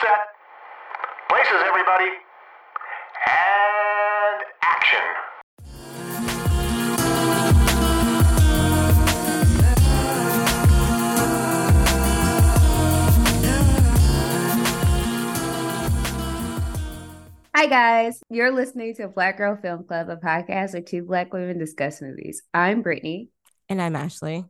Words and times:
set. 0.00 0.08
Places, 1.28 1.62
everybody. 1.66 2.10
And 3.26 4.42
action. 4.62 4.98
Hi, 17.54 17.66
guys. 17.66 18.22
You're 18.30 18.52
listening 18.52 18.94
to 18.94 19.08
Black 19.08 19.36
Girl 19.36 19.58
Film 19.60 19.84
Club, 19.84 20.08
a 20.08 20.16
podcast 20.16 20.72
where 20.72 20.82
two 20.82 21.02
Black 21.04 21.32
women 21.34 21.58
discuss 21.58 22.00
movies. 22.00 22.42
I'm 22.54 22.80
Brittany. 22.80 23.28
And 23.68 23.82
I'm 23.82 23.94
Ashley. 23.94 24.46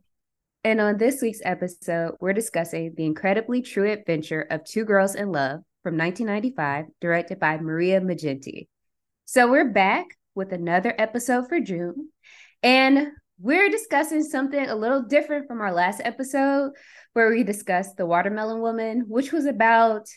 And 0.63 0.79
on 0.79 0.97
this 0.97 1.23
week's 1.23 1.41
episode, 1.43 2.17
we're 2.19 2.33
discussing 2.33 2.93
the 2.95 3.05
incredibly 3.05 3.63
true 3.63 3.91
adventure 3.91 4.41
of 4.41 4.63
Two 4.63 4.85
Girls 4.85 5.15
in 5.15 5.31
Love 5.31 5.61
from 5.81 5.97
1995, 5.97 6.85
directed 6.99 7.39
by 7.39 7.57
Maria 7.57 7.99
Maggenti. 7.99 8.67
So 9.25 9.49
we're 9.49 9.71
back 9.71 10.05
with 10.35 10.53
another 10.53 10.93
episode 10.99 11.49
for 11.49 11.59
June. 11.59 12.09
And 12.61 13.07
we're 13.39 13.71
discussing 13.71 14.21
something 14.23 14.69
a 14.69 14.75
little 14.75 15.01
different 15.01 15.47
from 15.47 15.61
our 15.61 15.73
last 15.73 15.99
episode, 16.03 16.73
where 17.13 17.31
we 17.31 17.43
discussed 17.43 17.97
The 17.97 18.05
Watermelon 18.05 18.61
Woman, 18.61 19.05
which 19.07 19.31
was 19.31 19.47
about 19.47 20.09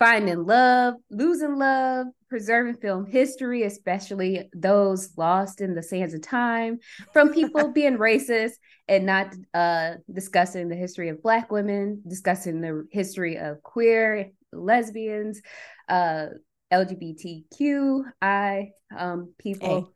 finding 0.00 0.46
love, 0.46 0.94
losing 1.10 1.56
love, 1.56 2.06
preserving 2.28 2.76
film 2.76 3.06
history, 3.06 3.62
especially 3.64 4.48
those 4.54 5.10
lost 5.16 5.60
in 5.60 5.74
the 5.74 5.82
sands 5.82 6.14
of 6.14 6.22
time, 6.22 6.80
from 7.12 7.32
people 7.32 7.68
being 7.72 7.98
racist 7.98 8.54
and 8.88 9.06
not 9.06 9.32
uh, 9.54 9.92
discussing 10.12 10.68
the 10.68 10.74
history 10.74 11.10
of 11.10 11.22
Black 11.22 11.52
women, 11.52 12.02
discussing 12.08 12.60
the 12.60 12.86
history 12.90 13.36
of 13.36 13.62
queer, 13.62 14.30
lesbians, 14.52 15.42
uh, 15.88 16.26
LGBTQI 16.72 18.70
um, 18.96 19.34
people. 19.38 19.92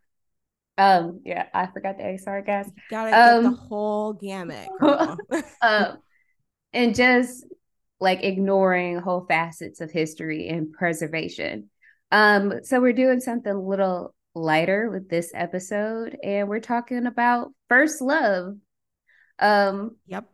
Um, 0.76 1.20
yeah, 1.24 1.46
I 1.54 1.66
forgot 1.66 1.98
the 1.98 2.06
A. 2.06 2.18
Sorry, 2.18 2.42
guys. 2.42 2.70
Gotta 2.90 3.10
get 3.10 3.42
the 3.42 3.48
Um, 3.48 3.54
whole 3.54 4.12
gamut. 4.12 4.68
um, 5.62 5.98
and 6.72 6.94
just 6.94 7.46
like 8.00 8.24
ignoring 8.24 8.98
whole 8.98 9.26
facets 9.26 9.80
of 9.80 9.90
history 9.90 10.48
and 10.48 10.72
preservation. 10.72 11.70
Um, 12.10 12.60
so 12.62 12.80
we're 12.80 12.92
doing 12.92 13.20
something 13.20 13.52
a 13.52 13.60
little 13.60 14.14
lighter 14.34 14.90
with 14.90 15.08
this 15.08 15.32
episode, 15.34 16.16
and 16.22 16.48
we're 16.48 16.60
talking 16.60 17.06
about 17.06 17.52
first 17.68 18.00
love, 18.00 18.56
um, 19.38 19.96
yep. 20.06 20.26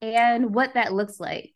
and 0.00 0.54
what 0.54 0.74
that 0.74 0.92
looks 0.92 1.20
like. 1.20 1.52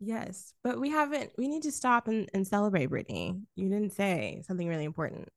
Yes. 0.00 0.52
But 0.62 0.80
we 0.80 0.90
haven't, 0.90 1.30
we 1.36 1.48
need 1.48 1.64
to 1.64 1.72
stop 1.72 2.06
and, 2.06 2.28
and 2.32 2.46
celebrate 2.46 2.86
Brittany. 2.86 3.40
You 3.56 3.68
didn't 3.68 3.92
say 3.92 4.42
something 4.46 4.68
really 4.68 4.84
important. 4.84 5.28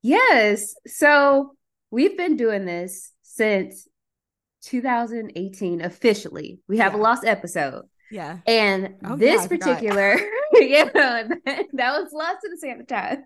Yes, 0.00 0.74
so 0.86 1.56
we've 1.90 2.16
been 2.16 2.36
doing 2.36 2.64
this 2.64 3.12
since 3.22 3.88
2018 4.62 5.80
officially. 5.80 6.60
We 6.68 6.78
have 6.78 6.94
a 6.94 6.98
lost 6.98 7.24
episode. 7.24 7.84
Yeah. 8.10 8.38
And 8.46 8.94
Oh, 9.04 9.16
this 9.16 9.42
I 9.42 9.48
forgot. 9.48 9.66
particular, 9.66 10.16
yeah, 10.54 10.84
that 10.94 11.68
was 12.00 12.12
lost 12.12 12.38
in 12.44 12.50
the 12.50 12.56
sand 12.58 12.80
of 12.80 12.86
time. 12.86 13.24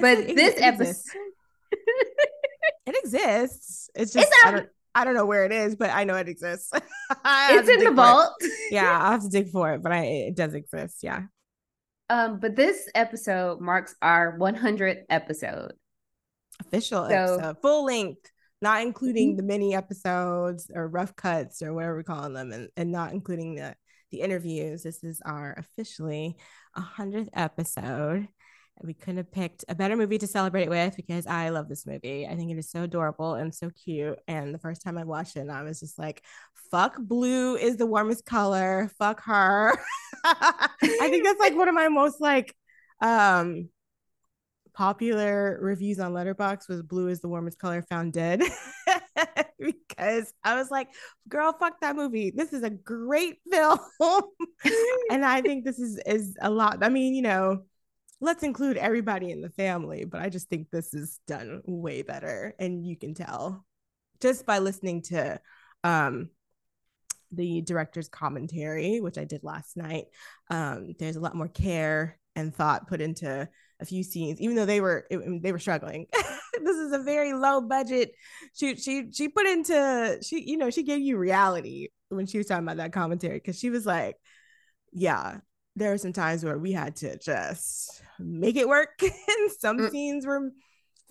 But 0.00 0.18
it- 0.18 0.36
this 0.36 0.54
it 0.56 0.62
episode. 0.62 1.20
It 2.86 2.96
exists. 3.04 3.90
It's 3.94 4.12
just, 4.12 4.26
It's 4.28 4.44
I, 4.44 4.50
don't, 4.50 4.68
I 4.94 5.04
don't 5.04 5.14
know 5.14 5.26
where 5.26 5.44
it 5.44 5.52
is, 5.52 5.76
but 5.76 5.90
I 5.90 6.04
know 6.04 6.14
it 6.16 6.28
exists. 6.28 6.70
It's 7.24 7.68
in 7.68 7.84
the 7.84 7.90
vault. 7.92 8.34
Yeah. 8.70 8.98
I'll 9.02 9.12
have 9.12 9.22
to 9.22 9.28
dig 9.28 9.50
for 9.50 9.74
it, 9.74 9.82
but 9.82 9.92
I, 9.92 10.04
it 10.04 10.34
does 10.36 10.54
exist. 10.54 10.98
Yeah. 11.02 11.22
Um, 12.10 12.40
but 12.40 12.56
this 12.56 12.88
episode 12.94 13.60
marks 13.60 13.94
our 14.00 14.38
100th 14.38 15.02
episode. 15.10 15.72
Official 16.60 17.06
So- 17.08 17.34
episode, 17.34 17.56
full 17.60 17.84
length, 17.84 18.30
not 18.60 18.82
including 18.82 19.36
the 19.36 19.42
mini 19.42 19.74
episodes 19.74 20.70
or 20.74 20.88
rough 20.88 21.14
cuts 21.16 21.62
or 21.62 21.72
whatever 21.72 21.96
we 21.96 22.02
call 22.02 22.28
them, 22.30 22.52
and, 22.52 22.68
and 22.76 22.92
not 22.92 23.12
including 23.12 23.54
the 23.54 23.74
the 24.10 24.20
interviews. 24.20 24.82
This 24.82 25.04
is 25.04 25.20
our 25.24 25.54
officially 25.58 26.36
a 26.74 26.80
hundredth 26.80 27.30
episode. 27.34 28.28
We 28.82 28.94
couldn't 28.94 29.16
have 29.16 29.32
picked 29.32 29.64
a 29.68 29.74
better 29.74 29.96
movie 29.96 30.18
to 30.18 30.26
celebrate 30.26 30.62
it 30.62 30.70
with 30.70 30.94
because 30.96 31.26
I 31.26 31.48
love 31.48 31.68
this 31.68 31.84
movie. 31.84 32.26
I 32.26 32.36
think 32.36 32.52
it 32.52 32.58
is 32.58 32.70
so 32.70 32.84
adorable 32.84 33.34
and 33.34 33.52
so 33.52 33.70
cute. 33.70 34.18
And 34.28 34.54
the 34.54 34.58
first 34.58 34.82
time 34.82 34.96
I 34.96 35.04
watched 35.04 35.36
it, 35.36 35.48
I 35.48 35.62
was 35.62 35.80
just 35.80 35.98
like, 35.98 36.22
fuck 36.70 36.96
blue 36.98 37.56
is 37.56 37.76
the 37.76 37.86
warmest 37.86 38.24
color. 38.24 38.90
Fuck 38.98 39.22
her. 39.24 39.76
I 40.24 41.08
think 41.10 41.24
that's 41.24 41.40
like 41.40 41.56
one 41.56 41.68
of 41.68 41.74
my 41.74 41.88
most 41.88 42.20
like 42.20 42.54
um 43.00 43.68
popular 44.78 45.58
reviews 45.60 45.98
on 45.98 46.12
Letterboxd 46.12 46.68
was 46.68 46.82
blue 46.82 47.08
is 47.08 47.20
the 47.20 47.28
warmest 47.28 47.58
color 47.58 47.82
found 47.82 48.12
dead 48.12 48.40
because 49.58 50.32
I 50.44 50.54
was 50.54 50.70
like, 50.70 50.86
girl, 51.28 51.52
fuck 51.52 51.80
that 51.80 51.96
movie. 51.96 52.30
This 52.30 52.52
is 52.52 52.62
a 52.62 52.70
great 52.70 53.38
film. 53.50 53.80
and 55.10 55.24
I 55.24 55.42
think 55.42 55.64
this 55.64 55.80
is 55.80 56.00
is 56.06 56.36
a 56.40 56.48
lot. 56.48 56.78
I 56.84 56.90
mean, 56.90 57.16
you 57.16 57.22
know, 57.22 57.64
let's 58.20 58.44
include 58.44 58.76
everybody 58.76 59.32
in 59.32 59.40
the 59.40 59.50
family, 59.50 60.04
but 60.04 60.20
I 60.20 60.28
just 60.28 60.48
think 60.48 60.70
this 60.70 60.94
is 60.94 61.18
done 61.26 61.60
way 61.66 62.02
better. 62.02 62.54
And 62.60 62.86
you 62.86 62.96
can 62.96 63.14
tell 63.14 63.66
just 64.20 64.46
by 64.46 64.60
listening 64.60 65.02
to 65.02 65.40
um 65.82 66.30
the 67.32 67.62
director's 67.62 68.08
commentary, 68.08 69.00
which 69.00 69.18
I 69.18 69.24
did 69.24 69.42
last 69.42 69.76
night. 69.76 70.04
Um, 70.50 70.94
there's 71.00 71.16
a 71.16 71.20
lot 71.20 71.34
more 71.34 71.48
care 71.48 72.16
and 72.36 72.54
thought 72.54 72.86
put 72.86 73.00
into 73.00 73.48
a 73.80 73.84
few 73.84 74.02
scenes, 74.02 74.40
even 74.40 74.56
though 74.56 74.66
they 74.66 74.80
were 74.80 75.06
it, 75.10 75.42
they 75.42 75.52
were 75.52 75.58
struggling. 75.58 76.06
this 76.62 76.76
is 76.76 76.92
a 76.92 76.98
very 76.98 77.32
low 77.32 77.60
budget. 77.60 78.12
She 78.54 78.76
she 78.76 79.10
she 79.12 79.28
put 79.28 79.46
into 79.46 80.18
she 80.22 80.40
you 80.48 80.56
know 80.56 80.70
she 80.70 80.82
gave 80.82 81.00
you 81.00 81.16
reality 81.16 81.88
when 82.08 82.26
she 82.26 82.38
was 82.38 82.46
talking 82.46 82.64
about 82.64 82.78
that 82.78 82.92
commentary 82.92 83.34
because 83.38 83.58
she 83.58 83.70
was 83.70 83.86
like, 83.86 84.16
yeah, 84.92 85.38
there 85.76 85.90
were 85.90 85.98
some 85.98 86.12
times 86.12 86.44
where 86.44 86.58
we 86.58 86.72
had 86.72 86.96
to 86.96 87.18
just 87.18 88.02
make 88.18 88.56
it 88.56 88.68
work, 88.68 88.90
and 89.02 89.52
some 89.58 89.78
Mm. 89.78 89.90
scenes 89.90 90.26
were 90.26 90.50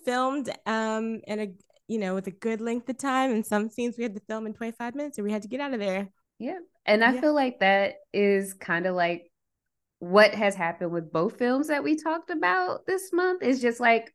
filmed 0.04 0.48
um 0.66 1.20
in 1.26 1.40
a 1.40 1.48
you 1.88 1.98
know 1.98 2.14
with 2.14 2.26
a 2.26 2.32
good 2.32 2.60
length 2.60 2.88
of 2.88 2.98
time, 2.98 3.30
and 3.30 3.46
some 3.46 3.68
scenes 3.70 3.96
we 3.96 4.04
had 4.04 4.14
to 4.14 4.20
film 4.20 4.46
in 4.46 4.54
25 4.54 4.94
minutes, 4.94 5.18
or 5.18 5.22
we 5.22 5.32
had 5.32 5.42
to 5.42 5.48
get 5.48 5.60
out 5.60 5.74
of 5.74 5.80
there. 5.80 6.08
Yeah. 6.38 6.58
And 6.86 7.04
I 7.04 7.12
Yeah. 7.14 7.20
feel 7.20 7.34
like 7.34 7.60
that 7.60 7.96
is 8.12 8.54
kind 8.54 8.86
of 8.86 8.94
like 8.94 9.30
what 10.00 10.34
has 10.34 10.54
happened 10.54 10.92
with 10.92 11.12
both 11.12 11.38
films 11.38 11.68
that 11.68 11.82
we 11.84 11.96
talked 11.96 12.30
about 12.30 12.86
this 12.86 13.12
month. 13.12 13.42
is 13.42 13.60
just 13.60 13.80
like 13.80 14.12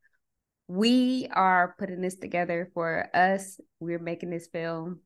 we 0.68 1.28
are 1.34 1.76
putting 1.78 2.00
this 2.02 2.16
together 2.16 2.70
for 2.74 3.10
us. 3.14 3.60
We're 3.80 4.00
making 4.00 4.30
this 4.30 4.48
film 4.48 5.02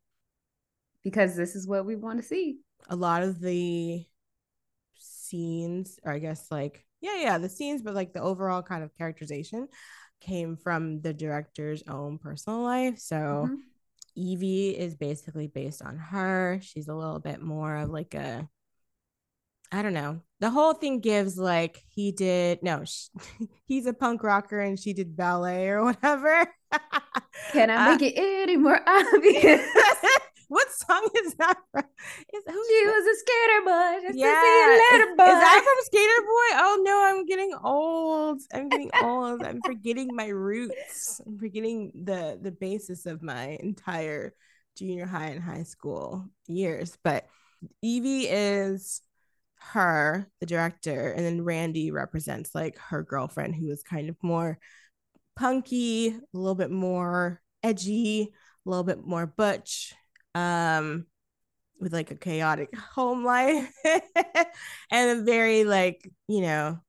because 1.04 1.36
this 1.36 1.56
is 1.56 1.68
what 1.68 1.86
we 1.86 1.96
want 1.96 2.20
to 2.22 2.24
see. 2.28 2.58
a 2.90 2.96
lot 2.96 3.24
of 3.24 3.40
the 3.40 4.06
scenes 4.96 6.00
or 6.04 6.14
i 6.14 6.20
guess 6.20 6.48
like 6.50 6.86
yeah 7.02 7.16
yeah 7.18 7.38
the 7.38 7.50
scenes 7.50 7.82
but 7.82 7.94
like 7.94 8.14
the 8.14 8.22
overall 8.22 8.62
kind 8.64 8.82
of 8.84 8.96
characterization 8.98 9.68
came 10.22 10.56
from 10.56 11.02
the 11.02 11.14
director's 11.14 11.84
own 11.88 12.18
personal 12.18 12.62
life 12.62 12.98
so 12.98 13.50
Mhm. 13.50 13.58
evie 14.16 14.70
is 14.70 14.96
basically 14.96 15.48
based 15.48 15.82
on 15.82 15.98
her 15.98 16.60
she's 16.64 16.88
a 16.88 16.96
little 16.96 17.20
bit 17.20 17.42
more 17.42 17.76
of 17.76 17.90
like 17.90 18.14
a 18.14 18.48
i 19.72 19.82
don't 19.82 19.94
know 19.94 20.22
the 20.40 20.50
whole 20.50 20.74
thing 20.74 21.00
gives 21.00 21.38
like 21.38 21.84
he 21.90 22.12
did 22.12 22.62
no 22.64 22.84
sh- 22.86 23.08
he's 23.66 23.86
a 23.86 23.94
punk 23.94 24.24
rocker 24.24 24.60
and 24.60 24.80
she 24.80 24.94
did 24.94 25.16
ballet 25.16 25.70
or 25.70 25.84
whatever 25.86 26.48
Can 27.52 27.70
I 27.70 27.78
Uh, 27.78 27.92
make 27.92 28.02
it 28.02 28.14
any 28.18 28.58
more 28.58 28.80
obvious? 28.88 29.62
what 30.50 30.68
song 30.72 31.08
is 31.24 31.34
that 31.36 31.58
from? 31.72 31.84
Is, 32.34 32.44
who's 32.48 32.68
she 32.68 32.86
was 32.86 33.06
a 33.06 33.16
skater 33.20 33.62
boy. 33.66 34.08
Just 34.08 34.20
Yeah, 34.20 34.28
see 34.40 34.58
you 34.64 34.68
is, 34.74 35.10
is 35.26 35.40
that 35.40 35.62
from 35.64 35.86
Skater 35.86 36.22
Boy? 36.22 36.50
Oh 36.62 36.82
no, 36.84 37.04
I'm 37.06 37.26
getting 37.26 37.54
old. 37.64 38.42
I'm 38.54 38.70
getting 38.70 38.92
old. 38.98 39.44
I'm 39.44 39.62
forgetting 39.62 40.16
my 40.16 40.28
roots. 40.28 41.20
I'm 41.26 41.38
forgetting 41.38 41.92
the 42.06 42.40
the 42.42 42.52
basis 42.52 43.06
of 43.06 43.22
my 43.22 43.58
entire 43.62 44.34
junior 44.78 45.06
high 45.06 45.28
and 45.28 45.44
high 45.44 45.64
school 45.64 46.26
years. 46.48 46.98
But 47.04 47.28
Evie 47.82 48.28
is 48.28 49.02
her, 49.60 50.30
the 50.40 50.46
director, 50.46 51.12
and 51.12 51.26
then 51.26 51.44
Randy 51.44 51.92
represents 51.92 52.54
like 52.56 52.78
her 52.78 53.04
girlfriend, 53.04 53.56
who 53.56 53.70
is 53.70 53.84
kind 53.84 54.10
of 54.10 54.16
more 54.22 54.60
punky, 55.36 56.10
a 56.10 56.38
little 56.38 56.56
bit 56.56 56.72
more 56.72 57.42
edgy, 57.64 58.34
a 58.66 58.70
little 58.70 58.84
bit 58.84 59.06
more 59.06 59.26
butch. 59.26 59.94
Um, 60.36 61.08
with 61.80 61.94
like 61.94 62.12
a 62.12 62.16
chaotic 62.16 62.76
home 62.76 63.24
life 63.24 63.72
and 64.92 65.20
a 65.20 65.24
very 65.24 65.64
like 65.64 66.10
you 66.28 66.42
know 66.42 66.80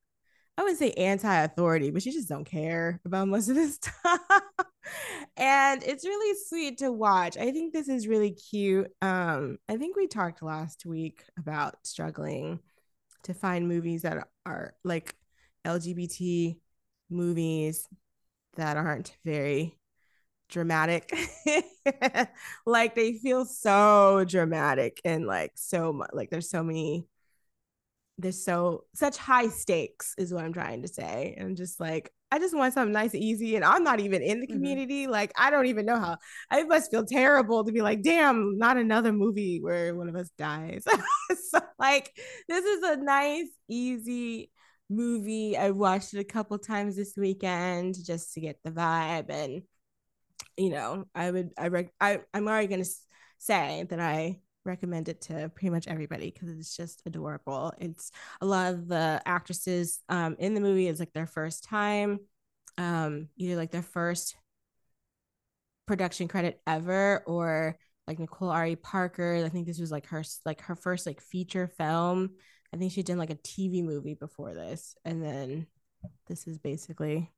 i 0.56 0.62
would 0.62 0.76
say 0.76 0.92
anti-authority 0.92 1.90
but 1.90 2.02
she 2.02 2.10
just 2.12 2.28
don't 2.28 2.44
care 2.44 3.00
about 3.04 3.28
most 3.28 3.48
of 3.48 3.54
this 3.54 3.74
stuff 3.82 4.20
and 5.36 5.82
it's 5.84 6.04
really 6.04 6.36
sweet 6.46 6.78
to 6.78 6.90
watch 6.92 7.36
i 7.36 7.50
think 7.50 7.72
this 7.72 7.88
is 7.88 8.08
really 8.08 8.32
cute 8.32 8.88
um 9.02 9.58
i 9.68 9.76
think 9.76 9.96
we 9.96 10.06
talked 10.06 10.42
last 10.42 10.86
week 10.86 11.24
about 11.38 11.74
struggling 11.86 12.60
to 13.24 13.34
find 13.34 13.68
movies 13.68 14.02
that 14.02 14.28
are 14.46 14.74
like 14.84 15.14
LGBT 15.66 16.58
movies 17.10 17.86
that 18.56 18.76
aren't 18.76 19.16
very 19.24 19.78
dramatic. 20.48 21.12
like 22.66 22.94
they 22.94 23.14
feel 23.14 23.44
so 23.44 24.24
dramatic 24.26 25.00
and 25.04 25.26
like 25.26 25.52
so 25.56 25.92
much 25.92 26.10
like 26.12 26.30
there's 26.30 26.50
so 26.50 26.62
many 26.62 27.06
there's 28.16 28.42
so 28.42 28.84
such 28.94 29.16
high 29.16 29.48
stakes 29.48 30.14
is 30.18 30.32
what 30.32 30.44
I'm 30.44 30.52
trying 30.52 30.82
to 30.82 30.88
say. 30.88 31.36
And 31.38 31.56
just 31.56 31.78
like 31.78 32.12
I 32.30 32.38
just 32.38 32.56
want 32.56 32.74
something 32.74 32.92
nice 32.92 33.14
and 33.14 33.22
easy. 33.22 33.56
And 33.56 33.64
I'm 33.64 33.82
not 33.82 34.00
even 34.00 34.22
in 34.22 34.40
the 34.40 34.46
mm-hmm. 34.46 34.54
community. 34.54 35.02
Mm-hmm. 35.04 35.12
Like 35.12 35.32
I 35.36 35.50
don't 35.50 35.66
even 35.66 35.86
know 35.86 35.98
how 35.98 36.18
I 36.50 36.62
must 36.64 36.90
feel 36.90 37.04
terrible 37.04 37.64
to 37.64 37.72
be 37.72 37.82
like, 37.82 38.02
damn, 38.02 38.58
not 38.58 38.76
another 38.76 39.12
movie 39.12 39.60
where 39.60 39.94
one 39.94 40.08
of 40.08 40.16
us 40.16 40.30
dies. 40.36 40.84
so 41.50 41.60
like 41.78 42.12
this 42.48 42.64
is 42.64 42.82
a 42.82 42.96
nice, 42.96 43.48
easy 43.68 44.50
movie. 44.90 45.56
I 45.56 45.70
watched 45.70 46.14
it 46.14 46.20
a 46.20 46.24
couple 46.24 46.58
times 46.58 46.96
this 46.96 47.14
weekend 47.16 47.96
just 48.04 48.34
to 48.34 48.40
get 48.40 48.58
the 48.62 48.70
vibe. 48.70 49.30
And 49.30 49.62
you 50.56 50.70
know, 50.70 51.04
I 51.14 51.30
would 51.30 51.50
I 51.56 51.68
rec- 51.68 51.94
I 52.00 52.20
I'm 52.34 52.46
already 52.46 52.68
gonna 52.68 52.84
say 53.38 53.86
that 53.88 54.00
I 54.00 54.40
recommend 54.68 55.08
it 55.08 55.22
to 55.22 55.50
pretty 55.54 55.70
much 55.70 55.88
everybody 55.88 56.30
because 56.30 56.50
it's 56.50 56.76
just 56.76 57.02
adorable. 57.06 57.72
It's 57.78 58.12
a 58.40 58.46
lot 58.46 58.72
of 58.72 58.86
the 58.86 59.20
actresses 59.26 60.00
um, 60.08 60.36
in 60.38 60.54
the 60.54 60.60
movie 60.60 60.86
is 60.86 61.00
like 61.00 61.12
their 61.12 61.26
first 61.26 61.64
time, 61.64 62.20
um, 62.76 63.28
either 63.36 63.56
like 63.56 63.72
their 63.72 63.82
first 63.82 64.36
production 65.86 66.28
credit 66.28 66.60
ever 66.66 67.24
or 67.26 67.76
like 68.06 68.20
Nicole 68.20 68.50
Ari 68.50 68.76
Parker. 68.76 69.42
I 69.44 69.48
think 69.48 69.66
this 69.66 69.80
was 69.80 69.90
like 69.90 70.06
her 70.06 70.22
like 70.44 70.60
her 70.62 70.76
first 70.76 71.06
like 71.06 71.20
feature 71.20 71.66
film. 71.66 72.30
I 72.72 72.76
think 72.76 72.92
she 72.92 73.02
did 73.02 73.18
like 73.18 73.30
a 73.30 73.36
TV 73.36 73.82
movie 73.82 74.14
before 74.14 74.54
this, 74.54 74.94
and 75.04 75.22
then 75.22 75.66
this 76.28 76.46
is 76.46 76.58
basically 76.58 77.32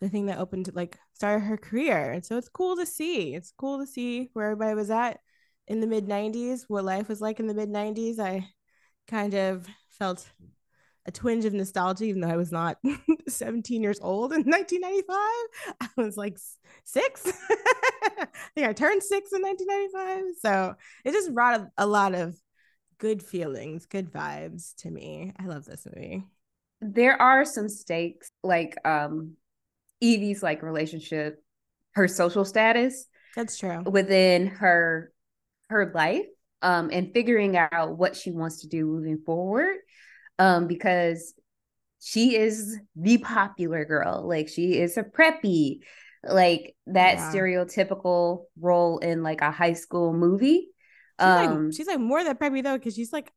the 0.00 0.08
thing 0.08 0.26
that 0.26 0.38
opened 0.38 0.70
like 0.74 0.98
started 1.14 1.44
her 1.44 1.56
career. 1.56 2.10
And 2.10 2.24
so 2.24 2.36
it's 2.36 2.48
cool 2.48 2.76
to 2.76 2.86
see. 2.86 3.34
It's 3.34 3.52
cool 3.56 3.78
to 3.78 3.86
see 3.86 4.30
where 4.32 4.46
everybody 4.46 4.74
was 4.74 4.90
at 4.90 5.20
in 5.66 5.80
the 5.80 5.86
mid 5.86 6.06
90s, 6.06 6.64
what 6.68 6.84
life 6.84 7.08
was 7.08 7.20
like 7.20 7.40
in 7.40 7.46
the 7.46 7.54
mid 7.54 7.70
90s, 7.70 8.18
I 8.18 8.46
kind 9.08 9.34
of 9.34 9.66
felt 9.90 10.26
a 11.06 11.12
twinge 11.12 11.44
of 11.44 11.52
nostalgia, 11.52 12.04
even 12.04 12.20
though 12.20 12.28
I 12.28 12.36
was 12.36 12.52
not 12.52 12.78
17 13.28 13.82
years 13.82 14.00
old 14.00 14.32
in 14.32 14.42
1995. 14.44 15.16
I 15.80 15.88
was 15.96 16.16
like 16.16 16.38
six. 16.84 17.26
I 17.50 18.26
think 18.54 18.66
I 18.66 18.72
turned 18.72 19.02
six 19.02 19.32
in 19.32 19.42
1995. 19.42 20.34
So 20.40 20.74
it 21.04 21.12
just 21.12 21.34
brought 21.34 21.60
a, 21.60 21.70
a 21.78 21.86
lot 21.86 22.14
of 22.14 22.36
good 22.98 23.22
feelings, 23.22 23.86
good 23.86 24.10
vibes 24.10 24.74
to 24.76 24.90
me. 24.90 25.32
I 25.38 25.46
love 25.46 25.64
this 25.64 25.86
movie. 25.86 26.24
There 26.80 27.20
are 27.20 27.44
some 27.44 27.68
stakes, 27.68 28.30
like 28.42 28.76
um 28.86 29.36
Evie's 30.02 30.42
like 30.42 30.62
relationship, 30.62 31.42
her 31.92 32.08
social 32.08 32.44
status. 32.44 33.06
That's 33.36 33.56
true. 33.56 33.82
Within 33.82 34.46
her 34.46 35.12
her 35.74 35.92
life 35.94 36.26
um, 36.62 36.90
and 36.92 37.12
figuring 37.12 37.56
out 37.56 37.98
what 37.98 38.16
she 38.16 38.30
wants 38.30 38.62
to 38.62 38.68
do 38.68 38.86
moving 38.86 39.18
forward 39.18 39.76
um, 40.38 40.66
because 40.66 41.34
she 42.00 42.36
is 42.36 42.78
the 42.96 43.18
popular 43.18 43.84
girl. 43.84 44.26
Like 44.26 44.48
she 44.48 44.78
is 44.78 44.96
a 44.96 45.02
preppy. 45.02 45.80
Like 46.26 46.74
that 46.86 47.18
stereotypical 47.18 48.44
role 48.58 48.96
in 48.96 49.22
like 49.22 49.42
a 49.42 49.50
high 49.50 49.74
school 49.74 50.14
movie. 50.14 50.68
She's, 51.20 51.26
um, 51.26 51.64
like, 51.66 51.74
she's 51.74 51.86
like 51.86 52.00
more 52.00 52.24
than 52.24 52.36
preppy 52.36 52.62
though 52.62 52.78
because 52.78 52.94
she's 52.94 53.12
like 53.12 53.30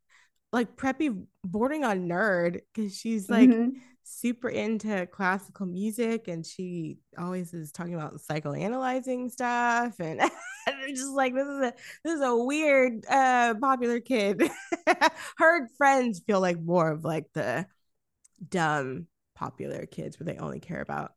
like 0.54 0.78
preppy 0.78 1.26
bordering 1.44 1.84
on 1.84 2.08
nerd 2.08 2.62
because 2.74 2.96
she's 2.96 3.30
like 3.30 3.50
mm-hmm. 3.50 3.78
super 4.04 4.48
into 4.48 5.06
classical 5.08 5.66
music 5.66 6.30
and 6.30 6.46
she 6.46 7.00
always 7.18 7.54
is 7.54 7.74
talking 7.74 7.94
about 7.94 8.20
psychoanalyzing 8.20 9.30
stuff 9.30 10.00
and 10.00 10.22
just 10.90 11.12
like 11.12 11.34
this 11.34 11.48
is 11.48 11.60
a 11.60 11.74
this 12.04 12.14
is 12.14 12.22
a 12.22 12.36
weird 12.36 13.06
uh 13.10 13.54
popular 13.60 14.00
kid 14.00 14.50
her 15.38 15.68
friends 15.78 16.22
feel 16.26 16.42
like 16.42 16.60
more 16.60 16.92
of 16.92 17.04
like 17.04 17.26
the 17.34 17.66
dumb 18.50 19.08
popular 19.36 19.86
kids 19.86 20.20
where 20.20 20.26
they 20.26 20.40
only 20.40 20.60
care 20.60 20.82
about 20.82 21.12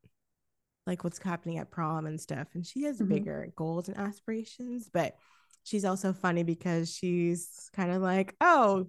like 0.86 1.04
what's 1.04 1.22
happening 1.22 1.58
at 1.58 1.70
prom 1.70 2.06
and 2.06 2.20
stuff 2.20 2.48
and 2.54 2.66
she 2.66 2.82
has 2.82 2.96
mm-hmm. 2.96 3.08
bigger 3.08 3.52
goals 3.56 3.88
and 3.88 3.98
aspirations 3.98 4.90
but 4.92 5.16
she's 5.64 5.84
also 5.84 6.12
funny 6.12 6.42
because 6.42 6.92
she's 6.92 7.70
kind 7.74 7.90
of 7.90 8.02
like 8.02 8.34
oh 8.40 8.86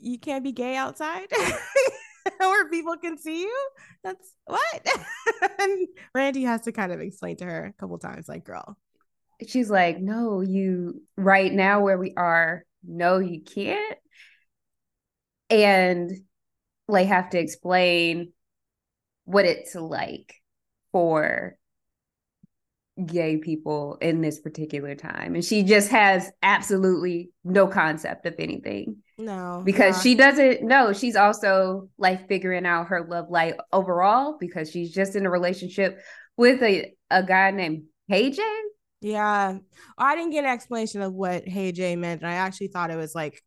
you 0.00 0.18
can't 0.18 0.44
be 0.44 0.52
gay 0.52 0.76
outside 0.76 1.28
where 2.38 2.68
people 2.68 2.96
can 2.96 3.18
see 3.18 3.42
you. 3.42 3.68
That's 4.02 4.34
what? 4.44 4.86
and 5.58 5.88
Randy 6.14 6.42
has 6.44 6.62
to 6.62 6.72
kind 6.72 6.92
of 6.92 7.00
explain 7.00 7.36
to 7.36 7.44
her 7.44 7.66
a 7.66 7.72
couple 7.80 7.98
times, 7.98 8.28
like, 8.28 8.44
girl. 8.44 8.76
She's 9.46 9.70
like, 9.70 9.98
no, 9.98 10.40
you 10.40 11.02
right 11.16 11.52
now 11.52 11.80
where 11.80 11.98
we 11.98 12.14
are, 12.16 12.64
no, 12.84 13.18
you 13.18 13.42
can't. 13.42 13.98
And 15.48 16.10
like 16.88 17.08
have 17.08 17.30
to 17.30 17.38
explain 17.38 18.32
what 19.24 19.44
it's 19.44 19.74
like 19.74 20.34
for 20.92 21.56
gay 23.04 23.38
people 23.38 23.96
in 24.00 24.20
this 24.20 24.40
particular 24.40 24.94
time. 24.94 25.34
And 25.34 25.44
she 25.44 25.62
just 25.62 25.90
has 25.90 26.30
absolutely 26.42 27.30
no 27.44 27.66
concept 27.66 28.26
of 28.26 28.34
anything. 28.38 28.96
No 29.18 29.62
because 29.64 30.00
she 30.02 30.14
doesn't 30.14 30.62
know 30.62 30.92
she's 30.92 31.16
also 31.16 31.88
like 31.98 32.28
figuring 32.28 32.66
out 32.66 32.88
her 32.88 33.06
love 33.06 33.28
life 33.28 33.54
overall 33.72 34.36
because 34.38 34.70
she's 34.70 34.92
just 34.92 35.14
in 35.14 35.26
a 35.26 35.30
relationship 35.30 36.00
with 36.36 36.62
a, 36.62 36.92
a 37.10 37.22
guy 37.22 37.50
named 37.50 37.84
hey 38.08 38.30
jay 38.30 38.60
yeah 39.00 39.56
i 39.98 40.14
didn't 40.14 40.30
get 40.30 40.44
an 40.44 40.50
explanation 40.50 41.00
of 41.02 41.12
what 41.12 41.46
hey 41.48 41.72
jay 41.72 41.96
meant 41.96 42.20
and 42.20 42.30
i 42.30 42.34
actually 42.34 42.68
thought 42.68 42.90
it 42.90 42.96
was 42.96 43.14
like 43.14 43.42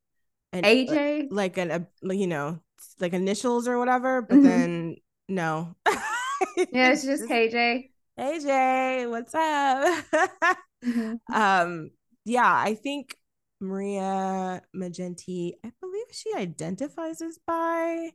an 0.52 0.64
aj 0.64 1.28
like 1.32 1.58
an 1.58 1.72
a, 1.72 2.14
you 2.14 2.28
know 2.28 2.60
like 3.00 3.14
initials 3.14 3.68
or 3.68 3.78
whatever 3.78 4.22
but 4.22 4.36
mm-hmm. 4.36 4.44
then 4.44 4.96
no 5.30 5.76
yeah 6.72 6.92
it's 6.92 7.04
just 7.04 7.28
hey 7.28 7.50
jay 7.50 7.90
Hey 8.16 8.40
Jay, 8.40 9.08
what's 9.08 9.34
up? 9.34 10.06
mm-hmm. 10.86 11.16
Um, 11.34 11.90
yeah, 12.26 12.46
I 12.46 12.76
think 12.76 13.18
Maria 13.60 14.62
Maggenti, 14.76 15.54
I 15.66 15.72
believe 15.80 16.06
she 16.12 16.32
identifies 16.36 17.24
as 17.24 17.40
by. 17.48 18.12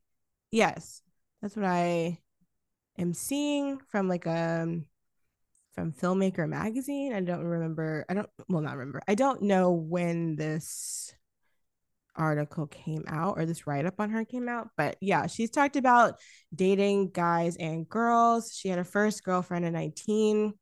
Yes, 0.53 1.03
that's 1.43 1.57
what 1.57 1.65
I 1.65 2.21
am 2.97 3.13
seeing 3.13 3.81
from 3.91 4.09
like 4.09 4.25
um 4.29 4.87
from 5.75 5.93
filmmaker 5.93 6.49
magazine. 6.49 7.13
I 7.13 7.21
don't 7.21 7.45
remember. 7.45 8.05
I 8.09 8.15
don't 8.15 8.29
well 8.49 8.63
not 8.63 8.77
remember. 8.77 9.03
I 9.07 9.15
don't 9.15 9.43
know 9.43 9.71
when 9.73 10.37
this 10.37 11.13
article 12.19 12.67
came 12.67 13.05
out 13.07 13.39
or 13.39 13.47
this 13.47 13.67
write 13.67 13.87
up 13.87 14.01
on 14.01 14.11
her 14.11 14.25
came 14.25 14.49
out. 14.49 14.71
But 14.77 14.97
yeah, 15.01 15.27
she's 15.27 15.51
talked 15.51 15.77
about 15.77 16.19
dating 16.55 17.11
guys 17.11 17.57
and 17.57 17.89
girls. 17.89 18.53
She 18.53 18.69
had 18.69 18.79
a 18.79 18.85
first 18.85 19.23
girlfriend 19.23 19.65
at 19.65 19.73
19, 19.73 20.53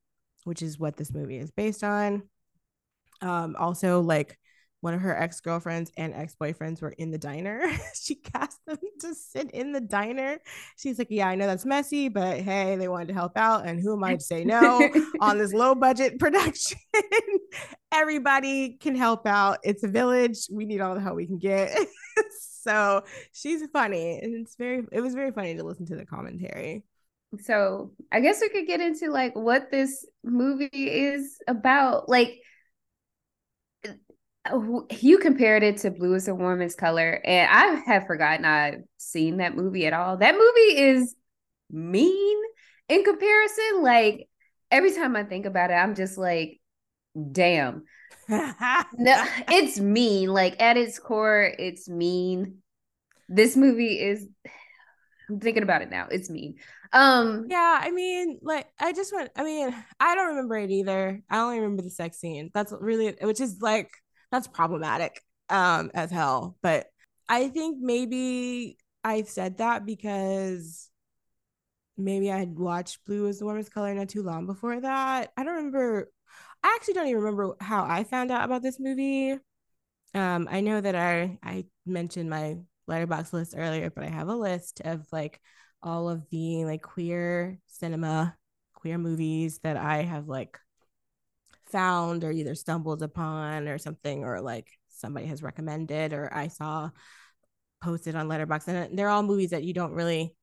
which 0.45 0.63
is 0.63 0.79
what 0.79 0.97
this 0.97 1.13
movie 1.13 1.39
is 1.39 1.51
based 1.51 1.83
on. 1.83 2.23
Um, 3.23 3.57
also, 3.59 4.03
like 4.03 4.39
one 4.87 4.95
of 4.95 5.01
her 5.01 5.21
ex 5.21 5.41
girlfriends 5.41 5.91
and 5.97 6.15
ex 6.15 6.37
boyfriends 6.41 6.81
were 6.81 6.91
in 6.91 7.11
the 7.11 7.19
diner. 7.19 7.69
she 8.01 8.15
cast 8.15 8.65
them 8.67 8.79
to 9.01 9.17
sit 9.17 9.51
in 9.51 9.73
the 9.73 9.81
diner. 9.81 10.39
She's 10.77 10.97
like, 10.97 11.09
Yeah, 11.11 11.27
I 11.27 11.35
know 11.35 11.49
that's 11.49 11.67
messy, 11.67 12.09
but 12.09 12.39
hey, 12.39 12.77
they 12.77 12.87
wanted 12.87 13.09
to 13.09 13.15
help 13.15 13.37
out. 13.37 13.67
And 13.67 13.81
who 13.81 13.95
am 13.95 14.05
I 14.05 14.15
to 14.15 14.21
say 14.21 14.45
no 14.45 14.89
on 15.21 15.39
this 15.39 15.53
low 15.53 15.75
budget 15.75 16.21
production? 16.21 16.79
Everybody 17.91 18.75
can 18.75 18.95
help 18.95 19.27
out. 19.27 19.59
It's 19.65 19.83
a 19.83 19.89
village. 19.89 20.47
We 20.53 20.67
need 20.67 20.81
all 20.81 20.95
the 20.95 21.01
help 21.01 21.17
we 21.17 21.27
can 21.27 21.39
get. 21.39 21.77
so 22.39 23.03
she's 23.33 23.67
funny. 23.73 24.21
And 24.23 24.37
it's 24.37 24.55
very, 24.55 24.85
it 24.93 25.01
was 25.01 25.15
very 25.15 25.33
funny 25.33 25.57
to 25.57 25.65
listen 25.65 25.87
to 25.87 25.97
the 25.97 26.07
commentary. 26.07 26.85
So 27.41 27.91
I 28.13 28.21
guess 28.21 28.41
we 28.41 28.51
could 28.51 28.69
get 28.69 28.81
into 28.81 29.11
like 29.11 29.35
what 29.35 29.73
this 29.73 30.07
movie 30.23 30.69
is 30.73 31.39
about. 31.49 32.09
Like, 32.09 32.39
you 35.01 35.19
compared 35.19 35.63
it 35.63 35.79
to 35.79 35.91
Blue 35.91 36.15
is 36.15 36.29
a 36.29 36.35
Woman's 36.35 36.75
Color, 36.75 37.21
and 37.25 37.51
I 37.51 37.81
have 37.91 38.07
forgotten 38.07 38.45
I've 38.45 38.83
seen 38.97 39.39
that 39.39 39.57
movie 39.57 39.87
at 39.87 39.93
all. 39.93 40.17
That 40.17 40.35
movie 40.35 40.81
is 40.81 41.15
mean 41.71 42.39
in 42.89 43.05
comparison. 43.05 43.83
Like 43.83 44.29
every 44.71 44.93
time 44.93 45.17
I 45.17 45.25
think 45.25 45.47
about 45.47 45.71
it, 45.71 45.75
I'm 45.75 45.95
just 45.95 46.19
like, 46.19 46.61
damn. 47.33 47.85
no, 48.29 49.25
it's 49.49 49.79
mean. 49.79 50.33
Like 50.33 50.61
at 50.61 50.77
its 50.77 50.99
core, 50.99 51.53
it's 51.59 51.89
mean. 51.89 52.59
This 53.29 53.57
movie 53.57 54.01
is 54.01 54.27
I'm 55.29 55.41
thinking 55.41 55.63
about 55.63 55.83
it 55.83 55.91
now. 55.91 56.07
It's 56.11 56.31
mean. 56.31 56.57
Um 56.93 57.47
yeah, 57.49 57.81
I 57.83 57.91
mean, 57.91 58.39
like 58.43 58.67
I 58.79 58.93
just 58.93 59.13
went 59.13 59.31
I 59.37 59.43
mean, 59.43 59.75
I 59.99 60.15
don't 60.15 60.29
remember 60.29 60.57
it 60.57 60.71
either. 60.71 61.23
I 61.29 61.41
only 61.41 61.59
remember 61.59 61.83
the 61.83 61.91
sex 61.91 62.19
scene. 62.19 62.51
That's 62.55 62.73
really 62.79 63.17
which 63.21 63.41
is 63.41 63.61
like 63.61 63.91
that's 64.37 64.49
problematic 64.49 65.23
um 65.49 65.91
as 65.95 66.11
hell 66.11 66.57
but 66.63 66.87
I 67.29 67.49
think 67.49 67.79
maybe 67.81 68.79
I 69.03 69.23
said 69.23 69.59
that 69.59 69.85
because 69.85 70.91
maybe 71.97 72.31
I 72.31 72.39
had 72.39 72.59
watched 72.59 73.05
Blue 73.05 73.27
is 73.27 73.39
the 73.39 73.45
warmest 73.45 73.73
color 73.73 73.95
not 73.95 74.09
too 74.09 74.23
long 74.23 74.47
before 74.47 74.81
that. 74.81 75.33
I 75.37 75.45
don't 75.45 75.57
remember. 75.57 76.11
I 76.63 76.75
actually 76.77 76.95
don't 76.95 77.07
even 77.09 77.23
remember 77.23 77.57
how 77.61 77.85
I 77.85 78.05
found 78.05 78.31
out 78.31 78.45
about 78.45 78.63
this 78.63 78.79
movie. 78.79 79.39
Um, 80.15 80.49
I 80.51 80.61
know 80.61 80.81
that 80.81 80.95
I 80.95 81.39
I 81.43 81.67
mentioned 81.85 82.31
my 82.31 82.59
letterboxd 82.89 83.33
list 83.33 83.55
earlier, 83.57 83.91
but 83.91 84.05
I 84.05 84.09
have 84.09 84.29
a 84.29 84.37
list 84.37 84.81
of 84.85 85.07
like 85.13 85.41
all 85.83 86.09
of 86.09 86.29
the 86.31 86.65
like 86.65 86.83
queer 86.83 87.59
cinema, 87.67 88.37
queer 88.75 88.99
movies 88.99 89.61
that 89.63 89.77
I 89.77 90.03
have 90.03 90.29
like 90.29 90.59
found 91.71 92.25
or 92.25 92.31
either 92.31 92.55
stumbled 92.55 93.03
upon 93.03 93.69
or 93.69 93.79
something, 93.79 94.25
or 94.25 94.41
like 94.41 94.69
somebody 94.89 95.27
has 95.27 95.43
recommended 95.43 96.13
or 96.13 96.33
I 96.33 96.49
saw 96.49 96.91
posted 97.83 98.15
on 98.17 98.29
Letterboxd 98.29 98.69
and 98.69 98.99
they're 98.99 99.09
all 99.09 99.23
movies 99.23 99.51
that 99.51 99.63
you 99.63 99.75
don't 99.75 99.93
really 99.93 100.35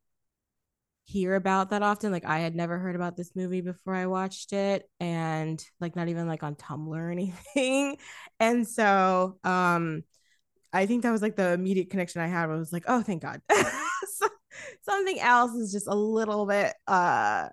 hear 1.06 1.36
about 1.36 1.72
that 1.72 1.84
often. 1.84 2.12
Like 2.12 2.26
I 2.26 2.40
had 2.40 2.56
never 2.56 2.78
heard 2.78 2.96
about 2.96 3.18
this 3.18 3.36
movie 3.36 3.62
before 3.62 3.96
I 3.96 4.06
watched 4.06 4.54
it 4.54 4.90
and 5.00 5.64
like 5.80 5.96
not 5.96 6.08
even 6.08 6.28
like 6.28 6.44
on 6.44 6.56
Tumblr 6.56 6.96
or 6.96 7.10
anything. 7.12 7.98
and 8.40 8.68
so 8.68 9.38
um 9.44 10.04
I 10.72 10.86
think 10.88 11.04
that 11.04 11.12
was 11.12 11.22
like 11.22 11.36
the 11.36 11.54
immediate 11.54 11.92
connection 11.92 12.22
I 12.22 12.28
had. 12.28 12.50
I 12.50 12.56
was 12.56 12.74
like, 12.74 12.86
oh 12.88 13.02
thank 13.02 13.22
God. 13.22 13.42
something 14.84 15.20
else 15.20 15.54
is 15.54 15.72
just 15.72 15.88
a 15.88 15.96
little 15.96 16.46
bit 16.46 16.74
uh 16.88 17.50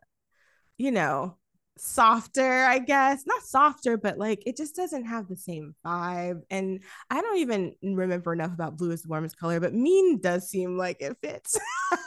you 0.77 0.91
know 0.91 1.37
softer, 1.81 2.65
I 2.65 2.79
guess. 2.79 3.25
Not 3.27 3.43
softer, 3.43 3.97
but 3.97 4.19
like 4.19 4.43
it 4.47 4.57
just 4.57 4.77
doesn't 4.77 5.07
have 5.07 5.29
the 5.29 5.37
same 5.37 5.75
vibe. 5.85 6.43
And 6.51 6.81
I 7.11 7.21
don't 7.21 7.39
even 7.39 7.75
remember 7.83 8.33
enough 8.33 8.53
about 8.53 8.77
blue 8.77 8.91
is 8.91 9.03
the 9.03 9.09
warmest 9.09 9.39
color, 9.39 9.61
but 9.61 9.75
mean 9.75 10.21
does 10.21 10.49
seem 10.49 10.77
like 10.77 10.99
it 11.01 11.17
fits. 11.23 11.59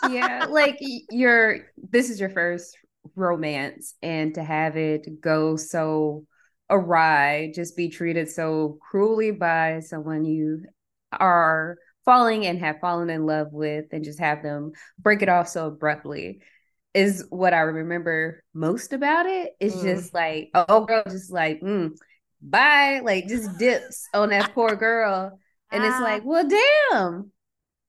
yeah, 0.10 0.46
like 0.50 0.78
you're 0.80 1.68
this 1.90 2.10
is 2.10 2.20
your 2.20 2.30
first 2.30 2.78
romance 3.16 3.96
and 4.02 4.36
to 4.36 4.44
have 4.44 4.78
it 4.78 5.22
go 5.22 5.56
so 5.56 6.26
awry, 6.70 7.52
just 7.54 7.76
be 7.76 7.90
treated 7.90 8.30
so 8.30 8.78
cruelly 8.82 9.32
by 9.32 9.80
someone 9.82 10.26
you 10.26 10.64
are 11.12 11.78
falling 12.06 12.46
and 12.46 12.60
have 12.60 12.80
fallen 12.80 13.10
in 13.10 13.26
love 13.26 13.48
with 13.52 13.86
and 13.92 14.04
just 14.04 14.20
have 14.20 14.44
them 14.44 14.72
break 15.00 15.22
it 15.22 15.30
off 15.30 15.48
so 15.48 15.68
abruptly 15.68 16.42
is 16.94 17.26
what 17.30 17.54
I 17.54 17.62
remember 17.62 18.44
most 18.54 18.94
about 18.94 19.26
it. 19.26 19.54
It's 19.60 19.76
mm. 19.76 19.84
just 19.84 20.14
like, 20.14 20.50
oh, 20.54 20.86
girl, 20.86 21.04
just 21.10 21.32
like, 21.32 21.62
mm, 21.62 21.92
bye, 22.42 23.02
like 23.04 23.28
just 23.28 23.58
dips 23.58 24.08
on 24.14 24.30
that 24.30 24.54
poor 24.54 24.76
girl. 24.76 25.40
And 25.72 25.84
it's 25.84 25.96
ah. 25.96 26.04
like, 26.04 26.24
well, 26.24 26.48
damn. 26.48 27.32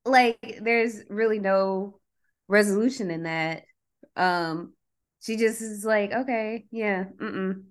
Like, 0.05 0.59
there's 0.61 1.01
really 1.09 1.39
no 1.39 1.99
resolution 2.47 3.11
in 3.11 3.23
that. 3.23 3.63
Um, 4.15 4.73
she 5.21 5.37
just 5.37 5.61
is 5.61 5.83
like, 5.83 6.11
okay, 6.11 6.65
yeah, 6.71 7.05
mm-mm. 7.19 7.63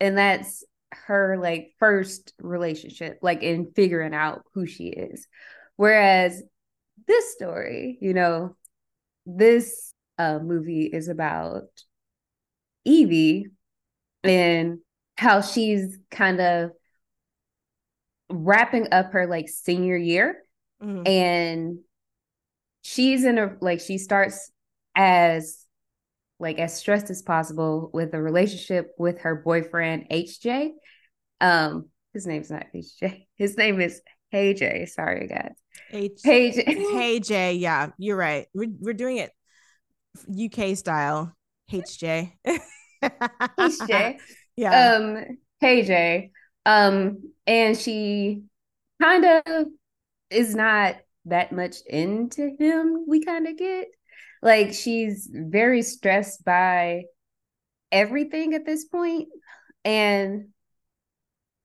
And 0.00 0.18
that's 0.18 0.64
her 0.92 1.38
like 1.38 1.74
first 1.78 2.32
relationship, 2.38 3.18
like 3.22 3.42
in 3.42 3.72
figuring 3.74 4.14
out 4.14 4.44
who 4.54 4.66
she 4.66 4.88
is. 4.88 5.26
Whereas 5.76 6.42
this 7.06 7.32
story, 7.32 7.98
you 8.00 8.14
know, 8.14 8.56
this 9.26 9.91
uh, 10.18 10.38
movie 10.38 10.84
is 10.84 11.08
about 11.08 11.64
Evie 12.84 13.46
and 14.24 14.78
how 15.16 15.40
she's 15.40 15.98
kind 16.10 16.40
of 16.40 16.70
wrapping 18.30 18.88
up 18.92 19.12
her 19.12 19.26
like 19.26 19.48
senior 19.48 19.96
year 19.96 20.42
mm-hmm. 20.82 21.06
and 21.06 21.78
she's 22.82 23.24
in 23.24 23.38
a 23.38 23.56
like 23.60 23.80
she 23.80 23.98
starts 23.98 24.50
as 24.94 25.64
like 26.38 26.58
as 26.58 26.76
stressed 26.76 27.08
as 27.08 27.22
possible 27.22 27.90
with 27.92 28.14
a 28.14 28.20
relationship 28.20 28.92
with 28.98 29.20
her 29.20 29.36
boyfriend 29.36 30.06
HJ. 30.10 30.70
Um, 31.40 31.88
his 32.12 32.26
name's 32.26 32.50
not 32.50 32.66
HJ. 32.74 33.26
His 33.36 33.56
name 33.56 33.80
is 33.80 34.00
Hey 34.30 34.54
J. 34.54 34.86
Sorry, 34.86 35.28
guys. 35.28 35.54
H- 35.90 36.20
hey 36.92 37.20
J. 37.20 37.54
Yeah, 37.54 37.90
you're 37.96 38.16
right. 38.16 38.46
We're 38.54 38.70
we're 38.80 38.92
doing 38.92 39.18
it 39.18 39.30
UK 40.28 40.76
style. 40.76 41.34
HJ. 41.70 42.32
HJ. 43.58 44.18
yeah. 44.56 44.94
Um, 44.94 45.38
KJ. 45.62 46.30
Um, 46.66 47.32
and 47.46 47.76
she 47.76 48.42
kind 49.00 49.24
of 49.24 49.66
is 50.30 50.54
not 50.54 50.96
that 51.26 51.52
much 51.52 51.76
into 51.86 52.54
him, 52.58 53.04
we 53.06 53.24
kind 53.24 53.46
of 53.46 53.56
get. 53.56 53.88
Like 54.42 54.72
she's 54.72 55.28
very 55.32 55.82
stressed 55.82 56.44
by 56.44 57.04
everything 57.92 58.54
at 58.54 58.66
this 58.66 58.84
point. 58.86 59.28
And 59.84 60.48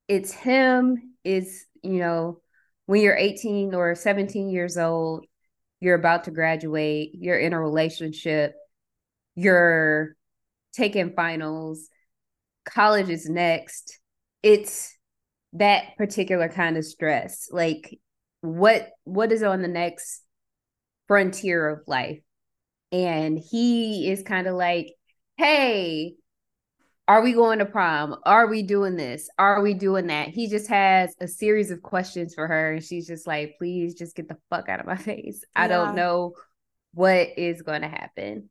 it's 0.08 0.32
him, 0.32 1.16
it's, 1.24 1.66
you 1.84 2.00
know, 2.00 2.42
when 2.86 3.01
you're 3.01 3.18
18 3.18 3.74
or 3.74 3.96
17 3.96 4.50
years 4.50 4.77
old, 4.77 5.25
you're 5.79 5.96
about 5.96 6.25
to 6.25 6.31
graduate, 6.31 7.12
you're 7.13 7.39
in 7.39 7.53
a 7.53 7.60
relationship, 7.60 8.55
you're 9.36 10.15
taking 10.74 11.13
finals, 11.13 11.89
college 12.65 13.10
is 13.10 13.27
next. 13.27 14.00
It's 14.43 14.96
that 15.53 15.98
particular 15.98 16.50
kind 16.50 16.77
of 16.77 16.86
stress. 16.86 17.50
Like 17.51 18.00
what 18.41 18.89
what 19.03 19.31
is 19.31 19.43
on 19.43 19.62
the 19.62 19.67
next 19.67 20.22
frontier 21.07 21.69
of 21.69 21.79
life? 21.88 22.19
And 22.91 23.38
he 23.38 24.10
is 24.10 24.24
kind 24.24 24.48
of 24.48 24.55
like, 24.55 24.93
"Hey, 25.38 26.15
are 27.07 27.21
we 27.21 27.33
going 27.33 27.59
to 27.59 27.65
prom? 27.65 28.17
Are 28.25 28.47
we 28.47 28.63
doing 28.63 28.97
this? 28.97 29.29
Are 29.39 29.61
we 29.61 29.73
doing 29.73 30.07
that? 30.07 30.29
He 30.29 30.49
just 30.49 30.67
has 30.67 31.15
a 31.21 31.27
series 31.27 31.71
of 31.71 31.81
questions 31.81 32.33
for 32.33 32.47
her. 32.47 32.73
And 32.73 32.83
she's 32.83 33.07
just 33.07 33.25
like, 33.25 33.55
please 33.57 33.95
just 33.95 34.15
get 34.15 34.27
the 34.27 34.37
fuck 34.49 34.67
out 34.67 34.81
of 34.81 34.85
my 34.85 34.97
face. 34.97 35.43
Yeah. 35.55 35.63
I 35.63 35.67
don't 35.67 35.95
know 35.95 36.33
what 36.93 37.29
is 37.37 37.61
going 37.61 37.81
to 37.81 37.87
happen. 37.87 38.49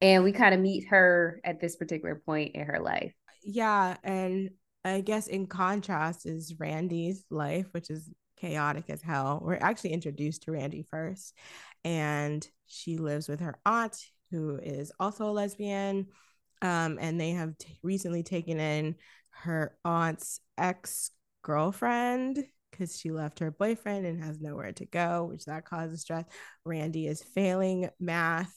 And 0.00 0.22
we 0.22 0.32
kind 0.32 0.54
of 0.54 0.60
meet 0.60 0.88
her 0.88 1.40
at 1.42 1.60
this 1.60 1.76
particular 1.76 2.22
point 2.24 2.54
in 2.54 2.64
her 2.66 2.78
life. 2.80 3.14
Yeah. 3.42 3.96
And 4.04 4.50
I 4.84 5.00
guess 5.00 5.26
in 5.26 5.46
contrast 5.46 6.26
is 6.26 6.54
Randy's 6.58 7.24
life, 7.28 7.66
which 7.72 7.90
is 7.90 8.08
chaotic 8.36 8.84
as 8.88 9.02
hell. 9.02 9.40
We're 9.42 9.58
actually 9.60 9.94
introduced 9.94 10.42
to 10.42 10.52
Randy 10.52 10.86
first. 10.90 11.34
And 11.82 12.46
she 12.66 12.98
lives 12.98 13.28
with 13.28 13.40
her 13.40 13.58
aunt, 13.64 13.96
who 14.30 14.60
is 14.62 14.92
also 15.00 15.28
a 15.28 15.32
lesbian 15.32 16.06
um, 16.62 16.98
and 17.00 17.20
they 17.20 17.30
have 17.30 17.56
t- 17.58 17.78
recently 17.82 18.22
taken 18.22 18.58
in 18.60 18.96
her 19.30 19.76
aunt's 19.84 20.40
ex 20.58 21.10
girlfriend 21.42 22.44
because 22.70 22.98
she 22.98 23.10
left 23.10 23.38
her 23.38 23.50
boyfriend 23.50 24.06
and 24.06 24.22
has 24.22 24.40
nowhere 24.40 24.72
to 24.72 24.84
go, 24.86 25.24
which 25.24 25.44
that 25.46 25.64
causes 25.64 26.02
stress. 26.02 26.24
Randy 26.64 27.06
is 27.06 27.22
failing 27.22 27.88
math. 27.98 28.52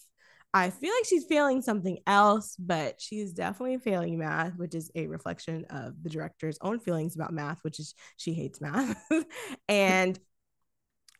I 0.53 0.71
feel 0.71 0.91
like 0.93 1.05
she's 1.05 1.25
failing 1.25 1.61
something 1.61 1.99
else, 2.07 2.55
but 2.57 2.99
she's 2.99 3.33
definitely 3.33 3.77
failing 3.77 4.17
math, 4.17 4.57
which 4.57 4.73
is 4.73 4.89
a 4.95 5.05
reflection 5.07 5.65
of 5.69 6.01
the 6.01 6.09
director's 6.09 6.57
own 6.61 6.79
feelings 6.79 7.15
about 7.15 7.33
math, 7.33 7.59
which 7.61 7.79
is 7.79 7.93
she 8.17 8.33
hates 8.33 8.59
math. 8.59 8.97
and, 9.69 10.19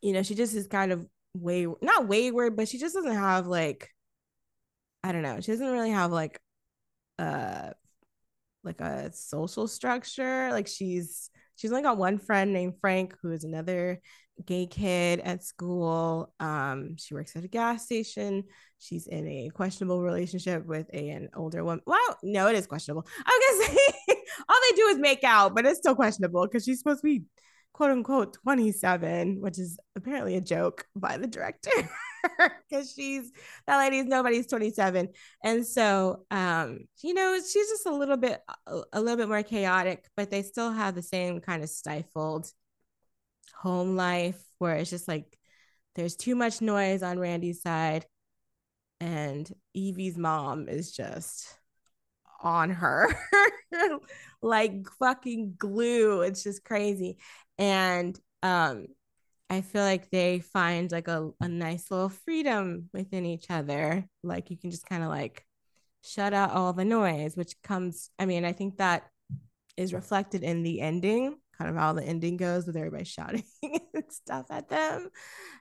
you 0.02 0.12
know, 0.12 0.22
she 0.22 0.34
just 0.34 0.54
is 0.54 0.66
kind 0.66 0.90
of 0.90 1.06
way, 1.32 1.66
not 1.80 2.08
wayward, 2.08 2.56
but 2.56 2.66
she 2.68 2.78
just 2.78 2.94
doesn't 2.94 3.14
have 3.14 3.46
like, 3.46 3.90
I 5.04 5.12
don't 5.12 5.22
know, 5.22 5.40
she 5.40 5.52
doesn't 5.52 5.70
really 5.70 5.90
have 5.90 6.10
like 6.10 6.40
uh 7.20 7.72
like 8.64 8.80
a 8.80 9.12
social 9.12 9.66
structure. 9.66 10.50
Like 10.50 10.66
she's 10.66 11.30
she's 11.56 11.70
only 11.70 11.82
got 11.82 11.98
one 11.98 12.18
friend 12.18 12.52
named 12.52 12.74
Frank, 12.80 13.14
who 13.22 13.30
is 13.32 13.44
another 13.44 14.00
gay 14.44 14.66
kid 14.66 15.20
at 15.20 15.44
school. 15.44 16.32
Um, 16.40 16.96
she 16.96 17.14
works 17.14 17.36
at 17.36 17.44
a 17.44 17.48
gas 17.48 17.84
station. 17.84 18.44
She's 18.78 19.06
in 19.06 19.26
a 19.26 19.50
questionable 19.50 20.02
relationship 20.02 20.66
with 20.66 20.88
a, 20.92 21.10
an 21.10 21.28
older 21.34 21.62
woman. 21.62 21.82
Well, 21.86 22.18
no, 22.22 22.48
it 22.48 22.56
is 22.56 22.66
questionable. 22.66 23.06
I 23.24 23.56
was 23.58 23.68
gonna 23.68 23.78
say 23.78 24.14
all 24.48 24.56
they 24.70 24.76
do 24.76 24.86
is 24.88 24.98
make 24.98 25.24
out, 25.24 25.54
but 25.54 25.66
it's 25.66 25.78
still 25.78 25.94
questionable 25.94 26.46
because 26.46 26.64
she's 26.64 26.78
supposed 26.78 27.00
to 27.00 27.04
be 27.04 27.22
quote 27.72 27.90
unquote 27.90 28.34
27, 28.42 29.40
which 29.40 29.58
is 29.58 29.78
apparently 29.96 30.36
a 30.36 30.40
joke 30.40 30.86
by 30.94 31.16
the 31.16 31.26
director. 31.26 31.70
because 32.68 32.92
she's 32.92 33.32
that 33.66 33.78
lady's 33.78 34.04
nobody's 34.04 34.46
27 34.46 35.08
and 35.42 35.66
so 35.66 36.24
um 36.30 36.80
you 37.02 37.14
know 37.14 37.36
she's 37.36 37.68
just 37.68 37.86
a 37.86 37.94
little 37.94 38.16
bit 38.16 38.40
a, 38.66 38.80
a 38.92 39.00
little 39.00 39.16
bit 39.16 39.28
more 39.28 39.42
chaotic 39.42 40.06
but 40.16 40.30
they 40.30 40.42
still 40.42 40.70
have 40.70 40.94
the 40.94 41.02
same 41.02 41.40
kind 41.40 41.62
of 41.62 41.68
stifled 41.68 42.50
home 43.54 43.96
life 43.96 44.40
where 44.58 44.76
it's 44.76 44.90
just 44.90 45.08
like 45.08 45.38
there's 45.94 46.16
too 46.16 46.34
much 46.34 46.60
noise 46.60 47.02
on 47.02 47.18
Randy's 47.18 47.62
side 47.62 48.06
and 49.00 49.50
Evie's 49.74 50.16
mom 50.16 50.68
is 50.68 50.92
just 50.92 51.56
on 52.42 52.70
her 52.70 53.08
like 54.42 54.86
fucking 54.98 55.54
glue 55.58 56.22
it's 56.22 56.42
just 56.42 56.64
crazy 56.64 57.18
and 57.60 58.18
um 58.42 58.86
I 59.50 59.62
feel 59.62 59.82
like 59.82 60.10
they 60.10 60.38
find 60.38 60.92
like 60.92 61.08
a, 61.08 61.30
a 61.40 61.48
nice 61.48 61.90
little 61.90 62.08
freedom 62.08 62.88
within 62.92 63.26
each 63.26 63.46
other. 63.50 64.06
Like 64.22 64.48
you 64.48 64.56
can 64.56 64.70
just 64.70 64.86
kind 64.86 65.02
of 65.02 65.08
like 65.08 65.44
shut 66.04 66.32
out 66.32 66.52
all 66.52 66.72
the 66.72 66.84
noise, 66.84 67.36
which 67.36 67.60
comes, 67.62 68.10
I 68.16 68.26
mean, 68.26 68.44
I 68.44 68.52
think 68.52 68.76
that 68.76 69.08
is 69.76 69.92
reflected 69.92 70.44
in 70.44 70.62
the 70.62 70.80
ending, 70.80 71.36
kind 71.58 71.68
of 71.68 71.76
how 71.76 71.92
the 71.94 72.04
ending 72.04 72.36
goes 72.36 72.64
with 72.64 72.76
everybody 72.76 73.02
shouting 73.02 73.42
and 73.62 74.04
stuff 74.10 74.46
at 74.50 74.68
them. 74.68 75.08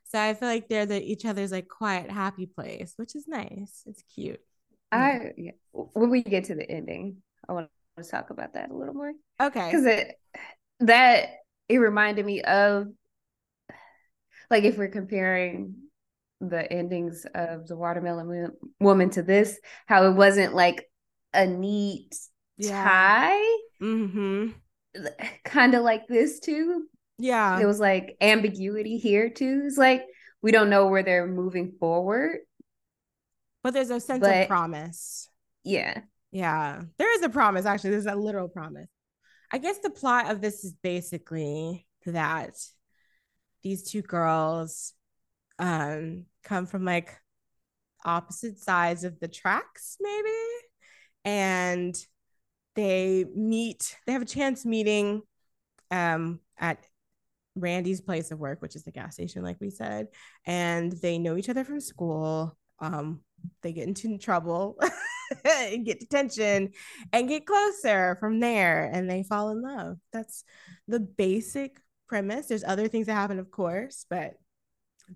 So 0.06 0.20
I 0.20 0.36
feel 0.36 0.50
like 0.50 0.70
they're 0.70 0.86
the 0.86 1.02
each 1.02 1.26
other's 1.26 1.52
like 1.52 1.68
quiet, 1.68 2.12
happy 2.12 2.46
place, 2.46 2.94
which 2.96 3.16
is 3.16 3.28
nice. 3.28 3.84
It's 3.88 4.04
cute. 4.14 4.40
I 4.92 5.32
yeah. 5.36 5.52
when 5.72 6.12
we 6.12 6.22
get 6.22 6.46
to 6.46 6.56
the 6.56 6.70
ending, 6.70 7.18
I 7.48 7.54
want 7.54 7.70
to 7.98 8.04
talk 8.04 8.30
about 8.30 8.54
that 8.54 8.70
a 8.70 8.74
little 8.76 8.94
more. 8.94 9.14
Okay. 9.42 9.66
Because 9.66 9.86
it 9.86 10.20
that 10.82 11.30
it 11.70 11.78
reminded 11.78 12.26
me 12.26 12.42
of 12.42 12.88
like 14.50 14.64
if 14.64 14.78
we're 14.78 14.88
comparing 14.90 15.76
the 16.42 16.72
endings 16.72 17.26
of 17.36 17.68
the 17.68 17.76
watermelon 17.78 18.52
woman 18.80 19.10
to 19.12 19.22
this, 19.22 19.60
how 19.86 20.06
it 20.08 20.14
wasn't 20.16 20.54
like 20.56 20.90
a 21.34 21.46
neat 21.46 22.16
Yeah. 22.58 22.84
tie, 22.84 23.58
Mm-hmm. 23.82 24.50
kind 25.46 25.76
of 25.76 25.84
like 25.84 26.08
this 26.08 26.40
too. 26.40 26.88
Yeah. 27.18 27.60
It 27.60 27.66
was 27.66 27.80
like 27.80 28.18
ambiguity 28.22 28.98
here 28.98 29.30
too. 29.30 29.64
It's 29.66 29.78
like 29.78 30.04
we 30.42 30.52
don't 30.52 30.70
know 30.70 30.88
where 30.88 31.04
they're 31.04 31.28
moving 31.28 31.74
forward. 31.80 32.40
But 33.62 33.74
there's 33.74 33.90
a 33.90 34.00
sense 34.00 34.22
But- 34.22 34.44
of 34.44 34.48
promise. 34.48 35.30
Yeah. 35.64 36.02
Yeah, 36.32 36.84
there 37.00 37.12
is 37.16 37.24
a 37.24 37.30
promise. 37.30 37.66
Actually, 37.66 37.90
there's 37.92 38.06
a 38.06 38.14
literal 38.16 38.48
promise. 38.50 38.88
I 39.52 39.58
guess 39.58 39.80
the 39.80 39.90
plot 39.90 40.32
of 40.32 40.42
this 40.42 40.64
is 40.64 40.74
basically 40.74 41.88
that 42.06 42.56
these 43.64 43.84
two 43.84 44.02
girls 44.02 44.94
um 45.58 46.26
come 46.44 46.66
from 46.66 46.86
like 46.86 47.14
opposite 48.06 48.60
sides 48.60 49.04
of 49.04 49.20
the 49.20 49.28
tracks, 49.28 49.98
maybe, 50.00 50.30
and 51.26 51.96
they 52.76 53.26
meet. 53.36 53.98
They 54.06 54.14
have 54.14 54.22
a 54.22 54.26
chance 54.26 54.66
meeting 54.66 55.24
um 55.92 56.40
at 56.58 56.86
Randy's 57.56 58.02
place 58.02 58.32
of 58.32 58.40
work, 58.40 58.62
which 58.62 58.76
is 58.76 58.84
the 58.84 58.92
gas 58.92 59.16
station, 59.16 59.44
like 59.44 59.58
we 59.60 59.70
said, 59.70 60.08
and 60.46 60.92
they 60.92 61.18
know 61.18 61.38
each 61.38 61.50
other 61.50 61.64
from 61.64 61.82
school. 61.82 62.58
Um, 62.80 63.22
they 63.62 63.74
get 63.74 63.88
into 63.88 64.18
trouble 64.18 64.80
and 65.46 65.86
get 65.86 66.00
detention 66.00 66.72
and 67.14 67.28
get 67.28 67.46
closer 67.46 68.18
from 68.20 68.40
there 68.40 68.90
and 68.92 69.10
they 69.10 69.24
fall 69.24 69.50
in 69.50 69.62
love. 69.62 69.98
That's 70.12 70.44
the 70.88 71.00
basic 71.00 71.78
premise. 72.08 72.48
There's 72.48 72.64
other 72.64 72.88
things 72.88 73.08
that 73.08 73.14
happen, 73.14 73.40
of 73.40 73.52
course, 73.52 74.06
but 74.10 74.34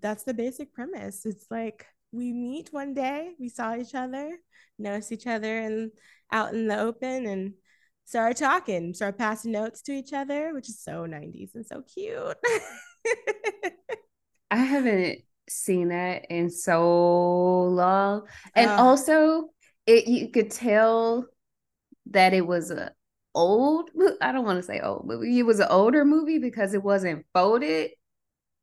that's 0.00 0.24
the 0.24 0.34
basic 0.34 0.72
premise. 0.72 1.26
It's 1.26 1.46
like 1.50 1.86
we 2.12 2.32
meet 2.32 2.68
one 2.72 2.94
day, 2.94 3.32
we 3.38 3.48
saw 3.48 3.74
each 3.76 3.94
other, 3.94 4.38
noticed 4.78 5.12
each 5.12 5.26
other 5.26 5.58
and 5.58 5.90
out 6.32 6.54
in 6.54 6.68
the 6.68 6.78
open 6.78 7.26
and 7.26 7.54
started 8.04 8.36
talking, 8.36 8.94
started 8.94 9.18
passing 9.18 9.52
notes 9.52 9.82
to 9.82 9.92
each 9.92 10.12
other, 10.12 10.52
which 10.54 10.68
is 10.68 10.80
so 10.80 11.06
90s 11.06 11.54
and 11.54 11.66
so 11.66 11.82
cute. 11.82 12.36
I 14.50 14.56
haven't 14.56 15.20
seen 15.48 15.88
that 15.88 16.26
in 16.30 16.50
so 16.50 17.64
long. 17.64 18.26
And 18.54 18.70
Ugh. 18.70 18.80
also 18.80 19.50
it 19.86 20.06
you 20.06 20.28
could 20.28 20.50
tell 20.50 21.26
that 22.10 22.34
it 22.34 22.46
was 22.46 22.70
a 22.70 22.92
old 23.34 23.90
I 24.20 24.32
don't 24.32 24.44
want 24.44 24.58
to 24.58 24.62
say 24.62 24.80
old 24.80 25.06
movie. 25.06 25.38
It 25.38 25.42
was 25.44 25.60
an 25.60 25.68
older 25.70 26.04
movie 26.04 26.38
because 26.38 26.74
it 26.74 26.82
wasn't 26.82 27.26
folded 27.32 27.90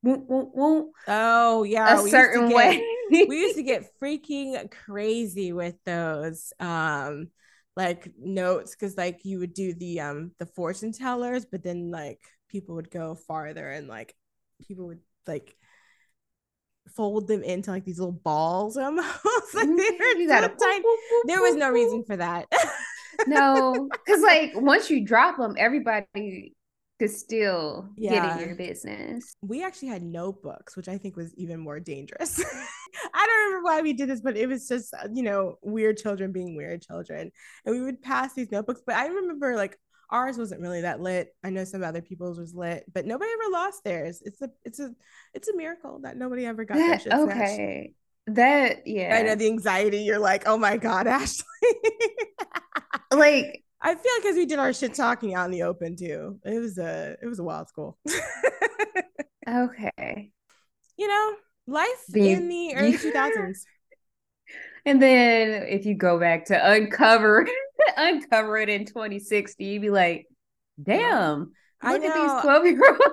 whoop, 0.02 0.26
whoop, 0.28 0.50
whoop, 0.54 0.92
oh 1.08 1.64
yeah, 1.64 2.00
a 2.00 2.04
we 2.04 2.12
used 2.12 2.12
to 2.12 2.18
certain 2.18 2.50
get- 2.50 2.56
way. 2.56 2.86
we 3.28 3.40
used 3.42 3.56
to 3.56 3.64
get 3.64 3.86
freaking 4.02 4.72
crazy 4.72 5.52
with 5.54 5.76
those 5.86 6.54
um 6.60 7.28
like 7.76 8.12
notes 8.20 8.76
because 8.76 8.98
like 8.98 9.24
you 9.24 9.40
would 9.40 9.54
do 9.54 9.74
the 9.74 10.02
um 10.02 10.32
the 10.40 10.46
fortune 10.46 10.92
tellers 10.92 11.46
but 11.46 11.64
then 11.64 11.90
like 11.92 12.20
people 12.50 12.76
would 12.76 12.92
go 12.92 13.16
farther 13.16 13.70
and 13.70 13.88
like 13.88 14.14
people 14.68 14.88
would 14.88 15.00
like 15.28 15.56
fold 16.90 17.28
them 17.28 17.42
into 17.44 17.72
like 17.72 17.86
these 17.86 18.00
little 18.00 18.12
balls 18.12 18.76
almost 18.76 19.08
like 19.54 19.66
they 19.66 19.72
were 19.74 20.20
you 20.20 20.28
gotta 20.28 20.50
tiny. 20.50 20.84
there 21.26 21.42
was 21.42 21.56
no 21.56 21.70
reason 21.70 22.04
for 22.04 22.18
that 22.18 22.48
no, 23.28 23.90
because 24.06 24.22
like 24.22 24.52
once 24.56 24.90
you 24.90 25.06
drop 25.06 25.38
them, 25.38 25.56
everybody 25.58 26.54
could 27.00 27.10
still 27.10 27.90
get 28.00 28.40
in 28.40 28.48
your 28.48 28.56
business. 28.56 29.36
we 29.42 29.64
actually 29.64 29.88
had 29.88 30.04
notebooks, 30.04 30.78
which 30.78 30.88
I 30.88 30.98
think 30.98 31.16
was 31.16 31.34
even 31.36 31.60
more 31.60 31.80
dangerous. 31.80 32.40
I 33.14 33.26
don't 33.26 33.46
remember 33.46 33.66
why 33.66 33.82
we 33.82 33.94
did 33.94 34.10
this, 34.10 34.22
but 34.22 34.38
it 34.38 34.48
was 34.48 34.68
just, 34.68 34.94
you 35.14 35.24
know, 35.24 35.56
weird 35.62 35.98
children 35.98 36.32
being 36.32 36.56
weird 36.56 36.82
children. 36.82 37.32
And 37.66 37.76
we 37.76 37.82
would 37.82 38.02
pass 38.02 38.34
these 38.34 38.52
notebooks. 38.52 38.82
But 38.86 38.96
I 38.96 39.08
remember 39.08 39.56
like 39.56 39.78
ours 40.12 40.38
wasn't 40.38 40.62
really 40.62 40.82
that 40.82 41.02
lit. 41.02 41.34
I 41.44 41.50
know 41.50 41.64
some 41.64 41.84
other 41.84 42.02
people's 42.02 42.40
was 42.40 42.54
lit, 42.54 42.86
but 42.94 43.06
nobody 43.06 43.32
ever 43.32 43.52
lost 43.52 43.84
theirs. 43.84 44.22
It's 44.26 44.42
a 44.42 44.50
it's 44.66 44.80
a 44.80 44.94
it's 45.34 45.48
a 45.50 45.56
miracle 45.56 46.00
that 46.04 46.18
nobody 46.18 46.46
ever 46.46 46.66
got 46.66 46.84
their 46.86 46.96
That, 46.96 47.02
shit 47.02 47.20
snatched. 47.20 47.60
okay, 47.60 47.94
that 48.28 48.88
yeah, 48.88 49.16
I 49.18 49.22
know 49.24 49.36
the 49.36 49.48
anxiety. 49.48 50.00
You're 50.00 50.20
like, 50.20 50.44
oh 50.48 50.58
my 50.58 50.78
God, 50.78 51.08
Ashley. 51.08 51.46
like 53.14 53.64
I 53.82 53.96
feel 53.96 54.12
like 54.16 54.24
because 54.24 54.36
we 54.36 54.46
did 54.46 54.60
our 54.60 54.74
shit 54.74 54.94
talking 54.94 55.34
out 55.34 55.46
in 55.46 55.52
the 55.52 55.64
open 55.64 55.96
too. 55.96 56.40
It 56.46 56.60
was 56.60 56.78
a 56.78 57.18
it 57.22 57.28
was 57.28 57.40
a 57.40 57.44
wild 57.44 57.68
school. 57.70 57.98
okay. 59.48 60.32
you 60.98 61.08
know, 61.08 61.36
life 61.68 62.16
in 62.16 62.48
the 62.48 62.76
early 62.76 62.94
2000s. 62.98 63.60
And 64.86 65.02
then 65.02 65.64
if 65.68 65.86
you 65.86 65.96
go 65.96 66.20
back 66.20 66.46
to 66.46 66.72
uncover 66.72 67.48
uncover 67.98 68.58
it 68.58 68.70
in 68.70 68.86
2060, 68.86 69.64
you'd 69.64 69.82
be 69.82 69.90
like, 69.90 70.28
damn, 70.82 71.52
I 71.82 71.94
look 71.94 72.04
at 72.04 72.14
these 72.16 72.42
12 72.44 72.66
year 72.66 72.90
olds. 72.90 73.04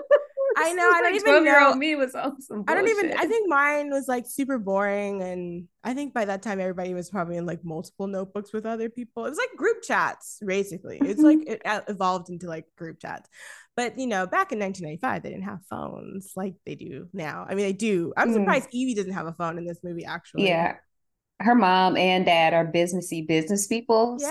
I 0.57 0.73
know, 0.75 0.91
I 0.91 1.01
don't 1.03 1.15
even 1.15 1.27
12 1.27 1.45
year 1.45 1.61
old 1.65 1.75
know- 1.75 1.79
me 1.79 1.95
was 1.95 2.15
on 2.15 2.41
some 2.41 2.65
I 2.67 2.75
don't 2.75 2.89
even. 2.89 3.13
I 3.17 3.27
think 3.27 3.49
mine 3.49 3.91
was 3.91 4.09
like 4.09 4.25
super 4.27 4.59
boring, 4.59 5.23
and 5.23 5.69
I 5.85 5.95
think 5.95 6.15
by 6.15 6.25
that 6.25 6.43
time 6.43 6.59
everybody 6.61 6.95
was 6.95 7.11
probably 7.11 7.37
in 7.37 7.47
like 7.47 7.65
multiple 7.65 8.07
notebooks 8.07 8.53
with 8.53 8.67
other 8.67 8.89
people. 8.89 9.27
It 9.27 9.31
was 9.31 9.39
like 9.39 9.57
group 9.57 9.83
chats, 9.83 10.41
basically. 10.45 10.99
It's 11.03 11.23
like 11.23 11.39
it 11.47 11.63
uh, 11.65 11.83
evolved 11.89 12.31
into 12.31 12.47
like 12.49 12.65
group 12.77 12.99
chats. 13.01 13.29
But 13.77 13.99
you 13.99 14.07
know, 14.09 14.27
back 14.27 14.51
in 14.53 14.59
1995, 14.59 15.23
they 15.23 15.29
didn't 15.31 15.45
have 15.45 15.61
phones 15.71 16.33
like 16.35 16.55
they 16.67 16.75
do 16.75 17.09
now. 17.13 17.47
I 17.49 17.55
mean, 17.55 17.65
they 17.67 17.73
do. 17.73 18.13
I'm 18.17 18.31
Mm. 18.31 18.35
surprised 18.35 18.69
Evie 18.73 18.95
doesn't 18.95 19.13
have 19.13 19.27
a 19.27 19.33
phone 19.35 19.59
in 19.59 19.65
this 19.67 19.79
movie. 19.85 20.05
Actually, 20.05 20.49
Yeah. 20.49 20.75
Her 21.41 21.55
mom 21.55 21.97
and 21.97 22.25
dad 22.27 22.53
are 22.55 22.67
businessy 22.67 23.27
business 23.27 23.67
people. 23.67 24.17
yeah, 24.21 24.29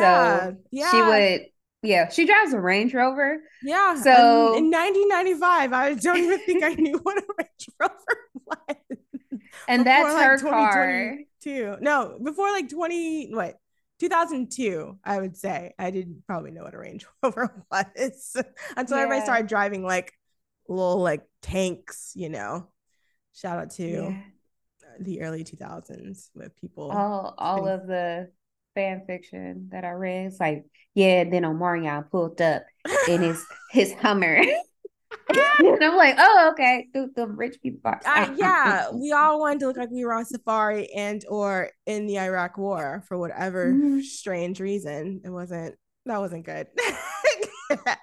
So 0.50 0.58
yeah. 0.72 0.91
she 0.91 1.02
would, 1.02 1.41
yeah, 1.84 2.10
she 2.10 2.26
drives 2.26 2.54
a 2.54 2.60
Range 2.60 2.93
Rover. 2.93 3.38
Yeah. 3.63 3.96
So- 4.02 4.56
in, 4.56 4.65
in 4.65 4.72
1995, 4.72 5.74
I 5.74 5.93
don't 5.93 6.17
even 6.17 6.39
think 6.39 6.63
I 6.63 6.74
knew 6.74 6.98
what 7.04 7.17
a 7.17 7.24
Range 7.38 7.70
Rover 7.80 8.32
was. 8.46 8.78
And 9.70 9.84
Before, 9.84 10.04
that's 10.04 10.13
like, 10.13 10.26
her 10.26 10.50
car. 10.50 11.17
2022. 11.43 11.78
No, 11.82 12.20
before 12.24 12.52
like 12.52 12.70
20, 12.70 13.34
what? 13.34 13.56
2002, 14.00 15.00
I 15.04 15.20
would 15.20 15.36
say. 15.36 15.74
I 15.80 15.89
didn't 15.91 16.24
probably 16.28 16.52
know 16.52 16.63
what 16.63 16.74
a 16.74 16.78
Range 16.78 17.06
Rover 17.24 17.63
was 17.72 18.36
until 18.76 18.98
everybody 18.98 19.22
started 19.22 19.48
driving 19.48 19.84
like 19.84 20.13
little 20.70 21.02
like 21.02 21.24
tanks, 21.41 22.12
you 22.15 22.30
know. 22.30 22.67
Shout 23.34 23.60
out 23.60 23.70
to 23.72 23.88
Yeah. 23.88 24.22
The 24.99 25.21
early 25.21 25.43
2000s 25.43 26.29
with 26.36 26.55
people. 26.55 26.91
All 26.91 27.33
all 27.38 27.67
of 27.67 27.88
the 27.88 28.31
fan 28.75 29.03
fiction 29.07 29.69
that 29.71 29.83
I 29.86 29.91
read, 29.91 30.27
it's 30.27 30.39
like, 30.39 30.65
yeah, 30.93 31.23
then 31.23 31.43
Omarion 31.43 32.10
pulled 32.10 32.41
up 32.41 32.63
in 33.07 33.21
his 33.21 33.43
his 33.71 33.93
Hummer. 33.93 34.41
and 35.29 35.83
I'm 35.83 35.95
like, 35.95 36.15
oh, 36.17 36.49
okay. 36.53 36.88
The, 36.93 37.10
the 37.15 37.27
rich 37.27 37.57
people 37.62 37.79
box. 37.83 38.05
Uh, 38.05 38.33
yeah, 38.38 38.89
we 38.93 39.12
all 39.12 39.39
wanted 39.39 39.60
to 39.62 39.67
look 39.67 39.77
like 39.77 39.89
we 39.91 40.05
were 40.05 40.13
on 40.13 40.25
safari 40.25 40.91
and 40.93 41.23
or 41.29 41.69
in 41.86 42.07
the 42.07 42.19
Iraq 42.19 42.57
War 42.57 43.03
for 43.07 43.17
whatever 43.17 43.73
Mhm. 43.73 44.03
strange 44.03 44.60
reason. 44.60 45.21
It 45.23 45.29
wasn't 45.29 45.75
that 46.05 46.19
wasn't 46.19 46.45
good 46.45 46.67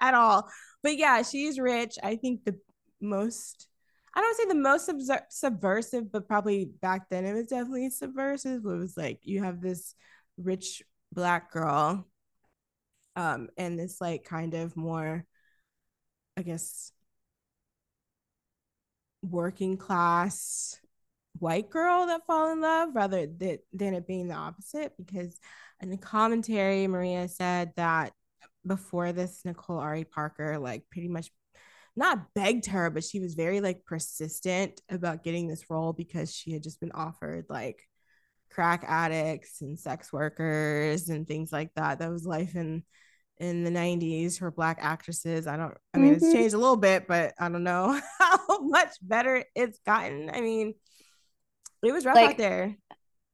at 0.01 0.13
all. 0.13 0.47
But 0.83 0.97
yeah, 0.97 1.23
she's 1.23 1.57
rich. 1.59 1.95
I 2.03 2.15
think 2.17 2.45
the 2.45 2.59
most 3.01 3.67
I 4.15 4.21
don't 4.21 4.37
say 4.37 4.45
the 4.45 4.55
most 4.55 4.87
subver- 4.87 5.25
subversive, 5.29 6.11
but 6.11 6.27
probably 6.27 6.65
back 6.65 7.09
then 7.09 7.25
it 7.25 7.33
was 7.33 7.47
definitely 7.47 7.89
subversive. 7.89 8.65
It 8.65 8.67
was 8.67 8.95
like 8.95 9.19
you 9.23 9.43
have 9.43 9.61
this 9.61 9.93
rich 10.37 10.83
black 11.11 11.51
girl 11.51 12.05
um 13.15 13.47
and 13.57 13.79
this 13.79 14.01
like 14.01 14.23
kind 14.25 14.53
of 14.53 14.75
more 14.75 15.25
I 16.37 16.41
guess 16.41 16.91
working 19.21 19.77
class 19.77 20.79
white 21.39 21.69
girl 21.69 22.05
that 22.07 22.25
fall 22.25 22.51
in 22.51 22.61
love 22.61 22.89
rather 22.93 23.25
than 23.27 23.93
it 23.93 24.07
being 24.07 24.27
the 24.27 24.35
opposite 24.35 24.93
because 24.97 25.37
in 25.81 25.89
the 25.89 25.97
commentary 25.97 26.87
maria 26.87 27.27
said 27.27 27.73
that 27.75 28.13
before 28.65 29.11
this 29.11 29.43
nicole 29.43 29.79
ari 29.79 30.03
parker 30.03 30.57
like 30.59 30.83
pretty 30.89 31.07
much 31.07 31.31
not 31.95 32.33
begged 32.33 32.67
her, 32.67 32.89
but 32.89 33.03
she 33.03 33.19
was 33.19 33.35
very 33.35 33.61
like 33.61 33.85
persistent 33.85 34.81
about 34.89 35.23
getting 35.23 35.47
this 35.47 35.69
role 35.69 35.93
because 35.93 36.33
she 36.33 36.51
had 36.51 36.63
just 36.63 36.79
been 36.79 36.91
offered 36.91 37.45
like 37.49 37.81
crack 38.51 38.83
addicts 38.87 39.61
and 39.61 39.79
sex 39.79 40.11
workers 40.11 41.09
and 41.09 41.27
things 41.27 41.51
like 41.51 41.73
that. 41.75 41.99
That 41.99 42.11
was 42.11 42.25
life 42.25 42.55
in 42.55 42.83
in 43.37 43.65
the 43.65 43.71
90s 43.71 44.39
for 44.39 44.51
black 44.51 44.77
actresses. 44.81 45.47
I 45.47 45.57
don't 45.57 45.75
I 45.93 45.97
mean 45.97 46.15
mm-hmm. 46.15 46.25
it's 46.25 46.33
changed 46.33 46.55
a 46.55 46.59
little 46.59 46.77
bit, 46.77 47.07
but 47.07 47.33
I 47.39 47.49
don't 47.49 47.63
know 47.63 47.99
how 48.19 48.59
much 48.59 48.91
better 49.01 49.43
it's 49.55 49.79
gotten. 49.85 50.29
I 50.33 50.41
mean, 50.41 50.73
it 51.83 51.91
was 51.91 52.05
rough 52.05 52.15
like, 52.15 52.31
out 52.31 52.37
there. 52.37 52.77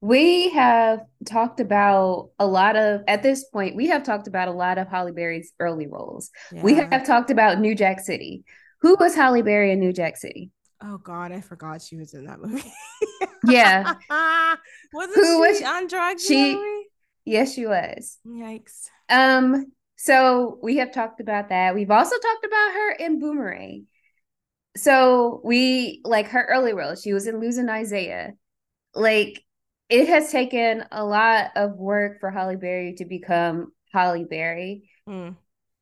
We 0.02 0.50
have 0.50 1.02
talked 1.26 1.60
about 1.60 2.32
a 2.40 2.46
lot 2.48 2.76
of 2.76 3.02
at 3.08 3.22
this 3.22 3.44
point, 3.46 3.76
we 3.76 3.88
have 3.88 4.04
talked 4.04 4.28
about 4.28 4.48
a 4.48 4.52
lot 4.52 4.78
of 4.78 4.88
Halle 4.88 5.12
Berry's 5.12 5.54
early 5.60 5.88
roles. 5.88 6.32
Yeah. 6.52 6.64
We 6.64 6.74
have 6.74 7.06
talked 7.06 7.30
about 7.30 7.60
New 7.60 7.76
Jack 7.76 8.00
City. 8.00 8.44
Who 8.82 8.96
was 9.00 9.14
Halle 9.14 9.44
Berry 9.44 9.72
in 9.72 9.80
New 9.80 9.94
Jack 9.94 10.18
City? 10.18 10.50
Oh 10.84 10.98
God, 10.98 11.32
I 11.32 11.42
forgot 11.42 11.82
she 11.82 11.96
was 11.96 12.16
in 12.16 12.26
that 12.26 12.42
movie. 12.42 12.64
yeah. 13.48 13.94
Wasn't 14.94 15.16
Who 15.16 15.46
she 15.46 15.52
was 15.52 15.62
on 15.62 15.88
drugs? 15.88 16.26
She 16.26 16.60
yes, 17.26 17.54
she 17.54 17.68
was. 17.68 18.18
Yikes. 18.28 18.88
Um, 19.08 19.68
so 19.98 20.58
we 20.64 20.78
have 20.78 20.92
talked 20.92 21.20
about 21.20 21.50
that. 21.50 21.76
We've 21.76 21.92
also 21.92 22.16
talked 22.18 22.46
about 22.46 22.74
her 22.74 22.92
in 22.94 23.20
Boomerang. 23.20 23.86
So 24.76 25.42
we 25.44 26.02
like 26.04 26.30
her 26.30 26.44
early 26.44 26.74
role. 26.74 26.96
She 26.96 27.14
was 27.14 27.28
in 27.28 27.40
Losing 27.40 27.70
Isaiah. 27.70 28.34
Like 28.96 29.44
it 29.92 30.08
has 30.08 30.32
taken 30.32 30.86
a 30.92 31.04
lot 31.04 31.52
of 31.58 31.76
work 31.76 32.22
for 32.22 32.32
Halle 32.32 32.56
Berry 32.56 32.96
to 32.96 33.06
become 33.06 33.74
Halle 33.92 34.24
Berry. 34.24 34.90
Mm. 35.08 35.36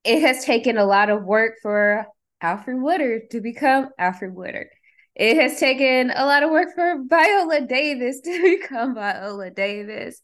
It 0.03 0.21
has 0.21 0.43
taken 0.43 0.77
a 0.77 0.85
lot 0.85 1.11
of 1.11 1.23
work 1.23 1.57
for 1.61 2.07
Alfre 2.43 2.81
Woodard 2.81 3.29
to 3.31 3.39
become 3.39 3.89
Alfre 3.99 4.33
Woodard. 4.33 4.67
It 5.15 5.37
has 5.37 5.59
taken 5.59 6.11
a 6.15 6.25
lot 6.25 6.41
of 6.41 6.49
work 6.49 6.69
for 6.73 7.03
Viola 7.07 7.61
Davis 7.61 8.21
to 8.21 8.41
become 8.59 8.95
Viola 8.95 9.51
Davis. 9.51 10.21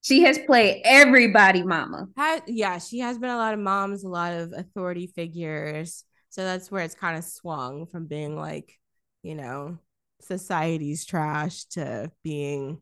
She 0.00 0.22
has 0.22 0.38
played 0.38 0.82
everybody 0.84 1.62
mama. 1.62 2.06
yeah, 2.46 2.78
she 2.78 2.98
has 3.00 3.18
been 3.18 3.30
a 3.30 3.36
lot 3.36 3.54
of 3.54 3.60
moms, 3.60 4.02
a 4.02 4.08
lot 4.08 4.32
of 4.32 4.52
authority 4.52 5.06
figures. 5.06 6.02
So 6.30 6.42
that's 6.42 6.70
where 6.70 6.82
it's 6.82 6.94
kind 6.94 7.16
of 7.16 7.24
swung 7.24 7.86
from 7.86 8.06
being 8.06 8.34
like, 8.34 8.78
you 9.22 9.36
know, 9.36 9.78
society's 10.22 11.04
trash 11.04 11.64
to 11.66 12.10
being, 12.24 12.80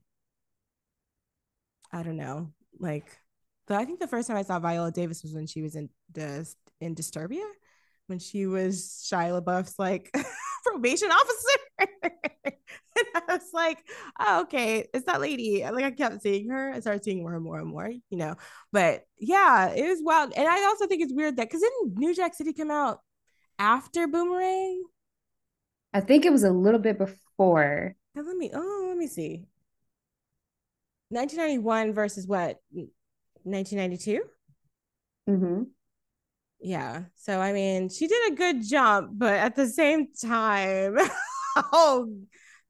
I 1.97 2.03
don't 2.03 2.17
know, 2.17 2.53
like. 2.79 3.07
I 3.69 3.85
think 3.85 3.99
the 3.99 4.07
first 4.07 4.29
time 4.29 4.37
I 4.37 4.43
saw 4.43 4.61
Viola 4.61 4.93
Davis 4.93 5.25
was 5.25 5.35
when 5.35 5.49
she 5.49 5.61
was 5.61 5.75
in 5.75 5.89
the 6.13 6.49
in 6.81 6.95
Disturbia, 6.95 7.45
when 8.07 8.19
she 8.19 8.47
was 8.47 9.05
Shia 9.11 9.43
LaBeouf's 9.43 9.79
like 9.79 10.15
probation 10.65 11.11
officer. 11.11 11.91
and 12.45 13.07
I 13.15 13.23
was 13.29 13.51
like, 13.53 13.79
oh, 14.21 14.43
okay, 14.43 14.87
it's 14.95 15.07
that 15.07 15.21
lady. 15.21 15.65
Like 15.65 15.85
I 15.85 15.91
kept 15.91 16.23
seeing 16.23 16.51
her. 16.51 16.73
I 16.73 16.81
started 16.81 17.03
seeing 17.05 17.23
more 17.23 17.35
and 17.35 17.45
more 17.45 17.59
and 17.59 17.69
more, 17.69 17.89
you 17.89 18.19
know. 18.19 18.37
But 18.73 19.05
yeah, 19.19 19.71
it 19.71 19.89
was 19.89 20.01
wild. 20.03 20.33
And 20.37 20.47
I 20.47 20.65
also 20.67 20.87
think 20.87 21.03
it's 21.03 21.15
weird 21.15 21.37
that 21.37 21.49
because 21.49 21.63
didn't 21.63 21.99
New 21.99 22.15
Jack 22.15 22.35
City 22.35 22.53
come 22.53 22.71
out 22.71 23.01
after 23.59 24.07
Boomerang? 24.07 24.85
I 25.93 26.01
think 26.01 26.25
it 26.25 26.33
was 26.33 26.45
a 26.45 26.51
little 26.51 26.81
bit 26.81 26.99
before. 26.99 27.97
Now 28.15 28.23
let 28.23 28.37
me 28.37 28.51
oh 28.55 28.87
let 28.89 28.97
me 28.97 29.07
see. 29.07 29.47
1991 31.11 31.93
versus 31.93 32.27
what? 32.27 32.59
1992? 33.45 34.23
Mm-hmm 35.29 35.63
yeah 36.61 37.03
so 37.15 37.41
i 37.41 37.53
mean 37.53 37.89
she 37.89 38.07
did 38.07 38.33
a 38.33 38.37
good 38.37 38.63
jump 38.67 39.11
but 39.13 39.35
at 39.35 39.55
the 39.57 39.67
same 39.67 40.09
time 40.13 40.97
oh 41.73 42.13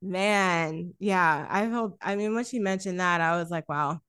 man 0.03 0.93
yeah 0.99 1.47
i 1.49 1.65
hope 1.65 1.97
i 2.03 2.17
mean 2.17 2.35
when 2.35 2.45
she 2.45 2.59
mentioned 2.59 3.01
that 3.01 3.21
i 3.21 3.37
was 3.37 3.51
like 3.51 3.69
wow 3.69 4.01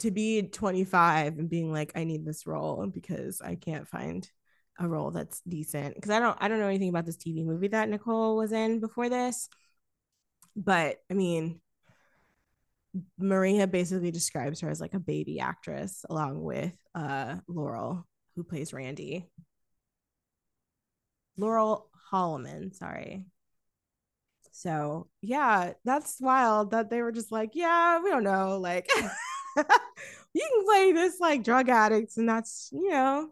to 0.00 0.10
be 0.10 0.42
25 0.42 1.38
and 1.38 1.48
being 1.48 1.72
like 1.72 1.92
i 1.94 2.04
need 2.04 2.24
this 2.24 2.46
role 2.46 2.86
because 2.86 3.40
i 3.40 3.54
can't 3.54 3.86
find 3.86 4.28
a 4.80 4.88
role 4.88 5.12
that's 5.12 5.40
decent 5.48 5.94
because 5.94 6.10
i 6.10 6.18
don't 6.18 6.36
i 6.40 6.48
don't 6.48 6.58
know 6.58 6.66
anything 6.66 6.88
about 6.88 7.06
this 7.06 7.16
tv 7.16 7.44
movie 7.44 7.68
that 7.68 7.88
nicole 7.88 8.36
was 8.36 8.50
in 8.50 8.80
before 8.80 9.08
this 9.08 9.48
but 10.56 10.96
i 11.10 11.14
mean 11.14 11.60
Maria 13.18 13.66
basically 13.66 14.10
describes 14.10 14.60
her 14.60 14.70
as 14.70 14.80
like 14.80 14.94
a 14.94 15.00
baby 15.00 15.40
actress, 15.40 16.04
along 16.08 16.42
with 16.42 16.72
uh, 16.94 17.36
Laurel, 17.48 18.06
who 18.36 18.44
plays 18.44 18.72
Randy. 18.72 19.28
Laurel 21.36 21.90
Holloman, 22.12 22.74
sorry. 22.74 23.24
So 24.52 25.08
yeah, 25.20 25.72
that's 25.84 26.20
wild 26.20 26.70
that 26.70 26.88
they 26.88 27.02
were 27.02 27.12
just 27.12 27.32
like, 27.32 27.50
yeah, 27.54 28.00
we 28.00 28.10
don't 28.10 28.22
know, 28.22 28.58
like 28.58 28.88
you 29.56 29.64
can 30.48 30.64
play 30.64 30.92
this 30.92 31.18
like 31.18 31.42
drug 31.42 31.68
addicts, 31.68 32.16
and 32.16 32.28
that's 32.28 32.70
you 32.72 32.90
know, 32.90 33.30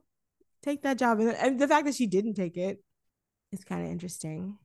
take 0.62 0.82
that 0.82 0.98
job, 0.98 1.20
and, 1.20 1.60
the 1.60 1.68
fact 1.68 1.86
that 1.86 1.94
she 1.94 2.06
didn't 2.06 2.34
take 2.34 2.56
it 2.56 2.82
is 3.52 3.64
kind 3.64 3.84
of 3.84 3.92
interesting. 3.92 4.56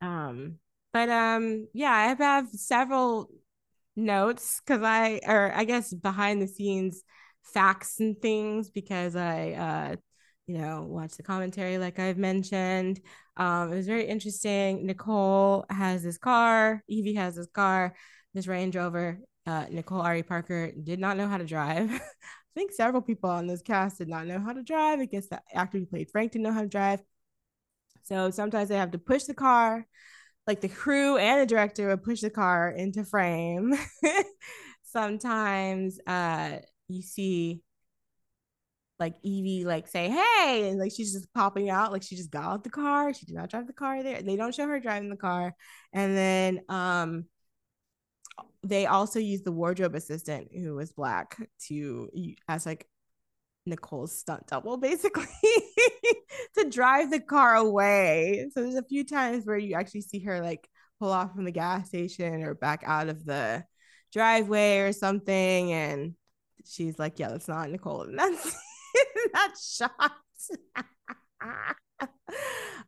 Um, 0.00 0.58
but 0.92 1.08
um, 1.08 1.66
yeah, 1.72 1.92
I 1.92 2.14
have 2.22 2.48
several 2.50 3.28
notes 3.96 4.60
because 4.64 4.82
I, 4.82 5.20
or 5.26 5.52
I 5.54 5.64
guess 5.64 5.92
behind 5.92 6.42
the 6.42 6.48
scenes 6.48 7.02
facts 7.42 8.00
and 8.00 8.20
things 8.20 8.70
because 8.70 9.16
I, 9.16 9.52
uh, 9.52 9.96
you 10.46 10.58
know, 10.58 10.82
watched 10.82 11.16
the 11.16 11.22
commentary 11.22 11.78
like 11.78 11.98
I've 11.98 12.18
mentioned. 12.18 13.00
Um, 13.36 13.72
it 13.72 13.76
was 13.76 13.86
very 13.86 14.06
interesting. 14.06 14.86
Nicole 14.86 15.64
has 15.70 16.02
this 16.02 16.18
car, 16.18 16.82
Evie 16.88 17.14
has 17.14 17.36
this 17.36 17.48
car, 17.48 17.94
this 18.34 18.46
Range 18.46 18.74
Rover. 18.76 19.18
Uh, 19.46 19.66
Nicole 19.70 20.00
Ari 20.00 20.22
Parker 20.22 20.72
did 20.72 20.98
not 20.98 21.16
know 21.16 21.28
how 21.28 21.36
to 21.36 21.44
drive. 21.44 21.90
I 21.92 22.00
think 22.54 22.72
several 22.72 23.02
people 23.02 23.30
on 23.30 23.46
this 23.46 23.62
cast 23.62 23.98
did 23.98 24.08
not 24.08 24.26
know 24.26 24.38
how 24.38 24.52
to 24.52 24.62
drive. 24.62 25.00
I 25.00 25.06
guess 25.06 25.26
the 25.26 25.40
actor 25.52 25.78
who 25.78 25.86
played 25.86 26.10
Frank 26.10 26.32
didn't 26.32 26.44
know 26.44 26.52
how 26.52 26.62
to 26.62 26.68
drive. 26.68 27.00
So 28.04 28.30
sometimes 28.30 28.68
they 28.68 28.76
have 28.76 28.92
to 28.92 28.98
push 28.98 29.24
the 29.24 29.34
car 29.34 29.86
like 30.46 30.60
the 30.60 30.68
crew 30.68 31.16
and 31.16 31.40
the 31.40 31.46
director 31.46 31.88
would 31.88 32.02
push 32.02 32.20
the 32.20 32.30
car 32.30 32.70
into 32.70 33.04
frame. 33.04 33.74
Sometimes 34.84 35.98
uh 36.06 36.58
you 36.88 37.02
see 37.02 37.62
like 38.98 39.14
Evie 39.22 39.64
like 39.64 39.88
say 39.88 40.08
hey 40.08 40.68
and 40.68 40.78
like 40.78 40.92
she's 40.92 41.12
just 41.12 41.32
popping 41.34 41.68
out 41.68 41.92
like 41.92 42.02
she 42.02 42.16
just 42.16 42.30
got 42.30 42.44
out 42.44 42.64
the 42.64 42.70
car 42.70 43.12
she 43.12 43.26
did 43.26 43.34
not 43.34 43.50
drive 43.50 43.66
the 43.66 43.72
car 43.72 44.02
there 44.02 44.22
they 44.22 44.36
don't 44.36 44.54
show 44.54 44.68
her 44.68 44.78
driving 44.78 45.10
the 45.10 45.16
car 45.16 45.54
and 45.92 46.16
then 46.16 46.60
um 46.68 47.24
they 48.62 48.86
also 48.86 49.18
use 49.18 49.42
the 49.42 49.52
wardrobe 49.52 49.94
assistant 49.94 50.48
who 50.52 50.74
was 50.74 50.92
black 50.92 51.36
to 51.66 52.08
as 52.48 52.64
like 52.66 52.86
Nicole's 53.66 54.18
stunt 54.18 54.46
double 54.46 54.76
basically 54.78 55.26
to 56.58 56.68
drive 56.70 57.10
the 57.10 57.20
car 57.20 57.56
away. 57.56 58.48
So 58.52 58.62
there's 58.62 58.74
a 58.74 58.82
few 58.82 59.04
times 59.04 59.46
where 59.46 59.58
you 59.58 59.74
actually 59.74 60.02
see 60.02 60.20
her 60.20 60.40
like 60.40 60.68
pull 61.00 61.10
off 61.10 61.34
from 61.34 61.44
the 61.44 61.50
gas 61.50 61.88
station 61.88 62.42
or 62.42 62.54
back 62.54 62.82
out 62.86 63.08
of 63.08 63.24
the 63.24 63.64
driveway 64.12 64.78
or 64.80 64.92
something. 64.92 65.72
And 65.72 66.14
she's 66.64 66.98
like, 66.98 67.18
Yeah, 67.18 67.30
that's 67.30 67.48
not 67.48 67.70
Nicole. 67.70 68.02
And 68.02 68.18
that's 68.18 68.56
that 69.32 69.54
shot. 69.60 70.12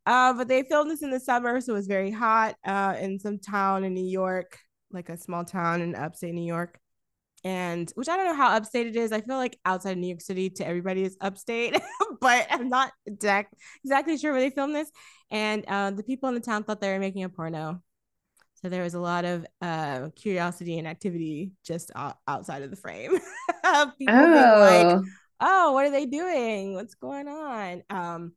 uh, 0.06 0.32
but 0.34 0.48
they 0.48 0.62
filmed 0.62 0.90
this 0.90 1.02
in 1.02 1.10
the 1.10 1.20
summer, 1.20 1.60
so 1.60 1.72
it 1.72 1.76
was 1.76 1.86
very 1.86 2.10
hot 2.10 2.56
uh, 2.64 2.94
in 3.00 3.18
some 3.18 3.38
town 3.38 3.84
in 3.84 3.94
New 3.94 4.06
York, 4.06 4.58
like 4.90 5.08
a 5.08 5.16
small 5.16 5.44
town 5.44 5.80
in 5.80 5.94
upstate 5.94 6.34
New 6.34 6.46
York 6.46 6.78
and 7.46 7.88
which 7.94 8.08
I 8.08 8.16
don't 8.16 8.26
know 8.26 8.34
how 8.34 8.56
upstate 8.56 8.88
it 8.88 8.96
is. 8.96 9.12
I 9.12 9.20
feel 9.20 9.36
like 9.36 9.56
outside 9.64 9.92
of 9.92 9.98
New 9.98 10.08
York 10.08 10.20
City 10.20 10.50
to 10.50 10.66
everybody 10.66 11.04
is 11.04 11.16
upstate, 11.20 11.80
but 12.20 12.44
I'm 12.50 12.68
not 12.68 12.90
exact, 13.06 13.54
exactly 13.84 14.18
sure 14.18 14.32
where 14.32 14.40
they 14.40 14.50
filmed 14.50 14.74
this. 14.74 14.90
And 15.30 15.64
uh, 15.68 15.92
the 15.92 16.02
people 16.02 16.28
in 16.28 16.34
the 16.34 16.40
town 16.40 16.64
thought 16.64 16.80
they 16.80 16.92
were 16.92 16.98
making 16.98 17.22
a 17.22 17.28
porno. 17.28 17.80
So 18.54 18.68
there 18.68 18.82
was 18.82 18.94
a 18.94 19.00
lot 19.00 19.24
of 19.24 19.46
uh, 19.62 20.08
curiosity 20.16 20.76
and 20.76 20.88
activity 20.88 21.52
just 21.64 21.92
outside 22.26 22.64
of 22.64 22.70
the 22.70 22.76
frame. 22.76 23.12
people 23.96 24.08
oh. 24.08 24.58
like, 24.58 25.04
oh, 25.38 25.70
what 25.70 25.86
are 25.86 25.92
they 25.92 26.06
doing? 26.06 26.74
What's 26.74 26.96
going 26.96 27.28
on? 27.28 27.84
Um, 27.90 28.32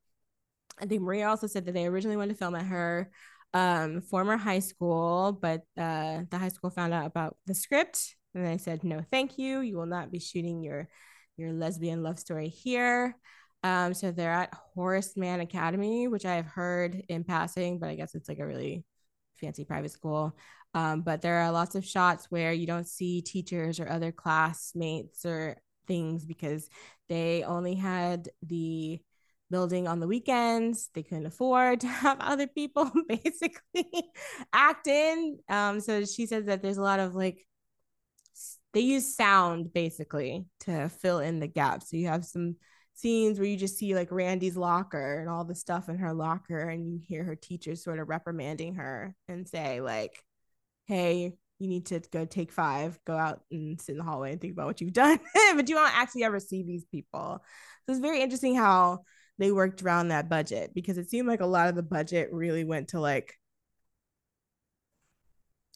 I 0.79 0.85
think 0.85 1.01
Maria 1.01 1.29
also 1.29 1.47
said 1.47 1.65
that 1.65 1.71
they 1.71 1.87
originally 1.87 2.15
wanted 2.17 2.33
to 2.33 2.37
film 2.37 2.53
at 2.53 2.67
her 2.67 3.09
um, 3.55 4.01
former 4.01 4.37
high 4.37 4.59
school, 4.59 5.31
but 5.41 5.61
uh, 5.79 6.21
the 6.29 6.37
high 6.37 6.49
school 6.49 6.69
found 6.69 6.93
out 6.93 7.07
about 7.07 7.37
the 7.47 7.55
script 7.55 8.15
and 8.35 8.47
I 8.47 8.57
said, 8.57 8.83
no, 8.83 9.03
thank 9.11 9.37
you. 9.37 9.59
You 9.61 9.77
will 9.77 9.85
not 9.85 10.11
be 10.11 10.19
shooting 10.19 10.61
your 10.61 10.87
your 11.37 11.53
lesbian 11.53 12.03
love 12.03 12.19
story 12.19 12.49
here. 12.49 13.15
Um, 13.63 13.93
so 13.93 14.11
they're 14.11 14.31
at 14.31 14.53
Horace 14.75 15.15
Mann 15.15 15.39
Academy, 15.39 16.07
which 16.07 16.25
I 16.25 16.35
have 16.35 16.45
heard 16.45 17.01
in 17.07 17.23
passing, 17.23 17.79
but 17.79 17.89
I 17.89 17.95
guess 17.95 18.13
it's 18.13 18.29
like 18.29 18.39
a 18.39 18.45
really 18.45 18.83
fancy 19.39 19.63
private 19.65 19.91
school. 19.91 20.37
Um, 20.73 21.01
but 21.01 21.21
there 21.21 21.39
are 21.39 21.51
lots 21.51 21.75
of 21.75 21.85
shots 21.85 22.27
where 22.29 22.53
you 22.53 22.67
don't 22.67 22.87
see 22.87 23.21
teachers 23.21 23.79
or 23.79 23.89
other 23.89 24.11
classmates 24.11 25.25
or 25.25 25.57
things 25.87 26.25
because 26.25 26.69
they 27.07 27.43
only 27.43 27.75
had 27.75 28.29
the 28.43 28.99
building 29.49 29.87
on 29.87 29.99
the 29.99 30.07
weekends. 30.07 30.89
They 30.93 31.03
couldn't 31.03 31.25
afford 31.25 31.81
to 31.81 31.87
have 31.87 32.19
other 32.19 32.47
people 32.47 32.91
basically 33.07 34.11
act 34.53 34.87
in. 34.87 35.39
Um, 35.49 35.79
so 35.79 36.05
she 36.05 36.25
says 36.25 36.45
that 36.45 36.61
there's 36.61 36.77
a 36.77 36.83
lot 36.83 36.99
of 36.99 37.15
like 37.15 37.45
they 38.73 38.81
use 38.81 39.15
sound 39.15 39.73
basically 39.73 40.45
to 40.61 40.89
fill 40.89 41.19
in 41.19 41.39
the 41.39 41.47
gaps. 41.47 41.89
So 41.89 41.97
you 41.97 42.07
have 42.07 42.25
some 42.25 42.55
scenes 42.93 43.39
where 43.39 43.47
you 43.47 43.57
just 43.57 43.77
see 43.77 43.95
like 43.95 44.11
Randy's 44.11 44.57
locker 44.57 45.19
and 45.19 45.29
all 45.29 45.45
the 45.45 45.55
stuff 45.55 45.89
in 45.89 45.97
her 45.97 46.13
locker, 46.13 46.59
and 46.59 46.87
you 46.87 46.99
hear 47.03 47.23
her 47.23 47.35
teachers 47.35 47.83
sort 47.83 47.99
of 47.99 48.09
reprimanding 48.09 48.75
her 48.75 49.15
and 49.27 49.47
say, 49.47 49.81
like, 49.81 50.23
hey, 50.85 51.33
you 51.59 51.67
need 51.67 51.87
to 51.87 52.01
go 52.11 52.25
take 52.25 52.51
five, 52.51 52.99
go 53.05 53.15
out 53.15 53.41
and 53.51 53.79
sit 53.81 53.93
in 53.93 53.97
the 53.97 54.03
hallway 54.03 54.31
and 54.31 54.39
think 54.41 54.53
about 54.53 54.67
what 54.67 54.81
you've 54.81 54.93
done. 54.93 55.19
but 55.55 55.67
you 55.67 55.75
don't 55.75 55.97
actually 55.97 56.23
ever 56.23 56.39
see 56.39 56.63
these 56.63 56.85
people. 56.85 57.43
So 57.85 57.91
it's 57.91 58.01
very 58.01 58.21
interesting 58.21 58.55
how 58.55 58.99
they 59.37 59.51
worked 59.51 59.81
around 59.81 60.09
that 60.09 60.29
budget 60.29 60.71
because 60.73 60.97
it 60.97 61.09
seemed 61.09 61.27
like 61.27 61.41
a 61.41 61.45
lot 61.45 61.69
of 61.69 61.75
the 61.75 61.83
budget 61.83 62.29
really 62.31 62.63
went 62.63 62.89
to 62.89 62.99
like 62.99 63.35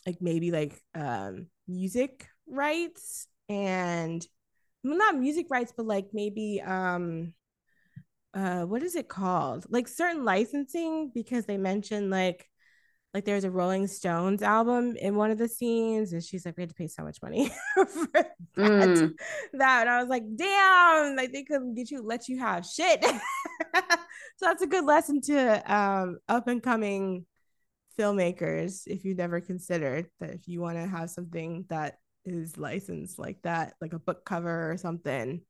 like 0.05 0.17
maybe 0.21 0.51
like 0.51 0.81
um 0.95 1.47
music 1.67 2.27
rights 2.47 3.27
and 3.49 4.25
well, 4.83 4.97
not 4.97 5.15
music 5.15 5.47
rights 5.49 5.73
but 5.75 5.85
like 5.85 6.07
maybe 6.13 6.61
um 6.65 7.33
uh 8.33 8.61
what 8.61 8.83
is 8.83 8.95
it 8.95 9.07
called 9.07 9.65
like 9.69 9.87
certain 9.87 10.25
licensing 10.25 11.11
because 11.13 11.45
they 11.45 11.57
mentioned 11.57 12.09
like 12.09 12.49
like 13.13 13.25
there's 13.25 13.43
a 13.43 13.51
Rolling 13.51 13.85
Stones 13.85 14.41
album 14.41 14.95
in 14.97 15.15
one 15.15 15.29
of 15.29 15.37
the 15.37 15.47
scenes, 15.47 16.13
and 16.13 16.23
she's 16.23 16.45
like, 16.45 16.57
we 16.57 16.63
had 16.63 16.69
to 16.69 16.75
pay 16.75 16.87
so 16.87 17.03
much 17.03 17.21
money 17.21 17.51
for 17.75 18.07
that. 18.13 18.31
Mm. 18.57 19.11
that. 19.53 19.81
And 19.81 19.89
I 19.89 19.99
was 19.99 20.09
like, 20.09 20.23
damn, 20.35 21.15
like 21.15 21.31
they 21.31 21.43
couldn't 21.43 21.75
get 21.75 21.91
you, 21.91 22.01
let 22.01 22.27
you 22.27 22.39
have 22.39 22.65
shit. 22.65 23.03
so 23.75 23.81
that's 24.41 24.63
a 24.63 24.67
good 24.67 24.83
lesson 24.83 25.21
to 25.21 25.73
um, 25.73 26.17
up 26.27 26.47
and 26.47 26.63
coming 26.63 27.25
filmmakers 27.99 28.87
if 28.87 29.05
you've 29.05 29.19
never 29.19 29.39
considered 29.39 30.07
that 30.19 30.31
if 30.31 30.47
you 30.47 30.59
want 30.59 30.77
to 30.77 30.87
have 30.87 31.11
something 31.11 31.63
that 31.69 31.99
is 32.25 32.57
licensed 32.57 33.19
like 33.19 33.41
that, 33.43 33.73
like 33.81 33.93
a 33.93 33.99
book 33.99 34.25
cover 34.25 34.71
or 34.71 34.77
something, 34.77 35.41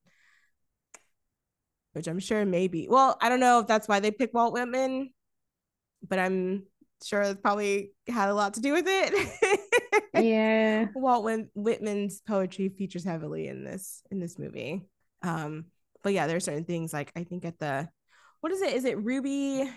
which 1.94 2.08
I'm 2.08 2.20
sure 2.20 2.46
maybe. 2.46 2.88
Well, 2.90 3.18
I 3.22 3.30
don't 3.30 3.40
know 3.40 3.60
if 3.60 3.68
that's 3.68 3.88
why 3.88 4.00
they 4.00 4.12
pick 4.12 4.34
Walt 4.34 4.54
Whitman, 4.54 5.12
but 6.08 6.20
I'm 6.20 6.66
sure 7.04 7.22
it 7.22 7.42
probably 7.42 7.92
had 8.08 8.30
a 8.30 8.34
lot 8.34 8.56
to 8.56 8.62
do 8.62 8.74
with 8.74 8.86
it. 8.88 9.60
yeah. 10.14 10.88
Walt 10.96 11.30
Whitman's 11.54 12.22
poetry 12.22 12.70
features 12.70 13.04
heavily 13.04 13.48
in 13.48 13.64
this 13.64 14.02
in 14.12 14.20
this 14.20 14.40
movie. 14.40 14.84
Um, 15.22 15.66
but 16.04 16.14
yeah, 16.14 16.28
there 16.28 16.38
are 16.38 16.42
certain 16.42 16.66
things 16.66 16.94
like 16.94 17.12
I 17.16 17.24
think 17.24 17.46
at 17.46 17.60
the 17.60 17.90
what 18.42 18.52
is 18.52 18.62
it? 18.62 18.74
Is 18.74 18.86
it 18.86 19.02
Ruby 19.02 19.70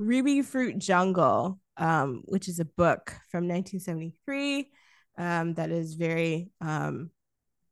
Rubyfruit 0.00 0.78
Jungle, 0.78 1.60
um, 1.76 2.22
which 2.26 2.48
is 2.48 2.60
a 2.60 2.64
book 2.64 3.14
from 3.30 3.48
1973 3.48 4.70
um, 5.18 5.54
that 5.54 5.70
is 5.70 5.94
very 5.94 6.50
um, 6.60 7.10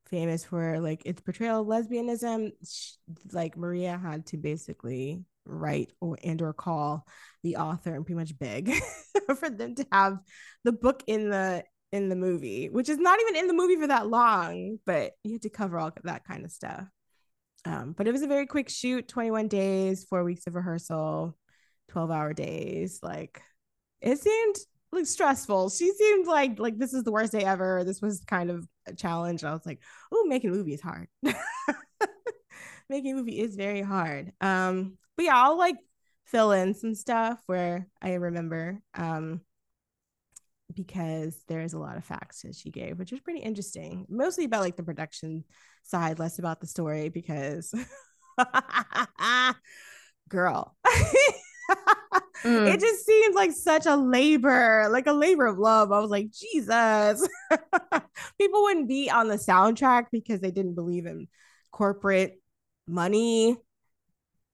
famous 0.06 0.44
for 0.44 0.80
like 0.80 1.02
its 1.06 1.22
portrayal 1.22 1.62
of 1.62 1.66
lesbianism. 1.66 2.50
She, 2.68 2.94
like 3.32 3.56
Maria 3.56 3.96
had 3.96 4.26
to 4.26 4.36
basically 4.36 5.24
write 5.46 5.92
or 6.00 6.18
and 6.24 6.42
or 6.42 6.52
call 6.52 7.06
the 7.44 7.56
author 7.56 7.94
and 7.94 8.04
pretty 8.04 8.18
much 8.18 8.36
beg 8.36 8.72
for 9.38 9.48
them 9.48 9.76
to 9.76 9.86
have 9.92 10.18
the 10.64 10.72
book 10.72 11.04
in 11.06 11.30
the 11.30 11.64
in 11.92 12.08
the 12.08 12.16
movie, 12.16 12.68
which 12.68 12.88
is 12.88 12.98
not 12.98 13.20
even 13.20 13.36
in 13.36 13.46
the 13.46 13.54
movie 13.54 13.76
for 13.76 13.86
that 13.86 14.08
long, 14.08 14.78
but 14.84 15.12
you 15.22 15.34
had 15.34 15.42
to 15.42 15.48
cover 15.48 15.78
all 15.78 15.92
that 16.02 16.24
kind 16.24 16.44
of 16.44 16.50
stuff. 16.50 16.84
Um, 17.64 17.94
but 17.96 18.08
it 18.08 18.12
was 18.12 18.22
a 18.22 18.28
very 18.28 18.46
quick 18.46 18.68
shoot 18.68 19.08
21 19.08 19.48
days, 19.48 20.04
four 20.04 20.24
weeks 20.24 20.46
of 20.46 20.54
rehearsal, 20.54 21.36
12 21.88 22.10
hour 22.10 22.32
days. 22.32 22.98
Like 23.02 23.40
it 24.00 24.18
seemed 24.18 24.56
like 24.96 25.06
stressful. 25.06 25.70
She 25.70 25.92
seemed 25.92 26.26
like 26.26 26.58
like 26.58 26.78
this 26.78 26.92
is 26.92 27.04
the 27.04 27.12
worst 27.12 27.32
day 27.32 27.44
ever. 27.44 27.84
This 27.84 28.00
was 28.00 28.20
kind 28.26 28.50
of 28.50 28.66
a 28.86 28.94
challenge. 28.94 29.44
I 29.44 29.52
was 29.52 29.66
like, 29.66 29.80
oh, 30.12 30.24
making 30.26 30.50
a 30.50 30.52
movie 30.54 30.74
is 30.74 30.80
hard. 30.80 31.08
making 32.88 33.12
a 33.12 33.16
movie 33.16 33.40
is 33.40 33.56
very 33.56 33.82
hard. 33.82 34.32
Um, 34.40 34.98
but 35.16 35.24
yeah, 35.26 35.36
I'll 35.36 35.58
like 35.58 35.76
fill 36.26 36.52
in 36.52 36.74
some 36.74 36.94
stuff 36.94 37.40
where 37.46 37.86
I 38.02 38.14
remember. 38.14 38.80
Um, 38.94 39.40
because 40.74 41.40
there's 41.48 41.74
a 41.74 41.78
lot 41.78 41.96
of 41.96 42.04
facts 42.04 42.42
that 42.42 42.54
she 42.54 42.70
gave, 42.70 42.98
which 42.98 43.12
is 43.12 43.20
pretty 43.20 43.40
interesting. 43.40 44.06
Mostly 44.08 44.44
about 44.44 44.62
like 44.62 44.76
the 44.76 44.82
production 44.82 45.44
side, 45.84 46.18
less 46.18 46.38
about 46.38 46.60
the 46.60 46.66
story 46.66 47.08
because 47.08 47.72
girl. 50.28 50.76
mm. 52.44 52.72
It 52.72 52.80
just 52.80 53.06
seems 53.06 53.34
like 53.34 53.52
such 53.52 53.86
a 53.86 53.96
labor, 53.96 54.88
like 54.90 55.06
a 55.06 55.12
labor 55.12 55.46
of 55.46 55.58
love. 55.58 55.92
I 55.92 56.00
was 56.00 56.10
like, 56.10 56.30
Jesus. 56.30 57.26
People 58.40 58.62
wouldn't 58.62 58.88
be 58.88 59.10
on 59.10 59.28
the 59.28 59.36
soundtrack 59.36 60.06
because 60.12 60.40
they 60.40 60.50
didn't 60.50 60.74
believe 60.74 61.06
in 61.06 61.28
corporate 61.70 62.40
money 62.86 63.56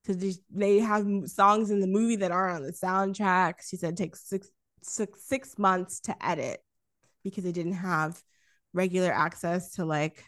because 0.05 0.41
they 0.51 0.81
have 0.81 1.07
songs 1.27 1.71
in 1.71 1.81
the 1.81 1.87
movie 1.87 2.17
that 2.17 2.33
aren't 2.33 2.57
on 2.57 2.63
the 2.63 2.73
soundtrack. 2.73 3.55
She 3.69 3.77
said 3.77 3.93
it 3.93 3.97
takes 3.97 4.27
six, 4.29 4.49
six, 4.83 5.25
six 5.25 5.59
months 5.59 6.01
to 6.01 6.27
edit 6.27 6.61
because 7.23 7.45
they 7.45 7.53
didn't 7.53 7.75
have 7.75 8.21
regular 8.73 9.13
access 9.13 9.73
to 9.73 9.85
like 9.85 10.25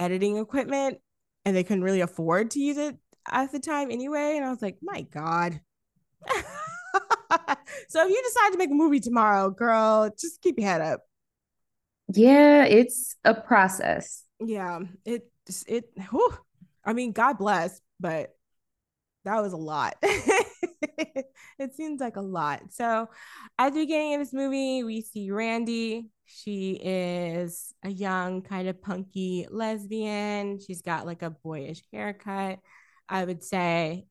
editing 0.00 0.38
equipment 0.38 0.98
and 1.44 1.54
they 1.54 1.64
couldn't 1.64 1.84
really 1.84 2.00
afford 2.00 2.50
to 2.52 2.60
use 2.60 2.76
it 2.76 2.96
at 3.30 3.52
the 3.52 3.60
time 3.60 3.90
anyway. 3.90 4.34
And 4.36 4.44
I 4.44 4.50
was 4.50 4.62
like, 4.62 4.78
my 4.82 5.02
God. 5.02 5.60
so 7.88 8.04
if 8.04 8.10
you 8.10 8.22
decide 8.22 8.52
to 8.52 8.58
make 8.58 8.70
a 8.70 8.74
movie 8.74 9.00
tomorrow, 9.00 9.50
girl, 9.50 10.10
just 10.18 10.40
keep 10.42 10.58
your 10.58 10.68
head 10.68 10.80
up. 10.80 11.02
Yeah, 12.12 12.64
it's 12.64 13.16
a 13.24 13.34
process. 13.34 14.24
Yeah, 14.40 14.80
it 15.04 15.30
it. 15.66 15.90
Whew, 16.10 16.38
I 16.84 16.92
mean, 16.92 17.12
God 17.12 17.38
bless, 17.38 17.80
but 18.00 18.34
that 19.24 19.42
was 19.42 19.52
a 19.52 19.58
lot. 19.58 19.96
it 20.02 21.74
seems 21.74 22.00
like 22.00 22.16
a 22.16 22.22
lot. 22.22 22.72
So, 22.72 23.08
at 23.58 23.74
the 23.74 23.80
beginning 23.80 24.14
of 24.14 24.20
this 24.20 24.32
movie, 24.32 24.84
we 24.84 25.02
see 25.02 25.30
Randy. 25.30 26.06
She 26.24 26.72
is 26.82 27.74
a 27.82 27.90
young, 27.90 28.42
kind 28.42 28.68
of 28.68 28.80
punky 28.80 29.46
lesbian. 29.50 30.60
She's 30.60 30.82
got 30.82 31.06
like 31.06 31.22
a 31.22 31.30
boyish 31.30 31.82
haircut. 31.92 32.60
I 33.08 33.24
would 33.24 33.42
say, 33.42 34.06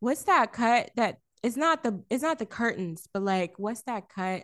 what's 0.00 0.24
that 0.24 0.52
cut 0.52 0.90
that 0.96 1.18
it's 1.42 1.56
not 1.56 1.82
the 1.82 2.02
it's 2.10 2.22
not 2.22 2.38
the 2.38 2.46
curtains, 2.46 3.08
but 3.12 3.22
like 3.22 3.54
what's 3.58 3.82
that 3.82 4.08
cut? 4.08 4.42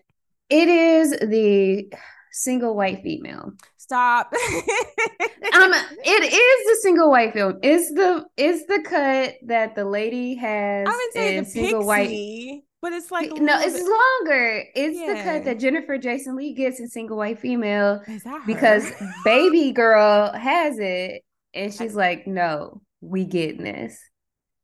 It 0.50 0.68
is 0.68 1.10
the 1.10 1.92
single 2.32 2.74
white 2.74 3.02
female. 3.02 3.52
Stop. 3.76 4.32
um, 4.32 5.72
it 6.04 6.32
is 6.32 6.66
the 6.66 6.78
single 6.82 7.10
white 7.10 7.32
film. 7.32 7.58
Is 7.62 7.88
the 7.90 8.24
is 8.36 8.66
the 8.66 8.82
cut 8.84 9.34
that 9.46 9.74
the 9.74 9.84
lady 9.84 10.34
has? 10.36 10.86
I 10.88 10.90
would 10.90 11.12
say 11.12 11.38
the 11.38 11.44
single 11.44 11.80
pixie, 11.80 11.86
white. 11.86 12.62
But 12.80 12.92
it's 12.92 13.10
like 13.10 13.32
no, 13.32 13.58
it's 13.60 13.74
bit... 13.74 13.84
longer. 13.84 14.64
It's 14.74 14.98
yeah. 14.98 15.14
the 15.14 15.22
cut 15.22 15.44
that 15.44 15.58
Jennifer 15.58 15.98
Jason 15.98 16.36
Lee 16.36 16.54
gets 16.54 16.80
in 16.80 16.88
single 16.88 17.16
white 17.16 17.38
female 17.38 18.02
because 18.46 18.90
baby 19.24 19.72
girl 19.72 20.32
has 20.32 20.78
it, 20.78 21.22
and 21.54 21.72
she's 21.72 21.96
I... 21.96 22.00
like, 22.00 22.26
"No, 22.26 22.82
we 23.00 23.24
getting 23.24 23.64
this." 23.64 24.00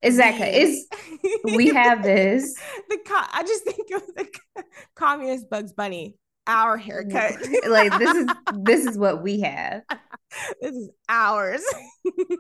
Exactly. 0.05 0.47
It's 0.47 0.87
we 1.45 1.69
have 1.69 2.03
this. 2.03 2.55
the 2.88 2.99
co- 3.05 3.27
I 3.33 3.43
just 3.43 3.64
think 3.64 3.90
it 3.90 3.95
was 3.95 4.12
the 4.14 4.62
communist 4.95 5.49
Bugs 5.51 5.73
Bunny 5.73 6.17
our 6.47 6.77
haircut. 6.77 7.33
like 7.69 7.99
this 7.99 8.14
is 8.14 8.29
this 8.62 8.87
is 8.87 8.99
what 8.99 9.23
we 9.23 9.40
have. 9.40 9.83
This 10.61 10.75
is 10.75 10.90
ours. 11.09 11.62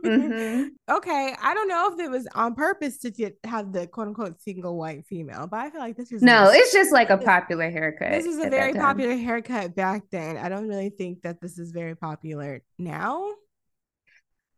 mm-hmm. 0.04 0.68
Okay, 0.90 1.34
I 1.40 1.54
don't 1.54 1.68
know 1.68 1.90
if 1.92 2.00
it 2.00 2.10
was 2.10 2.26
on 2.34 2.54
purpose 2.54 2.98
to 2.98 3.10
get 3.10 3.38
have 3.44 3.72
the 3.72 3.86
quote 3.86 4.08
unquote 4.08 4.42
single 4.42 4.76
white 4.76 5.06
female, 5.06 5.46
but 5.46 5.60
I 5.60 5.70
feel 5.70 5.80
like 5.80 5.96
this 5.96 6.12
is 6.12 6.22
no. 6.22 6.50
This, 6.50 6.62
it's 6.62 6.72
just 6.72 6.92
like 6.92 7.10
a 7.10 7.18
popular 7.18 7.70
haircut. 7.70 8.10
This 8.10 8.26
is 8.26 8.44
a 8.44 8.50
very 8.50 8.74
popular 8.74 9.16
haircut 9.16 9.74
back 9.74 10.02
then. 10.10 10.36
I 10.36 10.48
don't 10.48 10.68
really 10.68 10.90
think 10.90 11.22
that 11.22 11.40
this 11.40 11.58
is 11.58 11.70
very 11.70 11.96
popular 11.96 12.62
now. 12.78 13.30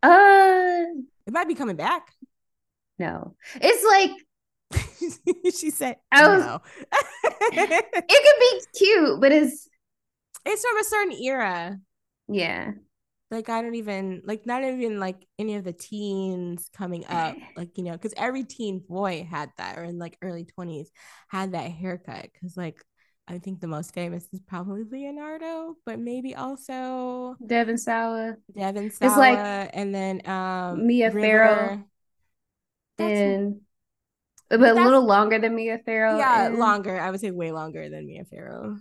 Uh, 0.03 0.85
it 1.27 1.33
might 1.33 1.49
be 1.49 1.55
coming 1.55 1.77
back. 1.77 2.13
No, 2.99 3.35
it's 3.55 3.85
like 3.85 4.11
she 5.55 5.71
said, 5.71 5.97
was, 6.13 6.45
"No." 6.45 6.61
it 7.53 8.09
could 8.09 8.41
be 8.41 8.61
cute, 8.79 9.21
but 9.21 9.33
it's 9.33 9.69
it's 10.45 10.65
from 10.65 10.79
a 10.79 10.85
certain 10.85 11.13
era. 11.23 11.79
Yeah, 12.29 12.73
like 13.31 13.49
I 13.49 13.61
don't 13.63 13.75
even 13.75 14.23
like 14.25 14.47
not 14.47 14.63
even 14.63 15.01
like 15.01 15.27
any 15.39 15.57
of 15.57 15.65
the 15.65 15.73
teens 15.73 16.71
coming 16.77 17.05
up, 17.07 17.37
like 17.57 17.77
you 17.77 17.85
know, 17.85 17.93
because 17.93 18.15
every 18.17 18.45
teen 18.45 18.81
boy 18.89 19.27
had 19.29 19.51
that, 19.59 19.79
or 19.79 19.85
in 19.85 19.99
like 19.99 20.17
early 20.23 20.45
twenties 20.45 20.91
had 21.29 21.53
that 21.53 21.71
haircut. 21.71 22.29
Because 22.33 22.57
like 22.57 22.83
I 23.29 23.39
think 23.39 23.61
the 23.61 23.67
most 23.67 23.95
famous 23.95 24.29
is 24.33 24.41
probably 24.47 24.85
Leonardo, 24.85 25.75
but 25.85 25.99
maybe 25.99 26.37
also 26.37 27.37
Devon 27.45 27.79
Sawa. 27.79 28.37
Devon 28.57 28.91
Sawa, 28.91 29.11
it's 29.11 29.19
like 29.19 29.71
and 29.75 29.95
then 29.95 30.29
um 30.29 30.87
Mia 30.87 31.11
River. 31.11 31.27
Farrow 31.27 31.85
and 32.99 33.61
but, 34.49 34.61
But 34.61 34.77
a 34.77 34.85
little 34.85 35.05
longer 35.05 35.39
than 35.39 35.55
Mia 35.55 35.79
Farrow. 35.79 36.19
yeah, 36.19 36.51
is. 36.51 36.59
longer. 36.59 36.99
I 37.01 37.11
would 37.11 37.21
say 37.21 37.31
way 37.31 37.51
longer 37.53 37.89
than 37.89 38.07
Mia 38.07 38.25
Farrow. 38.25 38.77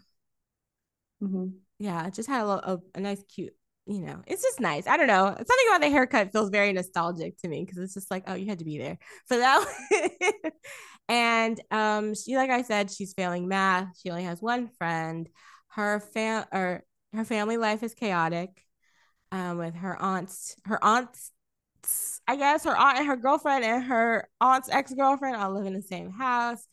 Mhm. 1.22 1.54
Yeah, 1.80 2.10
just 2.10 2.30
had 2.30 2.42
a, 2.42 2.46
lo- 2.46 2.62
a 2.64 2.80
a 2.96 3.00
nice, 3.00 3.24
cute. 3.24 3.54
You 3.88 4.02
know, 4.02 4.22
it's 4.26 4.42
just 4.42 4.60
nice. 4.60 4.88
I 4.88 4.98
don't 4.98 5.08
know. 5.08 5.26
Something 5.26 5.66
about 5.70 5.82
the 5.82 5.90
haircut 5.90 6.32
feels 6.32 6.50
very 6.50 6.74
nostalgic 6.74 7.38
to 7.40 7.48
me 7.48 7.64
because 7.64 7.78
it's 7.78 7.94
just 7.94 8.10
like, 8.10 8.24
oh, 8.28 8.34
you 8.34 8.48
had 8.48 8.60
to 8.60 8.66
be 8.66 8.80
there 8.80 8.98
for 9.28 9.38
that. 9.38 9.64
and 11.10 11.62
um, 11.70 12.16
she, 12.16 12.36
like 12.36 12.50
I 12.50 12.64
said, 12.64 12.90
she's 12.90 13.14
failing 13.14 13.48
math. 13.48 13.90
She 14.00 14.10
only 14.10 14.24
has 14.24 14.42
one 14.42 14.70
friend. 14.80 15.30
Her 15.70 16.00
fam 16.00 16.46
or 16.52 16.84
her 17.14 17.26
family 17.26 17.58
life 17.58 17.84
is 17.84 17.94
chaotic. 17.94 18.50
Um, 19.32 19.58
with 19.58 19.76
her 19.76 20.02
aunts, 20.02 20.56
her 20.66 20.82
aunts, 20.84 21.32
I 22.28 22.36
guess 22.36 22.64
her 22.64 22.76
aunt 22.76 22.98
and 22.98 23.08
her 23.08 23.16
girlfriend 23.16 23.64
and 23.64 23.84
her 23.84 24.28
aunt's 24.42 24.70
ex 24.70 24.94
girlfriend 24.94 25.36
all 25.36 25.54
live 25.54 25.66
in 25.66 25.74
the 25.74 25.82
same 25.82 26.12
house. 26.12 26.68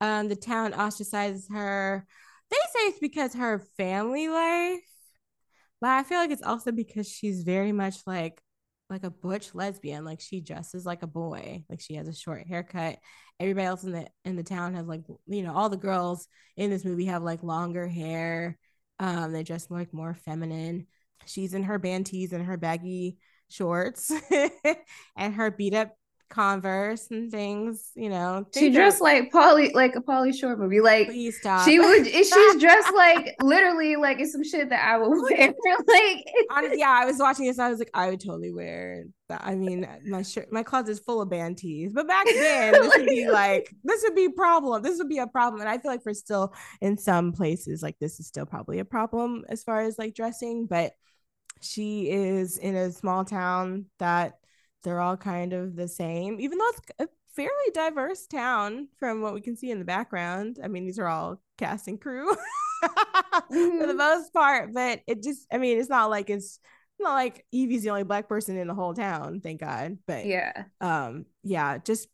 Um, 0.00 0.28
the 0.28 0.36
town 0.36 0.72
ostracizes 0.72 1.50
her. 1.52 2.06
They 2.50 2.56
say 2.56 2.80
it's 2.88 2.98
because 2.98 3.34
her 3.34 3.60
family 3.76 4.28
life, 4.28 4.80
but 5.80 5.90
I 5.90 6.02
feel 6.02 6.18
like 6.18 6.30
it's 6.30 6.42
also 6.42 6.72
because 6.72 7.08
she's 7.08 7.42
very 7.42 7.72
much 7.72 7.96
like 8.06 8.40
like 8.88 9.04
a 9.04 9.10
butch 9.10 9.54
lesbian. 9.54 10.04
Like 10.04 10.20
she 10.20 10.40
dresses 10.40 10.86
like 10.86 11.02
a 11.02 11.08
boy. 11.08 11.64
Like 11.68 11.80
she 11.80 11.94
has 11.94 12.08
a 12.08 12.14
short 12.14 12.46
haircut. 12.46 12.98
Everybody 13.40 13.66
else 13.66 13.84
in 13.84 13.92
the 13.92 14.06
in 14.24 14.36
the 14.36 14.42
town 14.42 14.74
has 14.74 14.86
like 14.86 15.02
you 15.26 15.42
know 15.42 15.54
all 15.54 15.68
the 15.68 15.76
girls 15.76 16.28
in 16.56 16.70
this 16.70 16.84
movie 16.84 17.06
have 17.06 17.22
like 17.22 17.42
longer 17.42 17.86
hair. 17.86 18.58
Um, 18.98 19.32
they 19.32 19.42
dress 19.42 19.70
like 19.70 19.92
more 19.92 20.14
feminine. 20.14 20.86
She's 21.26 21.54
in 21.54 21.64
her 21.64 21.78
band 21.78 22.06
tees 22.06 22.32
and 22.32 22.44
her 22.44 22.56
baggy 22.56 23.18
shorts 23.48 24.12
and 25.16 25.34
her 25.34 25.50
beat 25.50 25.74
up 25.74 25.94
Converse 26.28 27.08
and 27.10 27.30
things. 27.30 27.92
You 27.94 28.10
know, 28.10 28.46
She 28.52 28.70
dressed 28.70 29.00
like 29.00 29.30
Pauly, 29.30 29.72
like 29.74 29.94
a 29.94 30.00
Pauly 30.00 30.36
Shore 30.36 30.56
movie. 30.56 30.80
Like 30.80 31.06
Please 31.06 31.38
stop. 31.38 31.64
she 31.66 31.78
would, 31.78 32.06
she's 32.12 32.56
dressed 32.60 32.92
like 32.94 33.36
literally 33.40 33.96
like 33.96 34.18
it's 34.18 34.32
some 34.32 34.42
shit 34.42 34.70
that 34.70 34.84
I 34.84 34.98
would 34.98 35.08
wear. 35.22 35.54
like 35.86 36.24
Honestly, 36.50 36.80
yeah, 36.80 36.90
I 36.90 37.04
was 37.06 37.18
watching 37.18 37.46
this. 37.46 37.58
I 37.58 37.70
was 37.70 37.78
like, 37.78 37.90
I 37.94 38.10
would 38.10 38.20
totally 38.20 38.52
wear 38.52 39.04
that. 39.28 39.42
I 39.44 39.54
mean, 39.54 39.86
my 40.04 40.22
shirt, 40.22 40.52
my 40.52 40.62
closet 40.62 40.92
is 40.92 40.98
full 40.98 41.22
of 41.22 41.30
band 41.30 41.58
tees. 41.58 41.92
But 41.94 42.08
back 42.08 42.26
then, 42.26 42.72
this 42.72 42.96
would 42.96 43.06
be 43.06 43.28
like, 43.30 43.72
this 43.84 44.02
would 44.02 44.16
be 44.16 44.24
a 44.26 44.30
problem. 44.30 44.82
This 44.82 44.98
would 44.98 45.08
be 45.08 45.18
a 45.18 45.26
problem. 45.26 45.60
And 45.60 45.70
I 45.70 45.78
feel 45.78 45.90
like 45.90 46.04
we're 46.04 46.14
still 46.14 46.52
in 46.80 46.98
some 46.98 47.32
places, 47.32 47.82
like 47.82 47.98
this 48.00 48.18
is 48.18 48.26
still 48.26 48.46
probably 48.46 48.80
a 48.80 48.84
problem 48.84 49.44
as 49.48 49.62
far 49.62 49.82
as 49.82 49.96
like 49.96 50.14
dressing. 50.14 50.66
But 50.66 50.92
she 51.60 52.10
is 52.10 52.58
in 52.58 52.74
a 52.76 52.92
small 52.92 53.24
town 53.24 53.86
that 53.98 54.38
they're 54.82 55.00
all 55.00 55.16
kind 55.16 55.52
of 55.52 55.76
the 55.76 55.88
same, 55.88 56.38
even 56.40 56.58
though 56.58 56.68
it's 56.68 56.80
a 57.00 57.08
fairly 57.34 57.70
diverse 57.74 58.26
town 58.26 58.88
from 58.98 59.20
what 59.20 59.34
we 59.34 59.40
can 59.40 59.56
see 59.56 59.70
in 59.70 59.78
the 59.78 59.84
background. 59.84 60.58
I 60.62 60.68
mean, 60.68 60.84
these 60.86 60.98
are 60.98 61.08
all 61.08 61.40
cast 61.58 61.88
and 61.88 62.00
crew 62.00 62.28
for 62.82 63.86
the 63.86 63.94
Mhm. 63.94 63.96
most 63.96 64.32
part, 64.32 64.72
but 64.72 65.00
it 65.06 65.22
just, 65.22 65.46
I 65.52 65.58
mean, 65.58 65.78
it's 65.78 65.88
not 65.88 66.10
like 66.10 66.30
it's 66.30 66.58
not 66.98 67.14
like 67.14 67.44
Evie's 67.52 67.82
the 67.82 67.90
only 67.90 68.04
black 68.04 68.28
person 68.28 68.56
in 68.56 68.68
the 68.68 68.74
whole 68.74 68.94
town, 68.94 69.40
thank 69.40 69.60
God. 69.60 69.98
But 70.06 70.24
yeah, 70.26 70.64
um, 70.80 71.26
yeah, 71.42 71.78
just 71.78 72.08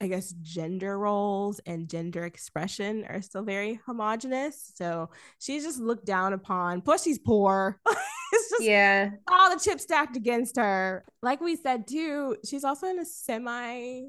I 0.00 0.06
guess 0.06 0.32
gender 0.42 0.98
roles 0.98 1.60
and 1.66 1.88
gender 1.88 2.24
expression 2.24 3.04
are 3.08 3.20
still 3.20 3.42
very 3.42 3.80
homogenous. 3.84 4.72
So 4.76 5.10
she's 5.40 5.64
just 5.64 5.80
looked 5.80 6.06
down 6.06 6.32
upon. 6.32 6.82
Plus, 6.82 7.02
she's 7.02 7.18
poor. 7.18 7.80
it's 8.32 8.50
just 8.50 8.62
yeah. 8.62 9.10
all 9.28 9.52
the 9.52 9.60
chips 9.60 9.82
stacked 9.82 10.16
against 10.16 10.56
her. 10.56 11.04
Like 11.22 11.40
we 11.40 11.56
said 11.56 11.88
too, 11.88 12.36
she's 12.48 12.64
also 12.64 12.86
in 12.86 13.00
a 13.00 13.04
semi 13.04 14.02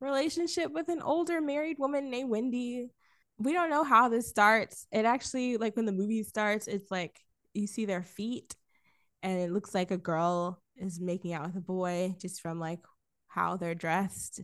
relationship 0.00 0.72
with 0.72 0.88
an 0.88 1.02
older 1.02 1.40
married 1.40 1.78
woman 1.78 2.10
named 2.10 2.30
Wendy. 2.30 2.88
We 3.38 3.52
don't 3.52 3.70
know 3.70 3.84
how 3.84 4.08
this 4.08 4.28
starts. 4.28 4.86
It 4.90 5.04
actually, 5.04 5.58
like 5.58 5.76
when 5.76 5.86
the 5.86 5.92
movie 5.92 6.22
starts, 6.22 6.66
it's 6.66 6.90
like 6.90 7.20
you 7.52 7.66
see 7.66 7.84
their 7.84 8.02
feet 8.02 8.54
and 9.22 9.38
it 9.38 9.50
looks 9.50 9.74
like 9.74 9.90
a 9.90 9.98
girl 9.98 10.62
is 10.76 11.00
making 11.00 11.32
out 11.32 11.46
with 11.46 11.56
a 11.56 11.60
boy 11.60 12.14
just 12.20 12.40
from 12.40 12.60
like 12.60 12.80
how 13.28 13.56
they're 13.56 13.74
dressed, 13.74 14.40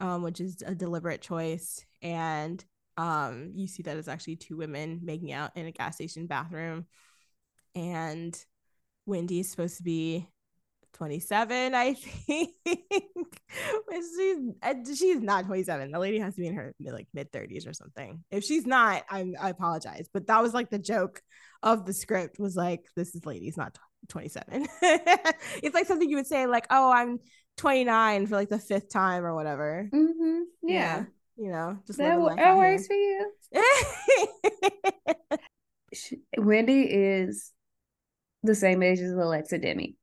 um, 0.00 0.22
which 0.22 0.40
is 0.40 0.62
a 0.66 0.74
deliberate 0.74 1.20
choice. 1.20 1.84
And 2.02 2.64
um, 2.96 3.52
you 3.54 3.66
see 3.66 3.82
that 3.84 3.96
it's 3.96 4.08
actually 4.08 4.36
two 4.36 4.56
women 4.56 5.00
making 5.02 5.32
out 5.32 5.52
in 5.56 5.66
a 5.66 5.72
gas 5.72 5.94
station 5.94 6.26
bathroom. 6.26 6.86
And 7.74 8.36
Wendy 9.06 9.40
is 9.40 9.50
supposed 9.50 9.76
to 9.76 9.82
be 9.82 10.28
27, 10.94 11.74
I 11.74 11.94
think. 11.94 12.50
She's 13.90 14.38
uh, 14.62 14.74
she's 14.94 15.20
not 15.20 15.46
27. 15.46 15.90
The 15.90 15.98
lady 15.98 16.18
has 16.18 16.34
to 16.34 16.40
be 16.40 16.46
in 16.46 16.54
her 16.54 16.74
mid, 16.78 16.92
like 16.92 17.08
mid 17.12 17.32
30s 17.32 17.68
or 17.68 17.72
something. 17.72 18.24
If 18.30 18.44
she's 18.44 18.66
not, 18.66 19.04
I'm 19.10 19.34
I 19.40 19.50
apologize. 19.50 20.08
But 20.12 20.26
that 20.26 20.42
was 20.42 20.54
like 20.54 20.70
the 20.70 20.78
joke 20.78 21.20
of 21.62 21.86
the 21.86 21.92
script 21.92 22.38
was 22.38 22.56
like, 22.56 22.86
this 22.96 23.14
is 23.14 23.24
lady's 23.26 23.56
not 23.56 23.78
27. 24.08 24.66
it's 24.82 25.74
like 25.74 25.86
something 25.86 26.08
you 26.08 26.16
would 26.16 26.26
say, 26.26 26.46
like, 26.46 26.66
oh, 26.70 26.90
I'm 26.90 27.18
29 27.60 28.26
for 28.26 28.36
like 28.36 28.48
the 28.48 28.58
fifth 28.58 28.88
time 28.90 29.24
or 29.24 29.34
whatever. 29.34 29.88
hmm 29.92 30.42
Yeah. 30.62 30.72
Yeah. 30.72 31.04
You 31.36 31.50
know, 31.52 31.78
just 31.86 31.98
That, 31.98 32.18
living 32.20 32.36
that 32.36 32.56
works 32.56 32.86
for 32.86 32.94
you. 32.94 33.32
She, 35.92 36.20
Wendy 36.38 36.82
is 36.82 37.50
the 38.44 38.54
same 38.54 38.82
age 38.82 39.00
as 39.00 39.10
Alexa 39.10 39.58
Demie. 39.58 39.96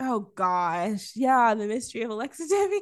oh 0.00 0.30
gosh. 0.34 1.12
Yeah, 1.14 1.54
the 1.54 1.66
mystery 1.66 2.02
of 2.02 2.10
Alexa 2.10 2.44
Demie. 2.48 2.80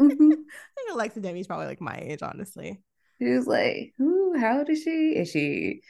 Mhm. 0.00 0.32
I 0.32 0.74
think 0.76 0.92
Alexa 0.92 1.20
Demie's 1.20 1.46
probably 1.46 1.66
like 1.66 1.80
my 1.80 1.98
age, 2.00 2.22
honestly. 2.22 2.80
She 3.20 3.28
was 3.28 3.46
like, 3.46 3.92
"Ooh, 4.00 4.34
how 4.40 4.58
old 4.58 4.70
is 4.70 4.82
she? 4.82 5.12
Is 5.16 5.30
she 5.30 5.82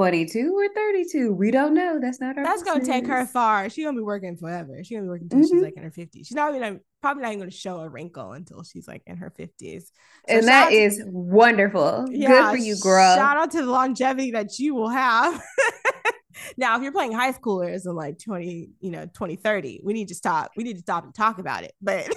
22 0.00 0.54
or 0.56 0.66
32? 0.74 1.32
We 1.34 1.50
don't 1.50 1.74
know. 1.74 1.98
That's 2.00 2.20
not 2.22 2.38
our 2.38 2.42
That's 2.44 2.62
gonna 2.62 2.82
take 2.82 3.06
her 3.06 3.26
far. 3.26 3.68
She's 3.68 3.84
gonna 3.84 3.98
be 3.98 4.02
working 4.02 4.34
forever. 4.34 4.82
She's 4.82 4.96
gonna 4.96 5.02
be 5.02 5.08
working 5.10 5.28
until 5.30 5.42
she's 5.46 5.60
Mhm. 5.60 5.62
like 5.64 5.76
in 5.76 5.82
her 5.82 5.90
50s. 5.90 6.26
She's 6.26 6.34
not 6.34 6.54
even 6.54 6.80
probably 7.02 7.22
not 7.22 7.28
even 7.32 7.40
gonna 7.40 7.50
show 7.50 7.80
a 7.80 7.88
wrinkle 7.90 8.32
until 8.32 8.62
she's 8.62 8.88
like 8.88 9.02
in 9.06 9.18
her 9.18 9.30
50s. 9.30 9.92
So 10.26 10.36
and 10.38 10.48
that 10.48 10.70
to- 10.70 10.74
is 10.74 11.02
wonderful. 11.06 12.06
Good 12.06 12.50
for 12.50 12.56
you, 12.56 12.76
girl. 12.80 13.14
Shout 13.14 13.36
out 13.36 13.50
to 13.50 13.58
the 13.58 13.70
longevity 13.70 14.30
that 14.30 14.58
you 14.58 14.74
will 14.74 14.88
have. 14.88 15.42
now, 16.56 16.76
if 16.76 16.82
you're 16.82 16.92
playing 16.92 17.12
high 17.12 17.32
schoolers 17.32 17.86
in 17.86 17.94
like 17.94 18.18
20, 18.18 18.70
you 18.80 18.90
know, 18.90 19.04
2030, 19.06 19.80
we 19.84 19.92
need 19.92 20.08
to 20.08 20.14
stop. 20.14 20.52
We 20.56 20.64
need 20.64 20.74
to 20.74 20.80
stop 20.80 21.04
and 21.04 21.14
talk 21.14 21.38
about 21.38 21.64
it. 21.64 21.72
But 21.82 22.08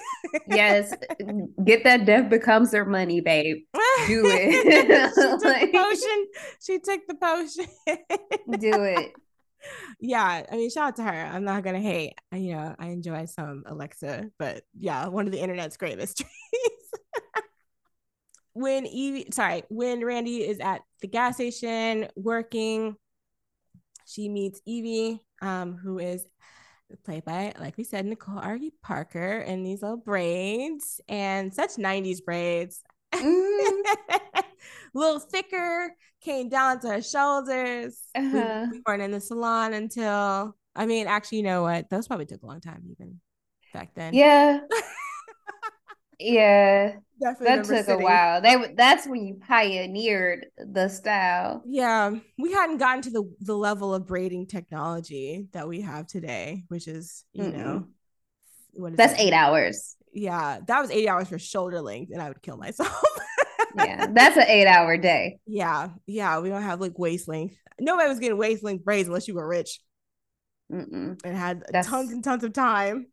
yes, 0.48 0.94
get 1.64 1.84
that 1.84 2.06
death 2.06 2.30
becomes 2.30 2.72
their 2.72 2.86
money, 2.86 3.22
babe. 3.22 3.58
Do 4.08 4.24
it. 4.26 5.14
she 5.14 5.22
took 5.22 5.42
Like- 5.44 5.72
the 5.72 5.78
potion. 5.78 6.28
She 6.64 6.80
took 6.80 7.02
the 7.08 7.16
potion. 7.16 7.66
Do 8.60 8.84
it. 8.84 9.12
yeah, 10.00 10.46
I 10.52 10.56
mean, 10.56 10.70
shout 10.70 10.90
out 10.90 10.96
to 10.98 11.04
her. 11.04 11.10
I'm 11.34 11.44
not 11.44 11.64
gonna 11.64 11.82
hate. 11.82 12.14
I- 12.32 12.38
You 12.38 12.56
know, 12.56 12.76
I 12.78 12.88
enjoy 12.88 13.26
some 13.26 13.64
Alexa, 13.66 14.30
but 14.38 14.64
yeah, 14.78 15.08
one 15.08 15.26
of 15.26 15.32
the 15.32 15.42
internet's 15.42 15.78
great 15.78 15.98
mysteries. 15.98 16.30
when 18.54 18.86
Evie, 18.86 19.28
sorry, 19.32 19.64
when 19.70 20.06
Randy 20.06 20.44
is 20.48 20.60
at 20.60 20.82
the 21.02 21.08
gas 21.08 21.36
station 21.36 22.08
working, 22.16 22.96
she 24.06 24.30
meets 24.30 24.62
Evie, 24.66 25.20
um, 25.42 25.74
who 25.76 26.00
is 26.00 26.26
played 27.04 27.26
by, 27.26 27.54
like 27.60 27.78
we 27.78 27.84
said, 27.84 28.06
Nicole 28.06 28.40
Ari 28.40 28.72
Parker, 28.82 29.40
in 29.40 29.64
these 29.64 29.82
little 29.82 29.98
braids 29.98 31.02
and 31.08 31.54
such 31.54 31.72
'90s 31.78 32.22
braids. 32.22 32.82
Mhm. 33.14 33.82
little 34.94 35.20
thicker, 35.20 35.94
came 36.22 36.50
down 36.50 36.80
to 36.82 36.90
her 36.90 37.02
shoulders. 37.02 38.00
We- 38.16 38.22
Uh-huh. 38.22 38.68
We, 38.72 38.82
weren't 38.86 39.02
in 39.02 39.12
the 39.12 39.20
salon 39.22 39.74
until 39.74 40.56
I 40.76 40.86
mean, 40.86 41.08
actually, 41.08 41.40
you 41.40 41.44
know 41.44 41.62
what? 41.64 41.90
Those 41.90 42.08
probably 42.08 42.26
took 42.26 42.42
a 42.44 42.48
long 42.48 42.62
time 42.62 42.84
even 42.90 43.20
back 43.74 43.94
then. 43.96 44.14
Yeah. 44.14 44.60
Yeah 46.20 46.98
definitely 47.24 47.56
that 47.56 47.66
took 47.66 47.86
city. 47.86 47.92
a 47.92 47.98
while. 47.98 48.42
They 48.42 48.74
that's 48.76 49.08
when 49.08 49.26
you 49.26 49.40
pioneered 49.48 50.48
the 50.58 50.90
style. 50.90 51.64
Yeah, 51.66 52.12
we 52.38 52.52
hadn't 52.52 52.78
gotten 52.78 53.02
to 53.04 53.10
the 53.10 53.34
the 53.42 53.56
level 53.56 53.94
of 53.94 54.08
braiding 54.08 54.48
technology 54.48 55.48
that 55.54 55.68
we 55.68 55.82
have 55.82 56.08
today, 56.08 56.64
which 56.68 56.88
is 56.88 57.24
you 57.34 57.44
Mm-mm. 57.44 57.58
know 57.58 57.88
what 58.74 58.92
is 58.92 58.98
that's 58.98 59.14
that? 59.14 59.22
eight 59.22 59.34
hours. 59.34 59.96
Yeah, 60.12 60.60
that 60.68 60.82
was 60.82 60.92
eight 60.92 61.08
hours 61.08 61.30
for 61.30 61.40
shoulder 61.40 61.82
length, 61.82 62.12
and 62.12 62.22
I 62.22 62.28
would 62.28 62.42
kill 62.42 62.58
myself. 62.58 63.04
yeah, 63.76 64.08
that's 64.12 64.38
an 64.38 64.46
eight 64.48 64.68
hour 64.68 64.98
day. 64.98 65.40
Yeah, 65.48 65.90
yeah, 66.06 66.40
we 66.40 66.50
don't 66.50 66.62
have 66.62 66.82
like 66.82 67.00
waist 67.00 67.28
length. 67.28 67.56
Nobody 67.80 68.10
was 68.10 68.20
getting 68.20 68.38
waist 68.38 68.64
length 68.64 68.86
braids 68.86 69.08
unless 69.08 69.28
you 69.28 69.34
were 69.34 69.48
rich 69.48 69.80
Mm-mm. 70.72 71.20
and 71.24 71.38
had 71.38 71.64
that's... 71.72 71.88
tons 71.88 72.12
and 72.12 72.24
tons 72.24 72.44
of 72.44 72.54
time. 72.54 73.08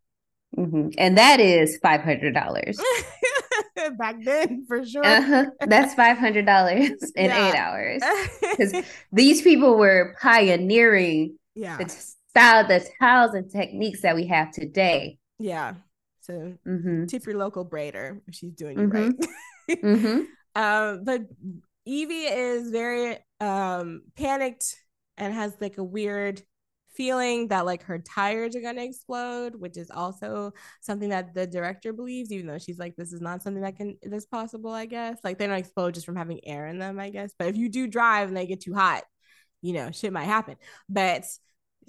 Mm-hmm. 0.56 0.88
And 0.98 1.16
that 1.18 1.40
is 1.40 1.78
$500. 1.82 2.34
it 3.92 3.98
back 3.98 4.16
then 4.22 4.64
for 4.66 4.84
sure. 4.84 5.04
Uh-huh. 5.04 5.46
That's 5.66 5.94
five 5.94 6.18
hundred 6.18 6.46
dollars 6.46 6.90
in 7.16 7.26
yeah. 7.26 7.48
eight 7.48 7.54
hours 7.54 8.02
because 8.40 8.74
these 9.12 9.42
people 9.42 9.76
were 9.76 10.16
pioneering 10.20 11.38
yeah. 11.54 11.76
the 11.76 11.88
style, 11.88 12.66
the 12.66 12.86
tiles, 13.00 13.34
and 13.34 13.50
techniques 13.50 14.02
that 14.02 14.14
we 14.14 14.26
have 14.26 14.52
today. 14.52 15.18
Yeah. 15.38 15.74
So 16.20 16.54
mm-hmm. 16.66 17.06
tip 17.06 17.26
your 17.26 17.36
local 17.36 17.64
braider 17.64 18.20
if 18.26 18.34
she's 18.34 18.52
doing 18.52 18.76
mm-hmm. 18.76 18.96
you 18.96 19.18
right. 19.68 19.82
mm-hmm. 19.82 20.20
Um, 20.54 21.04
but 21.04 21.22
Evie 21.86 22.24
is 22.24 22.70
very 22.70 23.18
um 23.40 24.02
panicked 24.16 24.76
and 25.16 25.32
has 25.34 25.56
like 25.60 25.78
a 25.78 25.84
weird 25.84 26.42
feeling 27.00 27.48
that 27.48 27.64
like 27.64 27.82
her 27.82 27.98
tires 27.98 28.54
are 28.54 28.60
gonna 28.60 28.84
explode, 28.84 29.54
which 29.54 29.78
is 29.78 29.90
also 29.90 30.52
something 30.82 31.08
that 31.08 31.32
the 31.32 31.46
director 31.46 31.94
believes, 31.94 32.30
even 32.30 32.46
though 32.46 32.58
she's 32.58 32.78
like, 32.78 32.94
this 32.94 33.14
is 33.14 33.22
not 33.22 33.42
something 33.42 33.62
that 33.62 33.74
can 33.74 33.96
that's 34.02 34.26
possible, 34.26 34.70
I 34.70 34.84
guess. 34.84 35.16
Like 35.24 35.38
they 35.38 35.46
don't 35.46 35.56
explode 35.56 35.94
just 35.94 36.04
from 36.04 36.16
having 36.16 36.46
air 36.46 36.66
in 36.66 36.78
them, 36.78 37.00
I 37.00 37.08
guess. 37.08 37.32
But 37.38 37.48
if 37.48 37.56
you 37.56 37.70
do 37.70 37.86
drive 37.86 38.28
and 38.28 38.36
they 38.36 38.46
get 38.46 38.60
too 38.60 38.74
hot, 38.74 39.04
you 39.62 39.72
know, 39.72 39.90
shit 39.92 40.12
might 40.12 40.24
happen. 40.24 40.56
But 40.90 41.24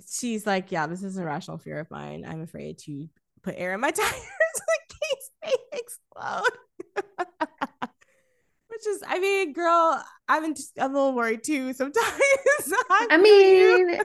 she's 0.10 0.48
like, 0.48 0.72
yeah, 0.72 0.88
this 0.88 1.04
is 1.04 1.18
a 1.18 1.26
rational 1.26 1.58
fear 1.58 1.80
of 1.80 1.92
mine. 1.92 2.24
I'm 2.26 2.44
afraid 2.44 2.78
to 2.86 3.10
put 3.44 3.56
air 3.58 3.74
in 3.74 3.82
my 3.82 3.92
tires 3.92 4.14
in 4.14 4.96
case 5.12 5.30
they 5.44 5.78
explode. 5.78 6.58
Which 8.70 8.88
is, 8.88 9.04
I 9.06 9.20
mean, 9.20 9.52
girl, 9.52 10.02
I'm 10.30 10.56
just 10.56 10.72
I'm 10.80 10.92
a 10.92 10.94
little 10.94 11.16
worried 11.16 11.44
too 11.44 11.74
sometimes. 11.74 12.08
I 12.90 13.18
mean, 13.22 14.00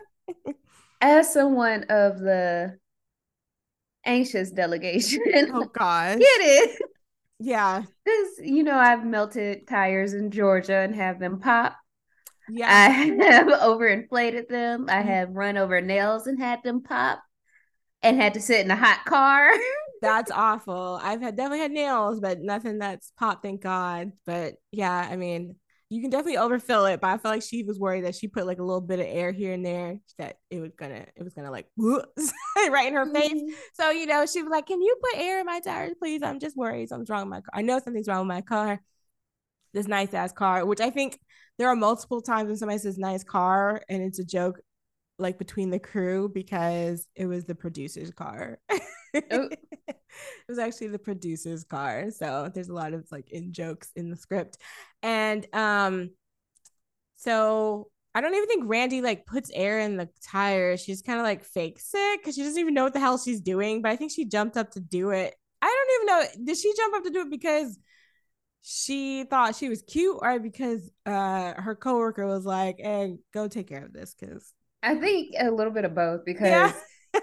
as 1.01 1.33
someone 1.33 1.85
of 1.85 2.19
the 2.21 2.79
anxious 4.05 4.51
delegation, 4.51 5.21
oh 5.49 5.67
gosh, 5.73 6.21
get 6.21 6.41
it. 6.41 6.83
yeah, 7.39 7.85
Because, 8.05 8.39
you 8.39 8.63
know, 8.63 8.79
I've 8.79 9.05
melted 9.05 9.67
tires 9.67 10.15
in 10.15 10.31
Georgia 10.31 10.77
and 10.79 10.95
have 10.95 11.19
them 11.19 11.41
pop. 11.41 11.77
yeah. 12.49 12.67
I 12.67 12.89
have 13.23 13.49
overinflated 13.49 14.49
them. 14.49 14.87
I 14.91 15.03
Mhm. 15.03 15.03
have 15.03 15.31
run 15.37 15.57
over 15.59 15.81
nails 15.81 16.27
and 16.27 16.41
had 16.41 16.63
them 16.65 16.83
pop 16.83 17.23
and 18.03 18.21
had 18.21 18.35
to 18.35 18.41
sit 18.43 18.65
in 18.65 18.71
a 18.73 18.77
hot 18.77 19.05
car. 19.07 19.51
That's 20.03 20.31
awful. 20.31 20.99
I've 21.03 21.21
had 21.23 21.37
definitely 21.37 21.61
had 21.61 21.71
nails, 21.73 22.21
but 22.21 22.41
nothing 22.41 22.79
that's 22.79 23.13
popped, 23.17 23.43
thank 23.43 23.63
God. 23.63 24.13
But 24.27 24.57
yeah, 24.71 24.93
I 24.95 25.17
mean, 25.17 25.57
you 25.89 26.01
can 26.01 26.11
definitely 26.11 26.39
overfill 26.39 26.87
it. 26.87 27.01
But 27.01 27.09
I 27.09 27.19
felt 27.19 27.35
like 27.35 27.43
she 27.43 27.63
was 27.63 27.79
worried 27.79 28.05
that 28.05 28.15
she 28.15 28.27
put 28.29 28.47
like 28.47 28.59
a 28.59 28.65
little 28.65 28.81
bit 28.81 28.99
of 28.99 29.07
air 29.07 29.31
here 29.31 29.53
and 29.53 29.65
there 29.65 29.99
that 30.19 30.39
it 30.51 30.61
was 30.61 30.73
gonna, 30.77 31.07
it 31.15 31.23
was 31.23 31.35
gonna 31.35 31.51
like 31.51 31.69
right 31.79 32.89
in 32.89 32.95
her 32.95 33.07
face. 33.07 33.33
Mm-hmm. 33.33 33.55
So 33.75 33.91
you 33.91 34.07
know, 34.07 34.27
she 34.27 34.43
was 34.43 34.51
like, 34.51 34.67
"Can 34.67 34.81
you 34.81 34.97
put 35.03 35.21
air 35.21 35.41
in 35.41 35.47
my 35.47 35.61
tires, 35.61 35.95
please? 35.99 36.23
I'm 36.23 36.41
just 36.41 36.57
worried 36.57 36.89
something's 36.89 37.11
wrong 37.11 37.23
with 37.23 37.31
my 37.31 37.41
car. 37.41 37.53
I 37.55 37.63
know 37.63 37.79
something's 37.79 38.09
wrong 38.09 38.21
with 38.21 38.35
my 38.35 38.41
car. 38.41 38.81
This 39.73 39.87
nice 39.87 40.15
ass 40.15 40.33
car, 40.33 40.65
which 40.65 40.81
I 40.81 40.91
think 40.91 41.21
there 41.59 41.69
are 41.69 41.77
multiple 41.77 42.21
times 42.21 42.49
when 42.49 42.57
somebody 42.57 42.79
says 42.79 42.99
nice 42.99 43.25
car 43.25 43.83
and 43.89 44.03
it's 44.03 44.19
a 44.19 44.25
joke, 44.25 44.61
like 45.19 45.39
between 45.39 45.71
the 45.71 45.79
crew 45.79 46.29
because 46.29 47.07
it 47.15 47.27
was 47.27 47.45
the 47.45 47.55
producer's 47.55 48.11
car. 48.11 48.59
Oh. 48.71 48.79
it 49.89 49.97
was 50.49 50.59
actually 50.59 50.89
the 50.89 50.99
producer's 50.99 51.65
car. 51.65 52.11
So 52.11 52.51
there's 52.53 52.69
a 52.69 52.75
lot 52.75 52.93
of 52.93 53.07
like 53.11 53.31
in 53.31 53.53
jokes 53.53 53.91
in 53.97 54.11
the 54.11 54.17
script. 54.17 54.59
And 55.03 55.47
um 55.55 56.11
so 57.17 57.91
I 58.15 58.21
don't 58.21 58.35
even 58.35 58.49
think 58.49 58.65
Randy 58.67 59.03
like 59.03 59.27
puts 59.27 59.51
air 59.55 59.81
in 59.81 59.97
the 59.97 60.09
tire. 60.23 60.77
She's 60.77 61.03
kind 61.03 61.19
of 61.19 61.25
like 61.25 61.45
fake 61.45 61.81
sick 61.81 62.21
because 62.21 62.35
she 62.35 62.43
doesn't 62.43 62.61
even 62.61 62.75
know 62.75 62.85
what 62.85 62.95
the 62.95 63.01
hell 63.01 63.19
she's 63.19 63.41
doing. 63.41 63.83
But 63.83 63.93
I 63.93 63.97
think 63.97 64.13
she 64.13 64.25
jumped 64.25 64.57
up 64.57 64.71
to 64.73 64.81
do 64.81 65.11
it. 65.11 65.35
I 65.63 65.67
don't 65.67 65.95
even 65.95 66.07
know. 66.07 66.45
Did 66.47 66.59
she 66.59 66.73
jump 66.77 66.95
up 66.95 67.05
to 67.05 67.11
do 67.11 67.23
it 67.23 67.31
because 67.31 67.79
she 68.63 69.25
thought 69.25 69.55
she 69.55 69.69
was 69.69 69.83
cute 69.83 70.19
or 70.21 70.39
because 70.41 70.91
uh 71.05 71.55
her 71.61 71.75
coworker 71.75 72.27
was 72.27 72.45
like, 72.45 72.77
"Hey, 72.79 73.19
go 73.33 73.49
take 73.49 73.69
care 73.69 73.85
of 73.85 73.93
this"? 73.93 74.15
Because 74.19 74.53
I 74.87 74.95
think 74.95 75.35
a 75.39 75.51
little 75.51 75.73
bit 75.73 75.85
of 75.85 75.95
both 75.95 76.25
because 76.25 76.49
yeah, 76.49 77.21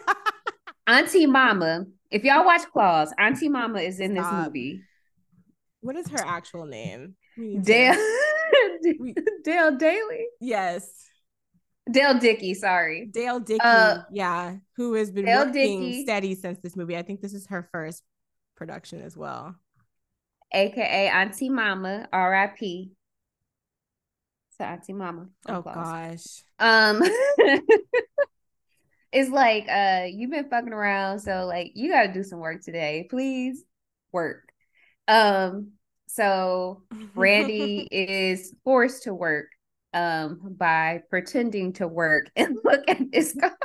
Auntie 0.87 1.25
Mama, 1.25 1.85
if 2.11 2.23
y'all 2.23 2.45
watch 2.45 2.63
Claws, 2.71 3.13
Auntie 3.17 3.49
Mama 3.49 3.79
is 3.79 3.99
in 3.99 4.13
this 4.13 4.25
Stop. 4.25 4.47
movie. 4.47 4.81
what 5.81 5.95
is 5.95 6.07
her 6.09 6.23
actual 6.25 6.65
name? 6.65 7.15
We 7.37 7.55
need 7.55 7.65
to- 7.65 7.71
Dale 7.71 9.13
Dale 9.43 9.77
Daly? 9.77 10.25
Yes. 10.41 10.87
Dale 11.89 12.17
Dickey, 12.19 12.53
sorry. 12.53 13.07
Dale 13.11 13.39
Dickey, 13.39 13.59
Uh, 13.61 14.03
yeah, 14.11 14.55
who 14.77 14.93
has 14.93 15.11
been 15.11 15.25
Dale 15.25 15.45
working 15.47 15.81
Dickey. 15.81 16.03
steady 16.03 16.35
since 16.35 16.59
this 16.59 16.75
movie. 16.77 16.95
I 16.97 17.01
think 17.01 17.21
this 17.21 17.33
is 17.33 17.47
her 17.47 17.67
first 17.71 18.03
production 18.55 19.01
as 19.01 19.17
well. 19.17 19.55
AKA 20.53 21.09
Auntie 21.09 21.49
Mama, 21.49 22.07
R.I.P. 22.13 22.91
Auntie 24.59 24.93
Mama. 24.93 25.27
Oh 25.47 25.61
gosh. 25.61 26.43
Um 26.59 27.01
it's 29.11 29.29
like 29.29 29.67
uh 29.69 30.05
you've 30.09 30.31
been 30.31 30.49
fucking 30.49 30.73
around, 30.73 31.19
so 31.19 31.45
like 31.45 31.71
you 31.75 31.91
gotta 31.91 32.13
do 32.13 32.23
some 32.23 32.39
work 32.39 32.61
today. 32.61 33.07
Please 33.09 33.63
work. 34.11 34.51
Um 35.07 35.71
so 36.07 36.83
Randy 37.15 37.87
is 37.91 38.53
forced 38.63 39.03
to 39.03 39.13
work 39.13 39.47
um 39.93 40.39
by 40.57 41.01
pretending 41.09 41.73
to 41.73 41.87
work 41.87 42.29
and 42.35 42.57
look 42.63 42.81
at 42.87 43.11
this 43.11 43.35
car. 43.39 43.57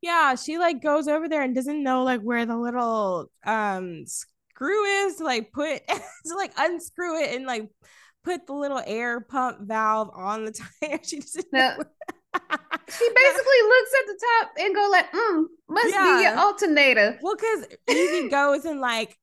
yeah, 0.00 0.34
she 0.34 0.58
like 0.58 0.82
goes 0.82 1.08
over 1.08 1.28
there 1.28 1.42
and 1.42 1.54
doesn't 1.54 1.82
know 1.82 2.02
like 2.04 2.20
where 2.20 2.46
the 2.46 2.56
little 2.56 3.30
um 3.44 4.04
screw 4.06 4.84
is 4.84 5.16
to 5.16 5.24
like 5.24 5.52
put 5.52 5.86
to 5.88 6.34
like 6.36 6.52
unscrew 6.58 7.18
it 7.22 7.34
and 7.34 7.46
like 7.46 7.68
put 8.24 8.46
the 8.46 8.52
little 8.52 8.82
air 8.86 9.20
pump 9.20 9.58
valve 9.60 10.10
on 10.14 10.44
the 10.44 10.52
tire. 10.82 10.98
She 11.02 11.20
doesn't 11.20 11.46
No. 11.52 11.76
She 11.76 13.08
basically 13.14 13.62
looks 13.64 13.92
at 13.98 14.06
the 14.06 14.20
top 14.40 14.50
and 14.58 14.74
go 14.74 14.88
like, 14.90 15.12
mm, 15.12 15.44
must 15.68 15.86
be 15.86 15.92
Yeah. 15.92 16.20
your 16.20 16.38
alternator. 16.38 17.18
Well, 17.22 17.36
because 17.36 17.66
Evie 17.88 18.28
goes 18.30 18.64
and 18.64 18.80
like 18.80 19.16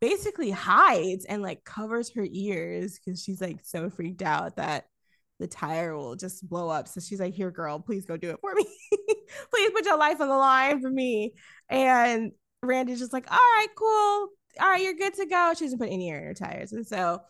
basically 0.00 0.50
hides 0.50 1.24
and 1.26 1.42
like 1.42 1.62
covers 1.64 2.12
her 2.14 2.26
ears 2.30 2.98
because 2.98 3.22
she's 3.22 3.40
like 3.40 3.58
so 3.62 3.90
freaked 3.90 4.22
out 4.22 4.56
that 4.56 4.86
the 5.38 5.46
tire 5.46 5.96
will 5.96 6.16
just 6.16 6.48
blow 6.48 6.68
up. 6.68 6.88
So 6.88 7.00
she's 7.00 7.20
like, 7.20 7.34
Here, 7.34 7.50
girl, 7.50 7.78
please 7.80 8.04
go 8.06 8.16
do 8.16 8.30
it 8.30 8.38
for 8.40 8.54
me. 8.54 8.66
please 9.50 9.70
put 9.70 9.84
your 9.84 9.98
life 9.98 10.20
on 10.20 10.28
the 10.28 10.36
line 10.36 10.80
for 10.82 10.90
me. 10.90 11.34
And 11.68 12.32
Randy's 12.62 12.98
just 12.98 13.12
like, 13.12 13.30
All 13.30 13.36
right, 13.38 13.68
cool. 13.76 14.28
All 14.60 14.68
right, 14.68 14.82
you're 14.82 14.94
good 14.94 15.14
to 15.14 15.26
go. 15.26 15.52
She 15.56 15.64
doesn't 15.64 15.78
put 15.78 15.88
any 15.90 16.10
air 16.10 16.18
in 16.20 16.26
her 16.26 16.34
tires. 16.34 16.72
And 16.72 16.86
so, 16.86 17.20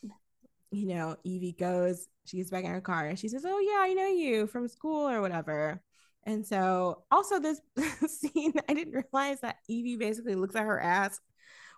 you 0.70 0.94
know, 0.94 1.16
Evie 1.24 1.52
goes, 1.58 2.06
she 2.26 2.36
gets 2.36 2.50
back 2.50 2.64
in 2.64 2.70
her 2.70 2.80
car 2.80 3.06
and 3.06 3.18
she 3.18 3.28
says, 3.28 3.44
Oh, 3.46 3.58
yeah, 3.58 3.78
I 3.80 3.94
know 3.94 4.06
you 4.06 4.46
from 4.46 4.68
school 4.68 5.08
or 5.08 5.20
whatever. 5.20 5.82
And 6.24 6.46
so, 6.46 7.04
also, 7.10 7.40
this 7.40 7.60
scene, 8.06 8.52
I 8.68 8.74
didn't 8.74 8.92
realize 8.94 9.40
that 9.40 9.56
Evie 9.68 9.96
basically 9.96 10.34
looks 10.34 10.54
at 10.54 10.64
her 10.64 10.80
ass 10.80 11.18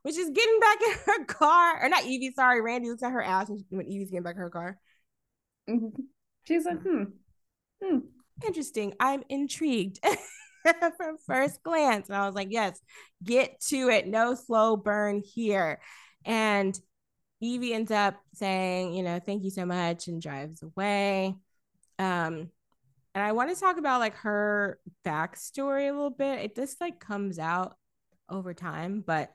when 0.02 0.14
she's 0.14 0.30
getting 0.30 0.60
back 0.60 0.78
in 0.86 0.92
her 1.06 1.24
car. 1.24 1.82
Or 1.84 1.88
not 1.88 2.04
Evie, 2.04 2.32
sorry, 2.32 2.60
Randy 2.60 2.90
looks 2.90 3.02
at 3.02 3.12
her 3.12 3.22
ass 3.22 3.48
when, 3.48 3.64
when 3.70 3.86
Evie's 3.86 4.10
getting 4.10 4.24
back 4.24 4.34
in 4.34 4.42
her 4.42 4.50
car. 4.50 4.78
She's 6.44 6.64
like, 6.64 6.82
hmm. 6.82 7.04
Hmm. 7.82 7.98
Interesting. 8.44 8.94
I'm 9.00 9.22
intrigued 9.28 10.00
from 10.96 11.18
first 11.26 11.62
glance. 11.62 12.08
And 12.08 12.16
I 12.16 12.26
was 12.26 12.34
like, 12.34 12.48
Yes, 12.50 12.80
get 13.22 13.60
to 13.68 13.88
it. 13.88 14.06
No 14.06 14.34
slow 14.34 14.76
burn 14.76 15.22
here. 15.24 15.80
And 16.24 16.78
Evie 17.42 17.74
ends 17.74 17.90
up 17.90 18.14
saying, 18.34 18.94
You 18.94 19.02
know, 19.02 19.18
thank 19.18 19.42
you 19.44 19.50
so 19.50 19.66
much 19.66 20.08
and 20.08 20.22
drives 20.22 20.62
away. 20.62 21.34
Um, 21.98 22.50
and 23.14 23.22
I 23.24 23.32
want 23.32 23.54
to 23.54 23.60
talk 23.60 23.78
about 23.78 24.00
like 24.00 24.14
her 24.18 24.78
backstory 25.04 25.88
a 25.88 25.92
little 25.92 26.10
bit. 26.10 26.38
It 26.38 26.56
just 26.56 26.80
like 26.80 27.00
comes 27.00 27.38
out 27.38 27.76
over 28.30 28.54
time, 28.54 29.02
but 29.06 29.34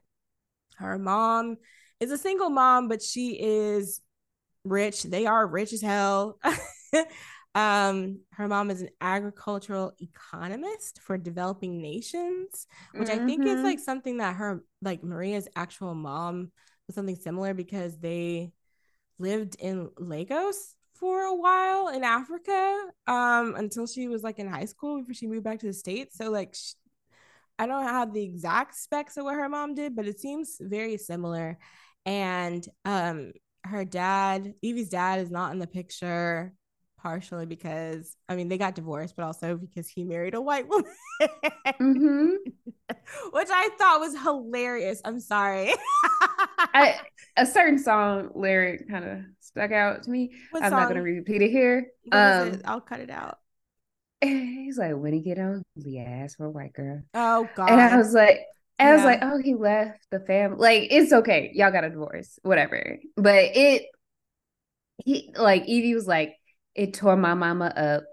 her 0.78 0.98
mom 0.98 1.58
is 2.00 2.12
a 2.12 2.18
single 2.18 2.50
mom, 2.50 2.88
but 2.88 3.02
she 3.04 3.38
is 3.40 4.02
rich. 4.64 5.04
They 5.04 5.26
are 5.26 5.46
rich 5.46 5.74
as 5.74 5.82
hell. 5.82 6.40
um, 7.56 8.20
her 8.32 8.48
mom 8.48 8.72
is 8.72 8.82
an 8.82 8.90
agricultural 9.02 9.94
economist 10.00 11.02
for 11.02 11.18
developing 11.18 11.82
nations, 11.82 12.68
which 12.94 13.10
I 13.10 13.20
think 13.20 13.46
is 13.46 13.60
Mhm. 13.60 13.64
like 13.64 13.80
something 13.80 14.18
that 14.18 14.36
her 14.38 14.64
like 14.82 15.04
Maria's 15.04 15.48
actual 15.56 15.94
mom 15.94 16.52
something 16.96 17.16
similar 17.16 17.54
because 17.54 17.98
they 17.98 18.52
lived 19.20 19.56
in 19.60 19.90
Lagos 19.98 20.76
for 20.94 21.22
a 21.24 21.36
while 21.36 21.90
in 21.90 22.04
Africa 22.04 22.86
um 23.08 23.56
until 23.56 23.88
she 23.88 24.08
was 24.08 24.24
like 24.24 24.40
in 24.40 24.48
high 24.48 24.66
school 24.66 25.00
before 25.00 25.14
she 25.14 25.28
moved 25.28 25.44
back 25.44 25.60
to 25.60 25.68
the 25.68 25.74
states. 25.74 26.18
So 26.18 26.30
like 26.32 26.56
sh- 26.56 26.74
I 27.60 27.68
don't 27.68 27.84
have 27.86 28.14
the 28.14 28.24
exact 28.24 28.76
specs 28.76 29.18
of 29.18 29.26
what 29.26 29.36
her 29.36 29.50
mom 29.50 29.76
did 29.76 29.96
but 29.96 30.08
it 30.08 30.20
seems 30.20 30.58
very 30.60 30.98
similar. 30.98 31.58
And 32.06 32.66
um 32.86 33.34
her 33.64 33.86
dad 33.86 34.54
Evie's 34.64 34.90
dad 34.90 35.20
is 35.20 35.32
not 35.32 35.52
in 35.54 35.60
the 35.60 35.68
picture 35.68 36.54
partially 37.00 37.46
because 37.46 38.16
I 38.30 38.36
mean 38.36 38.48
they 38.50 38.58
got 38.58 38.76
divorced 38.76 39.16
but 39.16 39.26
also 39.26 39.58
because 39.58 39.88
he 39.88 40.04
married 40.04 40.36
a 40.36 40.42
white 40.42 40.68
woman. 40.68 40.92
Hmm 41.80 42.36
which 43.32 43.50
I 43.52 43.70
thought 43.78 44.00
was 44.00 44.18
hilarious. 44.22 45.02
I'm 45.06 45.20
sorry 45.20 45.74
I 46.58 46.96
a 47.36 47.46
certain 47.46 47.80
song 47.80 48.32
lyric 48.36 48.90
kind 48.90 49.06
of 49.06 49.20
stuck 49.40 49.72
out 49.72 50.04
to 50.04 50.10
me. 50.10 50.32
What 50.52 50.64
I'm 50.64 50.72
not 50.72 50.88
gonna 50.88 51.04
repeat 51.04 51.42
it 51.42 51.52
here. 51.52 51.88
Um, 52.12 52.48
it? 52.50 52.62
I'll 52.66 52.82
cut 52.82 53.00
it 53.00 53.10
out 53.10 53.38
he's 54.22 54.78
like, 54.78 54.96
when 54.96 55.14
he 55.14 55.20
get 55.20 55.38
on, 55.40 55.64
he 55.84 56.00
asked 56.00 56.38
for 56.38 56.46
a 56.46 56.50
white 56.50 56.74
girl, 56.74 57.02
oh 57.14 57.48
god 57.56 57.70
and 57.70 57.82
I 57.82 57.98
was 57.98 58.14
like, 58.14 58.40
I 58.80 58.94
was 58.96 59.04
like, 59.04 59.20
oh, 59.24 59.40
he 59.44 59.56
left 59.56 60.00
the 60.12 60.20
family. 60.20 60.58
Like, 60.60 60.88
it's 60.92 61.12
okay. 61.12 61.52
Y'all 61.54 61.72
got 61.72 61.84
a 61.84 61.90
divorce, 61.90 62.38
whatever. 62.44 63.00
But 63.16 63.56
it, 63.56 63.86
he, 65.04 65.34
like, 65.36 65.66
Evie 65.66 65.96
was 65.96 66.08
like, 66.08 66.36
it 66.76 66.94
tore 66.94 67.16
my 67.16 67.34
mama 67.34 67.66
up 67.66 68.04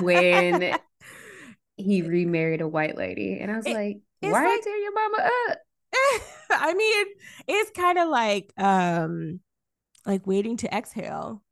when 0.00 0.78
he 1.76 2.02
remarried 2.02 2.60
a 2.60 2.68
white 2.68 2.96
lady. 2.96 3.38
And 3.40 3.50
I 3.50 3.56
was 3.56 3.66
It- 3.66 3.74
like, 3.74 3.98
why 4.20 4.44
like- 4.44 4.62
tear 4.62 4.76
your 4.76 4.94
mama 4.94 5.28
up? 5.50 5.58
I 6.50 6.74
mean, 6.74 7.06
it's 7.46 7.70
kind 7.70 7.98
of 7.98 8.08
like 8.08 8.52
um 8.56 9.40
like 10.06 10.26
waiting 10.26 10.56
to 10.58 10.74
exhale, 10.74 11.42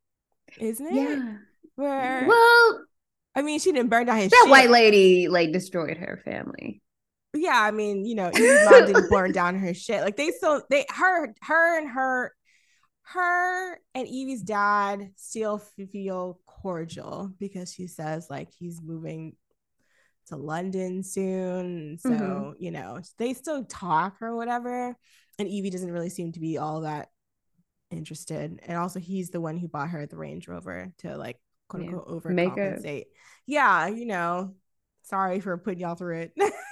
isn't 0.59 0.87
it? 0.87 0.95
Yeah. 0.95 1.33
Where 1.77 2.27
Well, 2.27 2.85
I 3.35 3.43
mean, 3.43 3.59
she 3.61 3.73
didn't 3.73 3.91
burn 3.91 4.07
down 4.07 4.17
his 4.17 4.31
that 4.31 4.43
shit. 4.45 4.51
white 4.51 4.71
lady, 4.71 5.29
like, 5.29 5.53
destroyed 5.53 5.99
her 5.99 6.23
family. 6.25 6.81
Yeah, 7.35 7.61
I 7.61 7.71
mean, 7.71 8.07
you 8.07 8.15
know, 8.15 8.29
Evie's 8.29 8.65
mom 8.65 8.87
didn't 8.87 9.11
burn 9.11 9.33
down 9.33 9.59
her 9.59 9.75
shit. 9.75 10.01
Like 10.01 10.17
they 10.17 10.31
still 10.31 10.63
they 10.71 10.87
her 10.89 11.35
her 11.43 11.79
and 11.79 11.89
her 11.91 12.33
her 13.03 13.79
and 13.95 14.09
Evie's 14.09 14.43
dad 14.43 15.11
still 15.17 15.59
feel 15.59 16.41
cordial 16.47 17.31
because 17.39 17.73
she 17.73 17.87
says 17.87 18.29
like 18.31 18.49
he's 18.59 18.81
moving 18.83 19.37
to 20.27 20.37
London 20.37 21.03
soon. 21.03 21.99
So, 21.99 22.11
Mhm. 22.11 22.55
you 22.59 22.71
know, 22.71 23.01
they 23.19 23.33
still 23.35 23.65
talk 23.65 24.21
or 24.21 24.35
whatever. 24.37 24.97
And 25.39 25.49
Evie 25.49 25.71
doesn't 25.71 25.91
really 25.93 26.09
seem 26.11 26.33
to 26.33 26.41
be 26.41 26.59
all 26.59 26.81
that 26.83 27.11
interested. 27.91 28.61
And 28.63 28.77
also 28.79 28.99
he's 28.99 29.31
the 29.31 29.41
one 29.41 29.57
who 29.57 29.69
bought 29.69 29.91
her 29.91 30.07
the 30.07 30.17
Range 30.17 30.47
Rover 30.49 30.93
to 30.99 31.17
like 31.17 31.39
quote 31.69 31.85
Yeah. 31.85 31.89
unquote 31.91 32.25
Make 32.27 32.49
a- 32.49 32.51
overcompensate. 32.53 33.05
Yeah, 33.47 33.87
you 33.89 34.07
know. 34.07 34.55
Sorry 35.03 35.39
for 35.41 35.57
putting 35.59 35.81
y'all 35.81 35.95
through 35.95 36.19
it. 36.19 36.33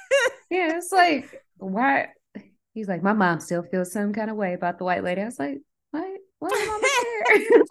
Yeah, 0.51 0.77
it's 0.77 0.93
like, 0.93 1.43
why? 1.57 2.09
He's 2.75 2.87
like, 2.87 3.03
my 3.03 3.13
mom 3.15 3.41
still 3.41 3.63
feels 3.63 3.91
some 3.91 4.13
kind 4.13 4.31
of 4.31 4.37
way 4.37 4.53
about 4.53 4.79
the 4.79 4.85
white 4.85 5.03
lady. 5.03 5.23
I 5.23 5.25
was 5.25 5.39
like, 5.39 5.61
what? 5.91 6.05
Why 6.39 6.49
does 6.51 6.67
mama 6.67 6.87
care? 7.35 7.65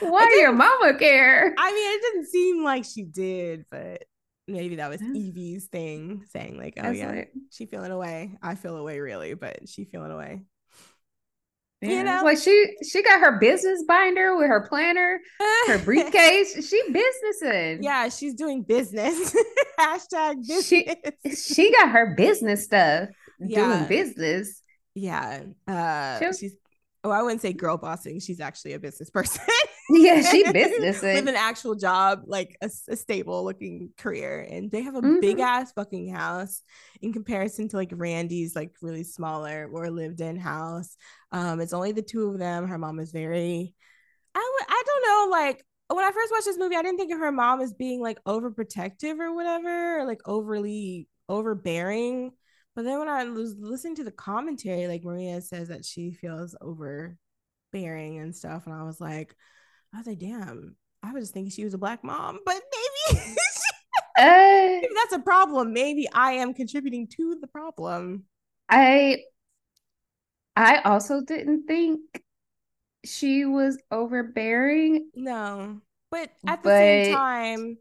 why 0.10 0.26
do 0.26 0.34
your 0.36 0.52
mama 0.52 0.94
care? 0.98 1.52
I 1.58 1.72
mean, 1.72 1.92
it 1.92 2.02
didn't 2.02 2.26
seem 2.28 2.62
like 2.64 2.84
she 2.84 3.02
did, 3.02 3.66
but 3.70 4.04
maybe 4.50 4.76
that 4.76 4.90
was 4.90 5.00
Yeah. 5.00 5.08
Evie's 5.14 5.66
thing, 5.66 6.24
saying 6.30 6.58
like, 6.58 6.74
"Oh 6.82 6.90
yeah, 6.90 7.24
she 7.50 7.66
feeling 7.66 7.90
away. 7.92 8.36
I 8.42 8.54
feel 8.54 8.76
away, 8.76 9.00
really, 9.00 9.34
but 9.34 9.68
she 9.68 9.84
feeling 9.84 10.10
away." 10.10 10.42
yeah, 11.82 11.88
You 11.90 12.04
know? 12.04 12.20
like 12.24 12.38
she 12.38 12.76
she 12.88 13.02
got 13.02 13.20
her 13.20 13.38
business 13.38 13.82
binder 13.88 14.36
with 14.36 14.48
her 14.48 14.66
planner, 14.68 15.20
her 15.66 15.78
briefcase. 15.84 16.68
she 16.68 16.82
businessing. 16.92 17.82
yeah, 17.82 18.08
she's 18.10 18.34
doing 18.34 18.62
business. 18.62 19.34
Hashtag 19.80 20.44
She- 20.62 20.84
business. 20.84 21.46
she 21.54 21.72
got 21.72 21.88
her 21.90 22.14
business 22.16 22.64
stuff 22.64 23.08
Yeah. 23.38 23.64
doing 23.64 23.88
business. 23.88 24.62
yeah, 24.94 25.44
uh, 25.66 26.32
she's. 26.32 26.54
Oh, 27.02 27.10
I 27.10 27.22
wouldn't 27.22 27.40
say 27.40 27.54
girl 27.54 27.78
bossing. 27.78 28.20
She's 28.20 28.40
actually 28.40 28.74
a 28.74 28.78
business 28.78 29.08
person. 29.08 29.40
Yeah, 29.92 30.22
she 30.22 30.44
business 30.52 31.02
with 31.12 31.28
an 31.28 31.36
actual 31.36 31.74
job, 31.74 32.22
like 32.26 32.56
a, 32.62 32.70
a 32.88 32.96
stable 32.96 33.44
looking 33.44 33.90
career, 33.98 34.46
and 34.50 34.70
they 34.70 34.82
have 34.82 34.94
a 34.94 35.02
Mhm. 35.02 35.20
big 35.20 35.38
ass 35.40 35.72
fucking 35.72 36.12
house 36.12 36.62
in 37.02 37.12
comparison 37.12 37.68
to 37.68 37.76
like 37.76 37.90
Randy's 37.92 38.54
like 38.54 38.74
really 38.82 39.04
smaller 39.04 39.68
or 39.72 39.90
lived 39.90 40.20
in 40.20 40.36
house. 40.36 40.96
Um, 41.32 41.60
it's 41.60 41.72
only 41.72 41.92
the 41.92 42.02
two 42.02 42.28
of 42.28 42.38
them. 42.38 42.66
Her 42.66 42.78
mom 42.78 43.00
is 43.00 43.12
very, 43.12 43.74
I 44.34 44.56
would, 44.60 44.66
I 44.68 44.82
don't 44.86 45.02
know, 45.30 45.30
like 45.32 45.64
when 45.88 46.04
I 46.04 46.12
first 46.12 46.32
watched 46.32 46.46
this 46.46 46.58
movie, 46.58 46.76
I 46.76 46.82
didn't 46.82 46.98
think 46.98 47.12
of 47.12 47.18
her 47.20 47.32
mom 47.32 47.60
as 47.60 47.72
being 47.74 48.00
like 48.00 48.22
overprotective 48.24 49.18
or 49.20 49.34
whatever, 49.34 50.00
or 50.00 50.04
like 50.06 50.20
overly 50.26 51.08
overbearing. 51.28 52.32
But 52.76 52.84
then 52.84 52.98
when 53.00 53.08
I 53.08 53.24
was 53.24 53.56
listening 53.58 53.96
to 53.96 54.04
the 54.04 54.12
commentary, 54.12 54.86
like 54.88 55.04
Maria 55.04 55.40
says 55.40 55.68
that 55.68 55.84
she 55.84 56.12
feels 56.12 56.54
overbearing 56.60 57.16
and 58.18 58.34
stuff, 58.34 58.66
and 58.66 58.74
I 58.74 58.82
was 58.84 59.00
like, 59.00 59.34
I 59.94 59.98
was 59.98 60.06
like, 60.06 60.18
damn, 60.18 60.76
I 61.02 61.12
was 61.12 61.30
thinking 61.30 61.50
she 61.50 61.64
was 61.64 61.74
a 61.74 61.78
black 61.78 62.04
mom, 62.04 62.38
but 62.44 62.60
maybe, 63.10 63.24
Uh, 64.18 64.80
maybe 64.82 64.94
that's 64.94 65.12
a 65.14 65.18
problem. 65.20 65.72
Maybe 65.72 66.08
I 66.12 66.32
am 66.32 66.54
contributing 66.54 67.06
to 67.16 67.38
the 67.40 67.46
problem. 67.46 68.24
I 68.68 69.24
I 70.56 70.80
also 70.82 71.22
didn't 71.22 71.66
think 71.66 72.00
she 73.04 73.44
was 73.44 73.78
overbearing. 73.90 75.10
No, 75.14 75.80
but 76.10 76.30
at 76.46 76.62
the 76.62 76.70
same 76.70 77.02
time, 77.02 77.78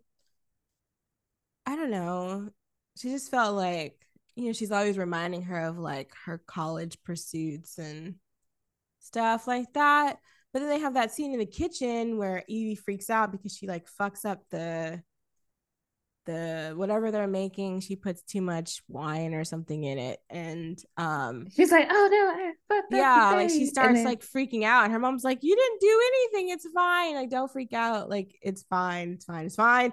I 1.66 1.76
don't 1.76 1.92
know. 1.92 2.50
She 2.98 3.10
just 3.10 3.32
felt 3.32 3.56
like, 3.56 4.06
you 4.36 4.48
know, 4.48 4.54
she's 4.54 4.72
always 4.72 4.98
reminding 4.98 5.44
her 5.44 5.60
of 5.62 5.78
like 5.78 6.12
her 6.26 6.38
college 6.48 7.02
pursuits 7.04 7.78
and 7.78 8.16
stuff 9.00 9.48
like 9.48 9.74
that. 9.74 10.18
But 10.52 10.60
then 10.60 10.70
they 10.70 10.80
have 10.80 10.96
that 10.96 11.12
scene 11.12 11.32
in 11.34 11.40
the 11.40 11.46
kitchen 11.46 12.18
where 12.18 12.44
Evie 12.48 12.76
freaks 12.76 13.10
out 13.10 13.32
because 13.32 13.56
she 13.56 13.68
like 13.68 13.88
fucks 14.00 14.26
up 14.26 14.42
the 14.50 15.02
the 16.26 16.74
whatever 16.76 17.12
they're 17.12 17.28
making. 17.28 17.80
She 17.82 17.96
puts 17.96 18.22
too 18.22 18.42
much 18.42 18.82
wine 18.88 19.34
or 19.34 19.44
something 19.44 19.84
in 19.84 19.98
it, 19.98 20.20
and 20.30 20.80
um, 20.98 21.48
She's 21.56 21.72
like, 21.72 21.88
"Oh 21.90 22.10
no, 22.12 22.44
I 22.44 22.52
fucked 22.68 22.94
yeah, 22.94 23.32
like 23.36 23.50
she 23.50 23.66
starts 23.66 23.96
then- 23.96 24.06
like 24.06 24.22
freaking 24.22 24.64
out, 24.64 24.84
and 24.84 24.94
her 24.94 25.00
mom's 25.00 25.24
like, 25.24 25.40
"You 25.42 25.56
didn't 25.56 25.80
do 25.82 26.02
anything. 26.08 26.50
It's 26.50 26.68
fine. 26.74 27.16
Like, 27.16 27.30
don't 27.30 27.52
freak 27.52 27.74
out. 27.74 28.10
Like, 28.10 28.36
it's 28.42 28.64
fine. 28.64 29.14
It's 29.14 29.26
fine. 29.26 29.46
It's 29.46 29.56
fine." 29.56 29.92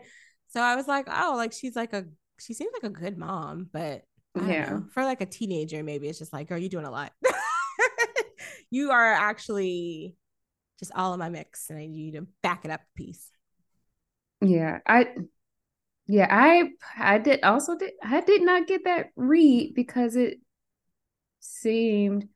So 0.49 0.61
I 0.61 0.75
was 0.77 0.87
like, 0.89 1.07
"Oh, 1.11 1.35
like 1.37 1.53
she's 1.53 1.77
like 1.77 1.93
a 1.93 2.05
she 2.39 2.53
seems 2.55 2.73
like 2.73 2.91
a 2.91 2.95
good 2.95 3.17
mom, 3.17 3.69
but 3.73 4.03
Yeah. 4.37 4.71
know. 4.71 4.85
for 4.91 5.05
like 5.05 5.21
a 5.23 5.27
teenager, 5.27 5.83
maybe 5.83 6.09
it's 6.09 6.19
just 6.19 6.33
like, 6.33 6.49
girl, 6.49 6.59
you 6.59 6.69
doing 6.69 6.85
a 6.87 6.91
lot. 6.91 7.13
you 8.71 8.91
are 8.91 9.13
actually 9.13 10.17
just 10.79 10.93
all 10.95 11.13
in 11.15 11.19
my 11.21 11.29
mix, 11.29 11.71
and 11.71 11.79
I 11.79 11.87
need 11.87 12.15
you 12.15 12.21
to 12.21 12.27
back 12.43 12.65
it 12.65 12.71
up 12.71 12.81
a 12.83 12.97
piece." 12.97 13.31
yeah, 14.41 14.79
I 14.87 15.09
yeah, 16.07 16.29
I 16.31 16.71
I 16.99 17.19
did 17.19 17.43
also 17.45 17.77
did 17.77 17.93
I 18.03 18.21
did 18.23 18.43
not 18.43 18.67
get 18.67 18.85
that 18.85 19.11
read 19.17 19.75
because 19.75 20.17
it 20.17 20.41
seemed 21.41 22.29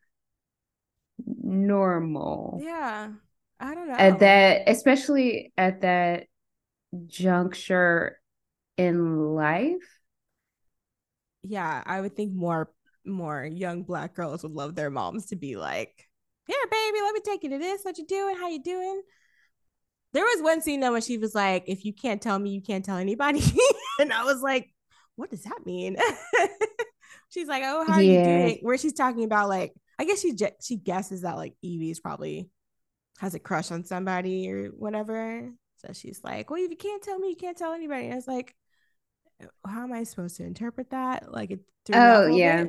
normal 1.42 2.62
Yeah, 2.62 3.12
I 3.58 3.74
don't 3.74 3.88
know. 3.88 3.94
at 3.96 4.20
that, 4.20 4.62
especially 4.68 5.52
at 5.56 5.82
that 5.82 6.26
juncture 7.06 8.20
in 8.76 9.34
life. 9.34 10.00
yeah, 11.42 11.82
I 11.86 12.00
would 12.00 12.16
think 12.16 12.32
more 12.34 12.70
more 13.04 13.44
young 13.44 13.82
black 13.82 14.14
girls 14.14 14.42
would 14.42 14.52
love 14.52 14.74
their 14.74 14.90
moms 14.90 15.26
to 15.26 15.36
be 15.36 15.56
like, 15.56 16.09
"Here, 16.50 16.66
baby, 16.70 17.00
let 17.00 17.14
me 17.14 17.20
take 17.24 17.42
you 17.42 17.50
to 17.50 17.58
this. 17.58 17.82
What 17.82 17.98
you 17.98 18.06
doing? 18.06 18.36
How 18.36 18.48
you 18.48 18.62
doing?" 18.62 19.02
There 20.12 20.24
was 20.24 20.42
one 20.42 20.60
scene 20.60 20.80
though 20.80 20.92
when 20.92 21.02
she 21.02 21.18
was 21.18 21.34
like, 21.34 21.64
"If 21.66 21.84
you 21.84 21.92
can't 21.92 22.20
tell 22.20 22.38
me, 22.38 22.50
you 22.50 22.60
can't 22.62 22.84
tell 22.84 22.96
anybody," 22.96 23.42
and 24.00 24.12
I 24.12 24.24
was 24.24 24.42
like, 24.42 24.72
"What 25.16 25.30
does 25.30 25.44
that 25.44 25.60
mean?" 25.64 25.96
she's 27.30 27.48
like, 27.48 27.62
"Oh, 27.64 27.84
how 27.84 27.94
are 27.94 28.02
you 28.02 28.22
doing?" 28.22 28.58
Where 28.62 28.78
she's 28.78 28.94
talking 28.94 29.24
about 29.24 29.48
like, 29.48 29.72
I 29.98 30.04
guess 30.04 30.20
she 30.20 30.34
je- 30.34 30.56
she 30.62 30.76
guesses 30.76 31.22
that 31.22 31.36
like 31.36 31.54
Evie's 31.62 32.00
probably 32.00 32.50
has 33.18 33.34
a 33.34 33.38
crush 33.38 33.70
on 33.70 33.84
somebody 33.84 34.50
or 34.50 34.68
whatever. 34.68 35.50
So 35.78 35.92
she's 35.92 36.22
like, 36.24 36.50
"Well, 36.50 36.62
if 36.62 36.70
you 36.70 36.76
can't 36.76 37.02
tell 37.02 37.18
me, 37.18 37.30
you 37.30 37.36
can't 37.36 37.56
tell 37.56 37.72
anybody." 37.72 38.06
And 38.06 38.14
I 38.14 38.16
was 38.16 38.28
like, 38.28 38.54
how 39.66 39.82
am 39.82 39.92
I 39.92 40.04
supposed 40.04 40.36
to 40.36 40.44
interpret 40.44 40.90
that? 40.90 41.32
Like 41.32 41.50
it 41.50 41.60
threw 41.84 41.96
me 41.96 42.02
off 42.02 42.16
oh, 42.16 42.26
a 42.26 42.32
Oh 42.32 42.36
yeah. 42.36 42.64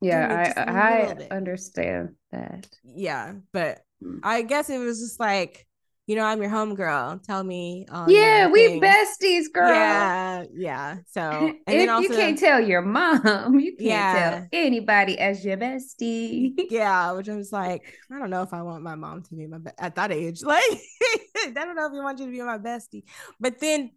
Yeah, 0.00 0.44
just 0.46 0.56
a 0.56 0.60
little 0.60 0.76
I 0.76 1.26
I 1.30 1.36
understand 1.36 2.14
that. 2.32 2.68
Yeah, 2.84 3.34
but 3.52 3.80
Mm. 4.00 4.20
I 4.22 4.42
guess 4.42 4.70
it 4.70 4.78
was 4.78 5.00
just 5.00 5.18
like, 5.18 5.66
you 6.06 6.14
know, 6.14 6.24
I'm 6.24 6.40
your 6.40 6.52
homegirl. 6.52 7.20
Tell 7.24 7.42
me 7.42 7.84
Yeah, 8.06 8.46
we 8.46 8.80
things. 8.80 8.84
besties, 8.84 9.52
girl. 9.52 9.68
Yeah, 9.68 10.44
yeah. 10.54 10.96
So 11.10 11.20
and 11.20 11.58
if 11.66 11.74
then 11.80 11.88
also 11.88 12.02
you 12.08 12.14
can't 12.16 12.38
tell 12.38 12.60
your 12.60 12.80
mom, 12.82 13.58
you 13.58 13.72
can't 13.72 13.80
Yeah. 13.80 14.30
tell 14.30 14.46
anybody 14.52 15.18
as 15.18 15.44
your 15.44 15.56
bestie. 15.56 16.54
yeah, 16.70 17.10
which 17.10 17.28
I 17.28 17.34
was 17.34 17.50
like, 17.50 17.92
I 18.08 18.20
don't 18.20 18.30
know 18.30 18.42
if 18.42 18.54
I 18.54 18.62
want 18.62 18.84
my 18.84 18.94
mom 18.94 19.22
to 19.24 19.34
be 19.34 19.48
my 19.48 19.58
be- 19.58 19.70
at 19.78 19.96
that 19.96 20.12
age. 20.12 20.42
Like, 20.44 20.62
I 20.62 21.50
don't 21.52 21.74
know 21.74 21.86
if 21.86 21.92
you 21.92 22.02
want 22.04 22.20
you 22.20 22.26
to 22.26 22.30
be 22.32 22.40
my 22.42 22.58
bestie. 22.58 23.02
But 23.40 23.58
then 23.58 23.90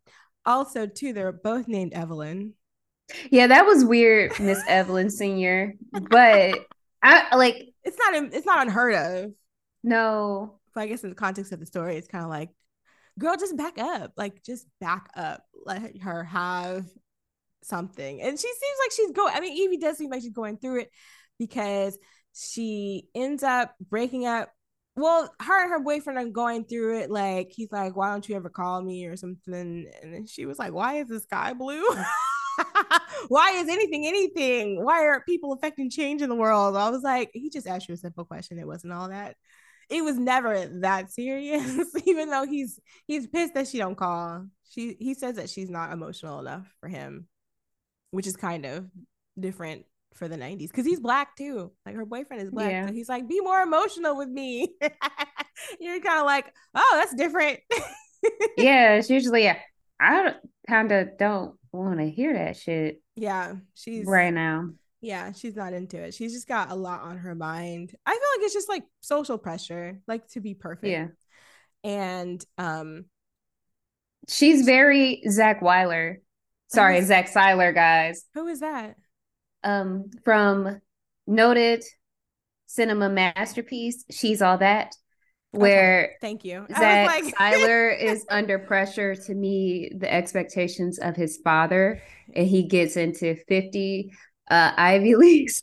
also 0.48 0.88
too, 0.88 1.14
they're 1.14 1.32
both 1.32 1.68
named 1.68 1.94
Evelyn. 1.94 2.56
Yeah, 3.30 3.48
that 3.48 3.66
was 3.66 3.84
weird, 3.86 4.40
Miss 4.40 4.62
Evelyn 4.68 5.10
Senior. 5.10 5.76
But 5.92 6.60
I 7.04 7.36
like 7.36 7.74
It's 7.84 7.98
not 7.98 8.34
it's 8.34 8.46
not 8.46 8.66
unheard 8.68 8.96
of. 8.96 9.32
no. 9.84 10.58
But 10.74 10.82
I 10.82 10.88
guess 10.88 11.04
in 11.04 11.10
the 11.10 11.16
context 11.16 11.52
of 11.52 11.60
the 11.60 11.66
story, 11.66 11.98
it's 11.98 12.08
kind 12.08 12.24
of 12.24 12.30
like, 12.30 12.50
girl, 13.20 13.36
just 13.36 13.58
back 13.58 13.78
up. 13.78 14.14
Like, 14.16 14.42
just 14.42 14.66
back 14.80 15.10
up. 15.18 15.44
Let 15.66 15.98
her 16.02 16.24
have 16.24 16.86
something. 17.64 18.22
And 18.22 18.40
she 18.40 18.48
seems 18.48 18.78
like 18.84 18.92
she's 18.94 19.12
going. 19.12 19.34
I 19.36 19.42
mean, 19.42 19.58
Evie 19.58 19.78
does 19.78 19.98
seem 19.98 20.10
like 20.10 20.22
she's 20.22 20.32
going 20.32 20.58
through 20.58 20.82
it 20.82 20.90
because 21.38 21.98
she 22.34 23.10
ends 23.14 23.44
up 23.44 23.76
breaking 23.90 24.26
up. 24.26 24.50
Well, 24.96 25.30
her 25.42 25.62
and 25.64 25.72
her 25.72 25.80
boyfriend 25.80 26.20
are 26.20 26.26
going 26.32 26.64
through 26.66 27.00
it. 27.00 27.12
Like, 27.12 27.52
he's 27.52 27.72
like, 27.72 27.96
why 27.98 28.12
don't 28.12 28.28
you 28.30 28.36
ever 28.38 28.50
call 28.50 28.82
me 28.82 29.06
or 29.08 29.18
something? 29.18 29.90
And 30.02 30.14
then 30.14 30.26
she 30.26 30.46
was 30.46 30.58
like, 30.60 30.72
why 30.74 30.96
is 31.02 31.08
the 31.10 31.20
sky 31.20 31.54
blue? 31.54 31.84
why 33.28 33.52
is 33.52 33.70
anything 33.70 34.06
anything? 34.08 34.84
Why 34.84 35.06
are 35.06 35.22
people 35.22 35.54
affecting 35.54 35.90
change 35.90 36.22
in 36.22 36.30
the 36.30 36.36
world? 36.36 36.76
I 36.76 36.90
was 36.90 37.02
like, 37.02 37.32
he 37.34 37.50
just 37.50 37.68
asked 37.68 37.88
you 37.88 37.94
a 37.94 37.98
simple 37.98 38.26
question. 38.26 38.60
It 38.60 38.68
wasn't 38.68 38.94
all 38.94 39.10
that. 39.10 39.36
It 39.90 40.04
was 40.04 40.18
never 40.18 40.68
that 40.82 41.12
serious, 41.12 41.86
even 42.06 42.30
though 42.30 42.46
he's 42.46 42.80
he's 43.08 43.28
pissed 43.28 43.54
that 43.56 43.68
she 43.68 43.78
don't 43.78 43.96
call. 43.96 44.46
She 44.70 44.96
he 45.00 45.14
says 45.14 45.36
that 45.36 45.50
she's 45.50 45.70
not 45.70 45.92
emotional 45.92 46.40
enough 46.40 46.68
for 46.80 46.88
him, 46.88 47.28
which 48.12 48.28
is 48.28 48.36
kind 48.36 48.66
of 48.66 48.86
different 49.40 49.86
for 50.14 50.28
the 50.28 50.38
90s 50.38 50.68
because 50.68 50.86
he's 50.86 51.00
black 51.00 51.36
too. 51.36 51.72
Like 51.86 51.96
her 51.96 52.06
boyfriend 52.06 52.44
is 52.44 52.52
black. 52.52 52.72
Yeah. 52.72 52.88
So 52.88 52.94
he's 52.94 53.10
like, 53.10 53.28
be 53.28 53.42
more 53.42 53.62
emotional 53.62 54.18
with 54.18 54.30
me. 54.30 54.74
You're 55.80 56.02
kind 56.02 56.20
of 56.20 56.26
like, 56.26 56.54
oh, 56.76 56.92
that's 56.96 57.16
different. 57.16 57.60
yeah, 58.58 58.96
it's 58.96 59.10
usually 59.10 59.50
I 60.00 60.36
kind 60.68 60.92
of 60.92 61.18
don't 61.18 61.56
want 61.72 62.00
to 62.00 62.10
hear 62.10 62.34
that 62.34 62.58
shit 62.58 63.02
yeah, 63.16 63.56
she's 63.76 64.06
right 64.06 64.34
now. 64.34 64.70
yeah, 65.02 65.32
she's 65.34 65.56
not 65.56 65.74
into 65.74 65.98
it. 65.98 66.14
She's 66.14 66.34
just 66.34 66.48
got 66.48 66.72
a 66.72 66.76
lot 66.76 67.02
on 67.02 67.18
her 67.18 67.36
mind. 67.36 67.94
I 68.06 68.12
feel 68.12 68.20
like 68.20 68.46
it's 68.46 68.54
just 68.54 68.70
like 68.70 68.84
social 69.02 69.38
pressure, 69.38 70.00
like 70.08 70.28
to 70.30 70.40
be 70.40 70.54
perfect. 70.54 70.92
Yeah. 70.92 71.08
And 71.84 72.44
um 72.58 73.06
She's 74.30 74.66
very 74.66 75.24
Zach 75.30 75.62
Weiler. 75.62 76.22
Sorry, 76.68 77.02
Zach 77.02 77.30
Siler, 77.30 77.74
guys. 77.74 78.24
who 78.34 78.48
is 78.48 78.62
that? 78.62 78.96
Um, 79.64 80.10
from 80.24 80.80
noted 81.28 81.84
cinema 82.68 83.10
masterpiece, 83.10 84.06
She's 84.10 84.42
All 84.42 84.58
That, 84.60 84.96
where 85.52 86.16
Thank 86.22 86.44
you. 86.46 86.66
Zach 86.70 87.08
like 87.08 87.36
Siler 87.40 87.98
is 88.02 88.26
under 88.30 88.58
pressure 88.60 89.16
to 89.16 89.34
meet 89.34 90.00
the 90.00 90.12
expectations 90.12 90.98
of 91.00 91.16
his 91.16 91.38
father, 91.44 92.02
and 92.36 92.48
he 92.48 92.64
gets 92.64 92.96
into 92.98 93.36
50 93.48 94.12
uh, 94.50 94.72
Ivy 94.78 95.16
Leagues. 95.18 95.62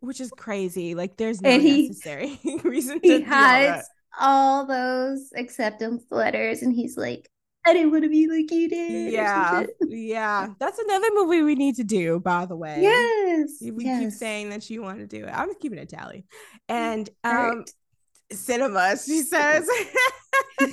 which 0.00 0.20
is 0.20 0.30
crazy. 0.36 0.94
Like 0.94 1.16
there's 1.16 1.40
no 1.40 1.50
And 1.50 1.62
he- 1.62 1.88
necessary 1.88 2.38
reason 2.64 3.00
to 3.00 3.08
he 3.08 3.18
do 3.18 3.24
all 3.24 3.30
hides 3.30 3.88
all 4.20 4.66
those 4.66 5.30
acceptance 5.36 6.04
letters, 6.10 6.62
and 6.62 6.72
he's 6.72 6.96
like, 6.96 7.28
I 7.64 7.72
didn't 7.74 7.92
want 7.92 8.02
to 8.02 8.10
be 8.10 8.26
like 8.26 8.50
you 8.50 8.68
did. 8.68 9.12
Yeah. 9.12 9.64
Yeah. 9.88 10.48
That's 10.58 10.78
another 10.80 11.06
movie 11.14 11.42
we 11.42 11.54
need 11.54 11.76
to 11.76 11.84
do, 11.84 12.18
by 12.18 12.44
the 12.44 12.56
way. 12.56 12.78
Yes. 12.82 13.52
We 13.62 13.84
keep 13.84 14.10
saying 14.10 14.50
that 14.50 14.68
you 14.68 14.82
want 14.82 14.98
to 14.98 15.06
do 15.06 15.24
it. 15.26 15.30
I'm 15.32 15.54
keeping 15.60 15.78
a 15.78 15.86
tally. 15.86 16.24
And 16.68 17.08
um 17.22 17.34
Right. 17.58 17.70
Cinema, 18.32 18.96
she 18.98 19.22
says. 19.22 19.68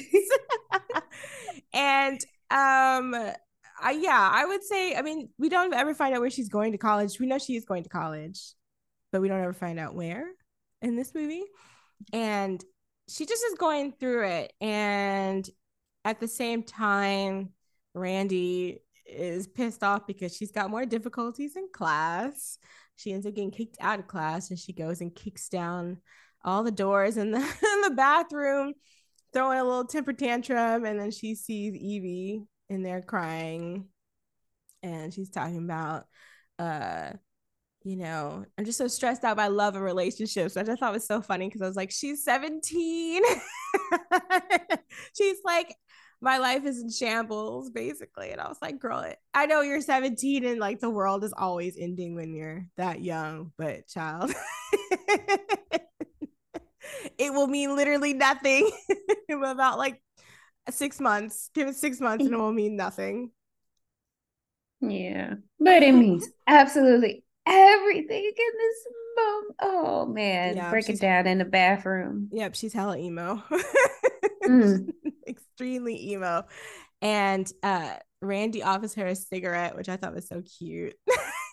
and 1.74 2.20
um 2.52 3.16
I, 3.82 3.92
yeah, 3.92 4.30
I 4.34 4.46
would 4.46 4.64
say, 4.64 4.96
I 4.96 5.02
mean, 5.02 5.30
we 5.38 5.48
don't 5.50 5.74
ever 5.74 5.94
find 5.94 6.14
out 6.14 6.22
where 6.22 6.30
she's 6.30 6.50
going 6.50 6.74
to 6.74 6.78
college. 6.78 7.20
We 7.20 7.28
know 7.28 7.38
she 7.38 7.56
is 7.56 7.66
going 7.66 7.84
to 7.84 7.90
college, 7.90 8.54
but 9.12 9.22
we 9.22 9.30
don't 9.30 9.42
ever 9.42 9.54
find 9.54 9.80
out 9.80 9.96
where 9.96 10.26
in 10.82 10.96
this 10.96 11.14
movie. 11.16 11.44
And 12.12 12.64
she 13.08 13.26
just 13.26 13.44
is 13.46 13.58
going 13.58 13.94
through 13.94 14.28
it. 14.28 14.54
And 14.60 15.50
at 16.06 16.20
the 16.20 16.28
same 16.28 16.64
time, 16.64 17.50
Randy 17.94 18.80
is 19.06 19.48
pissed 19.48 19.84
off 19.84 20.06
because 20.06 20.36
she's 20.36 20.52
got 20.52 20.70
more 20.70 20.86
difficulties 20.86 21.56
in 21.56 21.68
class. 21.74 22.58
She 22.96 23.14
ends 23.14 23.26
up 23.26 23.34
getting 23.34 23.52
kicked 23.52 23.78
out 23.80 24.00
of 24.00 24.08
class 24.08 24.50
and 24.50 24.60
she 24.60 24.74
goes 24.74 25.02
and 25.02 25.16
kicks 25.16 25.50
down 25.50 25.98
all 26.44 26.64
the 26.64 26.72
doors 26.72 27.18
in 27.18 27.32
the 27.32 27.40
in 27.40 27.82
the 27.82 27.94
bathroom, 27.96 28.74
throwing 29.34 29.60
a 29.60 29.64
little 29.64 29.86
temper 29.86 30.14
tantrum, 30.14 30.86
and 30.86 31.00
then 31.00 31.12
she 31.12 31.36
sees 31.36 31.76
Evie 31.76 32.44
in 32.70 32.84
there 32.84 33.02
crying, 33.02 33.88
and 34.84 35.14
she's 35.14 35.30
talking 35.30 35.58
about, 35.58 36.06
uh, 36.58 37.12
you 37.84 37.96
know, 37.96 38.46
I'm 38.58 38.66
just 38.66 38.78
so 38.78 38.88
stressed 38.88 39.24
out 39.24 39.38
by 39.38 39.48
love 39.48 39.76
and 39.76 39.84
relationships, 39.84 40.56
which 40.56 40.68
I 40.70 40.76
thought 40.76 40.94
was 40.94 41.08
so 41.08 41.22
funny 41.22 41.48
because 41.48 41.62
I 41.62 41.68
was 41.68 41.78
like, 41.78 41.92
she's 41.92 42.24
17, 42.24 43.22
she's 45.18 45.38
like. 45.46 45.76
My 46.22 46.38
life 46.38 46.66
is 46.66 46.82
in 46.82 46.90
shambles, 46.92 47.70
basically. 47.70 48.32
And 48.32 48.42
I 48.42 48.50
was 48.50 48.58
like, 48.62 48.78
girl, 48.78 49.10
I 49.34 49.46
know 49.46 49.62
you're 49.62 49.80
17 49.80 50.44
and 50.44 50.60
like 50.60 50.82
the 50.82 50.90
world 50.90 51.24
is 51.24 51.34
always 51.38 51.78
ending 51.80 52.14
when 52.14 52.34
you're 52.34 52.66
that 52.76 53.02
young, 53.02 53.54
but 53.58 53.88
child, 53.88 54.34
it 57.18 57.34
will 57.34 57.48
mean 57.48 57.76
literally 57.76 58.14
nothing 58.14 58.70
in 59.28 59.44
about 59.44 59.78
like 59.78 60.02
six 60.70 61.00
months. 61.00 61.50
Give 61.54 61.68
it 61.68 61.76
six 61.76 62.00
months 62.00 62.26
and 62.26 62.34
it 62.34 62.38
will 62.38 62.54
mean 62.54 62.76
nothing. 62.76 63.32
Yeah. 64.82 65.36
But 65.60 65.84
it 65.84 65.94
means 65.94 66.28
absolutely 66.48 67.24
everything 67.46 68.24
in 68.24 68.58
this 68.58 68.88
moment. 69.18 69.56
Oh 69.62 70.06
man. 70.06 70.56
Yeah, 70.56 70.70
Break 70.70 70.90
it 70.90 71.02
down 71.02 71.28
in 71.28 71.38
the 71.38 71.46
bathroom. 71.46 72.30
Yep, 72.32 72.56
she's 72.56 72.74
hella 72.74 72.98
emo. 72.98 73.44
Mm. 74.46 74.90
Extremely 75.28 76.12
emo. 76.12 76.46
And 77.02 77.52
uh 77.64 77.96
Randy 78.22 78.64
offers 78.64 78.96
her 78.96 79.06
a 79.06 79.16
cigarette, 79.16 79.76
which 79.76 79.90
I 79.90 79.96
thought 79.96 80.14
was 80.14 80.28
so 80.28 80.42
cute. 80.42 80.96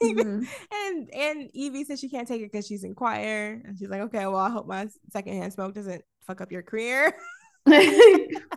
Mhm. 0.02 0.46
and 0.72 1.10
and 1.14 1.50
Evie 1.54 1.84
says 1.84 2.00
she 2.00 2.08
can't 2.08 2.28
take 2.28 2.42
it 2.42 2.50
because 2.52 2.66
she's 2.66 2.84
in 2.84 2.94
choir. 2.94 3.60
And 3.64 3.78
she's 3.78 3.88
like, 3.88 4.02
okay, 4.02 4.26
well, 4.26 4.36
I 4.36 4.50
hope 4.50 4.66
my 4.66 4.88
secondhand 5.10 5.52
smoke 5.52 5.74
doesn't 5.74 6.02
fuck 6.26 6.40
up 6.40 6.52
your 6.52 6.62
career. 6.62 7.14
Mm-hmm. 7.68 8.36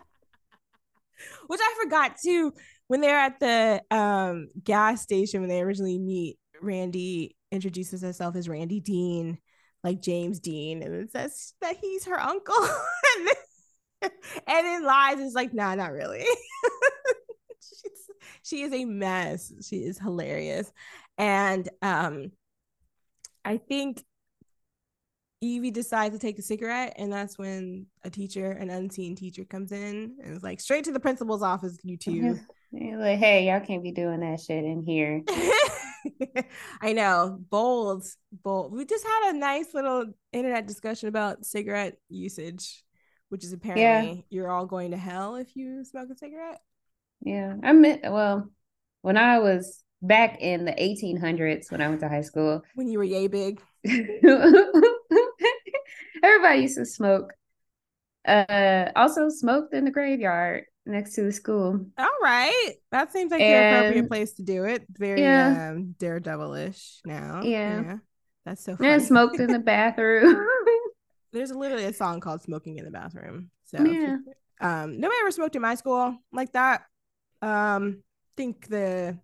Which 1.46 1.60
I 1.62 1.74
forgot 1.82 2.16
too. 2.22 2.52
When 2.88 3.00
they're 3.00 3.18
at 3.18 3.40
the 3.40 3.82
um 3.90 4.48
gas 4.62 5.02
station 5.02 5.40
when 5.40 5.48
they 5.48 5.60
originally 5.60 5.98
meet, 5.98 6.38
Randy 6.60 7.36
introduces 7.52 8.02
herself 8.02 8.36
as 8.36 8.48
Randy 8.48 8.80
Dean, 8.80 9.38
like 9.84 10.00
James 10.02 10.40
Dean, 10.40 10.82
and 10.82 10.94
it 10.94 11.12
says 11.12 11.54
that 11.60 11.76
he's 11.80 12.04
her 12.06 12.18
uncle. 12.20 12.54
and, 13.16 13.28
then, 14.02 14.10
and 14.46 14.66
then 14.66 14.84
lies 14.84 15.18
is 15.20 15.34
like, 15.34 15.52
nah, 15.54 15.74
not 15.74 15.92
really. 15.92 16.24
She's, 17.60 18.10
she 18.42 18.62
is 18.62 18.72
a 18.72 18.84
mess. 18.84 19.52
She 19.66 19.76
is 19.78 19.98
hilarious. 19.98 20.72
And 21.20 21.68
um 21.82 22.32
I 23.44 23.56
think 23.56 24.02
Evie 25.42 25.70
decides 25.70 26.14
to 26.14 26.20
take 26.20 26.38
a 26.38 26.42
cigarette, 26.42 26.94
and 26.96 27.10
that's 27.10 27.38
when 27.38 27.86
a 28.04 28.10
teacher, 28.10 28.50
an 28.50 28.68
unseen 28.68 29.16
teacher, 29.16 29.44
comes 29.44 29.72
in 29.72 30.16
and 30.22 30.36
is 30.36 30.42
like, 30.42 30.60
straight 30.60 30.84
to 30.84 30.92
the 30.92 31.00
principal's 31.00 31.42
office, 31.42 31.78
you 31.82 31.96
two. 31.96 32.38
Like, 32.72 33.18
hey, 33.18 33.48
y'all 33.48 33.58
can't 33.58 33.82
be 33.82 33.90
doing 33.90 34.20
that 34.20 34.38
shit 34.38 34.62
in 34.62 34.84
here. 34.84 35.22
I 36.80 36.92
know. 36.92 37.40
Bold, 37.50 38.04
bold. 38.44 38.72
We 38.72 38.84
just 38.84 39.04
had 39.04 39.30
a 39.34 39.38
nice 39.38 39.74
little 39.74 40.04
internet 40.32 40.68
discussion 40.68 41.08
about 41.08 41.44
cigarette 41.44 41.96
usage, 42.08 42.84
which 43.28 43.42
is 43.42 43.52
apparently 43.52 44.24
you're 44.30 44.48
all 44.48 44.66
going 44.66 44.92
to 44.92 44.96
hell 44.96 45.34
if 45.34 45.56
you 45.56 45.84
smoke 45.84 46.10
a 46.12 46.16
cigarette. 46.16 46.60
Yeah. 47.22 47.56
I 47.60 47.72
meant 47.72 48.02
well, 48.04 48.48
when 49.02 49.16
I 49.16 49.40
was 49.40 49.82
back 50.02 50.40
in 50.40 50.64
the 50.64 50.72
1800s 50.72 51.70
when 51.70 51.80
I 51.80 51.88
went 51.88 52.00
to 52.00 52.08
high 52.08 52.22
school, 52.22 52.62
When 52.74 52.88
you 52.88 52.98
were 52.98 53.04
yay 53.04 53.26
big. 53.28 53.60
everybody 56.22 56.60
used 56.62 56.78
to 56.78 56.86
smoke. 56.86 57.32
Uh 58.26 58.90
also 58.96 59.28
smoked 59.30 59.72
in 59.74 59.84
the 59.84 59.90
graveyard 59.90 60.64
next 60.84 61.14
to 61.14 61.22
the 61.22 61.32
school. 61.32 61.86
All 61.98 62.08
right. 62.22 62.72
That 62.90 63.12
seems 63.12 63.30
like 63.30 63.40
the 63.40 63.46
appropriate 63.54 64.08
place 64.08 64.32
to 64.34 64.42
do 64.42 64.64
it. 64.64 64.84
Very 64.90 65.22
Yeah. 65.22 65.70
um 65.70 65.94
daredevilish 65.98 66.98
now. 67.04 67.42
Yeah. 67.42 67.98
That's 68.44 68.64
so 68.64 68.76
funny. 68.76 68.88
Yeah, 68.90 68.98
smoked 68.98 69.38
in 69.40 69.46
the 69.50 69.58
bathroom. 69.58 70.46
There's 71.32 71.52
literally 71.52 71.84
a 71.84 71.92
song 71.92 72.20
called 72.20 72.42
Smoking 72.42 72.78
in 72.78 72.84
the 72.84 72.90
Bathroom. 72.90 73.50
So 73.66 73.82
yeah. 73.84 74.16
um 74.60 75.00
nobody 75.00 75.18
ever 75.20 75.30
smoked 75.30 75.56
in 75.56 75.62
my 75.62 75.74
school 75.76 76.16
like 76.32 76.52
that 76.52 76.82
um 77.40 78.02
think 78.36 78.66
the 78.68 79.18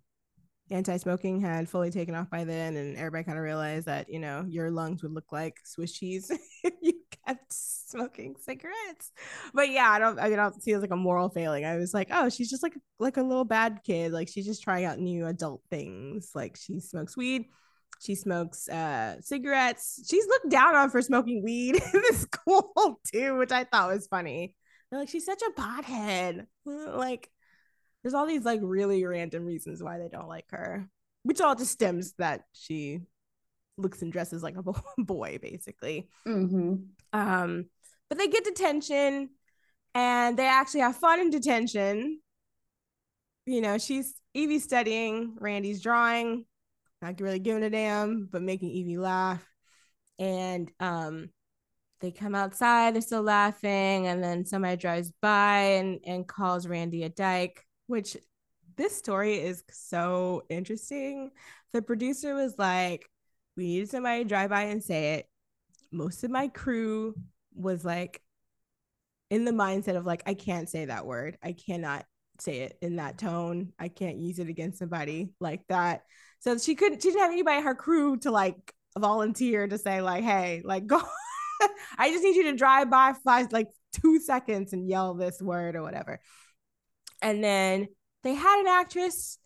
anti-smoking 0.69 1.39
had 1.39 1.69
fully 1.69 1.89
taken 1.89 2.15
off 2.15 2.29
by 2.29 2.43
then 2.43 2.75
and 2.75 2.97
everybody 2.97 3.23
kind 3.23 3.37
of 3.37 3.43
realized 3.43 3.85
that 3.85 4.09
you 4.09 4.19
know 4.19 4.45
your 4.49 4.69
lungs 4.69 5.01
would 5.01 5.13
look 5.13 5.31
like 5.31 5.59
swiss 5.63 5.93
cheese 5.93 6.29
if 6.63 6.73
you 6.81 6.93
kept 7.25 7.51
smoking 7.51 8.35
cigarettes. 8.39 9.11
But 9.53 9.69
yeah 9.69 9.89
i 9.89 9.99
don't 9.99 10.19
i 10.19 10.29
don't 10.29 10.61
see 10.61 10.71
it 10.71 10.75
as 10.75 10.81
like 10.81 10.91
a 10.91 10.95
moral 10.95 11.29
failing. 11.29 11.65
I 11.65 11.77
was 11.77 11.93
like 11.93 12.09
oh 12.11 12.29
she's 12.29 12.49
just 12.49 12.63
like 12.63 12.73
like 12.99 13.17
a 13.17 13.23
little 13.23 13.45
bad 13.45 13.81
kid. 13.85 14.11
Like 14.11 14.27
she's 14.27 14.45
just 14.45 14.63
trying 14.63 14.85
out 14.85 14.99
new 14.99 15.25
adult 15.25 15.61
things. 15.69 16.31
Like 16.35 16.57
she 16.57 16.79
smokes 16.79 17.15
weed. 17.15 17.45
She 18.01 18.15
smokes 18.15 18.67
uh 18.69 19.21
cigarettes. 19.21 20.05
She's 20.09 20.27
looked 20.27 20.49
down 20.49 20.75
on 20.75 20.89
for 20.89 21.01
smoking 21.01 21.43
weed 21.43 21.75
in 21.93 22.01
the 22.09 22.13
school 22.13 22.99
too 23.11 23.37
which 23.37 23.51
i 23.51 23.63
thought 23.63 23.93
was 23.93 24.07
funny. 24.07 24.55
They're 24.89 24.99
like 24.99 25.09
she's 25.09 25.25
such 25.25 25.41
a 25.41 25.61
pothead. 25.61 26.45
Like 26.65 27.29
there's 28.07 28.13
all 28.13 28.25
these 28.25 28.45
like 28.45 28.61
really 28.63 29.05
random 29.05 29.45
reasons 29.45 29.83
why 29.83 29.97
they 29.97 30.07
don't 30.07 30.29
like 30.29 30.49
her 30.51 30.87
which 31.23 31.41
all 31.41 31.55
just 31.55 31.73
stems 31.73 32.13
that 32.13 32.43
she 32.53 33.01
looks 33.77 34.01
and 34.01 34.13
dresses 34.13 34.41
like 34.41 34.55
a 34.55 34.63
boy 35.03 35.37
basically. 35.41 36.07
Hmm 36.25 36.75
um 37.11 37.65
but 38.07 38.17
they 38.17 38.29
get 38.29 38.45
detention 38.45 39.29
and 39.93 40.37
they 40.37 40.47
actually 40.47 40.79
have 40.79 40.95
fun 40.95 41.19
in 41.19 41.29
detention. 41.29 42.21
You 43.45 43.59
know 43.59 43.77
she's 43.77 44.13
Evie 44.33 44.59
studying, 44.59 45.35
Randy's 45.39 45.81
drawing, 45.81 46.45
not 47.01 47.19
really 47.19 47.39
giving 47.39 47.63
a 47.63 47.69
damn, 47.69 48.29
but 48.31 48.41
making 48.41 48.69
Evie 48.69 48.97
laugh. 48.97 49.45
And 50.19 50.71
um, 50.79 51.29
they 52.01 52.11
come 52.11 52.35
outside, 52.35 52.93
they're 52.93 53.01
still 53.01 53.23
laughing, 53.23 54.07
and 54.07 54.23
then 54.23 54.45
somebody 54.45 54.77
drives 54.77 55.11
by 55.21 55.57
and, 55.57 55.99
and 56.05 56.27
calls 56.27 56.67
Randy 56.67 57.03
a 57.03 57.09
dyke, 57.09 57.66
which 57.87 58.17
this 58.77 58.95
story 58.95 59.39
is 59.39 59.63
so 59.71 60.43
interesting. 60.49 61.31
The 61.73 61.81
producer 61.81 62.35
was 62.35 62.55
like, 62.57 63.09
We 63.55 63.65
needed 63.65 63.89
somebody 63.89 64.23
to 64.23 64.29
drive 64.29 64.51
by 64.51 64.63
and 64.63 64.83
say 64.83 65.15
it. 65.15 65.29
Most 65.91 66.23
of 66.23 66.31
my 66.31 66.47
crew 66.47 67.15
was 67.55 67.83
like 67.83 68.21
in 69.29 69.45
the 69.45 69.51
mindset 69.51 69.97
of 69.97 70.05
like, 70.05 70.23
I 70.25 70.33
can't 70.33 70.69
say 70.69 70.85
that 70.85 71.05
word. 71.05 71.37
I 71.43 71.53
cannot 71.53 72.05
say 72.39 72.59
it 72.59 72.77
in 72.81 72.97
that 72.97 73.17
tone. 73.17 73.73
I 73.79 73.87
can't 73.87 74.17
use 74.17 74.39
it 74.39 74.47
against 74.47 74.79
somebody 74.79 75.33
like 75.39 75.65
that. 75.69 76.03
So 76.39 76.57
she 76.57 76.75
couldn't, 76.75 77.01
she 77.01 77.09
didn't 77.09 77.21
have 77.21 77.31
anybody 77.31 77.57
in 77.57 77.63
her 77.63 77.75
crew 77.75 78.17
to 78.17 78.31
like 78.31 78.73
volunteer 78.97 79.67
to 79.67 79.77
say, 79.77 80.01
like, 80.01 80.23
hey, 80.23 80.61
like 80.63 80.85
go. 80.87 81.01
I 81.97 82.11
just 82.11 82.23
need 82.23 82.35
you 82.35 82.43
to 82.43 82.55
drive 82.55 82.89
by 82.89 83.13
five 83.23 83.51
like 83.51 83.69
two 83.91 84.19
seconds 84.19 84.73
and 84.73 84.87
yell 84.87 85.15
this 85.15 85.41
word 85.41 85.75
or 85.75 85.81
whatever. 85.81 86.19
And 87.21 87.43
then 87.43 87.87
they 88.23 88.33
had 88.33 88.61
an 88.61 88.67
actress 88.67 89.37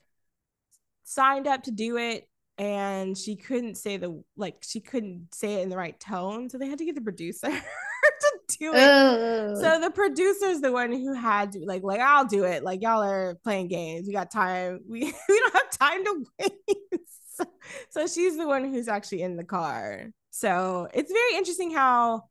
signed 1.03 1.47
up 1.47 1.63
to 1.63 1.71
do 1.71 1.97
it 1.97 2.27
and 2.57 3.17
she 3.17 3.35
couldn't 3.35 3.75
say 3.75 3.97
the 3.97 4.23
like 4.37 4.55
she 4.61 4.79
couldn't 4.79 5.33
say 5.33 5.55
it 5.55 5.61
in 5.63 5.69
the 5.69 5.75
right 5.75 5.99
tone 5.99 6.49
so 6.49 6.57
they 6.57 6.67
had 6.67 6.77
to 6.77 6.85
get 6.85 6.95
the 6.95 7.01
producer 7.01 7.49
to 7.49 8.39
do 8.59 8.73
it. 8.73 8.77
Ugh. 8.77 9.57
so 9.57 9.79
the 9.81 9.89
producer's 9.89 10.61
the 10.61 10.71
one 10.71 10.91
who 10.91 11.13
had 11.13 11.53
to 11.53 11.59
like 11.65 11.83
like 11.83 11.99
I'll 11.99 12.25
do 12.25 12.43
it. 12.43 12.63
Like 12.63 12.81
y'all 12.81 13.03
are 13.03 13.35
playing 13.43 13.67
games. 13.67 14.07
We 14.07 14.13
got 14.13 14.31
time. 14.31 14.81
We 14.87 14.99
we 15.29 15.39
don't 15.39 15.53
have 15.53 15.69
time 15.71 16.03
to 16.05 16.25
wait 16.39 17.01
so, 17.33 17.45
so 17.89 18.07
she's 18.07 18.37
the 18.37 18.47
one 18.47 18.71
who's 18.71 18.87
actually 18.87 19.21
in 19.21 19.37
the 19.37 19.43
car. 19.43 20.07
So 20.31 20.87
it's 20.93 21.11
very 21.11 21.35
interesting 21.37 21.71
how 21.71 22.23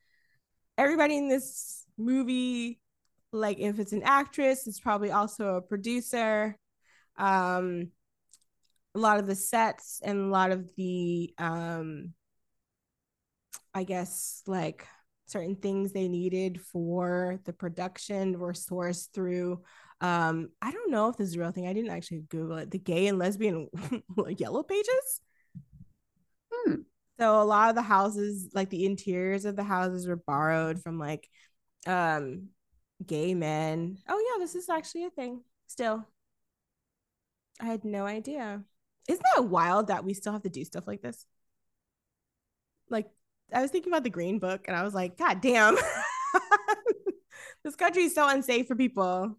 everybody 0.79 1.17
in 1.17 1.29
this 1.29 1.85
movie 1.99 2.81
like 3.33 3.59
if 3.59 3.79
it's 3.79 3.93
an 3.93 4.03
actress 4.03 4.67
it's 4.67 4.81
probably 4.81 5.11
also 5.11 5.57
a 5.57 5.63
producer. 5.63 6.57
Um 7.19 7.91
a 8.95 8.99
lot 8.99 9.19
of 9.19 9.27
the 9.27 9.35
sets 9.35 10.01
and 10.05 10.19
a 10.19 10.33
lot 10.33 10.51
of 10.51 10.69
the 10.77 11.33
um 11.39 12.13
i 13.75 13.85
guess 13.85 14.43
like 14.47 14.87
certain 15.27 15.55
things 15.55 15.93
they 15.93 16.09
needed 16.09 16.61
for 16.61 17.39
the 17.45 17.53
production 17.53 18.37
were 18.39 18.53
sourced 18.53 19.09
through 19.15 19.63
um 20.01 20.49
i 20.61 20.73
don't 20.73 20.91
know 20.91 21.09
if 21.09 21.17
this 21.17 21.29
is 21.29 21.37
a 21.37 21.41
real 21.41 21.53
thing. 21.53 21.67
I 21.69 21.73
didn't 21.73 21.91
actually 21.91 22.23
google 22.29 22.59
it. 22.59 22.71
The 22.71 22.79
gay 22.79 23.07
and 23.07 23.19
lesbian 23.19 23.69
yellow 24.39 24.63
pages? 24.63 25.21
Hmm. 26.53 26.75
so 27.19 27.41
a 27.41 27.45
lot 27.45 27.69
of 27.69 27.77
the 27.77 27.83
houses 27.83 28.51
like 28.55 28.71
the 28.71 28.87
interiors 28.87 29.45
of 29.45 29.55
the 29.55 29.63
houses 29.63 30.09
were 30.09 30.17
borrowed 30.17 30.83
from 30.83 30.99
like 30.99 31.29
um 31.87 32.49
gay 33.07 33.35
men 33.35 33.99
oh 34.09 34.19
yeah 34.33 34.43
this 34.45 34.55
is 34.55 34.69
actually 34.69 35.05
a 35.05 35.11
thing 35.11 35.41
still 35.67 36.07
i 37.61 37.65
had 37.65 37.85
no 37.85 38.07
idea 38.07 38.63
isn't 39.09 39.27
that 39.35 39.45
wild 39.45 39.89
that 39.89 40.05
we 40.05 40.15
still 40.15 40.33
have 40.33 40.43
to 40.43 40.49
do 40.49 40.65
stuff 40.65 40.87
like 40.87 41.03
this 41.03 41.27
like 42.91 43.07
I 43.53 43.63
was 43.63 43.71
thinking 43.71 43.93
about 43.93 44.05
the 44.05 44.11
green 44.11 44.39
book 44.39 44.67
and 44.69 44.77
I 44.77 44.83
was 44.83 44.95
like, 44.95 45.17
God 45.17 45.41
damn. 45.41 45.77
this 47.65 47.77
country 47.77 48.05
is 48.05 48.15
so 48.15 48.29
unsafe 48.29 48.67
for 48.67 48.77
people. 48.77 49.37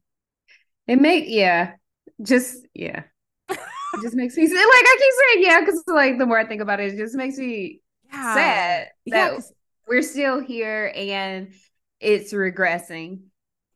It 0.87 0.99
make 0.99 1.25
yeah, 1.27 1.73
just 2.21 2.65
yeah, 2.73 3.03
it 3.49 4.01
just 4.01 4.15
makes 4.15 4.35
me 4.35 4.43
like 4.47 4.53
I 4.57 4.97
keep 4.99 5.13
saying 5.29 5.45
yeah 5.45 5.59
because 5.61 5.83
like 5.87 6.17
the 6.17 6.25
more 6.25 6.39
I 6.39 6.45
think 6.45 6.61
about 6.61 6.79
it, 6.79 6.93
it 6.93 6.97
just 6.97 7.15
makes 7.15 7.37
me 7.37 7.81
Yeah. 8.11 8.33
sad 8.33 8.87
Yeah, 9.05 9.39
we're 9.87 10.01
still 10.01 10.39
here 10.39 10.91
and 10.95 11.53
it's 11.99 12.33
regressing 12.33 13.21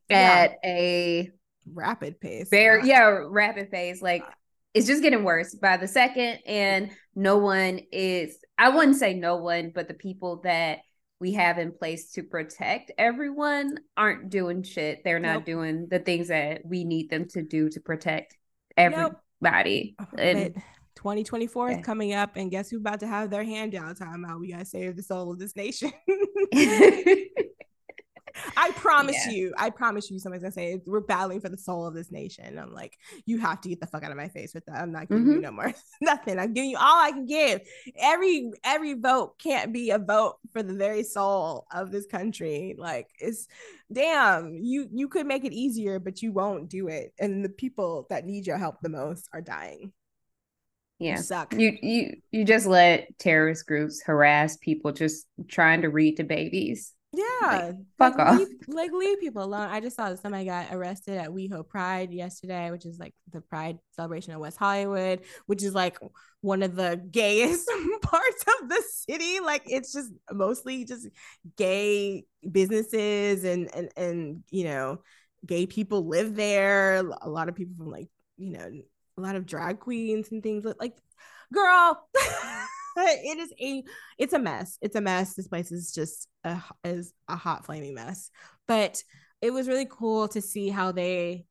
Yeah. 0.09 0.47
at 0.51 0.57
a 0.63 1.31
rapid 1.73 2.19
pace. 2.19 2.49
very 2.49 2.87
yeah 2.87 3.23
rapid 3.27 3.71
pace. 3.71 4.01
Like 4.01 4.23
it's 4.73 4.87
just 4.87 5.01
getting 5.01 5.23
worse 5.23 5.55
by 5.55 5.77
the 5.77 5.87
second, 5.87 6.39
and 6.45 6.91
no 7.15 7.37
one 7.37 7.79
is. 7.91 8.37
I 8.57 8.69
wouldn't 8.69 8.97
say 8.97 9.13
no 9.13 9.37
one, 9.37 9.71
but 9.73 9.87
the 9.87 9.93
people 9.93 10.41
that 10.43 10.79
we 11.21 11.31
have 11.33 11.57
in 11.57 11.71
place 11.71 12.11
to 12.11 12.23
protect 12.23 12.91
everyone 12.97 13.77
aren't 13.95 14.29
doing 14.29 14.63
shit. 14.63 14.99
They're 15.05 15.19
not 15.19 15.33
Nope. 15.37 15.45
doing 15.45 15.87
the 15.89 15.99
things 15.99 16.27
that 16.27 16.61
we 16.65 16.83
need 16.83 17.09
them 17.09 17.27
to 17.29 17.41
do 17.41 17.69
to 17.69 17.79
protect 17.79 18.35
Nope. 18.77 19.13
everybody. 19.41 19.95
And 20.17 20.55
2024 20.95 21.71
Yeah. 21.71 21.77
is 21.79 21.85
coming 21.85 22.13
up, 22.13 22.35
and 22.35 22.51
guess 22.51 22.69
who's 22.69 22.81
about 22.81 22.99
to 22.99 23.07
have 23.07 23.29
their 23.29 23.43
hand 23.45 23.71
down 23.71 23.95
time 23.95 24.25
out? 24.25 24.39
We 24.41 24.51
gotta 24.51 24.65
save 24.65 24.97
the 24.97 25.03
soul 25.03 25.31
of 25.31 25.39
this 25.39 25.55
nation. 25.55 25.91
I 28.57 28.71
promise 28.71 29.15
Yeah. 29.25 29.31
you, 29.33 29.53
I 29.57 29.69
promise 29.69 30.09
you, 30.11 30.19
somebody's 30.19 30.41
gonna 30.43 30.51
say 30.51 30.81
we're 30.85 30.99
battling 30.99 31.39
for 31.41 31.49
the 31.49 31.57
soul 31.57 31.85
of 31.85 31.93
this 31.93 32.11
nation. 32.11 32.57
I'm 32.59 32.73
like, 32.73 32.97
you 33.25 33.37
have 33.39 33.61
to 33.61 33.69
get 33.69 33.79
the 33.79 33.87
fuck 33.87 34.03
out 34.03 34.11
of 34.11 34.17
my 34.17 34.27
face 34.27 34.53
with 34.53 34.65
that. 34.65 34.77
I'm 34.81 34.91
not 34.91 35.09
giving 35.09 35.25
you 35.27 35.37
Mhm. 35.39 35.41
no 35.41 35.51
more 35.51 35.73
nothing. 36.01 36.39
I'm 36.39 36.53
giving 36.53 36.69
you 36.71 36.77
all 36.77 37.01
I 37.01 37.11
can 37.11 37.25
give. 37.25 37.61
Every 37.97 38.51
every 38.63 38.93
vote 38.93 39.37
can't 39.39 39.71
be 39.73 39.91
a 39.91 39.99
vote 39.99 40.37
for 40.51 40.63
the 40.63 40.73
very 40.73 41.03
soul 41.03 41.65
of 41.71 41.91
this 41.91 42.05
country. 42.07 42.75
Like 42.77 43.07
it's 43.19 43.47
damn, 43.91 44.55
you 44.55 44.87
you 44.91 45.07
could 45.07 45.27
make 45.27 45.45
it 45.45 45.53
easier, 45.53 45.99
but 45.99 46.21
you 46.21 46.31
won't 46.31 46.69
do 46.69 46.87
it. 46.87 47.13
And 47.19 47.43
the 47.45 47.49
people 47.49 48.07
that 48.09 48.25
need 48.25 48.47
your 48.47 48.57
help 48.57 48.81
the 48.81 48.89
most 48.89 49.29
are 49.33 49.41
dying. 49.41 49.93
yeah 50.99 51.17
You 51.17 51.21
suck. 51.23 51.53
You 51.53 51.77
you 51.81 52.15
you 52.31 52.43
just 52.45 52.65
let 52.65 53.17
terrorist 53.19 53.65
groups 53.67 54.01
harass 54.03 54.57
people 54.57 54.91
just 54.91 55.25
trying 55.47 55.81
to 55.83 55.89
read 55.89 56.17
to 56.17 56.23
babies. 56.23 56.93
Yeah, 57.15 57.71
fuck 57.97 58.17
like, 58.17 58.27
off. 58.27 58.39
Leave, 58.39 58.47
like 58.67 58.91
leave 58.91 59.19
people 59.19 59.43
alone. 59.43 59.69
I 59.69 59.79
just 59.79 59.95
saw 59.95 60.09
that 60.09 60.19
somebody 60.19 60.45
got 60.45 60.67
arrested 60.71 61.17
at 61.17 61.29
WeHo 61.29 61.67
Pride 61.67 62.11
yesterday, 62.11 62.71
which 62.71 62.85
is 62.85 62.99
like 62.99 63.13
the 63.31 63.41
Pride 63.41 63.77
celebration 63.91 64.33
of 64.33 64.39
West 64.39 64.57
Hollywood, 64.57 65.21
which 65.45 65.63
is 65.63 65.73
like 65.73 65.97
one 66.41 66.61
of 66.61 66.75
the 66.75 67.01
gayest 67.11 67.69
parts 68.01 68.45
of 68.59 68.69
the 68.69 68.83
city. 68.89 69.39
Like 69.39 69.63
it's 69.65 69.93
just 69.93 70.11
mostly 70.31 70.83
just 70.83 71.07
gay 71.55 72.25
businesses 72.51 73.43
and 73.43 73.73
and 73.73 73.89
and 73.95 74.43
you 74.49 74.65
know, 74.65 75.01
gay 75.45 75.65
people 75.65 76.07
live 76.07 76.35
there. 76.35 76.97
A 77.21 77.29
lot 77.29 77.49
of 77.49 77.55
people 77.55 77.75
from 77.77 77.91
like 77.91 78.09
you 78.37 78.51
know, 78.51 78.71
a 79.17 79.21
lot 79.21 79.35
of 79.35 79.45
drag 79.45 79.79
queens 79.79 80.31
and 80.31 80.43
things 80.43 80.65
like, 80.79 80.97
girl. 81.53 82.07
it 83.01 83.37
is 83.37 83.53
a 83.59 83.83
it's 84.17 84.33
a 84.33 84.39
mess. 84.39 84.77
It's 84.81 84.95
a 84.95 85.01
mess. 85.01 85.33
This 85.35 85.47
place 85.47 85.71
is 85.71 85.91
just 85.91 86.27
a 86.43 86.61
is 86.83 87.13
a 87.27 87.35
hot 87.35 87.65
flaming 87.65 87.95
mess. 87.95 88.29
But 88.67 89.03
it 89.41 89.51
was 89.51 89.67
really 89.67 89.87
cool 89.89 90.27
to 90.29 90.41
see 90.41 90.69
how 90.69 90.91
they 90.91 91.45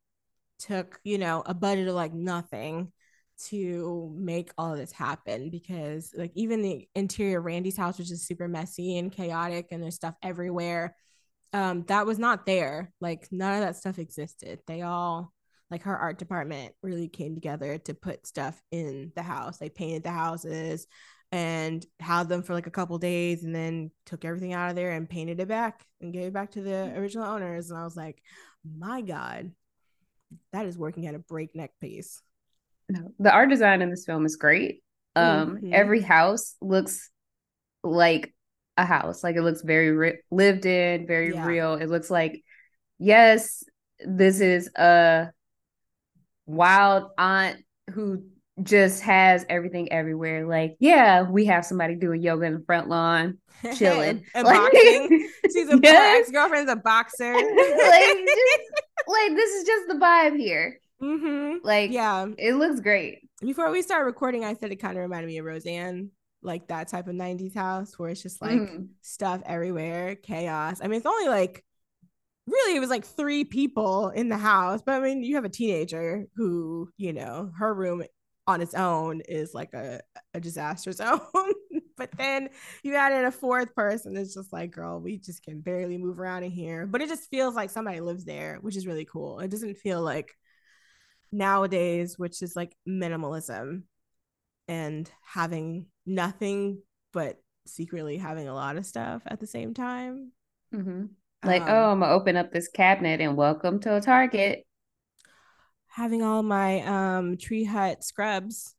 took, 0.59 1.01
you 1.05 1.19
know, 1.19 1.43
a 1.47 1.55
budget 1.55 1.89
of 1.89 1.95
like 1.95 2.15
nothing 2.15 2.93
to 3.37 4.13
make 4.17 4.53
all 4.57 4.77
this 4.77 4.93
happen 4.93 5.51
because 5.51 6.13
like 6.17 6.33
even 6.35 6.63
the 6.63 6.89
interior 6.95 7.41
Randy's 7.41 7.77
house 7.77 7.99
which 7.99 8.11
is 8.11 8.27
super 8.27 8.49
messy 8.49 8.97
and 8.97 9.11
chaotic 9.11 9.69
and 9.71 9.83
there's 9.83 9.97
stuff 9.97 10.15
everywhere 10.23 10.95
um 11.53 11.85
that 11.89 12.07
was 12.07 12.19
not 12.19 12.47
there 12.47 12.93
like 13.01 13.27
none 13.33 13.55
of 13.55 13.61
that 13.61 13.77
stuff 13.77 13.99
existed 13.99 14.61
they 14.67 14.83
all 14.83 15.33
like 15.71 15.83
her 15.83 15.97
art 15.97 16.19
department 16.19 16.73
really 16.83 17.09
came 17.09 17.35
together 17.35 17.79
to 17.79 17.93
put 17.93 18.27
stuff 18.27 18.61
in 18.71 19.11
the 19.17 19.23
house 19.23 19.59
they 19.59 19.69
painted 19.69 20.05
the 20.05 20.11
houses 20.11 20.87
and 21.33 21.85
had 22.01 22.29
them 22.29 22.43
for 22.43 22.55
like 22.55 22.67
a 22.67 22.71
couple 22.71 22.99
days 22.99 23.43
and 23.45 23.55
then 23.55 23.91
took 24.07 24.25
everything 24.25 24.53
out 24.53 24.71
of 24.71 24.77
there 24.77 24.93
and 24.93 25.09
painted 25.09 25.41
it 25.41 25.49
back 25.49 25.85
and 26.01 26.13
gave 26.13 26.25
it 26.29 26.33
back 26.33 26.53
to 26.53 26.63
the 26.63 26.93
original 26.97 27.27
owners 27.27 27.71
and 27.71 27.79
i 27.79 27.85
was 27.85 27.97
like 27.97 28.23
my 28.79 29.01
god 29.01 29.51
that 30.53 30.67
is 30.67 30.79
working 30.79 31.07
at 31.07 31.15
a 31.15 31.19
breakneck 31.19 31.73
pace 31.81 32.23
No, 32.89 33.13
the 33.19 33.33
art 33.33 33.49
design 33.49 33.83
in 33.83 33.91
this 33.91 34.05
film 34.05 34.27
is 34.27 34.37
great. 34.37 34.83
Um, 35.17 35.59
Mhm. 35.59 35.73
every 35.73 36.01
house 36.03 36.57
looks 36.61 37.11
like 37.83 38.35
a 38.77 38.85
house. 38.85 39.25
Like 39.25 39.37
it 39.37 39.43
looks 39.43 39.63
very 39.63 39.91
ri- 39.93 40.21
lived 40.31 40.67
in, 40.67 41.07
very 41.07 41.33
Yeah. 41.33 41.47
real. 41.47 41.75
It 41.75 41.89
looks 41.89 42.11
like 42.11 42.43
yes, 42.99 43.65
this 44.05 44.41
is 44.41 44.69
a 44.77 45.31
wild 46.47 47.11
aunt 47.17 47.65
who 47.91 48.25
just 48.63 49.03
has 49.03 49.45
everything 49.49 49.91
everywhere. 49.93 50.47
Like, 50.47 50.77
yeah, 50.79 51.23
we 51.29 51.45
have 51.47 51.65
somebody 51.65 51.97
doing 51.97 52.23
yoga 52.23 52.47
in 52.47 52.55
the 52.55 52.65
front 52.65 52.89
lawn, 52.89 53.39
chilling. 53.77 54.25
and 54.35 54.47
Like- 54.47 54.73
boxing 54.73 55.29
she's 55.53 55.69
a 55.69 55.73
poor 55.73 55.81
Yes. 55.83 56.21
ex-girlfriend's 56.21 56.71
a 56.71 56.77
boxer 56.77 57.33
like, 57.35 57.43
just- 57.43 59.09
like 59.09 59.35
this 59.35 59.51
is 59.51 59.67
just 59.67 59.89
the 59.89 59.95
vibe 59.95 60.37
here. 60.39 60.79
hmm 61.01 61.55
Like, 61.63 61.91
yeah 61.91 62.27
it 62.39 62.55
looks 62.55 62.81
great. 62.81 63.19
before 63.41 63.71
we 63.71 63.83
start 63.83 64.07
recording 64.07 64.45
i 64.45 64.55
said 64.55 64.71
it 64.73 64.77
kind 64.77 64.97
of 64.97 65.03
reminded 65.03 65.27
me 65.27 65.39
of 65.39 65.45
roseanne 65.45 66.11
like 66.43 66.69
that 66.69 66.89
type 66.89 67.07
of 67.09 67.15
90s 67.15 67.55
house 67.55 67.99
where 67.99 68.09
it's 68.11 68.23
just 68.23 68.41
like 68.41 68.53
Mhm. 68.61 68.89
stuff 69.03 69.43
everywhere 69.47 70.15
chaos 70.17 70.81
i 70.83 70.87
mean 70.87 70.97
it's 70.99 71.07
only 71.07 71.29
like 71.29 71.65
really 72.47 72.77
it 72.77 72.81
was 72.81 72.91
like 72.91 73.05
three 73.07 73.45
people 73.45 74.11
in 74.11 74.29
the 74.29 74.37
house. 74.37 74.83
But 74.85 74.97
I 74.97 75.01
mean, 75.01 75.23
you 75.23 75.37
have 75.37 75.47
a 75.47 75.49
teenager 75.49 76.27
who, 76.37 76.91
you 76.99 77.15
know, 77.15 77.51
her 77.59 77.73
room 77.73 78.03
on 78.47 78.61
its 78.61 78.75
own 78.75 79.21
is 79.23 79.55
like 79.55 79.73
a, 79.75 80.01
a 80.35 80.41
disaster 80.41 80.93
zone. 80.93 81.21
but 81.97 82.11
then 82.17 82.49
you 82.83 82.95
add 82.95 83.13
in 83.13 83.25
a 83.25 83.31
fourth 83.31 83.75
person, 83.75 84.17
it's 84.17 84.35
just 84.35 84.53
like, 84.53 84.71
girl, 84.71 85.01
we 85.01 85.19
just 85.19 85.43
can 85.43 85.61
barely 85.61 85.99
move 85.99 86.21
around 86.21 86.45
in 86.45 86.51
here. 86.51 86.87
But 86.87 87.01
it 87.01 87.09
just 87.09 87.31
feels 87.31 87.55
like 87.55 87.71
somebody 87.71 88.01
lives 88.01 88.25
there, 88.25 88.59
which 88.61 88.77
is 88.77 88.87
really 88.87 89.05
cool. 89.05 89.41
It 89.41 89.51
doesn't 89.51 89.79
feel 89.79 90.03
like 90.03 90.35
nowadays, 91.33 92.19
which 92.19 92.43
is 92.43 92.55
like 92.55 92.77
minimalism 92.89 93.83
and 94.69 95.11
having 95.23 95.87
nothing 96.07 96.83
but 97.13 97.39
secretly 97.67 98.19
having 98.19 98.49
a 98.49 98.55
lot 98.55 98.77
of 98.77 98.87
stuff 98.87 99.23
at 99.27 99.41
the 99.41 99.47
same 99.47 99.75
time. 99.75 100.33
Mm-hmm. 100.75 101.07
Like, 101.45 101.63
um, 101.63 101.69
oh, 101.69 101.91
I'm 101.91 102.01
gonna 102.01 102.13
open 102.13 102.37
up 102.37 102.53
this 102.53 102.69
cabinet 102.69 103.21
and 103.21 103.37
welcome 103.37 103.81
to 103.81 103.97
a 103.97 104.01
Target. 104.01 104.67
Having 105.95 106.23
all 106.23 106.43
my 106.43 106.81
um 106.83 107.37
tree 107.37 107.65
hut 107.65 108.03
scrubs 108.03 108.75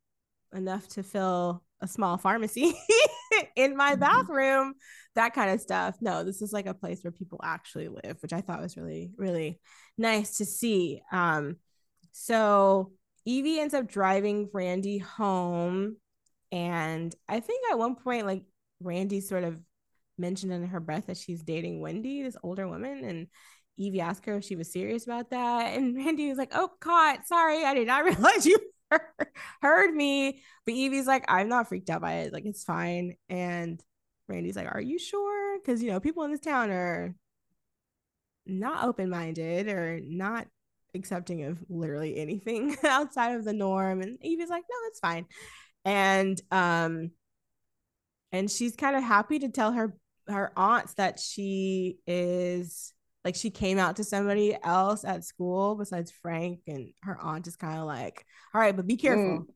enough 0.54 0.86
to 0.88 1.02
fill 1.02 1.62
a 1.80 1.88
small 1.88 2.16
pharmacy 2.16 2.74
in 3.56 3.76
my 3.76 3.92
mm-hmm. 3.92 4.00
bathroom, 4.00 4.74
that 5.14 5.34
kind 5.34 5.50
of 5.50 5.60
stuff. 5.60 5.96
No, 6.00 6.24
this 6.24 6.42
is 6.42 6.52
like 6.52 6.66
a 6.66 6.74
place 6.74 7.02
where 7.02 7.10
people 7.10 7.40
actually 7.42 7.88
live, 7.88 8.18
which 8.20 8.32
I 8.32 8.40
thought 8.40 8.62
was 8.62 8.76
really, 8.76 9.12
really 9.16 9.60
nice 9.98 10.38
to 10.38 10.44
see. 10.44 11.02
Um, 11.12 11.56
so 12.12 12.92
Evie 13.24 13.60
ends 13.60 13.74
up 13.74 13.88
driving 13.88 14.48
Randy 14.52 14.98
home. 14.98 15.96
And 16.52 17.14
I 17.28 17.40
think 17.40 17.64
at 17.70 17.78
one 17.78 17.96
point, 17.96 18.26
like 18.26 18.44
Randy 18.80 19.20
sort 19.20 19.44
of 19.44 19.60
mentioned 20.16 20.52
in 20.52 20.66
her 20.66 20.80
breath 20.80 21.06
that 21.06 21.16
she's 21.16 21.42
dating 21.42 21.80
Wendy, 21.80 22.22
this 22.22 22.36
older 22.42 22.66
woman. 22.68 23.04
And 23.04 23.26
Evie 23.76 24.00
asked 24.00 24.24
her 24.26 24.36
if 24.36 24.44
she 24.44 24.56
was 24.56 24.72
serious 24.72 25.04
about 25.04 25.30
that. 25.30 25.76
And 25.76 25.96
Randy 25.96 26.28
was 26.28 26.38
like, 26.38 26.52
Oh, 26.54 26.70
caught. 26.80 27.26
Sorry, 27.26 27.64
I 27.64 27.74
did 27.74 27.86
not 27.86 28.04
realize 28.04 28.46
you 28.46 28.58
heard 29.62 29.94
me. 29.94 30.42
But 30.64 30.74
Evie's 30.74 31.06
like, 31.06 31.24
I'm 31.28 31.48
not 31.48 31.68
freaked 31.68 31.90
out 31.90 32.00
by 32.00 32.14
it. 32.20 32.32
Like, 32.32 32.46
it's 32.46 32.64
fine. 32.64 33.16
And 33.28 33.82
Randy's 34.28 34.56
like, 34.56 34.72
Are 34.72 34.80
you 34.80 34.98
sure? 34.98 35.58
Because, 35.58 35.82
you 35.82 35.90
know, 35.90 36.00
people 36.00 36.24
in 36.24 36.30
this 36.30 36.40
town 36.40 36.70
are 36.70 37.14
not 38.46 38.84
open 38.84 39.10
minded 39.10 39.68
or 39.68 40.00
not 40.02 40.46
accepting 40.94 41.44
of 41.44 41.58
literally 41.68 42.16
anything 42.16 42.76
outside 42.84 43.36
of 43.36 43.44
the 43.44 43.52
norm. 43.52 44.00
And 44.00 44.18
Evie's 44.22 44.50
like, 44.50 44.64
No, 44.68 44.76
that's 44.86 45.00
fine. 45.00 45.26
And, 45.84 46.40
um, 46.50 47.10
and 48.32 48.50
she's 48.50 48.74
kind 48.74 48.96
of 48.96 49.02
happy 49.02 49.38
to 49.40 49.48
tell 49.48 49.72
her 49.72 49.96
her 50.28 50.52
aunts 50.56 50.94
that 50.94 51.20
she 51.20 51.98
is 52.06 52.92
like 53.26 53.34
she 53.34 53.50
came 53.50 53.76
out 53.76 53.96
to 53.96 54.04
somebody 54.04 54.56
else 54.62 55.04
at 55.04 55.24
school 55.24 55.74
besides 55.74 56.12
Frank, 56.22 56.60
and 56.68 56.92
her 57.02 57.18
aunt 57.20 57.48
is 57.48 57.56
kind 57.56 57.80
of 57.80 57.84
like, 57.84 58.24
"All 58.54 58.60
right, 58.60 58.74
but 58.74 58.86
be 58.86 58.96
careful." 58.96 59.46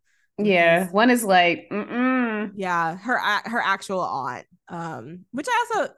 Mm. 0.41 0.47
Yeah, 0.47 0.89
one 0.91 1.09
is 1.09 1.23
like, 1.23 1.69
Mm-mm. 1.71 2.51
yeah, 2.57 2.97
her 2.97 3.17
her 3.17 3.61
actual 3.61 4.01
aunt. 4.01 4.45
Um, 4.69 5.25
which 5.31 5.47
I 5.49 5.67
also, 5.77 5.93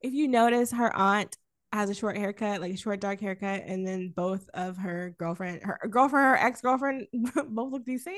if 0.00 0.12
you 0.14 0.28
notice, 0.28 0.70
her 0.70 0.94
aunt 0.94 1.36
has 1.72 1.90
a 1.90 1.94
short 1.94 2.16
haircut, 2.16 2.60
like 2.60 2.74
a 2.74 2.76
short 2.76 3.00
dark 3.00 3.20
haircut, 3.20 3.64
and 3.66 3.84
then 3.84 4.12
both 4.14 4.48
of 4.54 4.76
her 4.76 5.12
girlfriend, 5.18 5.62
her 5.64 5.80
girlfriend, 5.90 6.24
her 6.24 6.36
ex 6.36 6.60
girlfriend, 6.60 7.08
both 7.34 7.72
look 7.72 7.84
the 7.84 7.98
same. 7.98 8.14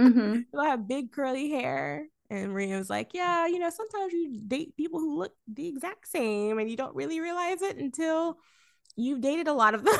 Mm-hmm. 0.00 0.40
they 0.58 0.64
have 0.64 0.88
big 0.88 1.12
curly 1.12 1.50
hair. 1.50 2.06
And 2.30 2.52
Maria 2.52 2.78
was 2.78 2.90
like, 2.90 3.10
Yeah, 3.14 3.46
you 3.46 3.58
know, 3.58 3.70
sometimes 3.70 4.12
you 4.12 4.40
date 4.46 4.76
people 4.76 5.00
who 5.00 5.18
look 5.18 5.32
the 5.46 5.68
exact 5.68 6.08
same 6.08 6.58
and 6.58 6.70
you 6.70 6.76
don't 6.76 6.94
really 6.94 7.20
realize 7.20 7.62
it 7.62 7.76
until 7.76 8.38
you've 8.96 9.20
dated 9.20 9.48
a 9.48 9.52
lot 9.52 9.74
of 9.74 9.84
them, 9.84 9.98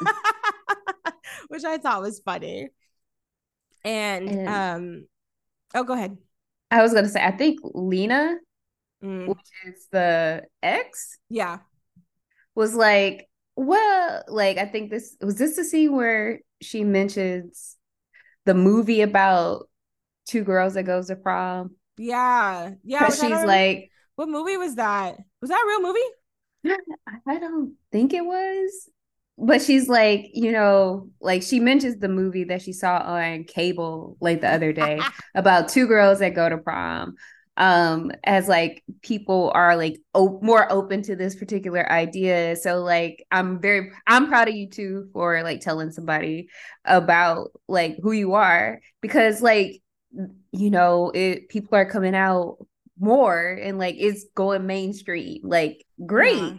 which 1.48 1.64
I 1.64 1.78
thought 1.78 2.02
was 2.02 2.20
funny. 2.20 2.68
And, 3.84 4.28
and, 4.28 4.48
um, 4.48 5.06
oh, 5.74 5.84
go 5.84 5.94
ahead. 5.94 6.16
I 6.70 6.82
was 6.82 6.92
gonna 6.92 7.08
say, 7.08 7.22
I 7.22 7.30
think 7.30 7.60
Lena, 7.62 8.36
mm. 9.02 9.28
which 9.28 9.38
is 9.66 9.86
the 9.92 10.44
ex, 10.62 11.18
yeah, 11.28 11.58
was 12.54 12.74
like, 12.74 13.28
well, 13.56 14.24
like 14.28 14.58
I 14.58 14.66
think 14.66 14.90
this 14.90 15.16
was 15.20 15.36
this 15.36 15.56
the 15.56 15.64
scene 15.64 15.94
where 15.94 16.40
she 16.60 16.82
mentions 16.82 17.76
the 18.44 18.54
movie 18.54 19.02
about 19.02 19.68
two 20.26 20.44
girls 20.44 20.74
that 20.74 20.84
goes 20.84 21.08
to 21.08 21.16
prom. 21.16 21.76
Yeah, 21.96 22.72
yeah. 22.82 23.10
She's 23.10 23.44
like, 23.44 23.90
what 24.16 24.28
movie 24.28 24.56
was 24.56 24.76
that? 24.76 25.18
Was 25.40 25.50
that 25.50 25.62
a 25.62 25.66
real 25.66 25.82
movie? 25.82 26.76
I 27.26 27.38
don't 27.38 27.74
think 27.92 28.12
it 28.14 28.24
was. 28.24 28.88
But 29.36 29.62
she's 29.62 29.88
like, 29.88 30.30
you 30.32 30.52
know, 30.52 31.08
like 31.20 31.42
she 31.42 31.58
mentions 31.58 31.98
the 31.98 32.08
movie 32.08 32.44
that 32.44 32.62
she 32.62 32.72
saw 32.72 32.98
on 32.98 33.44
cable 33.44 34.16
like 34.20 34.40
the 34.40 34.48
other 34.52 34.72
day 34.72 35.00
about 35.34 35.68
two 35.68 35.86
girls 35.86 36.20
that 36.20 36.34
go 36.34 36.48
to 36.48 36.58
prom 36.58 37.16
um 37.56 38.10
as 38.24 38.48
like 38.48 38.82
people 39.00 39.52
are 39.54 39.76
like 39.76 40.00
o- 40.12 40.40
more 40.42 40.70
open 40.72 41.02
to 41.02 41.14
this 41.14 41.36
particular 41.36 41.88
idea 41.90 42.56
so 42.56 42.82
like 42.82 43.24
i'm 43.30 43.60
very 43.60 43.92
i'm 44.08 44.26
proud 44.26 44.48
of 44.48 44.56
you 44.56 44.68
too 44.68 45.08
for 45.12 45.40
like 45.44 45.60
telling 45.60 45.92
somebody 45.92 46.48
about 46.84 47.50
like 47.68 47.96
who 48.02 48.10
you 48.10 48.34
are 48.34 48.80
because 49.00 49.40
like 49.40 49.80
you 50.52 50.70
know, 50.70 51.10
it 51.14 51.48
people 51.48 51.76
are 51.76 51.88
coming 51.88 52.14
out 52.14 52.58
more 52.98 53.48
and 53.48 53.78
like 53.78 53.96
it's 53.98 54.24
going 54.34 54.66
mainstream. 54.66 55.40
Like 55.42 55.84
great. 56.04 56.40
Yeah, 56.40 56.58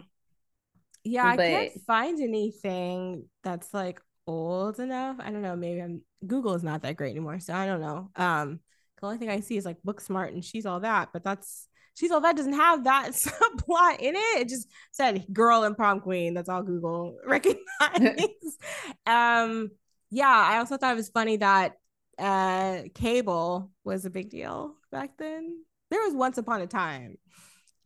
yeah 1.04 1.36
but... 1.36 1.44
I 1.44 1.50
can't 1.50 1.82
find 1.86 2.20
anything 2.20 3.24
that's 3.42 3.72
like 3.72 4.00
old 4.26 4.78
enough. 4.80 5.16
I 5.20 5.30
don't 5.30 5.42
know, 5.42 5.56
maybe 5.56 5.80
I'm 5.80 6.02
Google 6.26 6.54
is 6.54 6.64
not 6.64 6.82
that 6.82 6.96
great 6.96 7.10
anymore. 7.10 7.40
So 7.40 7.54
I 7.54 7.66
don't 7.66 7.80
know. 7.80 8.10
Um 8.16 8.60
the 9.00 9.06
only 9.06 9.18
thing 9.18 9.28
I 9.28 9.40
see 9.40 9.56
is 9.56 9.64
like 9.64 9.82
Booksmart 9.86 10.28
and 10.28 10.44
she's 10.44 10.66
all 10.66 10.80
that, 10.80 11.10
but 11.12 11.22
that's 11.22 11.68
she's 11.94 12.10
all 12.10 12.20
that 12.20 12.36
doesn't 12.36 12.54
have 12.54 12.84
that 12.84 13.12
plot 13.58 14.00
in 14.00 14.14
it. 14.14 14.40
It 14.40 14.48
just 14.48 14.68
said 14.92 15.24
girl 15.32 15.64
and 15.64 15.76
prom 15.76 16.00
queen. 16.00 16.34
That's 16.34 16.48
all 16.48 16.62
Google 16.62 17.18
recognizes. 17.26 18.58
um 19.06 19.70
yeah, 20.10 20.28
I 20.28 20.58
also 20.58 20.76
thought 20.76 20.92
it 20.92 20.96
was 20.96 21.08
funny 21.08 21.38
that 21.38 21.74
uh 22.18 22.82
cable 22.94 23.70
was 23.84 24.04
a 24.04 24.10
big 24.10 24.30
deal 24.30 24.74
back 24.90 25.16
then. 25.18 25.64
There 25.90 26.02
was 26.02 26.14
once 26.14 26.38
upon 26.38 26.62
a 26.62 26.66
time 26.66 27.18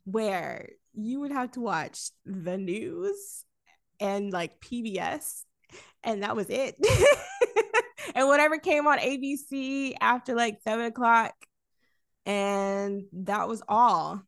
where 0.05 0.71
you 0.95 1.21
would 1.21 1.33
have 1.33 1.53
to 1.53 1.61
watch 1.61 2.11
the 2.25 2.59
news 2.59 3.45
and 4.01 4.33
like 4.33 4.61
PBS, 4.61 5.43
and 6.03 6.23
that 6.23 6.35
was 6.37 6.47
it. 6.49 6.77
and 8.15 8.29
whatever 8.29 8.59
came 8.59 8.87
on 8.87 8.99
ABC 8.99 9.95
after 10.01 10.35
like 10.35 10.61
seven 10.63 10.87
o'clock, 10.87 11.35
and 12.27 13.05
that 13.13 13.49
was 13.49 13.63
all. 13.69 14.23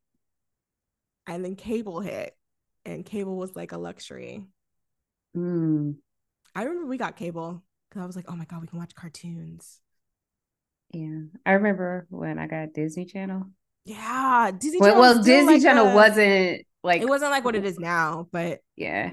And 1.27 1.45
then 1.45 1.55
cable 1.55 2.01
hit, 2.01 2.37
and 2.85 3.05
cable 3.05 3.37
was 3.37 3.55
like 3.55 3.73
a 3.73 3.79
luxury. 3.79 4.45
Mm. 5.37 5.97
I 6.55 6.65
remember 6.65 6.87
we 6.87 6.99
got 6.99 7.17
cable 7.17 7.63
because 7.89 8.03
I 8.03 8.07
was 8.07 8.17
like, 8.17 8.27
oh 8.29 8.37
my 8.37 8.45
God, 8.45 8.61
we 8.61 8.67
can 8.67 8.79
watch 8.79 8.95
cartoons. 8.95 9.81
Yeah, 10.93 11.23
I 11.47 11.53
remember 11.53 12.07
when 12.11 12.39
I 12.39 12.47
got 12.47 12.75
Disney 12.75 13.07
Channel. 13.07 13.47
Yeah, 13.85 14.51
Disney. 14.57 14.79
Well, 14.81 15.01
well 15.01 15.23
Disney 15.23 15.55
like 15.55 15.63
Channel 15.63 15.89
a, 15.89 15.95
wasn't 15.95 16.63
like 16.83 17.03
it 17.03 17.09
wasn't 17.09 17.31
like 17.31 17.45
what 17.45 17.57
it 17.57 17.65
is 17.65 17.79
now, 17.79 18.29
but 18.31 18.61
yeah, 18.77 19.13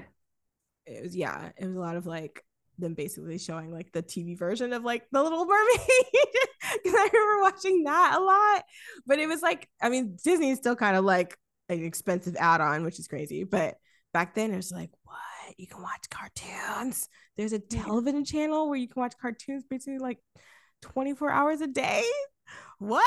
it 0.86 1.02
was. 1.02 1.16
Yeah, 1.16 1.50
it 1.56 1.66
was 1.66 1.76
a 1.76 1.80
lot 1.80 1.96
of 1.96 2.06
like 2.06 2.44
them 2.78 2.94
basically 2.94 3.38
showing 3.38 3.72
like 3.72 3.92
the 3.92 4.02
TV 4.02 4.38
version 4.38 4.72
of 4.72 4.84
like 4.84 5.04
the 5.10 5.22
Little 5.22 5.44
Mermaid 5.44 5.80
because 6.74 6.94
I 6.94 7.08
remember 7.12 7.42
watching 7.42 7.84
that 7.84 8.16
a 8.18 8.20
lot. 8.20 8.64
But 9.06 9.18
it 9.18 9.26
was 9.26 9.42
like, 9.42 9.68
I 9.80 9.88
mean, 9.88 10.16
Disney 10.22 10.50
is 10.50 10.58
still 10.58 10.76
kind 10.76 10.96
of 10.96 11.04
like 11.04 11.36
an 11.68 11.84
expensive 11.84 12.36
add-on, 12.38 12.84
which 12.84 12.98
is 12.98 13.08
crazy. 13.08 13.44
But 13.44 13.76
back 14.12 14.34
then, 14.34 14.52
it 14.52 14.56
was 14.56 14.72
like, 14.72 14.90
what? 15.04 15.16
You 15.56 15.66
can 15.66 15.82
watch 15.82 16.08
cartoons. 16.10 17.08
There's 17.36 17.52
a 17.52 17.58
television 17.58 18.24
channel 18.24 18.68
where 18.68 18.78
you 18.78 18.88
can 18.88 19.00
watch 19.00 19.14
cartoons 19.20 19.64
basically 19.68 19.98
like 19.98 20.18
24 20.82 21.30
hours 21.30 21.60
a 21.60 21.66
day? 21.66 22.04
What? 22.78 23.04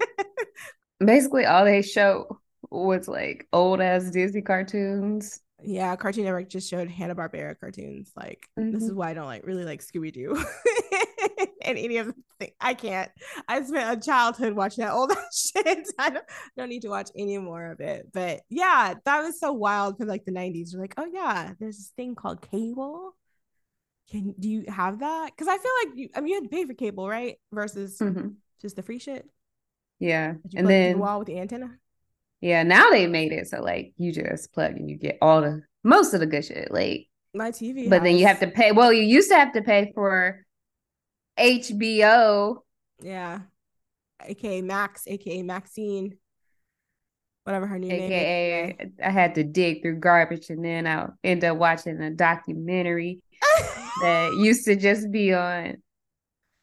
Basically, 1.04 1.44
all 1.44 1.64
they 1.64 1.82
show 1.82 2.40
was 2.70 3.08
like 3.08 3.46
old 3.52 3.80
ass 3.80 4.10
Disney 4.10 4.42
cartoons. 4.42 5.40
Yeah, 5.62 5.96
Cartoon 5.96 6.24
Network 6.24 6.48
just 6.48 6.70
showed 6.70 6.88
Hanna 6.88 7.14
Barbera 7.14 7.58
cartoons. 7.58 8.12
Like 8.16 8.48
mm-hmm. 8.58 8.72
this 8.72 8.82
is 8.82 8.90
mm-hmm. 8.90 8.98
why 8.98 9.10
I 9.10 9.14
don't 9.14 9.26
like 9.26 9.46
really 9.46 9.64
like 9.64 9.80
Scooby 9.80 10.12
Doo 10.12 10.36
and 11.62 11.78
any 11.78 11.96
of 11.96 12.06
the 12.06 12.14
things. 12.38 12.52
I 12.60 12.74
can't. 12.74 13.10
I 13.48 13.62
spent 13.62 13.98
a 13.98 14.00
childhood 14.04 14.52
watching 14.54 14.84
that 14.84 14.92
old 14.92 15.12
shit. 15.32 15.88
I 15.98 16.10
don't, 16.10 16.24
don't 16.56 16.68
need 16.68 16.82
to 16.82 16.88
watch 16.88 17.10
any 17.16 17.38
more 17.38 17.72
of 17.72 17.80
it. 17.80 18.08
But 18.12 18.42
yeah, 18.48 18.94
that 19.04 19.22
was 19.22 19.40
so 19.40 19.52
wild 19.52 19.98
for 19.98 20.04
like 20.04 20.24
the 20.24 20.32
'90s. 20.32 20.72
You're 20.72 20.80
like, 20.80 20.94
oh 20.96 21.08
yeah, 21.12 21.54
there's 21.58 21.76
this 21.76 21.92
thing 21.96 22.14
called 22.14 22.40
cable 22.50 23.14
can 24.10 24.34
do 24.38 24.48
you 24.48 24.64
have 24.68 25.00
that? 25.00 25.30
Because 25.34 25.48
I 25.48 25.58
feel 25.58 25.72
like 25.84 25.98
you, 25.98 26.08
I 26.14 26.20
mean, 26.20 26.28
you 26.28 26.34
had 26.34 26.44
to 26.44 26.48
pay 26.48 26.64
for 26.64 26.74
cable, 26.74 27.08
right? 27.08 27.36
Versus 27.52 27.98
mm-hmm. 27.98 28.28
just 28.60 28.76
the 28.76 28.82
free 28.82 28.98
shit. 28.98 29.28
Yeah, 29.98 30.34
and 30.54 30.68
then 30.68 30.92
the 30.92 30.98
wall 30.98 31.18
with 31.18 31.28
the 31.28 31.38
antenna. 31.38 31.76
Yeah, 32.40 32.62
now 32.62 32.90
they 32.90 33.06
made 33.06 33.32
it 33.32 33.48
so 33.48 33.60
like 33.60 33.92
you 33.96 34.12
just 34.12 34.52
plug 34.52 34.76
and 34.76 34.88
you 34.88 34.96
get 34.96 35.18
all 35.20 35.40
the 35.42 35.62
most 35.82 36.14
of 36.14 36.20
the 36.20 36.26
good 36.26 36.44
shit. 36.44 36.70
Like, 36.70 37.08
My 37.34 37.50
TV. 37.50 37.90
but 37.90 38.02
then 38.02 38.16
you 38.16 38.26
have 38.26 38.40
to 38.40 38.48
pay. 38.48 38.72
Well, 38.72 38.92
you 38.92 39.02
used 39.02 39.30
to 39.30 39.36
have 39.36 39.52
to 39.54 39.62
pay 39.62 39.92
for 39.94 40.44
HBO. 41.38 42.58
Yeah. 43.00 43.40
AKA 44.24 44.62
Max, 44.62 45.04
AKA 45.06 45.42
Maxine. 45.42 46.16
Whatever 47.44 47.66
her 47.66 47.78
new 47.78 47.88
name 47.88 48.02
is. 48.02 48.10
AKA, 48.10 48.90
I 49.02 49.10
had 49.10 49.34
to 49.36 49.44
dig 49.44 49.82
through 49.82 50.00
garbage, 50.00 50.50
and 50.50 50.64
then 50.64 50.86
I'll 50.86 51.14
end 51.24 51.44
up 51.44 51.56
watching 51.56 52.00
a 52.00 52.10
documentary 52.10 53.22
that 54.02 54.32
used 54.36 54.64
to 54.66 54.76
just 54.76 55.10
be 55.10 55.32
on 55.34 55.76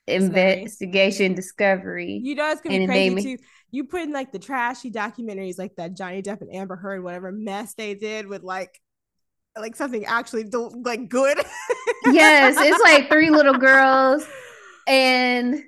investigation 0.08 1.34
discovery. 1.34 2.22
You 2.24 2.36
know 2.36 2.50
it's 2.52 2.62
gonna 2.62 2.80
be 2.80 2.86
crazy 2.86 3.10
made 3.10 3.16
me- 3.16 3.38
too. 3.38 3.44
You 3.72 3.84
put 3.86 4.04
in 4.04 4.14
like 4.14 4.32
the 4.32 4.40
trashy 4.40 4.92
documentaries 4.92 5.58
like 5.58 5.76
that 5.76 5.96
Johnny 5.96 6.22
Depp 6.22 6.42
and 6.42 6.54
Amber 6.54 6.76
Heard, 6.76 7.04
whatever 7.04 7.32
mess 7.32 7.74
they 7.74 7.94
did 7.94 8.28
with 8.28 8.44
like 8.44 8.80
like 9.58 9.76
something 9.76 10.06
actually 10.06 10.46
like 10.84 11.10
good. 11.10 11.38
yes, 12.06 12.56
it's 12.60 12.84
like 12.84 13.10
three 13.12 13.30
little 13.30 13.58
girls 13.58 14.26
and 14.88 15.62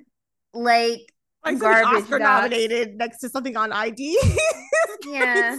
like 0.54 1.00
like 1.44 1.58
garbage 1.58 2.02
Oscar 2.04 2.18
nominated 2.18 2.96
next 2.96 3.18
to 3.18 3.28
something 3.28 3.56
on 3.56 3.72
ID. 3.72 4.20
Yeah. 5.06 5.58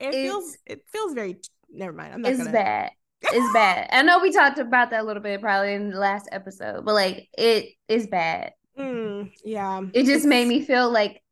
It 0.00 0.12
feels 0.12 0.56
it 0.66 0.82
feels 0.90 1.12
very 1.12 1.36
never 1.70 1.92
mind. 1.92 2.14
I'm 2.14 2.22
not 2.22 2.32
it's 2.32 2.38
gonna 2.38 2.52
bad. 2.52 2.90
It's 3.22 3.52
bad. 3.52 3.88
I 3.90 4.02
know 4.02 4.20
we 4.20 4.32
talked 4.32 4.58
about 4.58 4.90
that 4.90 5.00
a 5.00 5.04
little 5.04 5.22
bit 5.22 5.40
probably 5.40 5.74
in 5.74 5.90
the 5.90 5.98
last 5.98 6.28
episode, 6.32 6.84
but 6.84 6.94
like 6.94 7.28
it 7.36 7.70
is 7.88 8.06
bad. 8.06 8.52
Mm, 8.78 9.32
yeah. 9.44 9.82
It 9.92 10.04
just 10.04 10.26
made 10.26 10.46
me 10.46 10.64
feel 10.64 10.90
like 10.90 11.22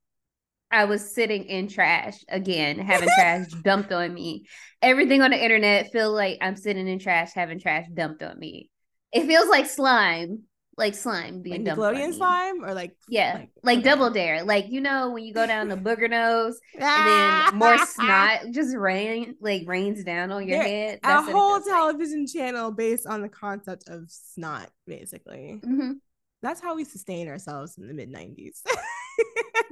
I 0.71 0.87
was 0.87 1.15
sitting 1.15 1.45
in 1.45 1.69
trash 1.69 2.25
again, 2.29 2.79
having 2.79 3.09
trash 3.15 3.47
dumped 3.63 3.93
on 3.93 4.13
me. 4.13 4.47
Everything 4.83 5.23
on 5.23 5.31
the 5.31 5.43
internet 5.43 5.93
feel 5.93 6.13
like 6.13 6.39
I'm 6.41 6.57
sitting 6.57 6.89
in 6.89 6.99
trash, 6.99 7.33
having 7.33 7.61
trash 7.61 7.87
dumped 7.93 8.23
on 8.23 8.39
me. 8.39 8.71
It 9.13 9.27
feels 9.27 9.49
like 9.49 9.67
slime, 9.67 10.43
like 10.77 10.95
slime 10.95 11.41
being 11.43 11.65
like 11.65 11.77
dumped 11.77 11.83
on 11.83 11.95
Nickelodeon 11.95 12.11
me. 12.11 12.17
slime 12.17 12.65
or 12.65 12.75
like 12.75 12.97
Yeah, 13.09 13.45
like, 13.63 13.79
okay. 13.79 13.85
double 13.89 14.11
dare. 14.11 14.43
Like 14.45 14.69
you 14.71 14.81
know 14.81 15.11
when 15.13 15.25
you 15.25 15.33
go 15.33 15.47
down 15.47 15.69
the 15.69 15.77
booger 15.77 16.11
nose 16.11 16.59
and 16.75 16.83
then 16.83 17.59
more 17.59 17.79
snot 17.87 18.41
just 18.51 18.77
rain 18.77 19.37
like 19.41 19.63
rains 19.67 20.03
down 20.05 20.33
on 20.33 20.49
your 20.49 20.59
There- 20.59 20.67
head. 20.69 20.99
a 21.03 21.07
That's 21.07 21.29
it 21.29 21.33
whole 21.33 21.57
feels 21.59 21.67
like. 21.69 21.77
television 21.77 22.27
channel 22.27 22.71
based 22.73 23.07
on 23.07 23.23
the 23.23 23.29
concept 23.29 23.89
of 23.89 24.11
snot, 24.11 24.69
basically. 24.87 25.61
Mhm, 25.65 25.95
That's 26.43 26.61
how 26.61 26.75
we 26.75 26.85
sustain 26.85 27.29
ourselves 27.29 27.79
in 27.79 27.87
the 27.87 27.95
mid 27.95 28.11
90s. 28.13 28.63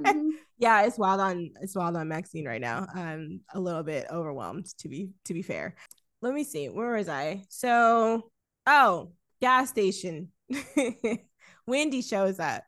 mhm. 0.01 0.29
yeah, 0.57 0.83
it's 0.83 0.97
wild 0.97 1.19
on 1.19 1.51
it's 1.61 1.75
wild 1.75 1.97
on 1.97 2.07
Maxine 2.07 2.45
right 2.47 2.61
now. 2.61 2.87
I'm 2.93 3.41
a 3.53 3.59
little 3.59 3.83
bit 3.83 4.07
overwhelmed 4.11 4.65
to 4.79 4.87
be 4.89 5.09
to 5.25 5.33
be 5.33 5.41
fair. 5.41 5.75
Let 6.21 6.33
me 6.33 6.43
see. 6.45 6.69
Where 6.69 6.93
was 6.95 7.09
I? 7.09 7.43
So 7.49 8.29
oh, 8.67 9.11
gas 9.41 9.69
station. 9.69 10.29
Wendy 11.67 12.01
shows 12.01 12.39
up. 12.39 12.63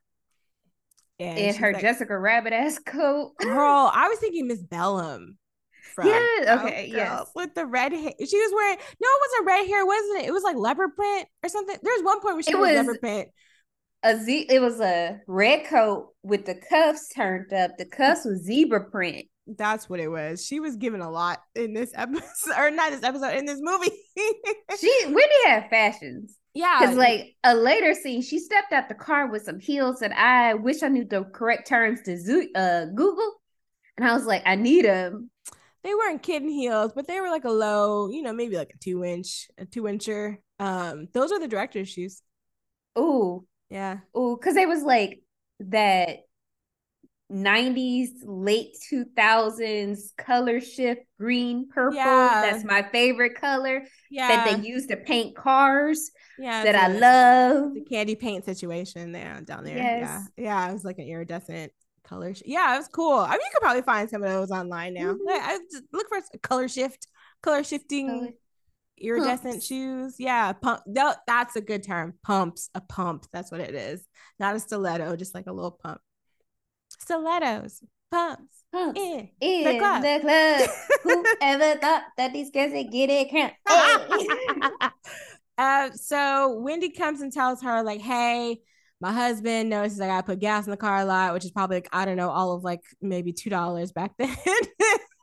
And 1.20 1.38
In 1.40 1.56
her 1.56 1.74
like, 1.74 1.82
Jessica 1.82 2.18
Rabbit 2.18 2.54
ass 2.54 2.78
coat. 2.80 3.34
girl, 3.40 3.90
I 3.94 4.08
was 4.10 4.20
thinking 4.20 4.48
Miss 4.48 4.62
Bellum. 4.62 5.38
From 5.94 6.08
Yeah, 6.08 6.60
okay, 6.60 6.90
Powerpuff 6.90 6.92
yes. 6.92 7.32
With 7.36 7.56
the 7.56 7.66
red 7.66 7.94
hair. 7.94 8.12
She 8.20 8.38
was 8.38 8.52
wearing 8.54 8.78
no, 9.02 9.08
it 9.08 9.22
wasn't 9.30 9.48
red 9.48 9.68
hair, 9.68 9.86
wasn't 9.86 10.20
it? 10.24 10.28
It 10.28 10.32
was 10.34 10.44
like 10.44 10.58
leopard 10.58 10.96
print 10.96 11.28
or 11.44 11.48
something. 11.50 11.78
There's 11.82 12.02
one 12.04 12.20
point 12.20 12.36
where 12.36 12.44
she 12.44 12.52
It 12.52 12.58
was, 12.60 12.70
was- 12.72 12.78
leopard 12.86 13.00
print. 13.02 13.30
a 14.04 14.18
z 14.18 14.46
it 14.50 14.60
was 14.60 14.82
a 14.82 15.20
red 15.28 15.66
coat 15.68 16.10
with 16.22 16.46
the 16.46 16.56
cuffs 16.70 17.08
turned 17.16 17.54
up. 17.54 17.78
The 17.78 17.86
cuffs 17.86 18.26
was 18.26 18.44
zebra 18.44 18.90
print. 18.90 19.26
That's 19.48 19.88
what 19.88 20.00
it 20.00 20.08
was. 20.10 20.44
She 20.46 20.60
was 20.60 20.76
given 20.76 21.02
a 21.02 21.10
lot 21.10 21.40
in 21.56 21.74
this 21.74 21.92
episode, 21.96 22.58
or 22.58 22.72
not 22.72 22.92
this 22.92 23.04
episode, 23.04 23.38
in 23.38 23.46
this 23.46 23.60
movie. 23.62 23.92
She 24.80 24.92
Wendy 25.06 25.22
had 25.46 25.70
fashions. 25.70 26.36
Yeah, 26.56 26.80
Cause 26.80 26.96
like 26.96 27.36
a 27.44 27.56
later 27.56 27.94
scene, 27.94 28.22
she 28.24 28.40
stepped 28.40 28.74
out 28.74 28.90
the 28.90 28.96
car 28.96 29.28
with 29.28 29.44
some 29.44 29.60
heels 29.60 30.00
that 30.00 30.12
I 30.14 30.56
wish 30.56 30.84
I 30.84 30.90
knew 30.90 31.06
the 31.06 31.24
correct 31.26 31.68
terms 31.68 32.02
to 32.04 32.18
zo- 32.18 32.48
uh 32.56 32.86
Google. 32.88 33.34
And 33.98 34.08
I 34.08 34.14
was 34.16 34.26
like, 34.26 34.44
I 34.46 34.56
need 34.56 34.86
them. 34.86 35.32
they 35.84 35.94
weren't 35.94 36.24
kitten 36.24 36.50
heels, 36.50 36.94
but 36.96 37.08
they 37.08 37.20
were 37.22 37.30
like 37.30 37.46
a 37.46 37.52
low, 37.52 38.10
you 38.10 38.22
know, 38.24 38.34
maybe 38.34 38.58
like 38.58 38.72
a 38.74 38.78
two 38.80 39.04
inch, 39.04 39.48
a 39.58 39.66
two 39.66 39.84
incher. 39.84 40.38
Um, 40.60 41.08
those 41.14 41.32
are 41.32 41.40
the 41.40 41.48
director's 41.48 41.90
shoes. 41.90 42.22
Ooh, 42.98 43.46
Yeah, 43.70 44.00
ooh, 44.18 44.38
cause 44.42 44.54
they 44.56 44.66
was 44.66 44.84
like 44.84 45.22
that 45.60 46.25
90s, 47.32 48.10
late 48.24 48.76
2000s 48.92 50.16
color 50.18 50.62
shift, 50.62 51.02
green, 51.20 51.68
purple. 51.70 51.98
Yeah. 51.98 52.50
That's 52.50 52.64
my 52.64 52.84
favorite 52.92 53.40
color 53.40 53.84
yeah, 54.12 54.28
that 54.46 54.62
they 54.62 54.68
used 54.68 54.90
to 54.90 54.98
paint 54.98 55.36
cars 55.36 56.12
yeah. 56.38 56.64
that 56.64 56.76
I 56.76 56.92
a- 56.94 57.00
love. 57.00 57.74
the 57.74 57.82
candy 57.82 58.16
paint 58.16 58.46
situation 58.46 59.12
there 59.12 59.42
down 59.42 59.64
there. 59.64 59.76
Yes. 59.78 60.28
Yeah, 60.38 60.44
yeah. 60.44 60.70
It 60.70 60.74
was 60.74 60.84
like 60.86 61.00
an 61.00 61.08
iridescent 61.08 61.72
color. 62.04 62.36
sh- 62.36 62.44
yeah, 62.46 62.76
it 62.76 62.78
was 62.78 62.88
cool. 62.90 63.18
I 63.18 63.32
mean, 63.32 63.40
you 63.42 63.50
could 63.54 63.62
probably 63.62 63.82
find 63.82 64.10
some 64.10 64.24
of 64.24 64.30
those 64.30 64.52
online 64.52 64.94
now. 64.94 65.14
Mhm. 65.14 65.18
Like, 65.26 65.42
I 65.42 65.58
just 65.72 65.84
look 65.92 66.08
for 66.10 66.20
a 66.34 66.38
color 66.40 66.68
shift, 66.68 67.08
color 67.42 67.64
shifting. 67.64 68.08
Color- 68.08 68.30
iridescent 68.98 69.42
Pumps. 69.56 69.66
shoes. 69.66 70.16
Yeah, 70.20 70.54
pump. 70.54 70.82
No, 70.88 71.14
that's 71.28 71.58
a 71.58 71.62
good 71.62 71.84
term. 71.84 72.14
Pumps, 72.24 72.70
a 72.74 72.80
pump. 72.80 73.26
That's 73.34 73.52
what 73.52 73.60
it 73.60 73.76
is. 73.76 74.08
Not 74.40 74.56
a 74.56 74.60
stiletto, 74.60 75.18
just 75.18 75.36
like 75.36 75.48
a 75.48 75.52
little 75.52 75.72
pump. 75.84 76.00
Stilettos, 77.00 77.84
pumps. 78.12 78.64
Pumps 78.72 79.00
In 79.00 79.30
in 79.40 79.64
the 79.64 79.80
club. 79.80 80.02
the 80.02 80.20
club. 80.22 80.70
Whoever 81.42 81.80
thought 81.80 82.04
that 82.18 82.34
these 82.34 82.52
girls 82.52 82.74
would 82.74 82.92
get 82.92 83.10
it 83.10 83.30
cramp? 83.30 83.54
Hey. 83.68 84.28
uh, 85.58 85.92
so 85.92 86.60
Wendy 86.60 86.90
comes 86.90 87.22
and 87.22 87.32
tells 87.32 87.62
her, 87.62 87.84
like, 87.84 88.02
hey, 88.02 88.60
my 89.02 89.12
husband 89.12 89.70
notices 89.70 90.00
I 90.00 90.08
gotta 90.08 90.26
put 90.26 90.40
gas 90.40 90.66
in 90.66 90.72
the 90.72 90.78
car 90.78 91.00
a 91.00 91.06
lot, 91.06 91.34
which 91.34 91.46
is 91.46 91.52
probably 91.52 91.78
like, 91.78 91.90
I 91.92 92.06
don't 92.06 92.18
know, 92.18 92.30
all 92.30 92.54
of 92.54 92.64
like 92.64 92.82
maybe 93.02 93.34
two 93.34 93.50
dollars 93.50 93.92
back 93.92 94.12
then. 94.18 94.36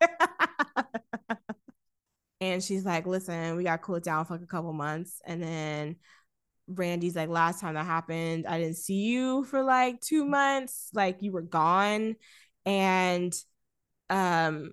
and 2.40 2.62
she's 2.62 2.84
like, 2.84 3.06
listen, 3.06 3.56
we 3.56 3.64
gotta 3.64 3.82
cool 3.82 3.96
it 3.96 4.04
down 4.04 4.24
for 4.24 4.34
like 4.34 4.42
a 4.42 4.46
couple 4.46 4.72
months. 4.72 5.20
And 5.26 5.42
then 5.42 5.96
Randy's 6.68 7.16
like, 7.16 7.28
last 7.28 7.60
time 7.60 7.74
that 7.74 7.86
happened, 7.86 8.46
I 8.46 8.58
didn't 8.58 8.76
see 8.76 9.02
you 9.04 9.44
for 9.44 9.62
like 9.62 10.00
two 10.00 10.24
months, 10.24 10.90
like 10.94 11.22
you 11.22 11.32
were 11.32 11.42
gone. 11.42 12.16
And 12.66 13.34
um 14.10 14.72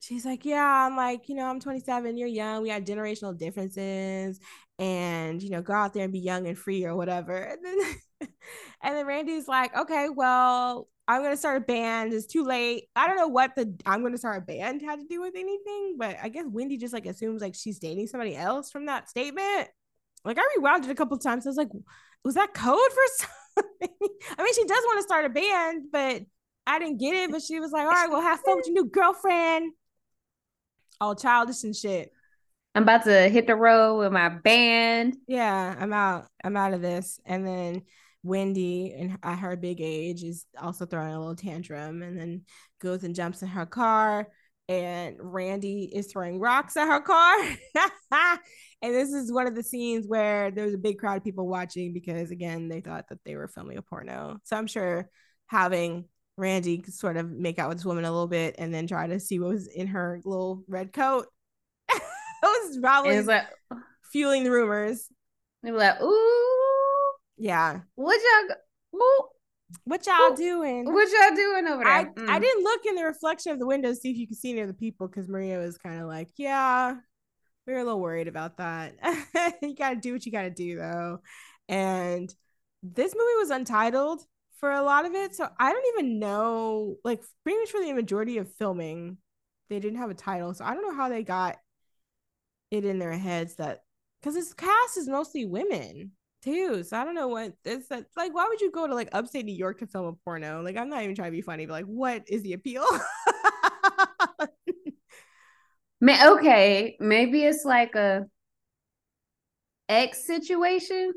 she's 0.00 0.24
like, 0.26 0.44
Yeah, 0.44 0.64
I'm 0.86 0.96
like, 0.96 1.28
you 1.28 1.34
know, 1.36 1.46
I'm 1.46 1.60
27, 1.60 2.16
you're 2.18 2.28
young, 2.28 2.62
we 2.62 2.68
got 2.70 2.82
generational 2.84 3.36
differences, 3.36 4.40
and 4.78 5.42
you 5.42 5.50
know, 5.50 5.62
go 5.62 5.74
out 5.74 5.94
there 5.94 6.04
and 6.04 6.12
be 6.12 6.20
young 6.20 6.46
and 6.48 6.58
free 6.58 6.84
or 6.84 6.96
whatever. 6.96 7.36
And 7.56 7.64
then 7.64 8.30
and 8.82 8.96
then 8.96 9.06
Randy's 9.06 9.48
like, 9.48 9.76
Okay, 9.76 10.08
well, 10.08 10.88
I'm 11.08 11.22
gonna 11.22 11.36
start 11.36 11.58
a 11.58 11.64
band. 11.64 12.12
It's 12.12 12.26
too 12.26 12.44
late. 12.44 12.84
I 12.96 13.06
don't 13.06 13.16
know 13.16 13.28
what 13.28 13.54
the 13.56 13.74
I'm 13.86 14.02
gonna 14.02 14.18
start 14.18 14.38
a 14.38 14.46
band 14.46 14.82
had 14.82 15.00
to 15.00 15.06
do 15.08 15.20
with 15.20 15.34
anything, 15.36 15.96
but 15.98 16.16
I 16.22 16.28
guess 16.28 16.44
Wendy 16.48 16.76
just 16.78 16.94
like 16.94 17.06
assumes 17.06 17.42
like 17.42 17.54
she's 17.54 17.78
dating 17.78 18.06
somebody 18.08 18.36
else 18.36 18.70
from 18.70 18.86
that 18.86 19.08
statement. 19.10 19.68
Like 20.24 20.38
I 20.38 20.42
rewound 20.56 20.84
it 20.84 20.90
a 20.90 20.94
couple 20.94 21.18
times. 21.18 21.46
I 21.46 21.50
was 21.50 21.56
like, 21.56 21.70
was 22.24 22.34
that 22.34 22.54
code 22.54 22.78
for 22.78 23.26
something? 23.56 24.08
I 24.38 24.42
mean, 24.42 24.54
she 24.54 24.64
does 24.64 24.84
want 24.84 24.98
to 24.98 25.02
start 25.02 25.24
a 25.24 25.28
band, 25.28 25.84
but 25.92 26.22
I 26.66 26.78
didn't 26.78 26.98
get 26.98 27.14
it. 27.14 27.30
But 27.30 27.42
she 27.42 27.60
was 27.60 27.72
like, 27.72 27.84
all 27.84 27.90
right, 27.90 28.10
well, 28.10 28.20
have 28.20 28.40
fun 28.40 28.56
with 28.56 28.66
your 28.66 28.74
new 28.74 28.90
girlfriend. 28.90 29.72
All 31.00 31.14
childish 31.14 31.64
and 31.64 31.74
shit. 31.74 32.12
I'm 32.74 32.84
about 32.84 33.04
to 33.04 33.28
hit 33.28 33.46
the 33.46 33.56
road 33.56 33.98
with 33.98 34.12
my 34.12 34.28
band. 34.28 35.16
Yeah, 35.26 35.74
I'm 35.78 35.92
out. 35.92 36.26
I'm 36.42 36.56
out 36.56 36.72
of 36.72 36.80
this. 36.80 37.20
And 37.26 37.46
then 37.46 37.82
Wendy, 38.22 38.94
and 38.96 39.18
at 39.22 39.40
her 39.40 39.56
big 39.56 39.80
age, 39.80 40.22
is 40.22 40.46
also 40.58 40.86
throwing 40.86 41.12
a 41.12 41.18
little 41.18 41.36
tantrum, 41.36 42.02
and 42.02 42.18
then 42.18 42.42
goes 42.80 43.04
and 43.04 43.14
jumps 43.14 43.42
in 43.42 43.48
her 43.48 43.66
car. 43.66 44.28
And 44.68 45.16
Randy 45.20 45.90
is 45.92 46.06
throwing 46.06 46.38
rocks 46.38 46.76
at 46.76 46.86
her 46.86 47.00
car. 47.00 47.36
and 48.82 48.94
this 48.94 49.12
is 49.12 49.32
one 49.32 49.46
of 49.46 49.54
the 49.54 49.62
scenes 49.62 50.06
where 50.06 50.50
there's 50.50 50.74
a 50.74 50.78
big 50.78 50.98
crowd 50.98 51.18
of 51.18 51.24
people 51.24 51.46
watching 51.48 51.92
because, 51.92 52.30
again, 52.30 52.68
they 52.68 52.80
thought 52.80 53.06
that 53.08 53.18
they 53.24 53.36
were 53.36 53.48
filming 53.48 53.76
a 53.78 53.82
porno. 53.82 54.38
So 54.44 54.56
I'm 54.56 54.66
sure 54.66 55.08
having 55.46 56.06
Randy 56.36 56.82
sort 56.88 57.16
of 57.16 57.30
make 57.30 57.58
out 57.58 57.68
with 57.68 57.78
this 57.78 57.84
woman 57.84 58.04
a 58.04 58.10
little 58.10 58.28
bit 58.28 58.54
and 58.58 58.72
then 58.72 58.86
try 58.86 59.06
to 59.06 59.20
see 59.20 59.38
what 59.38 59.50
was 59.50 59.66
in 59.66 59.88
her 59.88 60.20
little 60.24 60.62
red 60.68 60.92
coat. 60.92 61.26
it 61.92 62.02
was 62.42 62.78
probably 62.80 63.16
it's 63.16 63.28
like 63.28 63.46
fueling 64.12 64.44
the 64.44 64.50
rumors. 64.50 65.08
they 65.62 65.70
were 65.70 65.78
like, 65.78 66.00
ooh, 66.00 67.12
Yeah. 67.36 67.80
what 67.96 68.18
y'all 68.48 68.56
ooh, 69.00 69.24
What 69.84 70.06
y'all 70.06 70.34
doing? 70.34 70.92
what 70.92 71.08
y'all 71.10 71.36
doing 71.36 71.66
over 71.66 71.84
there? 71.84 71.92
I, 71.92 72.04
Mm. 72.04 72.28
I 72.28 72.38
didn't 72.38 72.64
look 72.64 72.86
in 72.86 72.94
the 72.94 73.04
reflection 73.04 73.52
of 73.52 73.58
the 73.58 73.66
window 73.66 73.90
to 73.90 73.96
see 73.96 74.10
if 74.10 74.16
you 74.16 74.26
could 74.26 74.36
see 74.36 74.50
any 74.50 74.60
of 74.60 74.68
the 74.68 74.74
people 74.74 75.08
because 75.08 75.28
Maria 75.28 75.58
was 75.58 75.78
kind 75.78 76.00
of 76.00 76.06
like, 76.08 76.28
yeah, 76.36 76.96
we 77.66 77.72
were 77.72 77.80
a 77.80 77.84
little 77.84 78.00
worried 78.00 78.28
about 78.28 78.58
that. 78.58 78.94
you 79.62 79.74
got 79.74 79.90
to 79.90 79.96
do 79.96 80.12
what 80.12 80.26
you 80.26 80.32
got 80.32 80.42
to 80.42 80.50
do, 80.50 80.76
though. 80.76 81.20
And 81.68 82.32
this 82.82 83.14
movie 83.14 83.38
was 83.38 83.50
untitled 83.50 84.22
for 84.58 84.72
a 84.72 84.82
lot 84.82 85.06
of 85.06 85.14
it. 85.14 85.34
So 85.34 85.48
I 85.58 85.72
don't 85.72 85.98
even 85.98 86.18
know, 86.18 86.96
like, 87.04 87.22
pretty 87.44 87.58
much 87.58 87.70
for 87.70 87.80
the 87.80 87.92
majority 87.92 88.38
of 88.38 88.52
filming, 88.54 89.18
they 89.70 89.80
didn't 89.80 89.98
have 89.98 90.10
a 90.10 90.14
title. 90.14 90.54
So 90.54 90.64
I 90.64 90.74
don't 90.74 90.82
know 90.82 90.96
how 90.96 91.08
they 91.08 91.22
got 91.22 91.56
it 92.70 92.84
in 92.84 92.98
their 92.98 93.16
heads 93.16 93.56
that 93.56 93.84
because 94.20 94.34
this 94.34 94.54
cast 94.54 94.96
is 94.96 95.08
mostly 95.08 95.44
women 95.44 96.12
too. 96.42 96.82
So 96.82 96.96
I 96.96 97.04
don't 97.04 97.14
know 97.14 97.28
what 97.28 97.52
it's, 97.64 97.90
it's 97.90 97.90
uh, 97.90 98.02
like. 98.16 98.34
Why 98.34 98.46
would 98.48 98.60
you 98.60 98.70
go 98.70 98.86
to 98.86 98.94
like 98.94 99.08
upstate 99.12 99.44
New 99.44 99.54
York 99.54 99.78
to 99.78 99.86
film 99.86 100.06
a 100.06 100.12
porno? 100.24 100.62
Like 100.62 100.76
I'm 100.76 100.88
not 100.88 101.02
even 101.02 101.14
trying 101.14 101.30
to 101.30 101.36
be 101.36 101.42
funny, 101.42 101.66
but 101.66 101.72
like, 101.72 101.86
what 101.86 102.24
is 102.28 102.42
the 102.42 102.52
appeal? 102.54 102.84
May- 106.00 106.28
okay, 106.30 106.96
maybe 106.98 107.44
it's 107.44 107.64
like 107.64 107.94
a 107.94 108.26
X 109.88 110.26
situation. 110.26 111.12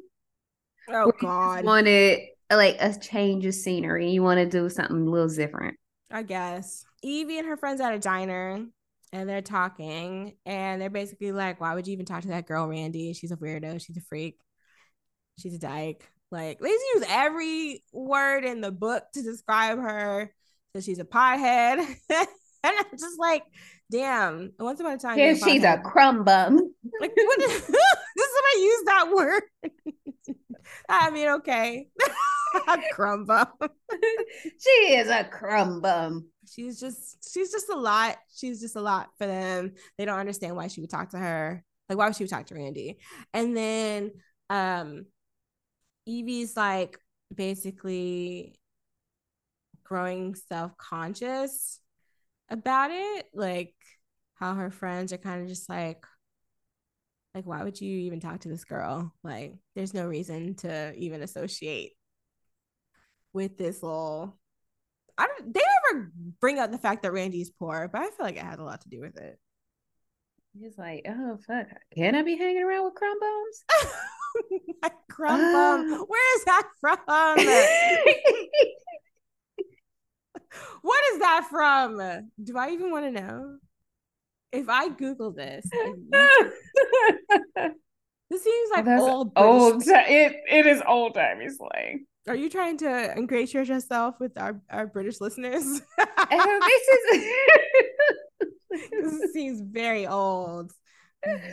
oh 0.90 0.94
where 0.94 1.06
you 1.06 1.12
just 1.12 1.22
God, 1.22 1.66
wanted 1.66 2.20
like 2.52 2.78
a 2.80 2.98
change 2.98 3.46
of 3.46 3.56
scenery. 3.56 4.12
You 4.12 4.22
want 4.22 4.40
to 4.40 4.46
do 4.46 4.70
something 4.70 5.08
a 5.08 5.10
little 5.10 5.28
different. 5.28 5.78
I 6.12 6.22
guess 6.24 6.86
Evie 7.02 7.40
and 7.40 7.48
her 7.48 7.58
friends 7.58 7.82
at 7.82 7.94
a 7.94 8.00
diner. 8.00 8.66
And 9.14 9.30
they're 9.30 9.42
talking, 9.42 10.36
and 10.46 10.82
they're 10.82 10.90
basically 10.90 11.32
like, 11.32 11.62
"Why 11.62 11.74
would 11.74 11.88
you 11.88 11.94
even 11.94 12.06
talk 12.06 12.24
to 12.24 12.28
that 12.30 12.48
girl, 12.48 12.68
Randy? 12.68 13.14
She's 13.14 13.32
a 13.32 13.38
weirdo. 13.38 13.80
She's 13.80 13.96
a 13.96 14.02
freak. 14.02 14.38
She's 15.40 15.56
a 15.56 15.60
dyke. 15.60 16.08
Like 16.32 16.60
they 16.60 16.70
use 16.70 17.04
every 17.08 17.84
word 17.94 18.46
in 18.46 18.62
the 18.62 18.72
book 18.72 19.04
to 19.14 19.22
describe 19.22 19.80
her. 19.80 20.32
So 20.76 20.82
she's 20.82 21.00
a 21.00 21.06
piehead. 21.06 21.78
and 22.10 22.28
I'm 22.64 22.86
just 22.98 23.20
like, 23.20 23.44
damn. 23.92 24.52
Once 24.60 24.80
upon 24.80 24.94
a 24.94 24.98
time, 24.98 25.18
Yeah, 25.18 25.34
she's 25.34 25.64
a 25.64 25.78
crumb 25.78 26.24
bum. 26.24 26.58
like 27.00 27.14
what 27.16 27.42
is, 27.42 27.52
did 27.68 28.28
somebody 28.34 28.60
use 28.60 28.84
that 28.86 29.12
word? 29.16 29.44
I 30.90 31.10
mean, 31.12 31.28
okay. 31.30 31.88
Crumb 32.92 33.26
bum. 33.26 33.48
she 34.42 34.94
is 34.96 35.10
a 35.10 35.26
crumb 35.26 35.82
bum. 35.82 36.28
She's 36.50 36.80
just 36.80 37.32
she's 37.34 37.52
just 37.52 37.70
a 37.70 37.76
lot. 37.78 38.18
She's 38.36 38.62
just 38.62 38.76
a 38.76 38.82
lot 38.82 39.10
for 39.18 39.28
them. 39.28 39.74
They 39.98 40.06
don't 40.06 40.20
understand 40.20 40.56
why 40.56 40.68
she 40.68 40.82
would 40.82 40.90
talk 40.90 41.10
to 41.10 41.18
her. 41.18 41.64
Like 41.90 41.98
why 41.98 42.08
would 42.08 42.16
she 42.16 42.24
would 42.24 42.30
talk 42.32 42.46
to 42.48 42.56
Randy? 42.56 42.98
And 43.34 43.56
then 43.56 44.12
um 44.50 45.06
Evie's 46.08 46.56
like 46.56 47.00
basically 47.34 48.60
growing 49.84 50.36
self-conscious 50.36 51.80
about 52.50 52.92
it. 52.92 53.26
Like 53.34 53.74
how 54.36 54.56
her 54.56 54.72
friends 54.72 55.14
are 55.14 55.18
kind 55.18 55.42
of 55.42 55.48
just 55.48 55.70
like 55.70 56.06
like 57.34 57.46
why 57.46 57.64
would 57.64 57.80
you 57.82 57.98
even 58.00 58.20
talk 58.20 58.40
to 58.42 58.50
this 58.50 58.64
girl? 58.64 59.14
Like 59.24 59.56
there's 59.76 59.94
no 59.94 60.08
reason 60.08 60.56
to 60.58 60.94
even 60.96 61.22
associate 61.22 61.94
with 63.34 63.58
this 63.58 63.84
little 63.84 64.40
I 65.18 65.28
don't 65.28 65.54
they 65.54 65.62
never 65.94 66.12
bring 66.40 66.60
up 66.60 66.72
the 66.72 66.78
fact 66.78 67.04
that 67.04 67.14
Randy's 67.14 67.50
poor, 67.50 67.90
but 67.92 68.02
I 68.02 68.06
feel 68.06 68.26
like 68.26 68.38
it 68.38 68.44
had 68.44 68.60
a 68.60 68.64
lot 68.64 68.82
to 68.82 68.90
do 68.90 69.00
with 69.02 69.18
it. 69.18 69.40
He's 70.58 70.78
like, 70.78 71.06
oh 71.08 71.38
fuck, 71.46 71.68
can 71.96 72.16
I 72.16 72.22
be 72.22 72.38
hanging 72.38 72.64
around 72.64 72.86
with 72.86 72.96
crumb 72.96 73.20
bums? 73.20 73.66
My 74.82 74.92
crumb 75.10 75.40
bum. 75.40 76.06
Where 76.08 76.38
is 76.38 76.46
that 76.46 76.68
from? 76.80 76.98
what 80.82 81.04
is 81.14 81.20
that 81.20 81.48
from? 81.50 82.30
Do 82.44 82.58
I 82.58 82.72
even 82.72 82.92
want 82.92 83.06
to 83.06 83.12
know? 83.12 83.58
If 84.52 84.70
I 84.70 84.90
Google 84.90 85.32
this, 85.32 85.66
this 88.30 88.44
seems 88.44 88.70
like 88.74 88.86
That's 88.86 89.02
old. 89.02 89.32
Old. 89.36 89.84
It 89.86 90.38
it 90.50 90.66
is 90.66 90.82
old 90.88 91.16
timey 91.16 91.50
slang. 91.50 92.06
Are 92.28 92.36
you 92.36 92.50
trying 92.50 92.78
to 92.78 93.14
ingratiate 93.18 93.68
yourself 93.68 94.16
with 94.20 94.38
our, 94.38 94.60
our 94.70 94.88
British 94.88 95.20
listeners? 95.22 95.82
And 96.32 96.62
this 96.64 96.88
is. 97.12 97.26
this 98.92 99.34
seems 99.34 99.62
very 99.62 100.08
old. 100.08 100.72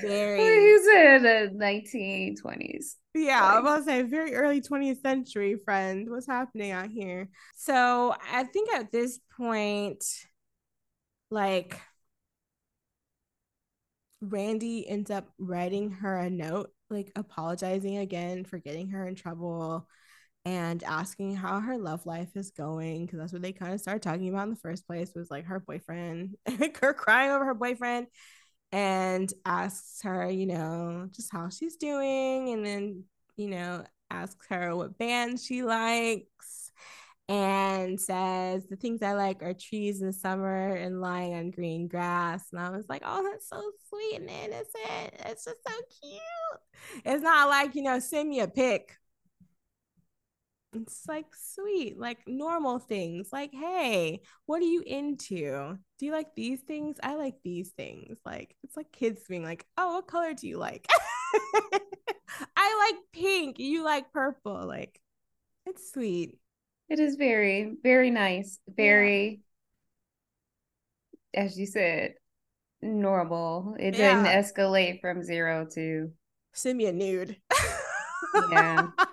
Very. 0.00 0.38
He's 0.38 0.86
in 0.86 1.22
the 1.22 1.50
nineteen 1.54 2.36
twenties. 2.36 2.96
Yeah, 3.14 3.42
I 3.42 3.54
was 3.54 3.60
about 3.60 3.76
to 3.78 3.84
say 3.84 4.02
very 4.02 4.34
early 4.34 4.60
20th 4.60 5.00
century, 5.02 5.56
friend. 5.64 6.08
What's 6.08 6.26
happening 6.26 6.70
out 6.70 6.90
here? 6.90 7.28
So 7.56 8.14
I 8.32 8.44
think 8.44 8.72
at 8.72 8.90
this 8.90 9.18
point, 9.36 10.04
like 11.30 11.78
Randy 14.22 14.88
ends 14.88 15.10
up 15.10 15.28
writing 15.38 15.90
her 15.90 16.16
a 16.16 16.30
note, 16.30 16.70
like 16.88 17.12
apologizing 17.16 17.98
again 17.98 18.44
for 18.44 18.58
getting 18.58 18.88
her 18.90 19.06
in 19.06 19.14
trouble 19.14 19.86
and 20.44 20.82
asking 20.84 21.36
how 21.36 21.60
her 21.60 21.78
love 21.78 22.04
life 22.06 22.36
is 22.36 22.50
going 22.50 23.06
because 23.06 23.18
that's 23.18 23.32
what 23.32 23.42
they 23.42 23.52
kind 23.52 23.72
of 23.72 23.80
started 23.80 24.02
talking 24.02 24.28
about 24.28 24.44
in 24.44 24.50
the 24.50 24.56
first 24.56 24.86
place 24.86 25.12
was 25.14 25.30
like 25.30 25.44
her 25.44 25.60
boyfriend 25.60 26.36
her 26.80 26.92
crying 26.92 27.30
over 27.30 27.44
her 27.44 27.54
boyfriend 27.54 28.06
and 28.72 29.32
asks 29.44 30.00
her 30.02 30.28
you 30.30 30.46
know 30.46 31.06
just 31.12 31.30
how 31.30 31.48
she's 31.48 31.76
doing 31.76 32.50
and 32.50 32.64
then 32.64 33.04
you 33.36 33.48
know 33.48 33.84
asks 34.10 34.46
her 34.48 34.74
what 34.74 34.98
band 34.98 35.38
she 35.38 35.62
likes 35.62 36.72
and 37.28 38.00
says 38.00 38.66
the 38.66 38.76
things 38.76 39.02
i 39.02 39.12
like 39.12 39.42
are 39.42 39.54
trees 39.54 40.00
in 40.00 40.06
the 40.06 40.12
summer 40.12 40.74
and 40.74 41.00
lying 41.00 41.34
on 41.34 41.50
green 41.50 41.86
grass. 41.86 42.46
And 42.50 42.60
i 42.60 42.70
was 42.70 42.88
like 42.88 43.02
oh 43.04 43.22
that's 43.30 43.48
so 43.48 43.62
sweet 43.88 44.20
and 44.20 44.28
innocent. 44.28 45.14
It's 45.26 45.44
just 45.44 45.62
so 45.66 45.74
cute. 46.00 47.02
It's 47.04 47.22
not 47.22 47.48
like 47.48 47.74
you 47.74 47.82
know 47.82 47.98
send 48.00 48.28
me 48.28 48.40
a 48.40 48.48
pic 48.48 48.96
it's 50.74 51.06
like 51.06 51.26
sweet, 51.34 51.98
like 51.98 52.18
normal 52.26 52.78
things. 52.78 53.28
Like, 53.32 53.52
hey, 53.52 54.20
what 54.46 54.62
are 54.62 54.66
you 54.66 54.82
into? 54.86 55.76
Do 55.98 56.06
you 56.06 56.12
like 56.12 56.34
these 56.34 56.60
things? 56.60 56.96
I 57.02 57.14
like 57.16 57.34
these 57.44 57.70
things. 57.70 58.18
Like, 58.24 58.56
it's 58.64 58.76
like 58.76 58.90
kids 58.92 59.22
being 59.28 59.44
like, 59.44 59.66
oh, 59.76 59.94
what 59.94 60.06
color 60.06 60.34
do 60.34 60.48
you 60.48 60.58
like? 60.58 60.86
I 62.56 62.90
like 62.90 63.00
pink. 63.12 63.58
You 63.58 63.84
like 63.84 64.12
purple. 64.12 64.66
Like, 64.66 65.00
it's 65.66 65.92
sweet. 65.92 66.38
It 66.88 66.98
is 66.98 67.16
very, 67.16 67.74
very 67.82 68.10
nice. 68.10 68.58
Very, 68.68 69.40
as 71.34 71.58
you 71.58 71.66
said, 71.66 72.14
normal. 72.80 73.76
It 73.78 73.92
didn't 73.92 74.24
escalate 74.24 75.00
from 75.00 75.22
zero 75.22 75.66
to 75.74 76.10
Send 76.54 76.76
me 76.76 76.86
a 76.86 76.92
nude. 76.92 77.36
Yeah. 78.50 78.88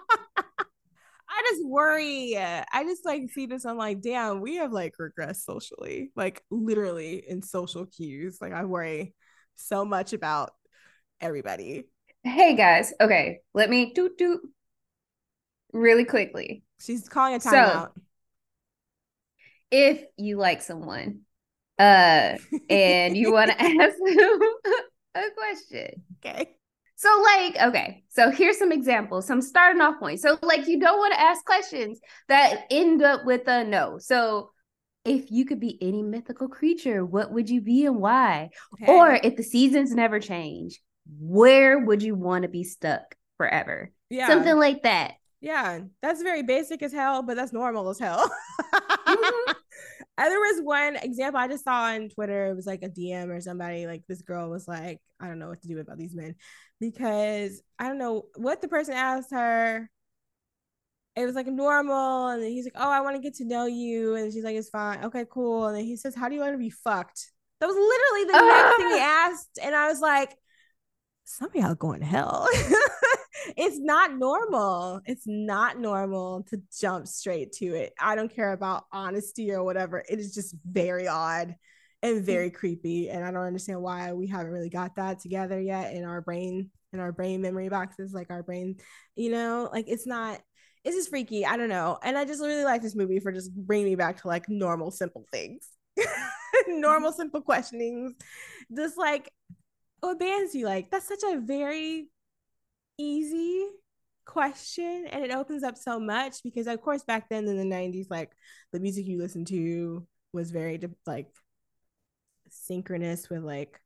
I 1.49 1.53
just 1.53 1.65
worry. 1.65 2.37
I 2.37 2.83
just 2.83 3.05
like 3.05 3.29
see 3.31 3.45
this. 3.47 3.65
I'm 3.65 3.77
like, 3.77 4.01
damn, 4.01 4.41
we 4.41 4.55
have 4.57 4.71
like 4.71 4.95
regressed 4.99 5.43
socially, 5.43 6.11
like 6.15 6.43
literally 6.51 7.23
in 7.27 7.41
social 7.41 7.85
cues. 7.85 8.37
Like 8.39 8.53
I 8.53 8.65
worry 8.65 9.13
so 9.55 9.83
much 9.85 10.13
about 10.13 10.51
everybody. 11.19 11.85
Hey 12.23 12.55
guys, 12.55 12.93
okay, 13.01 13.39
let 13.53 13.69
me 13.69 13.93
do 13.93 14.11
do 14.17 14.41
really 15.73 16.05
quickly. 16.05 16.63
She's 16.79 17.07
calling 17.09 17.35
a 17.35 17.39
So- 17.39 17.49
timeout. 17.51 17.89
If 19.71 20.03
you 20.17 20.37
like 20.37 20.61
someone, 20.63 21.21
uh, 21.77 22.37
and 22.69 23.15
you 23.15 23.31
want 23.31 23.51
to 23.51 23.61
ask 23.61 23.97
them 23.97 24.39
a 25.15 25.21
question. 25.37 26.03
okay. 26.25 26.55
So, 26.99 27.07
like, 27.23 27.55
okay, 27.69 28.03
so 28.09 28.29
here's 28.29 28.57
some 28.59 28.73
examples, 28.73 29.25
some 29.25 29.41
starting 29.41 29.81
off 29.81 29.99
points. 29.99 30.21
So, 30.21 30.37
like, 30.41 30.67
you 30.67 30.81
don't 30.81 30.97
want 30.97 31.13
to 31.13 31.21
ask 31.21 31.45
questions 31.45 31.97
that 32.27 32.65
end 32.69 33.01
up 33.01 33.21
with 33.25 33.47
a 33.47 33.63
no. 33.63 33.99
So, 33.99 34.51
if 35.05 35.31
you 35.31 35.45
could 35.45 35.61
be 35.61 35.77
any 35.81 36.03
mythical 36.03 36.49
creature, 36.49 37.05
what 37.05 37.31
would 37.31 37.49
you 37.49 37.61
be 37.61 37.85
and 37.85 37.95
why? 38.01 38.49
okay. 38.73 38.91
Or 38.91 39.17
if 39.23 39.37
the 39.37 39.43
seasons 39.43 39.95
never 39.95 40.19
change, 40.19 40.81
where 41.21 41.79
would 41.79 42.03
you 42.03 42.15
want 42.15 42.43
to 42.43 42.49
be 42.49 42.65
stuck 42.65 43.15
forever? 43.37 43.91
yeah, 44.09 44.27
Something 44.27 44.57
like 44.57 44.83
that. 44.83 45.13
yeah, 45.39 45.79
that's 46.01 46.21
very 46.21 46.43
basic 46.43 46.83
as 46.83 46.91
hell, 46.91 47.23
but 47.23 47.37
that's 47.37 47.53
normal 47.53 47.87
as 47.89 47.99
hell. 47.99 48.29
Mhm. 49.07 49.55
And 50.19 50.29
there 50.29 50.39
was 50.39 50.61
one 50.61 50.97
example 50.97 51.39
I 51.39 51.47
just 51.47 51.63
saw 51.63 51.83
on 51.83 52.09
Twitter. 52.09 52.47
It 52.47 52.55
was 52.55 52.67
like 52.67 52.83
a 52.83 52.89
DM 52.89 53.29
or 53.29 53.39
somebody. 53.39 53.87
Like 53.87 54.03
this 54.05 54.21
girl 54.21 54.49
was 54.49 54.67
like, 54.67 54.99
I 55.17 55.27
don't 55.27 55.39
know 55.39 55.47
what 55.47 55.61
to 55.61 55.69
do 55.69 55.79
about 55.79 55.97
these 55.97 56.13
men 56.13 56.35
because 56.81 57.61
I 57.79 57.87
don't 57.87 57.97
know 57.97 58.25
what 58.35 58.61
the 58.61 58.67
person 58.67 58.95
asked 58.95 59.31
her. 59.31 59.89
It 61.15 61.25
was 61.25 61.35
like 61.35 61.47
normal, 61.47 62.27
and 62.27 62.43
then 62.43 62.51
he's 62.51 62.65
like, 62.65 62.75
"Oh, 62.77 62.89
I 62.89 63.01
want 63.01 63.15
to 63.15 63.21
get 63.21 63.35
to 63.35 63.45
know 63.45 63.65
you," 63.65 64.15
and 64.15 64.31
she's 64.31 64.43
like, 64.43 64.55
"It's 64.55 64.69
fine, 64.69 65.03
okay, 65.05 65.25
cool." 65.29 65.67
And 65.67 65.75
then 65.75 65.83
he 65.83 65.97
says, 65.97 66.15
"How 66.15 66.29
do 66.29 66.35
you 66.35 66.41
want 66.41 66.53
to 66.53 66.57
be 66.57 66.69
fucked?" 66.69 67.31
That 67.59 67.67
was 67.67 67.75
literally 67.75 68.25
the 68.25 68.45
next 68.45 68.77
thing 68.77 68.87
he 68.89 68.99
asked, 69.01 69.59
and 69.61 69.75
I 69.75 69.89
was 69.89 69.99
like, 69.99 70.37
"Some 71.25 71.49
of 71.49 71.55
y'all 71.55 71.75
going 71.75 72.01
to 72.01 72.05
hell." 72.05 72.47
it's 73.57 73.79
not 73.79 74.15
normal. 74.17 75.01
It's 75.05 75.25
not 75.25 75.79
normal 75.79 76.43
to 76.49 76.61
jump 76.79 77.07
straight 77.07 77.51
to 77.53 77.65
it. 77.67 77.93
I 77.99 78.15
don't 78.15 78.33
care 78.33 78.53
about 78.53 78.85
honesty 78.91 79.51
or 79.51 79.63
whatever. 79.63 80.03
It 80.07 80.19
is 80.19 80.33
just 80.33 80.55
very 80.65 81.07
odd 81.07 81.55
and 82.01 82.25
very 82.25 82.49
creepy. 82.49 83.09
And 83.09 83.23
I 83.23 83.31
don't 83.31 83.45
understand 83.45 83.81
why 83.81 84.13
we 84.13 84.27
haven't 84.27 84.51
really 84.51 84.69
got 84.69 84.95
that 84.95 85.19
together 85.19 85.59
yet 85.59 85.93
in 85.93 86.05
our 86.05 86.21
brain, 86.21 86.69
in 86.93 86.99
our 86.99 87.11
brain 87.11 87.41
memory 87.41 87.69
boxes, 87.69 88.13
like 88.13 88.29
our 88.29 88.43
brain, 88.43 88.77
you 89.15 89.31
know, 89.31 89.69
like 89.71 89.85
it's 89.87 90.07
not. 90.07 90.39
It's 90.85 90.95
just 90.95 91.09
freaky. 91.09 91.45
I 91.45 91.57
don't 91.57 91.67
know. 91.67 91.99
And 92.01 92.17
I 92.17 92.23
just 92.23 92.41
really 92.41 92.63
like 92.63 92.81
this 92.81 92.95
movie 92.95 93.19
for 93.19 93.33
just 93.33 93.53
bringing 93.53 93.87
me 93.87 93.95
back 93.95 94.21
to 94.21 94.29
like 94.29 94.47
normal, 94.47 94.91
simple 94.91 95.25
things, 95.29 95.67
normal, 96.67 97.11
simple 97.11 97.41
questionings. 97.41 98.13
Just 98.73 98.97
like 98.97 99.29
what 100.01 100.19
bands 100.19 100.53
do 100.53 100.59
you 100.59 100.65
like? 100.65 100.89
That's 100.89 101.07
such 101.07 101.23
a 101.25 101.39
very 101.39 102.07
easy 102.99 103.65
question 104.25 105.07
and 105.09 105.23
it 105.25 105.31
opens 105.31 105.63
up 105.63 105.75
so 105.75 105.99
much 105.99 106.43
because 106.43 106.67
of 106.67 106.79
course 106.81 107.03
back 107.03 107.27
then 107.29 107.47
in 107.47 107.57
the 107.57 107.75
90s 107.75 108.05
like 108.11 108.31
the 108.71 108.79
music 108.79 109.07
you 109.07 109.17
listened 109.17 109.47
to 109.47 110.05
was 110.33 110.51
very 110.51 110.79
like 111.07 111.27
synchronous 112.51 113.29
with 113.29 113.43
like 113.43 113.79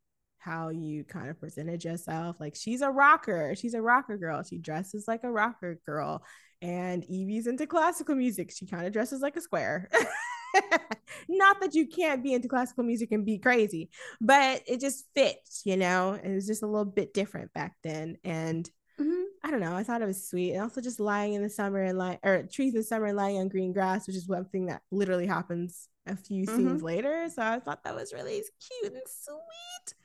how 0.43 0.69
you 0.69 1.05
kind 1.05 1.29
of 1.29 1.39
presented 1.39 1.83
yourself. 1.83 2.35
Like 2.39 2.55
she's 2.55 2.81
a 2.81 2.89
rocker. 2.89 3.55
She's 3.55 3.73
a 3.73 3.81
rocker 3.81 4.17
girl. 4.17 4.43
She 4.43 4.57
dresses 4.57 5.05
like 5.07 5.23
a 5.23 5.31
rocker 5.31 5.79
girl. 5.85 6.23
And 6.61 7.03
evie's 7.09 7.47
into 7.47 7.65
classical 7.65 8.15
music. 8.15 8.51
She 8.51 8.65
kind 8.65 8.85
of 8.85 8.93
dresses 8.93 9.21
like 9.21 9.35
a 9.37 9.41
square. 9.41 9.89
Not 11.29 11.61
that 11.61 11.73
you 11.73 11.87
can't 11.87 12.21
be 12.21 12.33
into 12.33 12.47
classical 12.47 12.83
music 12.83 13.11
and 13.11 13.25
be 13.25 13.39
crazy 13.39 13.89
but 14.21 14.61
it 14.67 14.79
just 14.79 15.05
fits 15.15 15.63
you 15.65 15.77
know? 15.77 16.13
It 16.13 16.33
was 16.33 16.45
just 16.45 16.61
a 16.61 16.67
little 16.67 16.85
bit 16.85 17.13
different 17.13 17.51
back 17.53 17.75
then. 17.83 18.17
And 18.23 18.69
Mhm. 18.99 19.25
I 19.43 19.51
don't 19.51 19.59
know. 19.59 19.75
I 19.75 19.83
thought 19.83 20.01
it 20.01 20.05
was 20.05 20.27
sweet. 20.27 20.53
And 20.53 20.61
also 20.61 20.81
just 20.81 20.99
lying 20.99 21.33
in 21.33 21.41
the 21.41 21.49
summer 21.49 21.81
and 21.83 21.97
like 21.97 22.19
or 22.23 22.43
trees 22.43 22.73
in 22.73 22.79
the 22.79 22.83
summer 22.83 23.07
and 23.07 23.17
lying 23.17 23.37
on 23.37 23.49
green 23.49 23.73
grass, 23.73 24.07
which 24.07 24.15
is 24.15 24.27
one 24.27 24.45
thing 24.45 24.67
that 24.67 24.81
literally 24.91 25.27
happens 25.27 25.89
a 26.05 26.15
few 26.15 26.45
scenes 26.45 26.81
later. 26.81 27.27
So 27.29 27.41
I 27.41 27.59
thought 27.59 27.83
that 27.83 27.95
was 27.95 28.13
really 28.13 28.43
cute 28.81 28.93
and 28.93 29.01
sweet. 29.07 29.95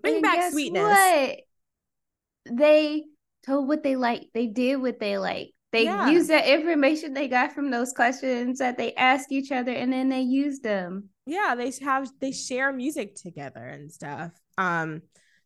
Bring 0.00 0.14
And 0.14 0.22
back 0.22 0.52
sweetness. 0.52 0.82
What? 0.82 1.38
They 2.50 3.04
told 3.44 3.68
what 3.68 3.82
they 3.82 3.96
like. 3.96 4.28
They 4.34 4.46
did 4.46 4.76
what 4.76 5.00
they 5.00 5.18
like. 5.18 5.52
They 5.72 5.84
Yeah. 5.84 6.10
used 6.10 6.30
that 6.30 6.46
information 6.46 7.14
they 7.14 7.26
got 7.28 7.52
from 7.52 7.70
those 7.70 7.92
questions 7.92 8.58
that 8.60 8.76
they 8.78 8.94
asked 8.94 9.32
each 9.32 9.50
other, 9.50 9.72
and 9.72 9.92
then 9.92 10.08
they 10.08 10.20
used 10.20 10.62
them. 10.62 11.10
Yeah, 11.26 11.54
they 11.56 11.72
have 11.82 12.08
they 12.20 12.32
share 12.32 12.72
music 12.72 13.16
together 13.16 13.64
and 13.64 13.90
stuff. 13.90 14.32
Um, 14.56 15.02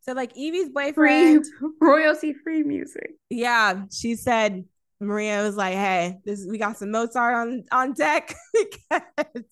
so 0.09 0.15
like 0.15 0.33
Evie's 0.39 0.71
Free 0.73 0.93
boyfriend, 0.93 1.45
royalty 1.83 2.33
free 2.33 2.63
music. 2.63 3.17
yeah, 3.29 3.83
she 3.93 4.15
said 4.15 4.65
Maria 5.01 5.43
was 5.43 5.55
like, 5.55 5.75
"Hey, 5.75 6.17
this 6.25 6.47
we 6.49 6.57
got 6.57 6.79
some 6.79 6.91
Mozart 6.91 7.35
on 7.35 7.65
on 7.71 7.93
deck 7.93 8.35
because 8.55 9.43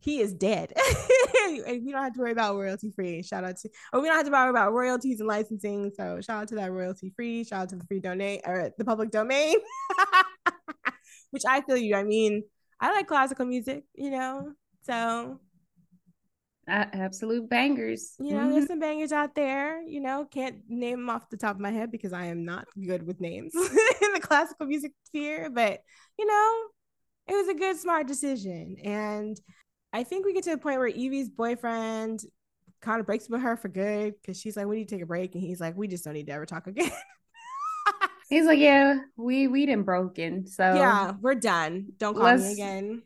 he 0.00 0.20
is 0.20 0.32
dead. 0.32 0.72
and 1.46 1.84
we 1.84 1.92
don't 1.92 2.02
have 2.02 2.14
to 2.14 2.20
worry 2.20 2.32
about 2.32 2.56
royalty 2.56 2.90
free. 2.90 3.22
Shout 3.22 3.44
out 3.44 3.58
to, 3.58 3.68
or 3.92 4.00
we 4.00 4.08
don't 4.08 4.16
have 4.16 4.24
to 4.24 4.32
worry 4.32 4.48
about 4.48 4.72
royalties 4.72 5.20
and 5.20 5.28
licensing. 5.28 5.92
So 5.94 6.22
shout 6.22 6.42
out 6.42 6.48
to 6.48 6.54
that 6.54 6.72
royalty 6.72 7.12
free. 7.14 7.44
Shout 7.44 7.62
out 7.64 7.68
to 7.68 7.76
the 7.76 7.84
free 7.84 8.00
donate 8.00 8.40
or 8.46 8.70
the 8.78 8.84
public 8.84 9.10
domain, 9.10 9.56
which 11.32 11.42
I 11.46 11.60
feel 11.60 11.76
you. 11.76 11.96
I 11.96 12.04
mean, 12.04 12.44
I 12.80 12.92
like 12.92 13.08
classical 13.08 13.44
music, 13.44 13.84
you 13.94 14.10
know, 14.10 14.52
so 14.84 15.38
Uh, 16.66 16.86
absolute 16.92 17.48
bangers. 17.48 18.14
you 18.18 18.32
know, 18.34 18.42
Mhm. 18.42 18.52
there's 18.52 18.66
some 18.66 18.78
bangers 18.80 19.12
out 19.12 19.34
there. 19.34 19.82
You 19.82 20.00
know, 20.00 20.24
can't 20.24 20.62
name 20.68 21.00
them 21.00 21.10
off 21.10 21.28
the 21.30 21.36
top 21.36 21.56
of 21.56 21.60
my 21.60 21.70
head 21.70 21.90
because 21.90 22.12
I 22.12 22.26
am 22.26 22.44
not 22.44 22.66
good 22.74 23.06
with 23.06 23.20
names 23.20 23.52
in 24.02 24.12
the 24.12 24.20
classical 24.20 24.66
music 24.66 24.92
sphere. 25.04 25.50
But 25.50 25.80
you 26.18 26.26
know, 26.26 26.62
it 27.28 27.34
was 27.34 27.48
a 27.48 27.54
good, 27.54 27.76
smart 27.76 28.06
decision, 28.06 28.76
and 28.82 29.38
I 29.92 30.04
think 30.04 30.24
we 30.24 30.32
get 30.32 30.44
to 30.44 30.50
the 30.50 30.58
point 30.58 30.78
where 30.78 30.88
Evie's 30.88 31.28
boyfriend 31.28 32.20
kind 32.80 33.00
of 33.00 33.06
breaks 33.06 33.24
up 33.26 33.30
with 33.30 33.42
her 33.42 33.56
for 33.56 33.68
good 33.68 34.14
because 34.20 34.38
she's 34.40 34.56
like, 34.56 34.66
"We 34.66 34.76
need 34.76 34.88
to 34.88 34.94
take 34.96 35.02
a 35.02 35.06
break," 35.06 35.34
and 35.34 35.42
he's 35.42 35.60
like, 35.60 35.76
"We 35.76 35.88
just 35.88 36.04
don't 36.04 36.14
need 36.14 36.26
to 36.26 36.32
ever 36.32 36.46
talk 36.46 36.66
again." 36.66 36.90
He's 38.30 38.46
like, 38.46 38.58
yeah, 38.58 39.00
we 39.16 39.48
we 39.48 39.66
done 39.66 39.82
broken. 39.82 40.46
So 40.46 40.74
yeah, 40.74 41.12
we're 41.20 41.34
done. 41.34 41.92
Don't 41.98 42.16
call 42.16 42.34
me 42.36 42.52
again. 42.52 43.02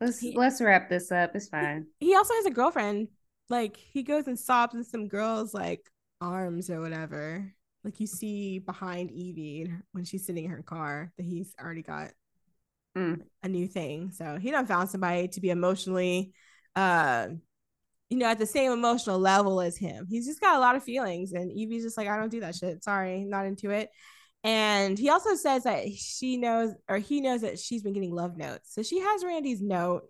Let's 0.00 0.18
He- 0.18 0.36
let's 0.36 0.60
wrap 0.60 0.88
this 0.88 1.10
up. 1.12 1.34
It's 1.34 1.48
fine. 1.48 1.86
he 2.00 2.14
also 2.14 2.34
has 2.34 2.46
a 2.46 2.50
girlfriend. 2.50 3.08
Like 3.50 3.76
he 3.76 4.02
goes 4.02 4.26
and 4.26 4.38
sobs 4.38 4.74
in 4.74 4.84
some 4.84 5.08
girl's 5.08 5.54
like 5.54 5.80
arms 6.20 6.68
or 6.70 6.80
whatever. 6.80 7.52
Like 7.84 7.98
you 8.00 8.06
see 8.06 8.58
behind 8.58 9.10
Evie 9.10 9.72
when 9.92 10.04
she's 10.04 10.26
sitting 10.26 10.44
in 10.44 10.50
her 10.50 10.62
car 10.62 11.12
that 11.16 11.24
he's 11.24 11.54
already 11.60 11.82
got 11.82 12.10
Mm. 12.96 13.22
a 13.42 13.48
new 13.48 13.68
thing. 13.68 14.10
So 14.12 14.38
he 14.38 14.50
done 14.50 14.66
found 14.66 14.90
somebody 14.90 15.28
to 15.28 15.40
be 15.40 15.50
emotionally 15.50 16.32
uh 16.76 17.28
you 18.10 18.16
know 18.18 18.26
at 18.26 18.38
the 18.38 18.46
same 18.46 18.72
emotional 18.72 19.18
level 19.18 19.60
as 19.60 19.76
him. 19.76 20.06
He's 20.08 20.26
just 20.26 20.40
got 20.40 20.56
a 20.56 20.60
lot 20.60 20.74
of 20.76 20.82
feelings 20.82 21.32
and 21.32 21.50
Evie's 21.52 21.84
just 21.84 21.96
like 21.96 22.08
I 22.08 22.16
don't 22.16 22.30
do 22.30 22.40
that 22.40 22.54
shit. 22.56 22.82
Sorry, 22.82 23.24
not 23.24 23.46
into 23.46 23.70
it. 23.70 23.90
And 24.44 24.98
he 24.98 25.10
also 25.10 25.34
says 25.34 25.64
that 25.64 25.92
she 25.92 26.36
knows 26.36 26.72
or 26.88 26.98
he 26.98 27.20
knows 27.20 27.40
that 27.40 27.58
she's 27.58 27.82
been 27.82 27.92
getting 27.92 28.14
love 28.14 28.36
notes. 28.36 28.72
So 28.72 28.82
she 28.82 29.00
has 29.00 29.24
Randy's 29.24 29.60
note 29.60 30.04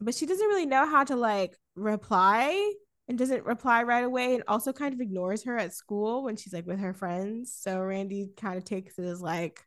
but 0.00 0.14
she 0.14 0.26
doesn't 0.26 0.46
really 0.46 0.66
know 0.66 0.86
how 0.86 1.04
to 1.04 1.16
like 1.16 1.58
reply 1.74 2.72
and 3.08 3.18
doesn't 3.18 3.44
reply 3.44 3.82
right 3.82 4.04
away 4.04 4.34
and 4.34 4.44
also 4.46 4.72
kind 4.72 4.94
of 4.94 5.00
ignores 5.00 5.44
her 5.44 5.56
at 5.56 5.74
school 5.74 6.24
when 6.24 6.36
she's 6.36 6.52
like 6.52 6.66
with 6.66 6.78
her 6.78 6.92
friends. 6.92 7.52
So 7.58 7.80
randy 7.80 8.30
kind 8.36 8.56
of 8.56 8.64
takes 8.64 8.98
it 8.98 9.04
as 9.04 9.20
like 9.20 9.64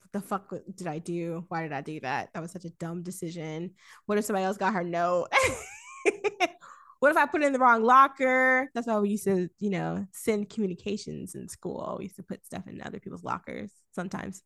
what 0.00 0.12
the 0.12 0.26
fuck 0.26 0.52
did 0.74 0.86
i 0.86 0.98
do? 0.98 1.44
Why 1.48 1.62
did 1.62 1.72
i 1.72 1.80
do 1.80 1.98
that? 2.00 2.30
That 2.34 2.40
was 2.40 2.52
such 2.52 2.64
a 2.64 2.70
dumb 2.70 3.02
decision. 3.02 3.72
What 4.06 4.18
if 4.18 4.24
somebody 4.24 4.44
else 4.44 4.58
got 4.58 4.74
her 4.74 4.84
note 4.84 5.28
what 7.00 7.10
if 7.10 7.16
i 7.16 7.26
put 7.26 7.42
it 7.42 7.46
in 7.46 7.52
the 7.52 7.58
wrong 7.58 7.82
locker 7.82 8.70
that's 8.74 8.86
why 8.86 8.98
we 8.98 9.10
used 9.10 9.24
to 9.24 9.48
you 9.58 9.70
know 9.70 10.06
send 10.12 10.48
communications 10.48 11.34
in 11.34 11.48
school 11.48 11.96
we 11.98 12.04
used 12.04 12.16
to 12.16 12.22
put 12.22 12.44
stuff 12.44 12.66
in 12.66 12.80
other 12.82 13.00
people's 13.00 13.24
lockers 13.24 13.70
sometimes 13.92 14.42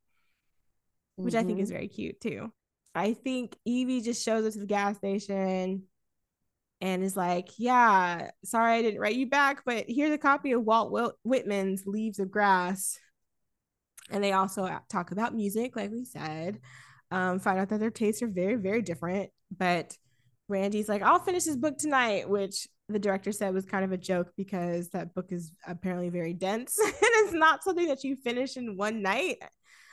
which 1.22 1.34
I 1.34 1.42
think 1.42 1.60
is 1.60 1.70
very 1.70 1.88
cute 1.88 2.20
too. 2.20 2.52
I 2.94 3.14
think 3.14 3.56
Evie 3.64 4.00
just 4.00 4.24
shows 4.24 4.46
up 4.46 4.52
to 4.52 4.58
the 4.58 4.66
gas 4.66 4.96
station 4.96 5.84
and 6.80 7.02
is 7.02 7.16
like, 7.16 7.50
Yeah, 7.58 8.30
sorry 8.44 8.72
I 8.74 8.82
didn't 8.82 9.00
write 9.00 9.16
you 9.16 9.28
back, 9.28 9.62
but 9.64 9.84
here's 9.88 10.12
a 10.12 10.18
copy 10.18 10.52
of 10.52 10.64
Walt 10.64 10.90
Whit- 10.90 11.14
Whitman's 11.22 11.86
Leaves 11.86 12.18
of 12.18 12.30
Grass. 12.30 12.98
And 14.10 14.24
they 14.24 14.32
also 14.32 14.68
talk 14.88 15.12
about 15.12 15.34
music, 15.34 15.76
like 15.76 15.90
we 15.90 16.04
said. 16.04 16.60
Um, 17.12 17.38
find 17.38 17.58
out 17.60 17.68
that 17.68 17.80
their 17.80 17.90
tastes 17.90 18.22
are 18.22 18.28
very, 18.28 18.56
very 18.56 18.82
different. 18.82 19.30
But 19.56 19.96
Randy's 20.50 20.88
like, 20.88 21.02
I'll 21.02 21.20
finish 21.20 21.44
this 21.44 21.56
book 21.56 21.78
tonight, 21.78 22.28
which 22.28 22.66
the 22.88 22.98
director 22.98 23.32
said 23.32 23.54
was 23.54 23.64
kind 23.64 23.84
of 23.84 23.92
a 23.92 23.96
joke 23.96 24.32
because 24.36 24.88
that 24.90 25.14
book 25.14 25.26
is 25.30 25.52
apparently 25.66 26.08
very 26.08 26.34
dense 26.34 26.76
and 26.84 26.94
it's 27.00 27.32
not 27.32 27.62
something 27.62 27.86
that 27.86 28.04
you 28.04 28.16
finish 28.16 28.56
in 28.56 28.76
one 28.76 29.02
night. 29.02 29.38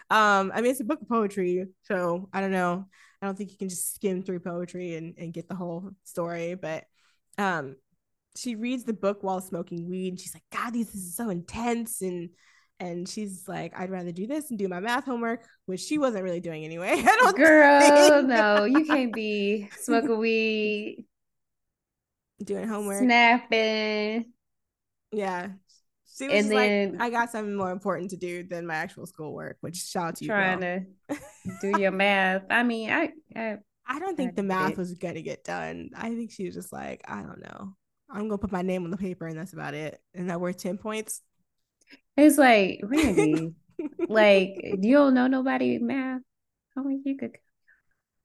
Um, 0.10 0.52
I 0.54 0.62
mean, 0.62 0.72
it's 0.72 0.80
a 0.80 0.86
book 0.86 1.02
of 1.02 1.10
poetry, 1.10 1.66
so 1.84 2.30
I 2.34 2.42
don't 2.42 2.52
know. 2.52 2.86
I 3.22 3.26
don't 3.26 3.38
think 3.38 3.52
you 3.52 3.58
can 3.58 3.70
just 3.70 3.96
skim 3.96 4.24
through 4.24 4.40
poetry 4.40 4.96
and, 4.96 5.16
and 5.18 5.34
get 5.34 5.48
the 5.48 5.56
whole 5.56 5.92
story, 6.04 6.56
but 6.56 6.86
um, 7.38 7.76
she 8.38 8.56
reads 8.56 8.84
the 8.84 8.94
book 8.94 9.20
while 9.22 9.42
smoking 9.42 9.90
weed. 9.90 10.10
And 10.10 10.20
she's 10.20 10.34
like, 10.34 10.44
God, 10.52 10.74
this 10.74 10.94
is 10.94 11.16
so 11.16 11.30
intense. 11.30 12.02
And 12.02 12.30
and 12.80 13.08
she's 13.10 13.48
like, 13.48 13.74
I'd 13.80 13.90
rather 13.90 14.12
do 14.12 14.28
this 14.28 14.49
and 14.49 14.60
do 14.60 14.68
my 14.68 14.80
math 14.80 15.06
homework, 15.06 15.44
which 15.66 15.80
she 15.82 15.98
wasn't 15.98 16.24
really 16.24 16.40
doing 16.40 16.64
anyway. 16.64 16.91
I 17.06 17.18
don't 17.22 17.36
Girl, 17.38 17.80
think. 17.82 18.28
no, 18.28 18.66
you 18.66 18.86
can't 18.86 19.14
be 19.14 19.70
smoking 19.82 20.18
weed, 20.18 21.06
doing 22.44 22.68
homework. 22.68 23.02
snapping. 23.04 24.32
Yeah. 25.12 25.49
She 26.18 26.28
was 26.28 26.45
And 26.45 26.52
then- 26.52 26.91
like, 26.94 27.02
I 27.02 27.10
got 27.10 27.30
something 27.32 27.56
more 27.56 27.72
important 27.72 28.10
to 28.12 28.18
do 28.18 28.44
than 28.44 28.66
my 28.66 28.76
actual 28.76 29.06
schoolwork, 29.06 29.58
which 29.62 29.78
shout 29.78 30.08
out 30.10 30.16
to 30.18 30.26
you. 30.26 30.30
trying 30.30 30.60
girl. 30.60 30.86
to 31.10 31.18
do 31.74 31.80
your 31.80 31.91
math. 31.91 32.44
I 32.49 32.64
mean, 32.64 32.90
I, 32.91 33.12
I 33.36 33.58
I 33.90 33.99
don't 33.99 34.18
think 34.18 34.32
I 34.32 34.36
the 34.36 34.44
math 34.44 34.72
it. 34.72 34.78
was 34.78 34.94
gonna 34.95 35.22
get 35.22 35.44
done. 35.44 35.91
I 35.95 36.10
think 36.10 36.32
she 36.32 36.45
was 36.45 36.56
just 36.56 36.74
like, 36.74 37.02
I 37.08 37.22
don't 37.22 37.40
know. 37.41 37.74
I'm 38.10 38.28
gonna 38.28 38.38
put 38.38 38.52
my 38.52 38.62
name 38.64 38.84
on 38.84 38.91
the 38.91 38.98
paper 38.98 39.28
and 39.28 39.38
that's 39.38 39.54
about 39.54 39.74
it. 39.76 40.02
And 40.14 40.30
that 40.30 40.41
worth 40.41 40.58
10 40.58 40.78
points. 40.78 41.22
It's 42.16 42.38
like 42.38 42.80
Randy, 42.84 43.54
like 44.08 44.60
you 44.64 44.94
don't 44.94 45.14
know 45.14 45.28
nobody 45.28 45.78
math. 45.80 46.22
Oh, 46.78 46.88
you 46.90 47.18
could, 47.18 47.38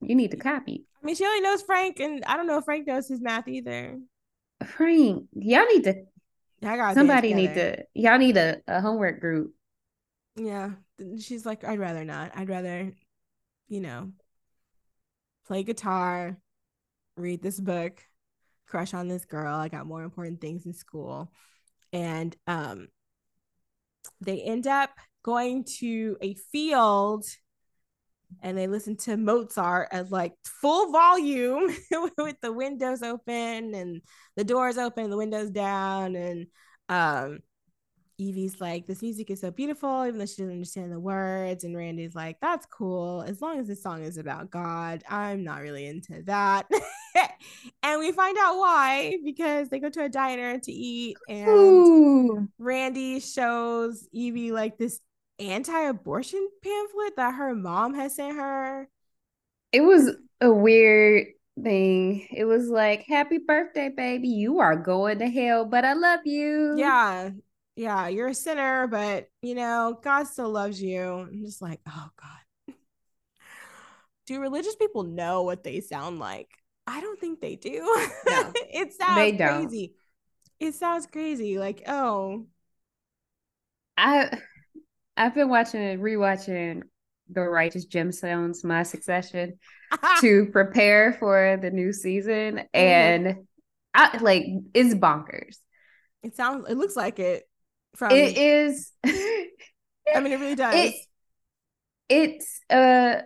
you 0.01 0.15
need 0.15 0.31
to 0.33 0.37
copy. 0.37 0.85
I 1.03 1.07
mean, 1.07 1.17
she 1.17 1.25
only 1.25 1.41
knows 1.41 1.63
Frank, 1.63 2.01
and 2.01 2.25
I 2.25 2.37
don't 2.37 2.47
know 2.47 2.59
if 2.59 2.65
Frank 2.65 2.87
knows 2.87 3.09
his 3.09 3.21
math 3.21 3.49
either. 3.49 3.99
Frank, 4.65 5.27
y'all 5.33 5.67
need 5.67 5.85
to. 5.85 6.05
I 6.65 6.77
got 6.77 6.95
Somebody 6.95 7.35
need 7.35 7.55
to. 7.55 7.85
Y'all 7.95 8.19
need 8.19 8.37
a, 8.37 8.61
a 8.69 8.81
homework 8.81 9.21
group. 9.21 9.53
Yeah. 10.37 10.71
She's 11.19 11.45
like, 11.45 11.65
I'd 11.65 11.79
rather 11.79 12.05
not. 12.05 12.33
I'd 12.35 12.49
rather, 12.49 12.93
you 13.69 13.81
know, 13.81 14.13
play 15.47 15.63
guitar, 15.65 16.39
read 17.17 17.43
this 17.43 17.59
book, 17.59 18.03
crush 18.67 18.95
on 18.95 19.09
this 19.09 19.25
girl. 19.25 19.55
I 19.55 19.69
got 19.69 19.87
more 19.87 20.03
important 20.03 20.41
things 20.41 20.67
in 20.67 20.73
school. 20.73 21.31
And 21.93 22.35
um 22.47 22.89
they 24.20 24.41
end 24.41 24.66
up 24.66 24.91
going 25.23 25.65
to 25.79 26.16
a 26.20 26.35
field 26.35 27.24
and 28.43 28.57
they 28.57 28.66
listen 28.66 28.97
to 28.97 29.16
Mozart 29.16 29.89
at 29.93 30.11
like 30.11 30.35
full 30.45 30.91
volume 30.91 31.74
with 32.19 32.41
the 32.41 32.53
windows 32.53 33.03
open 33.03 33.74
and 33.74 34.03
the 34.37 34.45
doors 34.45 34.79
open, 34.79 35.11
the 35.11 35.16
windows 35.16 35.51
down, 35.51 36.16
and 36.16 36.47
um 36.89 37.41
Evie's 38.20 38.61
like, 38.61 38.87
this 38.87 39.03
music 39.03 39.31
is 39.31 39.41
so 39.41 39.51
beautiful, 39.51 40.05
even 40.07 40.19
though 40.19 40.27
she 40.27 40.43
doesn't 40.43 40.53
understand 40.53 40.93
the 40.93 41.01
words. 41.01 41.65
And 41.65 41.77
Randy's 41.77 42.15
like, 42.15 42.39
that's 42.41 42.66
cool. 42.66 43.23
As 43.27 43.41
long 43.41 43.59
as 43.59 43.66
the 43.69 43.74
song 43.74 44.05
is 44.05 44.16
about 44.16 44.51
God, 44.51 45.03
I'm 45.09 45.43
not 45.45 45.61
really 45.61 45.87
into 45.87 46.23
that. 46.24 46.66
and 47.83 48.01
we 48.01 48.13
find 48.13 48.37
out 48.39 48.59
why 48.59 49.17
because 49.25 49.69
they 49.69 49.79
go 49.79 49.91
to 49.91 50.05
a 50.05 50.09
diner 50.09 50.59
to 50.59 50.73
eat, 50.73 51.17
and 51.29 51.49
Ooh. 51.49 52.49
Randy 52.59 53.21
shows 53.21 54.07
Evie 54.13 54.53
like 54.53 54.79
this 54.79 55.01
anti 55.39 55.81
abortion 55.81 56.49
pamphlet 56.63 57.17
that 57.17 57.35
her 57.35 57.55
mom 57.55 57.95
has 57.95 58.17
sent 58.17 58.37
her. 58.37 58.89
It 59.73 59.81
was 59.83 60.15
a 60.41 60.53
weird 60.53 61.29
thing. 61.63 62.27
It 62.31 62.45
was 62.45 62.69
like, 62.69 63.05
Happy 63.09 63.39
birthday, 63.39 63.89
baby. 63.89 64.29
You 64.29 64.61
are 64.61 64.77
going 64.77 65.19
to 65.19 65.29
hell, 65.29 65.65
but 65.65 65.85
I 65.85 65.95
love 65.95 66.21
you. 66.25 66.75
Yeah. 66.77 67.31
Yeah. 67.77 68.09
You're 68.09 68.29
a 68.29 68.35
sinner, 68.35 68.87
but 68.87 69.29
you 69.41 69.55
know, 69.55 69.99
God 70.03 70.27
still 70.27 70.51
loves 70.51 70.81
you. 70.81 71.03
I'm 71.03 71.45
just 71.45 71.63
like, 71.63 71.81
oh 71.89 72.09
God. 72.21 72.77
Do 74.27 74.41
religious 74.41 74.77
people 74.77 75.03
know 75.03 75.43
what 75.43 75.65
they 75.65 75.81
sound 75.81 76.21
like? 76.21 76.49
I 76.87 77.01
don't 77.01 77.19
think 77.21 77.41
they 77.41 77.57
do. 77.57 77.81
No, 78.27 78.53
it 78.55 78.93
sounds 78.93 79.17
they 79.17 79.33
don't. 79.33 79.69
crazy. 79.69 79.95
It 80.61 80.75
sounds 80.75 81.07
crazy. 81.07 81.59
Like, 81.59 81.83
oh, 81.87 82.47
I 83.97 84.39
I've 85.17 85.35
been 85.35 85.49
watching 85.49 85.99
rewatching 86.01 86.83
The 87.31 87.43
Righteous 87.43 87.87
Gemstones, 87.87 88.65
My 88.65 88.83
Succession, 88.83 89.59
to 90.21 90.47
prepare 90.47 91.13
for 91.15 91.59
the 91.61 91.71
new 91.71 91.93
season. 91.93 92.65
Mm-hmm. 92.75 92.77
And 92.79 93.47
I 93.95 94.19
like 94.19 94.45
it's 94.75 94.95
bonkers. 94.95 95.57
it 96.23 96.37
sounds 96.37 96.69
it 96.69 96.77
looks 96.77 96.97
like 96.97 97.19
it 97.19 97.45
from 97.97 98.11
It 98.13 98.37
is 98.37 98.93
I 99.05 100.21
mean 100.21 100.33
it 100.33 100.41
really 100.41 100.55
does. 100.55 100.75
it 100.75 100.95
it's 102.09 102.61
a 102.71 103.23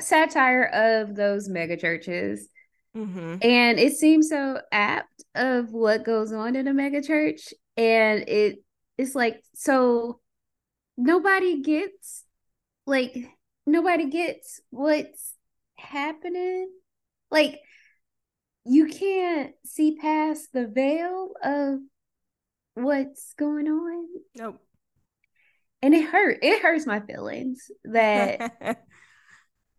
satire 0.00 0.64
of 0.64 1.14
those 1.16 1.48
mega 1.48 1.76
churches 1.76 2.48
Mhm. 2.96 3.44
and 3.44 3.78
it 3.78 3.92
seems 3.96 4.30
so 4.30 4.58
apt 4.72 5.22
of 5.34 5.70
what 5.72 6.04
goes 6.04 6.32
on 6.32 6.56
in 6.56 6.66
a 6.66 6.72
mega 6.72 7.02
church 7.02 7.52
and 7.76 8.26
it 8.28 8.64
it's 8.96 9.14
like 9.14 9.42
so 9.54 10.20
nobody 10.96 11.60
gets 11.62 12.24
like 12.86 13.14
nobody 13.66 14.08
gets 14.08 14.60
what's 14.70 15.34
happening 15.76 16.70
like 17.30 17.60
you 18.64 18.86
can't 18.86 19.52
see 19.66 19.96
past 19.96 20.52
the 20.54 20.66
veil 20.66 21.32
of 21.42 21.80
what's 22.74 23.34
going 23.34 23.68
on 23.68 24.06
Nope. 24.34 24.58
and 25.82 25.94
it 25.94 26.04
hurt 26.06 26.38
it 26.42 26.62
hurts 26.62 26.86
my 26.86 27.00
feelings 27.00 27.70
that 27.84 28.40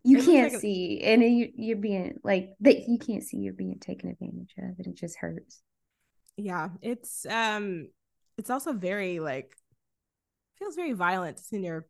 you 0.07 0.23
can't 0.23 0.53
like 0.53 0.61
see 0.61 1.01
and 1.03 1.21
you, 1.23 1.51
you're 1.55 1.77
being 1.77 2.19
like 2.23 2.51
that 2.59 2.88
you 2.88 2.97
can't 2.97 3.23
see 3.23 3.38
you're 3.38 3.53
being 3.53 3.77
taken 3.79 4.09
advantage 4.09 4.53
of 4.57 4.75
and 4.77 4.88
it 4.88 4.95
just 4.95 5.17
hurts 5.17 5.61
yeah, 6.38 6.69
it's 6.81 7.25
um 7.25 7.89
it's 8.38 8.51
also 8.51 8.71
very 8.71 9.19
like 9.19 9.55
feels 10.59 10.75
very 10.75 10.93
violent 10.93 11.38
to 11.38 11.43
see 11.43 11.61
their 11.61 11.88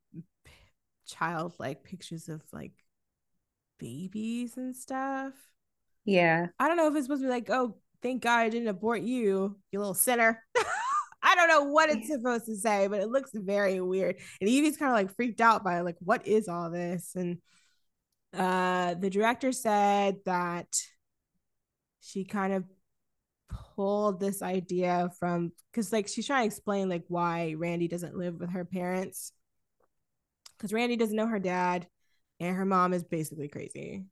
childlike 1.05 1.83
pictures 1.83 2.29
of 2.29 2.41
like 2.51 2.73
babies 3.77 4.57
and 4.57 4.75
stuff. 4.75 5.33
yeah 6.05 6.47
I 6.59 6.67
don't 6.67 6.77
know 6.77 6.87
if 6.87 6.95
it's 6.95 7.05
supposed 7.05 7.21
to 7.21 7.27
be 7.27 7.31
like, 7.31 7.49
oh, 7.49 7.75
thank 8.01 8.23
God 8.23 8.39
I 8.39 8.49
didn't 8.49 8.69
abort 8.69 9.01
you, 9.01 9.57
you 9.71 9.79
little 9.79 9.93
sinner. 9.93 10.43
I 11.21 11.35
don't 11.35 11.49
know 11.49 11.63
what 11.63 11.89
it's 11.89 12.07
supposed 12.11 12.45
to 12.45 12.55
say, 12.55 12.87
but 12.87 13.01
it 13.01 13.09
looks 13.09 13.31
very 13.33 13.81
weird. 13.81 14.15
And 14.39 14.49
Evie's 14.49 14.77
kind 14.77 14.91
of 14.91 14.95
like 14.95 15.13
freaked 15.15 15.41
out 15.41 15.63
by 15.63 15.81
like, 15.81 15.97
what 15.99 16.25
is 16.25 16.47
all 16.47 16.69
this? 16.71 17.11
And 17.15 17.39
uh 18.35 18.93
the 18.95 19.09
director 19.09 19.51
said 19.51 20.17
that 20.25 20.67
she 22.01 22.25
kind 22.25 22.53
of 22.53 22.63
pulled 23.75 24.19
this 24.19 24.41
idea 24.41 25.09
from 25.19 25.51
because 25.71 25.91
like 25.93 26.07
she's 26.07 26.27
trying 26.27 26.43
to 26.43 26.47
explain 26.47 26.89
like 26.89 27.05
why 27.07 27.55
Randy 27.57 27.87
doesn't 27.87 28.17
live 28.17 28.39
with 28.39 28.51
her 28.51 28.65
parents. 28.65 29.31
Because 30.57 30.73
Randy 30.73 30.95
doesn't 30.95 31.15
know 31.15 31.27
her 31.27 31.39
dad, 31.39 31.87
and 32.39 32.55
her 32.55 32.65
mom 32.65 32.93
is 32.93 33.03
basically 33.03 33.47
crazy. 33.47 34.05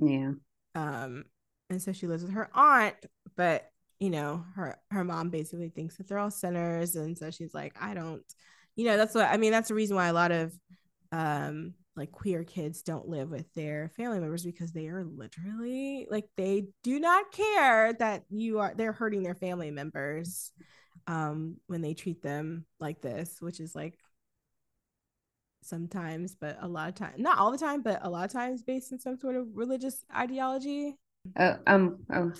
yeah 0.00 0.32
um 0.74 1.24
and 1.68 1.80
so 1.82 1.92
she 1.92 2.06
lives 2.06 2.22
with 2.22 2.32
her 2.32 2.48
aunt 2.54 2.96
but 3.36 3.70
you 3.98 4.10
know 4.10 4.44
her 4.54 4.78
her 4.90 5.04
mom 5.04 5.30
basically 5.30 5.68
thinks 5.68 5.96
that 5.96 6.08
they're 6.08 6.18
all 6.18 6.30
sinners 6.30 6.96
and 6.96 7.18
so 7.18 7.30
she's 7.30 7.52
like 7.52 7.76
i 7.80 7.92
don't 7.92 8.22
you 8.76 8.86
know 8.86 8.96
that's 8.96 9.14
what 9.14 9.26
i 9.26 9.36
mean 9.36 9.52
that's 9.52 9.68
the 9.68 9.74
reason 9.74 9.96
why 9.96 10.06
a 10.06 10.12
lot 10.12 10.32
of 10.32 10.52
um 11.12 11.74
like 11.96 12.12
queer 12.12 12.44
kids 12.44 12.82
don't 12.82 13.08
live 13.08 13.30
with 13.30 13.52
their 13.54 13.90
family 13.96 14.20
members 14.20 14.44
because 14.44 14.72
they 14.72 14.86
are 14.86 15.04
literally 15.04 16.06
like 16.10 16.26
they 16.36 16.66
do 16.82 17.00
not 17.00 17.32
care 17.32 17.92
that 17.94 18.22
you 18.30 18.60
are 18.60 18.72
they're 18.76 18.92
hurting 18.92 19.22
their 19.22 19.34
family 19.34 19.70
members 19.70 20.52
um 21.06 21.56
when 21.66 21.82
they 21.82 21.94
treat 21.94 22.22
them 22.22 22.64
like 22.78 23.00
this 23.00 23.36
which 23.40 23.60
is 23.60 23.74
like 23.74 23.98
sometimes 25.62 26.34
but 26.34 26.56
a 26.60 26.68
lot 26.68 26.88
of 26.88 26.94
time 26.94 27.12
not 27.18 27.38
all 27.38 27.50
the 27.50 27.58
time 27.58 27.82
but 27.82 28.00
a 28.02 28.08
lot 28.08 28.24
of 28.24 28.32
times 28.32 28.62
based 28.62 28.92
in 28.92 28.98
some 28.98 29.18
sort 29.18 29.36
of 29.36 29.46
religious 29.54 30.04
ideology. 30.14 30.96
Uh, 31.36 31.56
um 31.66 31.98
oh, 32.14 32.32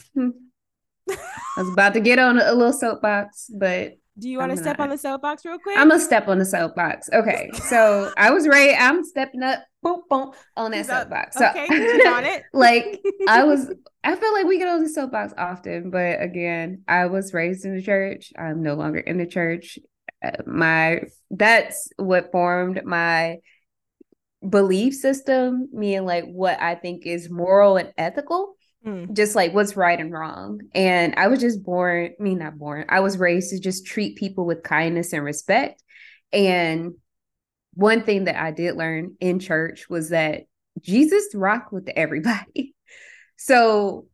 i 1.08 1.62
was 1.62 1.72
about 1.72 1.92
to 1.92 2.00
get 2.00 2.18
on 2.18 2.38
a 2.40 2.52
little 2.52 2.72
soapbox 2.72 3.50
but 3.58 3.92
do 4.20 4.28
you 4.28 4.38
want 4.38 4.50
to 4.52 4.56
step 4.56 4.78
on 4.78 4.90
the 4.90 4.98
soapbox 4.98 5.44
real 5.44 5.58
quick? 5.58 5.76
I'm 5.78 5.88
gonna 5.88 6.00
step 6.00 6.28
on 6.28 6.38
the 6.38 6.44
soapbox. 6.44 7.08
Okay 7.12 7.50
so 7.68 8.12
i 8.16 8.30
was 8.30 8.46
ready 8.46 8.74
i'm 8.74 9.04
stepping 9.04 9.42
up 9.42 9.60
boom 9.82 10.02
boom 10.08 10.32
on 10.56 10.70
that 10.72 10.86
soapbox. 10.86 11.36
So 11.36 11.48
okay 11.48 11.66
on 12.06 12.24
it. 12.24 12.44
like 12.52 13.00
I 13.28 13.44
was 13.44 13.72
I 14.04 14.16
feel 14.16 14.32
like 14.32 14.46
we 14.46 14.58
get 14.58 14.68
on 14.68 14.82
the 14.82 14.88
soapbox 14.88 15.34
often, 15.36 15.90
but 15.90 16.22
again, 16.22 16.82
I 16.88 17.06
was 17.06 17.34
raised 17.34 17.64
in 17.64 17.76
the 17.76 17.82
church. 17.82 18.32
I'm 18.38 18.62
no 18.62 18.74
longer 18.74 18.98
in 18.98 19.18
the 19.18 19.26
church. 19.26 19.78
Uh, 20.24 20.42
my 20.46 21.02
that's 21.30 21.90
what 21.96 22.32
formed 22.32 22.82
my 22.84 23.38
belief 24.46 24.94
system, 24.94 25.68
meaning 25.72 26.06
like 26.06 26.24
what 26.24 26.60
I 26.60 26.74
think 26.74 27.06
is 27.06 27.30
moral 27.30 27.76
and 27.76 27.92
ethical, 27.98 28.54
Mm. 28.86 29.14
just 29.14 29.34
like 29.34 29.52
what's 29.52 29.76
right 29.76 30.00
and 30.00 30.10
wrong. 30.10 30.60
And 30.74 31.14
I 31.16 31.28
was 31.28 31.40
just 31.40 31.62
born, 31.62 32.14
I 32.18 32.22
mean 32.22 32.38
not 32.38 32.56
born. 32.58 32.86
I 32.88 33.00
was 33.00 33.18
raised 33.18 33.50
to 33.50 33.60
just 33.60 33.84
treat 33.84 34.16
people 34.16 34.46
with 34.46 34.62
kindness 34.62 35.12
and 35.12 35.22
respect. 35.22 35.82
And 36.32 36.94
one 37.74 38.04
thing 38.04 38.24
that 38.24 38.36
I 38.36 38.52
did 38.52 38.76
learn 38.76 39.16
in 39.20 39.38
church 39.38 39.90
was 39.90 40.08
that 40.10 40.44
Jesus 40.80 41.26
rocked 41.34 41.72
with 41.72 41.88
everybody. 41.94 42.74
So 43.42 44.06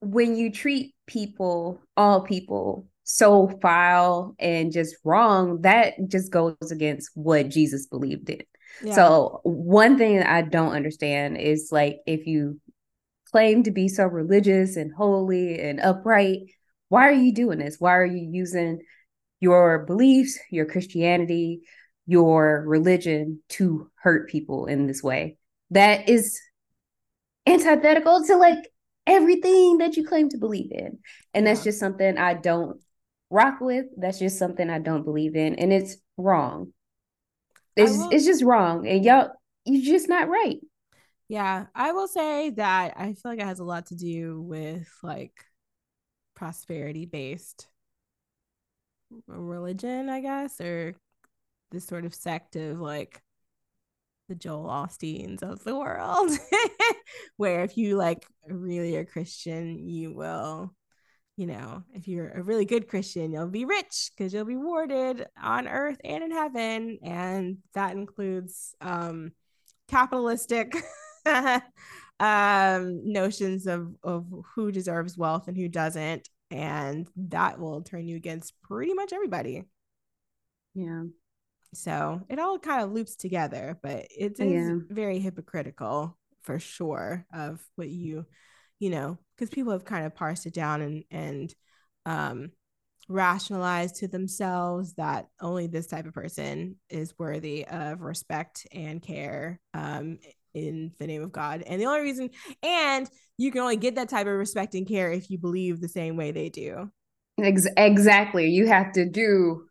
when 0.00 0.34
you 0.34 0.50
treat 0.50 0.92
people, 1.06 1.80
all 1.96 2.22
people, 2.22 2.88
so 3.04 3.56
foul 3.62 4.34
and 4.38 4.72
just 4.72 4.96
wrong, 5.04 5.62
that 5.62 5.94
just 6.08 6.32
goes 6.32 6.56
against 6.72 7.10
what 7.14 7.50
Jesus 7.50 7.86
believed 7.86 8.28
in. 8.30 8.42
Yeah. 8.82 8.94
So 8.94 9.40
one 9.44 9.96
thing 9.96 10.16
that 10.16 10.28
I 10.28 10.42
don't 10.42 10.72
understand 10.72 11.36
is 11.36 11.68
like 11.70 11.98
if 12.04 12.26
you 12.26 12.60
claim 13.30 13.62
to 13.64 13.70
be 13.70 13.88
so 13.88 14.04
religious 14.04 14.76
and 14.76 14.92
holy 14.94 15.60
and 15.60 15.80
upright, 15.80 16.50
why 16.88 17.06
are 17.08 17.12
you 17.12 17.32
doing 17.32 17.58
this? 17.58 17.76
Why 17.78 17.96
are 17.96 18.06
you 18.06 18.28
using 18.30 18.80
your 19.40 19.84
beliefs, 19.84 20.38
your 20.50 20.66
Christianity, 20.66 21.60
your 22.06 22.64
religion 22.66 23.40
to 23.50 23.90
hurt 23.96 24.30
people 24.30 24.66
in 24.66 24.86
this 24.86 25.02
way? 25.02 25.36
That 25.70 26.08
is 26.08 26.40
antithetical 27.46 28.24
to 28.24 28.36
like 28.36 28.70
everything 29.06 29.78
that 29.78 29.96
you 29.96 30.06
claim 30.06 30.28
to 30.30 30.38
believe 30.38 30.70
in. 30.70 30.98
And 31.34 31.46
that's 31.46 31.64
just 31.64 31.80
something 31.80 32.16
I 32.18 32.34
don't 32.34 32.80
rock 33.30 33.60
with. 33.60 33.86
That's 33.96 34.18
just 34.18 34.38
something 34.38 34.68
I 34.68 34.78
don't 34.78 35.04
believe 35.04 35.36
in. 35.36 35.56
And 35.56 35.72
it's 35.72 35.96
wrong. 36.16 36.72
It's, 37.76 37.96
will- 37.96 38.10
it's 38.10 38.24
just 38.24 38.42
wrong. 38.42 38.86
And 38.86 39.04
y'all, 39.04 39.30
you're 39.64 39.84
just 39.84 40.08
not 40.08 40.28
right. 40.28 40.58
Yeah, 41.28 41.66
I 41.74 41.92
will 41.92 42.08
say 42.08 42.50
that 42.50 42.94
I 42.96 43.12
feel 43.12 43.32
like 43.32 43.40
it 43.40 43.44
has 43.46 43.58
a 43.60 43.64
lot 43.64 43.86
to 43.86 43.94
do 43.94 44.40
with 44.40 44.88
like 45.02 45.44
prosperity 46.34 47.06
based 47.06 47.68
religion, 49.26 50.08
I 50.08 50.20
guess, 50.20 50.60
or 50.60 50.94
this 51.70 51.86
sort 51.86 52.04
of 52.04 52.14
sect 52.14 52.56
of 52.56 52.80
like 52.80 53.22
the 54.28 54.34
Joel 54.34 54.68
Osteens 54.68 55.42
of 55.42 55.64
the 55.64 55.76
world, 55.76 56.30
where 57.36 57.62
if 57.64 57.76
you 57.76 57.96
like 57.96 58.26
really 58.46 58.96
are 58.96 59.04
Christian, 59.04 59.78
you 59.88 60.14
will, 60.14 60.74
you 61.36 61.46
know, 61.46 61.82
if 61.94 62.08
you're 62.08 62.28
a 62.30 62.42
really 62.42 62.66
good 62.66 62.88
Christian, 62.88 63.32
you'll 63.32 63.48
be 63.48 63.64
rich 63.64 64.10
because 64.16 64.34
you'll 64.34 64.44
be 64.44 64.56
rewarded 64.56 65.26
on 65.42 65.66
earth 65.66 65.98
and 66.04 66.22
in 66.24 66.30
heaven. 66.30 66.98
And 67.02 67.58
that 67.74 67.92
includes 67.96 68.74
um 68.80 69.32
capitalistic 69.88 70.76
um 72.20 73.12
notions 73.12 73.66
of 73.66 73.94
of 74.02 74.26
who 74.54 74.72
deserves 74.72 75.16
wealth 75.16 75.48
and 75.48 75.56
who 75.56 75.68
doesn't 75.68 76.28
and 76.50 77.08
that 77.16 77.58
will 77.60 77.82
turn 77.82 78.06
you 78.08 78.16
against 78.16 78.60
pretty 78.62 78.94
much 78.94 79.12
everybody. 79.12 79.64
Yeah. 80.74 81.04
So 81.74 82.22
it 82.28 82.38
all 82.38 82.58
kind 82.58 82.82
of 82.82 82.92
loops 82.92 83.16
together, 83.16 83.78
but 83.82 84.06
it 84.16 84.40
is 84.40 84.72
Yeah. 84.72 84.78
very 84.88 85.18
hypocritical 85.18 86.16
for 86.42 86.58
sure 86.58 87.26
of 87.32 87.60
what 87.76 87.88
you, 87.88 88.24
you 88.78 88.90
know, 88.90 89.18
because 89.36 89.50
people 89.50 89.72
have 89.72 89.84
kind 89.84 90.06
of 90.06 90.14
parsed 90.14 90.46
it 90.46 90.54
down 90.54 90.80
and 90.80 91.04
and 91.10 91.54
um 92.06 92.50
rationalized 93.10 93.96
to 93.96 94.08
themselves 94.08 94.94
that 94.94 95.28
only 95.40 95.66
this 95.66 95.86
type 95.86 96.06
of 96.06 96.14
person 96.14 96.76
is 96.90 97.18
worthy 97.18 97.66
of 97.66 98.02
respect 98.02 98.66
and 98.72 99.02
care 99.02 99.58
um 99.74 100.18
in 100.54 100.92
the 100.98 101.06
name 101.06 101.22
of 101.22 101.32
God. 101.32 101.62
And 101.66 101.80
the 101.80 101.86
only 101.86 102.00
reason 102.00 102.30
and 102.62 103.08
you 103.36 103.50
can 103.52 103.60
only 103.60 103.76
get 103.76 103.94
that 103.96 104.08
type 104.08 104.26
of 104.26 104.32
respect 104.34 104.74
and 104.74 104.86
care 104.86 105.12
if 105.12 105.30
you 105.30 105.38
believe 105.38 105.80
the 105.80 105.88
same 105.88 106.16
way 106.16 106.32
they 106.32 106.48
do. 106.48 106.90
Ex- 107.40 107.68
exactly. 107.76 108.48
You 108.50 108.66
have 108.66 108.92
to 108.92 109.08
do 109.08 109.64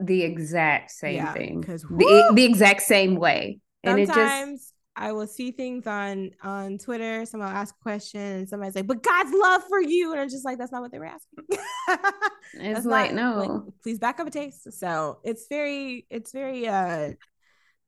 the 0.00 0.22
exact 0.22 0.90
same 0.90 1.16
Yeah, 1.16 1.32
thing. 1.32 1.60
the, 1.60 2.32
the 2.34 2.44
exact 2.44 2.82
same 2.82 3.14
way. 3.16 3.60
And 3.84 3.98
it 4.00 4.06
just 4.06 4.16
sometimes 4.16 4.72
I 4.94 5.12
will 5.12 5.26
see 5.26 5.52
things 5.52 5.86
on 5.86 6.32
on 6.42 6.78
Twitter. 6.78 7.24
Someone 7.24 7.48
will 7.48 7.56
ask 7.56 7.74
a 7.74 7.82
question, 7.82 8.20
and 8.20 8.48
somebody's 8.48 8.74
like, 8.74 8.86
"But 8.86 9.02
God's 9.02 9.32
love 9.32 9.62
for 9.68 9.80
you," 9.80 10.12
and 10.12 10.20
I'm 10.20 10.28
just 10.28 10.44
like, 10.44 10.58
"That's 10.58 10.70
not 10.70 10.82
what 10.82 10.92
they 10.92 10.98
were 10.98 11.06
asking." 11.06 11.44
it's 12.54 12.84
like 12.84 13.12
not- 13.12 13.36
like, 13.38 13.48
no. 13.48 13.72
please 13.82 13.98
back 13.98 14.20
up 14.20 14.26
a 14.26 14.30
taste. 14.30 14.70
So 14.78 15.18
it's 15.24 15.46
very, 15.48 16.06
it's 16.10 16.32
very 16.32 16.68
uh 16.68 17.12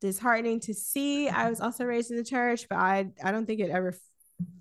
disheartening 0.05 0.61
to 0.61 0.75
see. 0.75 1.29
I 1.29 1.49
was 1.51 1.61
also 1.61 1.85
raised 1.85 2.11
in 2.11 2.17
the 2.19 2.25
church, 2.25 2.67
but 2.69 2.79
I 2.79 3.09
I 3.23 3.33
don't 3.33 3.47
think 3.47 3.61
it 3.61 3.71
ever 3.71 3.95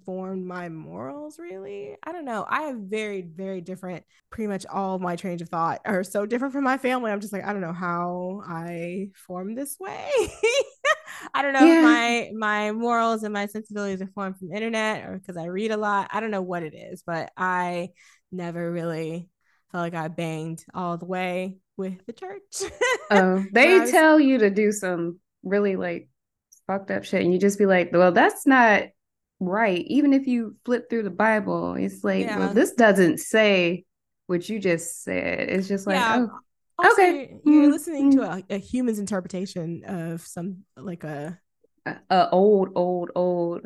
formed 0.06 0.46
my 0.46 0.70
morals 0.70 1.40
really. 1.40 1.96
I 2.04 2.12
don't 2.12 2.26
know. 2.26 2.46
I 2.48 2.64
have 2.64 2.78
very, 2.78 3.22
very 3.22 3.62
different, 3.62 4.04
pretty 4.30 4.48
much 4.48 4.66
all 4.66 4.96
of 4.96 5.02
my 5.02 5.16
trains 5.16 5.42
of 5.42 5.50
thought 5.50 5.82
are 5.86 6.04
so 6.04 6.26
different 6.26 6.54
from 6.54 6.64
my 6.64 6.78
family. 6.78 7.12
I'm 7.12 7.20
just 7.22 7.34
like, 7.34 7.44
I 7.46 7.54
don't 7.54 7.62
know 7.62 7.74
how 7.74 8.42
I 8.48 9.10
formed 9.28 9.58
this 9.58 9.78
way. 9.80 10.10
I 11.34 11.42
don't 11.42 11.54
know 11.54 11.66
Yeah. 11.66 11.82
my 11.82 12.32
my 12.36 12.72
morals 12.72 13.24
and 13.24 13.34
my 13.34 13.46
sensibilities 13.48 14.02
are 14.02 14.12
formed 14.14 14.38
from 14.38 14.50
the 14.50 14.56
internet 14.56 15.08
or 15.10 15.18
because 15.20 15.38
I 15.38 15.46
read 15.46 15.72
a 15.72 15.78
lot. 15.78 16.10
I 16.12 16.20
don't 16.20 16.32
know 16.32 16.42
what 16.42 16.64
it 16.64 16.74
is, 16.76 17.04
but 17.06 17.32
I 17.38 17.90
never 18.32 18.72
really 18.72 19.30
felt 19.72 19.82
like 19.84 19.96
I 19.96 20.08
banged 20.08 20.64
all 20.74 20.98
the 20.98 21.06
way 21.06 21.58
with 21.78 22.06
the 22.06 22.14
church. 22.14 22.42
Oh, 23.12 23.44
they 23.52 23.80
was- 23.80 23.92
tell 23.92 24.20
you 24.20 24.40
to 24.40 24.50
do 24.50 24.72
some 24.72 25.20
really 25.44 25.76
like 25.76 26.10
fucked 26.68 26.92
up 26.92 27.04
shit, 27.06 27.24
and 27.24 27.34
you 27.34 27.40
just 27.40 27.60
be 27.60 27.66
like, 27.66 27.92
"Well, 27.94 28.12
that's 28.12 28.48
not 28.48 28.84
right." 29.40 29.86
Even 29.88 30.14
if 30.14 30.28
you 30.28 30.56
flip 30.66 30.90
through 30.90 31.04
the 31.04 31.10
Bible, 31.10 31.76
it's 31.76 32.04
like, 32.04 32.26
Yeah. 32.26 32.38
"Well, 32.38 32.50
this 32.50 32.74
doesn't 32.74 33.20
say 33.20 33.86
what 34.28 34.48
you 34.50 34.60
just 34.60 35.04
said." 35.04 35.50
It's 35.50 35.68
just 35.68 35.88
like, 35.88 36.02
Yeah. 36.02 36.26
"Oh, 36.28 36.40
Also, 36.80 37.02
Okay. 37.02 37.40
you're, 37.46 37.68
Mhm, 37.68 37.72
listening 37.72 38.12
to 38.12 38.24
a, 38.24 38.44
a 38.50 38.58
human's 38.58 39.00
interpretation 39.00 39.84
of 39.86 40.22
some 40.22 40.66
like 40.76 41.04
a 41.04 41.40
a, 41.86 41.96
a 42.10 42.30
old, 42.32 42.70
old, 42.76 43.12
old 43.16 43.62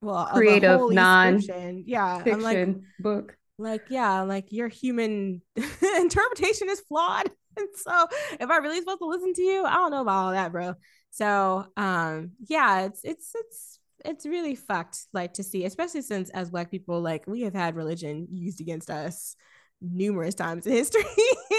well 0.00 0.28
Creative, 0.32 0.80
non-. 0.90 1.38
Yeah, 1.86 2.16
fiction 2.24 2.34
I'm 2.34 2.42
like 2.42 2.76
book." 2.98 3.36
like 3.58 3.84
yeah, 3.88 4.22
like 4.22 4.52
your 4.52 4.68
human 4.68 5.42
interpretation 5.98 6.68
is 6.68 6.80
flawed. 6.80 7.30
And 7.58 7.66
so, 7.74 8.06
if 8.38 8.48
I 8.50 8.58
really 8.58 8.78
supposed 8.78 9.00
to 9.00 9.06
listen 9.06 9.32
to 9.34 9.42
you, 9.42 9.64
I 9.64 9.74
don't 9.74 9.90
know 9.90 10.02
about 10.02 10.26
all 10.26 10.30
that, 10.30 10.52
bro. 10.52 10.74
So, 11.10 11.66
um, 11.76 12.32
yeah, 12.46 12.82
it's 12.86 13.00
it's 13.04 13.32
it's 13.34 13.80
it's 14.04 14.26
really 14.26 14.54
fucked 14.54 15.06
like 15.12 15.34
to 15.34 15.42
see, 15.42 15.64
especially 15.64 16.02
since 16.02 16.30
as 16.30 16.50
black 16.50 16.70
people, 16.70 17.00
like 17.00 17.26
we 17.26 17.42
have 17.42 17.54
had 17.54 17.76
religion 17.76 18.28
used 18.30 18.60
against 18.60 18.90
us 18.90 19.36
numerous 19.80 20.34
times 20.34 20.66
in 20.66 20.72
history 20.72 21.04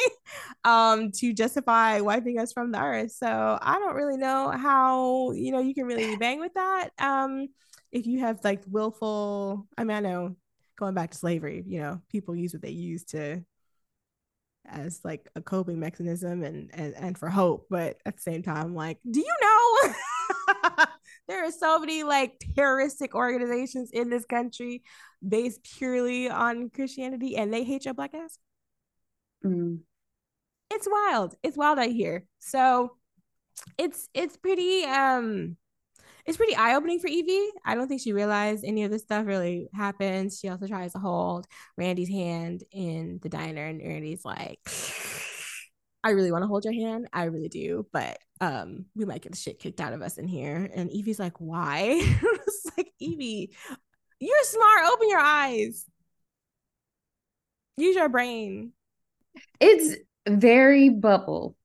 um 0.66 1.12
to 1.12 1.34
justify 1.34 2.02
wiping 2.02 2.38
us 2.40 2.52
from 2.52 2.72
the 2.72 2.80
earth. 2.80 3.12
So 3.12 3.58
i 3.62 3.80
don't 3.80 3.96
really 3.96 4.18
know 4.18 4.50
how 4.50 5.32
you 5.32 5.52
know 5.52 5.60
you 5.60 5.74
can 5.74 5.86
really 5.86 6.16
bang 6.18 6.40
with 6.40 6.54
that 6.56 6.90
um 7.00 7.48
if 7.92 8.06
you 8.06 8.20
have 8.20 8.40
like 8.44 8.62
willful 8.68 9.68
i 9.78 9.84
mean 9.84 9.98
i 9.98 10.00
know 10.00 10.36
going 10.78 10.94
back 10.94 11.12
to 11.12 11.18
slavery 11.18 11.64
you 11.66 11.80
know 11.80 12.02
people 12.10 12.36
use 12.36 12.54
what 12.54 12.62
they 12.62 12.70
use 12.70 13.04
to 13.06 13.44
as 14.72 15.02
like 15.04 15.30
a 15.36 15.42
coping 15.42 15.80
mechanism 15.80 16.44
and 16.44 16.70
and, 16.74 16.94
and 16.96 17.18
for 17.18 17.30
hope 17.30 17.68
but 17.70 17.98
at 18.06 18.16
the 18.16 18.22
same 18.22 18.44
time 18.44 18.76
like 18.76 18.98
do 19.10 19.20
you 19.20 19.36
know? 19.42 19.94
There 21.30 21.46
are 21.46 21.52
so 21.52 21.78
many 21.78 22.02
like 22.02 22.44
terroristic 22.56 23.14
organizations 23.14 23.92
in 23.92 24.10
this 24.10 24.26
country 24.26 24.82
based 25.26 25.62
purely 25.64 26.28
on 26.28 26.72
christianity 26.72 27.38
and 27.38 27.54
they 27.54 27.64
hate 27.64 27.86
your 27.86 27.94
black 27.94 28.16
ass. 28.16 28.40
Mm. 29.46 29.82
it's 30.72 30.88
wild. 30.90 31.36
It's 31.44 31.56
wild 31.56 31.78
out 31.78 31.90
here. 31.92 32.26
So 32.40 32.98
it's 33.78 34.10
it's 34.16 34.38
pretty 34.38 34.86
um 34.86 35.56
it's 36.30 36.38
pretty 36.38 36.56
eye-opening 36.56 37.00
for 37.00 37.08
evie. 37.08 37.50
I 37.66 37.76
don't 37.76 37.88
think 37.88 38.02
she 38.02 38.14
realized 38.14 38.64
any 38.64 38.84
of 38.84 38.92
this 38.92 39.02
stuff 39.02 39.26
really 39.26 39.68
happens 39.74 40.40
she 40.40 40.48
also 40.48 40.68
tries 40.68 40.94
to 40.94 41.00
hold 41.00 41.48
randy's 41.78 42.10
hand 42.10 42.64
in 42.72 43.20
the 43.22 43.30
diner 43.30 43.66
and 43.66 43.82
randy's 43.82 44.24
like 44.24 44.60
i 46.04 46.12
really 46.12 46.32
want 46.32 46.44
to 46.44 46.48
hold 46.48 46.64
your 46.64 46.74
hand. 46.74 47.08
I 47.12 47.24
really 47.24 47.50
do 47.50 47.86
but 47.92 48.20
um 48.40 48.86
we 48.96 49.06
might 49.06 49.22
get 49.22 49.32
the 49.34 49.38
shit 49.38 49.60
kicked 49.60 49.82
out 49.82 49.94
of 49.94 50.02
us 50.02 50.18
in 50.18 50.28
here. 50.28 50.70
And 50.74 50.90
evie's 50.92 51.20
like 51.20 51.38
why? 51.40 52.02
It's 52.48 52.78
like 52.78 52.92
evie 53.00 53.52
you're 54.20 54.44
smart. 54.44 54.86
Open 54.92 55.10
your 55.10 55.20
eyes. 55.20 55.86
Use 57.78 57.96
your 57.96 58.10
brain. 58.10 58.74
It's 59.60 59.96
very 60.28 60.90
bubble. 60.90 61.56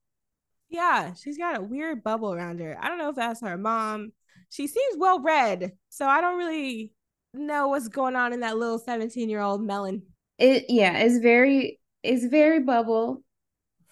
Yeah, 0.69 1.15
she's 1.15 1.39
got 1.39 1.59
a 1.59 1.62
weird 1.62 2.05
bubble 2.05 2.32
around 2.32 2.61
her. 2.61 2.77
I 2.81 2.89
don't 2.89 2.99
know 2.99 3.11
if 3.11 3.16
that's 3.16 3.41
her 3.41 3.57
mom. 3.59 4.12
She 4.55 4.68
seems 4.68 4.97
well 4.97 5.20
read, 5.20 5.72
so 5.89 6.06
I 6.06 6.20
don't 6.20 6.39
really 6.39 6.93
know 7.32 7.66
what's 7.66 7.89
going 7.89 8.14
on 8.14 8.32
in 8.32 8.40
that 8.40 8.56
little 8.56 8.78
17 8.78 9.28
year 9.28 9.40
old 9.40 9.60
melon. 9.60 10.02
It 10.39 10.66
yeah, 10.68 10.98
it's 10.98 11.18
very 11.18 11.81
it's 12.05 12.24
very 12.26 12.60
bubble. 12.60 13.24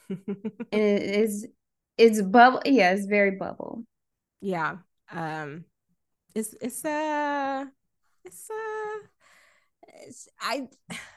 And 0.08 0.20
it 0.72 1.02
is 1.02 1.48
it's 1.98 2.22
bubble 2.22 2.62
yeah, 2.64 2.92
it's 2.92 3.06
very 3.06 3.32
bubble. 3.32 3.82
yeah. 4.40 4.76
Um 5.10 5.64
it's 6.36 6.54
it's 6.60 6.84
uh 6.84 7.64
it's 8.24 8.48
uh 8.48 9.06
it's, 10.06 10.28
I 10.40 10.68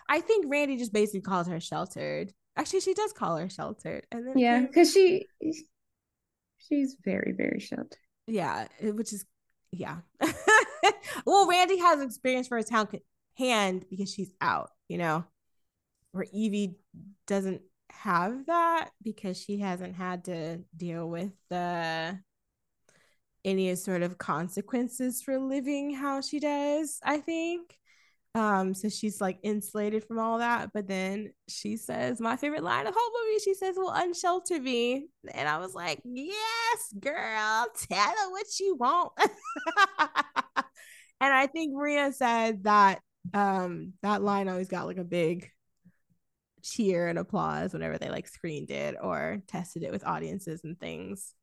I 0.09 0.21
think 0.21 0.47
Randy 0.49 0.77
just 0.77 0.91
basically 0.91 1.21
calls 1.21 1.45
her 1.47 1.59
sheltered. 1.59 2.33
Actually, 2.57 2.79
she 2.79 2.95
does 2.95 3.13
call 3.13 3.37
her 3.37 3.49
sheltered. 3.49 4.07
And 4.11 4.27
then 4.27 4.39
Yeah, 4.39 4.61
because 4.61 4.91
she 4.91 5.27
she's 6.57 6.97
very, 7.03 7.33
very 7.37 7.59
sheltered. 7.59 7.99
yeah, 8.25 8.67
which 8.81 9.13
is 9.13 9.23
yeah. 9.71 9.97
well, 11.25 11.47
Randy 11.47 11.77
has 11.77 12.01
experience 12.01 12.47
firsthand 12.47 12.89
hand 13.37 13.85
because 13.89 14.11
she's 14.11 14.31
out, 14.41 14.71
you 14.87 14.97
know, 14.97 15.25
where 16.11 16.25
Evie 16.31 16.77
doesn't 17.27 17.61
have 17.91 18.45
that 18.47 18.89
because 19.01 19.39
she 19.39 19.59
hasn't 19.59 19.95
had 19.95 20.25
to 20.25 20.59
deal 20.75 21.09
with 21.09 21.31
the 21.49 22.19
any 23.43 23.75
sort 23.75 24.01
of 24.01 24.17
consequences 24.17 25.21
for 25.21 25.37
living 25.37 25.93
how 25.93 26.19
she 26.19 26.39
does, 26.39 26.99
I 27.03 27.19
think. 27.19 27.77
Um, 28.35 28.73
so 28.73 28.89
she's 28.89 29.21
like 29.21 29.39
insulated 29.43 30.03
from 30.03 30.19
all 30.19 30.39
that. 30.39 30.71
But 30.73 30.87
then 30.87 31.31
she 31.47 31.77
says, 31.77 32.19
my 32.19 32.35
favorite 32.35 32.63
line 32.63 32.85
of 32.85 32.93
the 32.93 32.99
whole 32.99 33.11
movie, 33.23 33.39
she 33.39 33.53
says, 33.53 33.75
Well, 33.77 33.93
unshelter 33.95 34.59
me. 34.59 35.07
And 35.33 35.47
I 35.47 35.57
was 35.57 35.73
like, 35.73 36.01
Yes, 36.03 36.93
girl, 36.99 37.65
tell 37.89 37.97
her 37.97 38.31
what 38.31 38.45
you 38.59 38.75
want. 38.75 39.13
and 39.17 41.33
I 41.33 41.47
think 41.47 41.73
Maria 41.73 42.11
said 42.11 42.65
that 42.65 42.99
um 43.33 43.93
that 44.03 44.21
line 44.21 44.49
always 44.49 44.67
got 44.67 44.85
like 44.85 44.99
a 44.99 45.03
big 45.03 45.49
cheer 46.61 47.07
and 47.07 47.17
applause 47.17 47.73
whenever 47.73 47.97
they 47.97 48.09
like 48.09 48.27
screened 48.27 48.69
it 48.69 48.95
or 49.01 49.41
tested 49.47 49.81
it 49.81 49.91
with 49.91 50.05
audiences 50.05 50.61
and 50.65 50.77
things. 50.77 51.33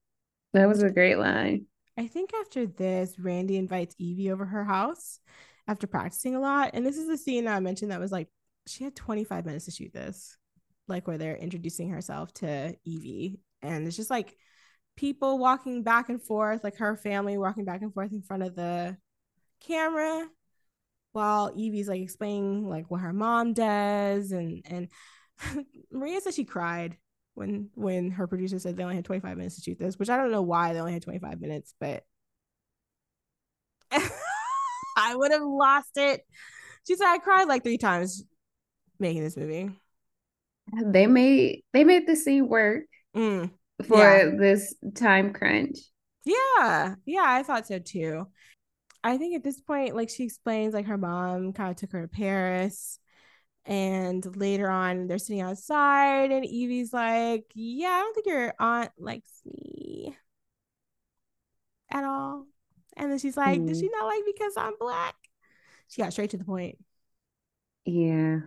That 0.52 0.68
was 0.68 0.82
a 0.82 0.90
great 0.90 1.16
line. 1.16 1.64
I 1.96 2.06
think 2.06 2.32
after 2.34 2.66
this, 2.66 3.18
Randy 3.18 3.56
invites 3.56 3.94
Evie 3.98 4.30
over 4.30 4.44
her 4.44 4.64
house 4.64 5.18
after 5.68 5.86
practicing 5.86 6.34
a 6.34 6.40
lot. 6.40 6.70
And 6.74 6.84
this 6.84 6.96
is 6.96 7.08
the 7.08 7.18
scene 7.18 7.44
that 7.44 7.56
I 7.56 7.60
mentioned 7.60 7.92
that 7.92 8.00
was 8.00 8.12
like, 8.12 8.28
she 8.66 8.84
had 8.84 8.96
25 8.96 9.46
minutes 9.46 9.64
to 9.66 9.70
shoot 9.70 9.92
this, 9.92 10.36
like 10.88 11.06
where 11.06 11.18
they're 11.18 11.36
introducing 11.36 11.90
herself 11.90 12.32
to 12.34 12.76
Evie. 12.84 13.40
And 13.62 13.86
it's 13.86 13.96
just 13.96 14.10
like 14.10 14.36
people 14.96 15.38
walking 15.38 15.82
back 15.82 16.08
and 16.08 16.22
forth, 16.22 16.62
like 16.64 16.76
her 16.76 16.96
family 16.96 17.38
walking 17.38 17.64
back 17.64 17.82
and 17.82 17.92
forth 17.92 18.12
in 18.12 18.22
front 18.22 18.42
of 18.42 18.54
the 18.54 18.96
camera 19.60 20.26
while 21.12 21.52
Evie's 21.56 21.88
like 21.88 22.00
explaining 22.00 22.68
like 22.68 22.90
what 22.90 23.00
her 23.00 23.12
mom 23.12 23.52
does. 23.52 24.32
And, 24.32 24.62
and 24.66 24.88
Maria 25.92 26.20
said 26.20 26.34
she 26.34 26.44
cried 26.44 26.96
when 27.34 27.70
when 27.74 28.10
her 28.10 28.26
producer 28.26 28.58
said 28.58 28.76
they 28.76 28.82
only 28.82 28.96
had 28.96 29.04
25 29.04 29.36
minutes 29.36 29.56
to 29.56 29.62
shoot 29.62 29.78
this, 29.78 29.98
which 29.98 30.10
I 30.10 30.16
don't 30.16 30.30
know 30.30 30.42
why 30.42 30.72
they 30.72 30.80
only 30.80 30.92
had 30.92 31.02
25 31.02 31.40
minutes, 31.40 31.74
but 31.80 32.04
I 34.96 35.14
would 35.14 35.32
have 35.32 35.42
lost 35.42 35.90
it. 35.96 36.20
She 36.86 36.96
said 36.96 37.06
I 37.06 37.18
cried 37.18 37.48
like 37.48 37.62
three 37.62 37.78
times. 37.78 38.24
making 38.98 39.24
this 39.24 39.36
movie. 39.36 39.70
They 40.84 41.06
made 41.06 41.64
they 41.72 41.82
made 41.84 42.06
the 42.06 42.14
scene 42.16 42.48
work 42.48 42.84
Mm. 43.16 43.50
for 43.86 43.98
Yeah. 43.98 44.30
this 44.38 44.74
time 44.94 45.32
crunch. 45.32 45.78
Yeah, 46.24 46.94
yeah, 47.04 47.24
I 47.26 47.42
thought 47.42 47.66
so 47.66 47.78
too. 47.80 48.26
I 49.02 49.18
think 49.18 49.34
at 49.34 49.42
this 49.42 49.60
point, 49.60 49.96
like 49.96 50.08
she 50.08 50.22
explains, 50.24 50.72
like 50.72 50.86
her 50.86 50.96
mom 50.98 51.52
kind 51.52 51.70
of 51.70 51.76
took 51.76 51.90
her 51.92 52.02
to 52.02 52.08
Paris, 52.08 53.00
and 53.64 54.24
later 54.36 54.70
on, 54.70 55.08
they're 55.08 55.18
sitting 55.18 55.40
outside, 55.42 56.30
and 56.30 56.44
Evie's 56.44 56.92
like, 56.92 57.44
"Yeah, 57.54 57.88
I 57.90 58.00
don't 58.00 58.14
think 58.14 58.26
your 58.26 58.54
aunt 58.60 58.92
likes 58.98 59.42
me 59.44 60.16
at 61.90 62.04
all." 62.04 62.46
And 62.96 63.10
then 63.10 63.18
she's 63.18 63.36
like, 63.36 63.64
"Does 63.66 63.78
Mm. 63.78 63.80
she 63.80 63.88
not 63.88 64.06
like 64.06 64.24
me 64.24 64.32
because 64.36 64.54
I'm 64.56 64.74
black?" 64.78 65.14
She 65.88 66.02
got 66.02 66.12
straight 66.12 66.30
to 66.30 66.36
the 66.38 66.44
point. 66.44 66.78
Yeah. 67.84 68.40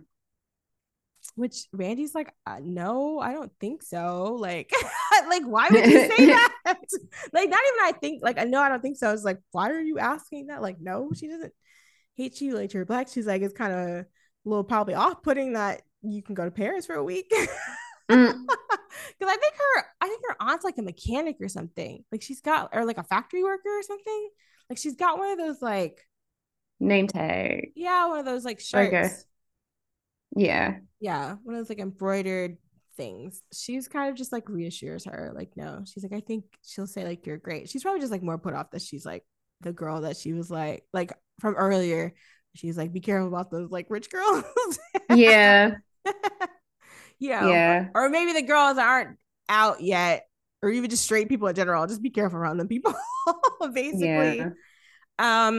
Which 1.34 1.66
Randy's 1.72 2.14
like, 2.14 2.32
uh, 2.46 2.60
no, 2.62 3.18
I 3.18 3.32
don't 3.32 3.52
think 3.60 3.82
so. 3.82 4.36
Like, 4.40 4.72
like 5.28 5.42
why 5.44 5.68
would 5.70 5.84
you 5.84 5.98
say 6.08 6.26
that? 6.26 6.52
like, 7.32 7.50
not 7.50 7.60
even 7.60 7.80
I 7.84 7.92
think. 8.00 8.22
Like, 8.22 8.38
I 8.38 8.44
know 8.44 8.60
I 8.60 8.68
don't 8.70 8.80
think 8.80 8.96
so. 8.96 9.12
It's 9.12 9.24
like, 9.24 9.40
why 9.52 9.70
are 9.70 9.80
you 9.80 9.98
asking 9.98 10.46
that? 10.46 10.62
Like, 10.62 10.80
no, 10.80 11.10
she 11.14 11.28
doesn't 11.28 11.52
hate 12.16 12.40
you. 12.40 12.54
Like, 12.56 12.72
you're 12.72 12.86
black. 12.86 13.08
She's 13.08 13.26
like, 13.26 13.42
it's 13.42 13.54
kind 13.54 13.72
of 13.72 13.78
a 13.80 14.06
little 14.44 14.64
probably 14.64 14.94
off 14.94 15.22
putting 15.22 15.54
that 15.54 15.82
you 16.02 16.22
can 16.22 16.34
go 16.34 16.44
to 16.44 16.50
Paris 16.50 16.86
for 16.86 16.94
a 16.94 17.04
week. 17.04 17.30
Mm, 18.10 18.46
Because 19.18 19.34
I 19.34 19.36
think 19.36 19.54
her, 19.54 19.84
I 20.00 20.08
think 20.08 20.22
her 20.28 20.36
aunt's 20.40 20.64
like 20.64 20.78
a 20.78 20.82
mechanic 20.82 21.36
or 21.40 21.48
something. 21.48 22.04
Like 22.12 22.22
she's 22.22 22.40
got, 22.40 22.70
or 22.72 22.84
like 22.84 22.98
a 22.98 23.02
factory 23.02 23.42
worker 23.42 23.68
or 23.68 23.82
something. 23.82 24.28
Like 24.70 24.78
she's 24.78 24.96
got 24.96 25.18
one 25.18 25.30
of 25.30 25.38
those 25.38 25.62
like, 25.62 26.04
name 26.80 27.06
tag. 27.06 27.72
yeah, 27.74 28.06
one 28.08 28.18
of 28.18 28.24
those 28.24 28.44
like 28.44 28.60
shirts. 28.60 28.94
Okay. 28.94 29.10
Yeah. 30.36 30.76
yeah, 31.00 31.36
one 31.42 31.54
of 31.54 31.60
those 31.60 31.68
like 31.70 31.78
embroidered 31.78 32.58
things. 32.96 33.42
She's 33.52 33.88
kind 33.88 34.10
of 34.10 34.16
just 34.16 34.32
like 34.32 34.48
reassures 34.48 35.04
her, 35.06 35.32
like, 35.34 35.50
no, 35.56 35.84
she's 35.86 36.02
like, 36.02 36.12
I 36.12 36.20
think 36.20 36.44
she'll 36.62 36.86
say 36.86 37.04
like 37.04 37.26
you're 37.26 37.38
great. 37.38 37.68
She's 37.68 37.82
probably 37.82 38.00
just 38.00 38.12
like 38.12 38.22
more 38.22 38.38
put 38.38 38.54
off 38.54 38.70
that 38.72 38.82
she's 38.82 39.06
like 39.06 39.24
the 39.62 39.72
girl 39.72 40.02
that 40.02 40.16
she 40.16 40.32
was 40.32 40.50
like, 40.50 40.84
like 40.92 41.12
from 41.40 41.54
earlier. 41.54 42.14
She's 42.54 42.76
like, 42.76 42.92
be 42.92 43.00
careful 43.00 43.28
about 43.28 43.50
those 43.50 43.70
like 43.70 43.86
rich 43.88 44.10
girls. 44.10 44.44
Yeah. 45.14 45.76
you 47.18 47.30
know, 47.30 47.48
Yeah. 47.50 47.88
or 47.94 48.08
maybe 48.08 48.32
the 48.32 48.42
girls 48.42 48.78
aren't 48.78 49.18
out 49.48 49.80
yet, 49.80 50.26
or 50.62 50.70
even 50.70 50.90
just 50.90 51.04
straight 51.04 51.28
people 51.28 51.48
in 51.48 51.54
general. 51.54 51.86
Just 51.86 52.02
be 52.02 52.10
careful 52.10 52.38
around 52.38 52.56
them 52.58 52.68
people, 52.68 52.94
basically. 53.72 54.38
Yeah. 54.38 54.50
Um, 55.18 55.54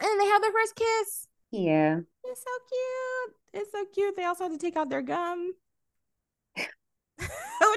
and 0.00 0.20
they 0.20 0.26
have 0.26 0.42
their 0.42 0.52
first 0.52 0.74
kiss. 0.76 1.26
Yeah. 1.50 2.00
It's 2.24 2.42
so 2.42 2.50
cute. 2.68 3.62
It's 3.62 3.72
so 3.72 3.84
cute. 3.94 4.16
They 4.16 4.24
also 4.24 4.44
had 4.44 4.52
to 4.52 4.58
take 4.58 4.76
out 4.76 4.88
their 4.90 5.02
gum, 5.02 5.52
which 6.56 6.68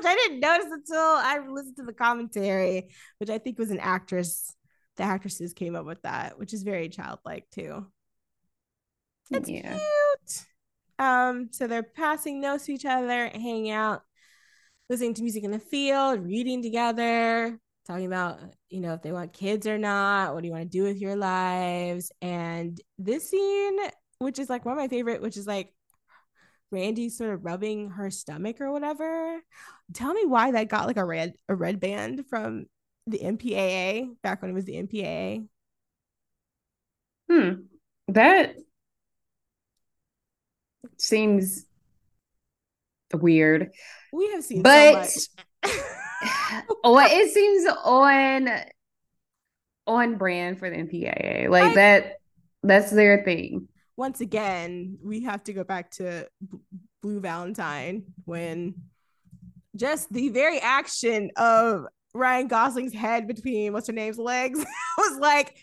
I 0.06 0.16
didn't 0.16 0.40
notice 0.40 0.72
until 0.72 0.98
I 0.98 1.40
listened 1.48 1.76
to 1.78 1.84
the 1.84 1.94
commentary, 1.94 2.90
which 3.20 3.30
I 3.30 3.38
think 3.38 3.60
was 3.60 3.72
an 3.72 3.80
actress. 3.80 4.54
The 4.96 5.04
actresses 5.04 5.54
came 5.54 5.76
up 5.76 5.86
with 5.86 6.02
that, 6.02 6.40
which 6.40 6.54
is 6.54 6.64
very 6.64 6.90
childlike 6.90 7.46
too. 7.52 7.86
It's 9.30 9.50
Yeah. 9.50 9.74
cute. 9.74 10.46
Um, 11.00 11.50
so 11.52 11.68
they're 11.68 11.84
passing 11.84 12.42
notes 12.42 12.66
to 12.66 12.74
each 12.74 12.86
other, 12.86 13.28
hanging 13.28 13.70
out, 13.70 14.02
listening 14.90 15.14
to 15.16 15.22
music 15.22 15.44
in 15.44 15.52
the 15.52 15.60
field, 15.60 16.26
reading 16.26 16.62
together, 16.64 17.60
talking 17.86 18.06
about, 18.06 18.40
you 18.70 18.82
know, 18.82 18.94
if 18.94 19.02
they 19.02 19.12
want 19.12 19.34
kids 19.34 19.68
or 19.68 19.78
not, 19.78 20.34
what 20.34 20.42
do 20.42 20.48
you 20.48 20.54
want 20.54 20.64
to 20.64 20.78
do 20.78 20.84
with 20.84 20.98
your 20.98 21.16
lives? 21.16 22.12
And 22.22 22.80
this 22.98 23.30
scene, 23.30 23.78
which 24.20 24.40
is 24.40 24.50
like 24.50 24.66
one 24.66 24.74
of 24.74 24.80
my 24.80 24.88
favorite, 24.88 25.22
which 25.22 25.38
is 25.38 25.48
like 25.48 25.74
Randy 26.72 27.10
sort 27.10 27.34
of 27.34 27.46
rubbing 27.46 27.92
her 27.92 28.10
stomach 28.12 28.60
or 28.60 28.72
whatever. 28.72 29.40
Tell 29.94 30.14
me 30.14 30.26
why 30.26 30.52
that 30.52 30.68
got 30.68 30.88
like 30.88 30.98
a 30.98 31.06
red 31.06 31.34
a 31.48 31.56
red 31.56 31.80
band 31.80 32.26
from 32.30 32.66
the 33.06 33.20
MPAA 33.20 34.10
back 34.22 34.42
when 34.42 34.52
it 34.52 34.54
was 34.54 34.66
the 34.66 34.76
MPAA. 34.76 35.48
Hmm. 37.30 37.52
That 38.10 38.56
seems 40.98 41.66
weird. 43.14 43.72
We 44.14 44.32
have 44.32 44.44
seen 44.44 44.62
But- 44.62 45.06
so. 45.08 45.32
Oh, 46.84 46.98
it 47.00 47.32
seems 47.32 47.68
on 47.84 48.50
on 49.86 50.18
brand 50.18 50.58
for 50.60 50.70
the 50.70 50.78
MPAA. 50.78 51.50
Like 51.50 51.64
Like- 51.66 51.76
that 51.76 52.14
that's 52.64 52.92
their 52.92 53.24
thing. 53.24 53.68
once 53.96 54.20
again, 54.22 54.98
we 55.04 55.24
have 55.24 55.44
to 55.46 55.54
go 55.54 55.64
back 55.64 55.92
to 55.92 56.28
B- 56.50 56.58
Blue 57.02 57.20
Valentine 57.20 58.04
when 58.26 58.76
just 59.76 60.12
the 60.12 60.30
very 60.30 60.60
action 60.60 61.32
of 61.38 61.86
Ryan 62.14 62.48
Gosling's 62.48 62.94
head 62.94 63.28
between 63.28 63.74
what's 63.74 63.88
her 63.88 63.94
name's 63.94 64.18
legs 64.18 64.58
was 64.98 65.20
like 65.20 65.56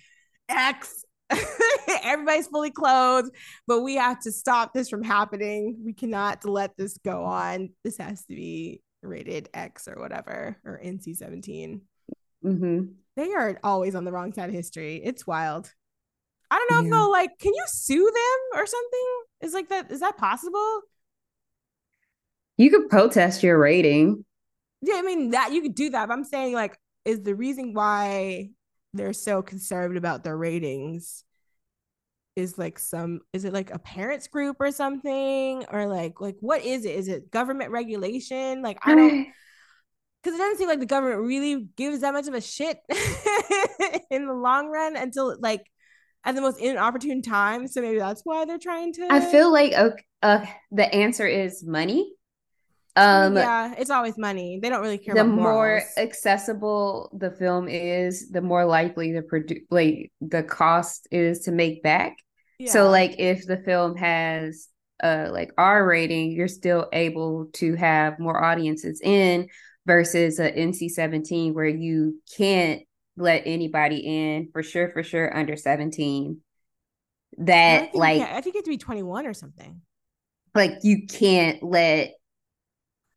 X. 0.48 1.03
Everybody's 2.02 2.46
fully 2.46 2.70
clothed, 2.70 3.34
but 3.66 3.82
we 3.82 3.96
have 3.96 4.20
to 4.20 4.32
stop 4.32 4.72
this 4.72 4.88
from 4.88 5.02
happening. 5.02 5.78
We 5.84 5.92
cannot 5.92 6.44
let 6.44 6.76
this 6.76 6.98
go 6.98 7.24
on. 7.24 7.70
This 7.82 7.98
has 7.98 8.24
to 8.26 8.34
be 8.34 8.82
rated 9.02 9.48
X 9.54 9.88
or 9.88 9.98
whatever, 9.98 10.56
or 10.64 10.80
NC 10.82 11.16
17. 11.16 11.82
hmm 12.42 12.80
They 13.16 13.32
are 13.32 13.58
always 13.62 13.94
on 13.94 14.04
the 14.04 14.12
wrong 14.12 14.32
side 14.32 14.48
of 14.48 14.54
history. 14.54 15.00
It's 15.04 15.26
wild. 15.26 15.72
I 16.50 16.56
don't 16.56 16.70
know 16.70 16.84
if 16.84 16.90
they'll 16.90 17.10
like, 17.10 17.30
can 17.38 17.52
you 17.54 17.64
sue 17.66 18.04
them 18.04 18.60
or 18.60 18.66
something? 18.66 19.06
Is 19.42 19.54
like 19.54 19.68
that, 19.70 19.90
is 19.90 20.00
that 20.00 20.16
possible? 20.16 20.82
You 22.56 22.70
could 22.70 22.88
protest 22.88 23.42
your 23.42 23.58
rating. 23.58 24.24
Yeah, 24.80 24.94
I 24.96 25.02
mean 25.02 25.30
that 25.30 25.52
you 25.52 25.62
could 25.62 25.74
do 25.74 25.90
that, 25.90 26.08
but 26.08 26.14
I'm 26.14 26.24
saying 26.24 26.54
like, 26.54 26.78
is 27.04 27.22
the 27.22 27.34
reason 27.34 27.74
why 27.74 28.50
they're 28.94 29.12
so 29.12 29.42
conservative 29.42 30.00
about 30.00 30.24
their 30.24 30.36
ratings 30.36 31.24
is 32.36 32.58
like 32.58 32.78
some 32.78 33.20
is 33.32 33.44
it 33.44 33.52
like 33.52 33.72
a 33.72 33.78
parents 33.78 34.26
group 34.26 34.56
or 34.60 34.70
something? 34.70 35.64
Or 35.70 35.86
like 35.86 36.20
like 36.20 36.36
what 36.40 36.64
is 36.64 36.84
it? 36.84 36.96
Is 36.96 37.08
it 37.08 37.30
government 37.30 37.70
regulation? 37.70 38.62
Like 38.62 38.78
i 38.84 38.94
don't 38.94 39.26
because 40.22 40.36
it 40.36 40.42
doesn't 40.42 40.58
seem 40.58 40.68
like 40.68 40.80
the 40.80 40.86
government 40.86 41.20
really 41.20 41.68
gives 41.76 42.00
that 42.00 42.14
much 42.14 42.26
of 42.26 42.34
a 42.34 42.40
shit 42.40 42.78
in 44.10 44.26
the 44.26 44.32
long 44.32 44.68
run 44.68 44.96
until 44.96 45.36
like 45.38 45.70
at 46.24 46.34
the 46.34 46.40
most 46.40 46.58
inopportune 46.58 47.20
time. 47.20 47.68
So 47.68 47.82
maybe 47.82 47.98
that's 47.98 48.22
why 48.24 48.46
they're 48.46 48.58
trying 48.58 48.94
to 48.94 49.08
I 49.10 49.20
feel 49.20 49.52
like 49.52 49.74
uh, 49.74 49.90
uh, 50.22 50.46
the 50.72 50.92
answer 50.94 51.26
is 51.26 51.64
money. 51.64 52.14
Um, 52.96 53.34
yeah 53.34 53.74
it's 53.76 53.90
always 53.90 54.16
money 54.16 54.60
they 54.62 54.68
don't 54.68 54.82
really 54.82 54.98
care 54.98 55.14
the 55.14 55.22
about 55.22 55.34
more 55.34 55.82
accessible 55.96 57.10
the 57.18 57.30
film 57.32 57.68
is, 57.68 58.30
the 58.30 58.40
more 58.40 58.64
likely 58.64 59.12
the 59.12 59.22
produ- 59.22 59.64
like 59.70 60.12
the 60.20 60.42
cost 60.42 61.08
is 61.10 61.40
to 61.40 61.52
make 61.52 61.82
back. 61.82 62.16
So 62.66 62.88
like 62.88 63.16
if 63.18 63.46
the 63.46 63.58
film 63.58 63.96
has 63.96 64.68
uh 65.02 65.28
like 65.30 65.50
R 65.58 65.86
rating, 65.86 66.32
you're 66.32 66.48
still 66.48 66.88
able 66.92 67.46
to 67.54 67.74
have 67.74 68.18
more 68.18 68.42
audiences 68.42 69.00
in 69.02 69.48
versus 69.86 70.38
a 70.38 70.50
NC-17 70.50 71.52
where 71.52 71.66
you 71.66 72.22
can't 72.36 72.82
let 73.16 73.42
anybody 73.44 73.98
in 73.98 74.48
for 74.52 74.62
sure 74.62 74.88
for 74.90 75.02
sure 75.02 75.36
under 75.36 75.56
17. 75.56 76.40
That 77.38 77.82
think, 77.82 77.94
like 77.96 78.18
yeah, 78.20 78.30
I 78.34 78.40
think 78.40 78.54
you 78.54 78.58
have 78.58 78.64
to 78.64 78.70
be 78.70 78.78
21 78.78 79.26
or 79.26 79.34
something 79.34 79.80
like 80.54 80.78
you 80.82 81.06
can't 81.06 81.62
let 81.62 82.14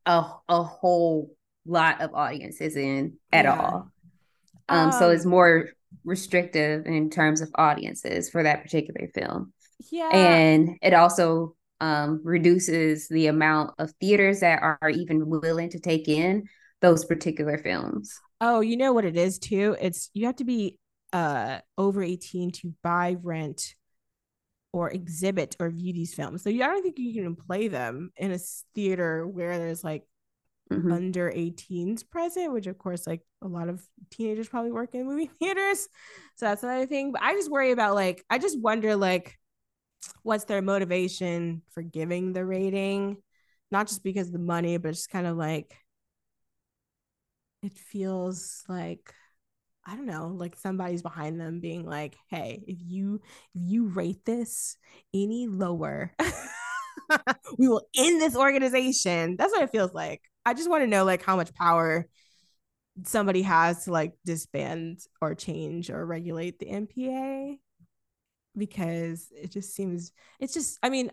a 0.07 0.25
a 0.49 0.63
whole 0.63 1.35
lot 1.67 2.01
of 2.01 2.15
audiences 2.15 2.77
in 2.77 3.19
at 3.33 3.45
Yeah. 3.45 3.47
all. 3.47 3.91
Um, 4.69 4.91
so 4.91 5.09
it's 5.11 5.25
Um, 5.25 5.27
more 5.27 5.69
restrictive 6.05 6.85
in 6.85 7.09
terms 7.09 7.41
of 7.41 7.49
audiences 7.55 8.29
for 8.29 8.43
that 8.43 8.63
particular 8.63 9.09
film. 9.13 9.53
yeah 9.91 10.11
and 10.11 10.77
it 10.81 10.93
also 10.93 11.55
um, 11.81 12.21
reduces 12.23 13.07
the 13.09 13.27
amount 13.27 13.71
of 13.79 13.91
theaters 14.01 14.41
that 14.41 14.61
are 14.63 14.89
even 14.89 15.29
willing 15.29 15.69
to 15.71 15.79
take 15.79 16.07
in 16.07 16.47
those 16.81 17.05
particular 17.05 17.57
films. 17.57 18.21
Oh, 18.39 18.59
you 18.61 18.77
know 18.77 18.93
what 18.93 19.05
it 19.05 19.17
is 19.17 19.39
too? 19.39 19.75
It's 19.81 20.09
you 20.13 20.25
have 20.27 20.35
to 20.37 20.43
be 20.43 20.77
uh 21.13 21.59
over 21.77 22.03
18 22.03 22.51
to 22.51 22.73
buy, 22.83 23.15
rent, 23.21 23.75
or 24.73 24.89
exhibit 24.91 25.55
or 25.59 25.69
view 25.69 25.93
these 25.93 26.13
films. 26.13 26.43
So 26.43 26.49
you, 26.49 26.63
I 26.63 26.67
don't 26.67 26.83
think 26.83 26.99
you 26.99 27.13
can 27.23 27.35
play 27.35 27.67
them 27.67 28.11
in 28.17 28.31
a 28.31 28.39
theater 28.75 29.27
where 29.27 29.57
there's 29.57 29.83
like 29.83 30.03
Mhm. 30.71 30.91
under 30.93 31.29
18s 31.33 32.03
present, 32.03 32.51
which 32.53 32.67
of 32.67 32.77
course 32.77 33.07
like 33.07 33.21
a 33.41 33.47
lot 33.47 33.69
of 33.69 33.81
teenagers 34.11 34.49
probably 34.49 34.71
work 34.71 34.93
in 34.95 35.05
movie 35.05 35.27
theaters. 35.39 35.87
So 36.35 36.45
that's 36.45 36.63
another 36.63 36.85
thing. 36.87 37.11
But 37.13 37.23
I 37.23 37.33
just 37.33 37.51
worry 37.51 37.71
about 37.71 37.95
like 37.95 38.23
I 38.29 38.37
just 38.37 38.59
wonder 38.59 38.95
like 38.95 39.37
what's 40.23 40.45
their 40.45 40.61
motivation 40.61 41.61
for 41.71 41.81
giving 41.83 42.33
the 42.33 42.45
rating? 42.45 43.17
Not 43.71 43.87
just 43.87 44.03
because 44.03 44.27
of 44.27 44.33
the 44.33 44.39
money, 44.39 44.77
but 44.77 44.91
just 44.91 45.09
kind 45.09 45.27
of 45.27 45.37
like 45.37 45.75
it 47.61 47.77
feels 47.77 48.63
like 48.67 49.13
I 49.87 49.95
don't 49.95 50.05
know, 50.05 50.27
like 50.35 50.57
somebody's 50.57 51.01
behind 51.01 51.39
them 51.39 51.61
being 51.61 51.85
like, 51.85 52.17
"Hey, 52.29 52.63
if 52.67 52.77
you 52.81 53.21
if 53.55 53.61
you 53.63 53.87
rate 53.87 54.25
this 54.25 54.77
any 55.13 55.47
lower, 55.47 56.13
we 57.57 57.69
will 57.69 57.87
end 57.95 58.21
this 58.21 58.35
organization. 58.35 59.37
That's 59.37 59.53
what 59.53 59.63
it 59.63 59.71
feels 59.71 59.93
like. 59.93 60.21
I 60.45 60.53
just 60.53 60.69
want 60.69 60.83
to 60.83 60.87
know 60.87 61.05
like 61.05 61.23
how 61.23 61.37
much 61.37 61.53
power 61.53 62.07
somebody 63.05 63.43
has 63.43 63.85
to 63.85 63.91
like 63.91 64.13
disband 64.25 64.99
or 65.21 65.35
change 65.35 65.89
or 65.89 66.05
regulate 66.05 66.59
the 66.59 66.69
MPA 66.69 67.59
because 68.57 69.29
it 69.35 69.51
just 69.51 69.75
seems 69.75 70.11
it's 70.39 70.53
just 70.53 70.79
I 70.83 70.89
mean 70.89 71.11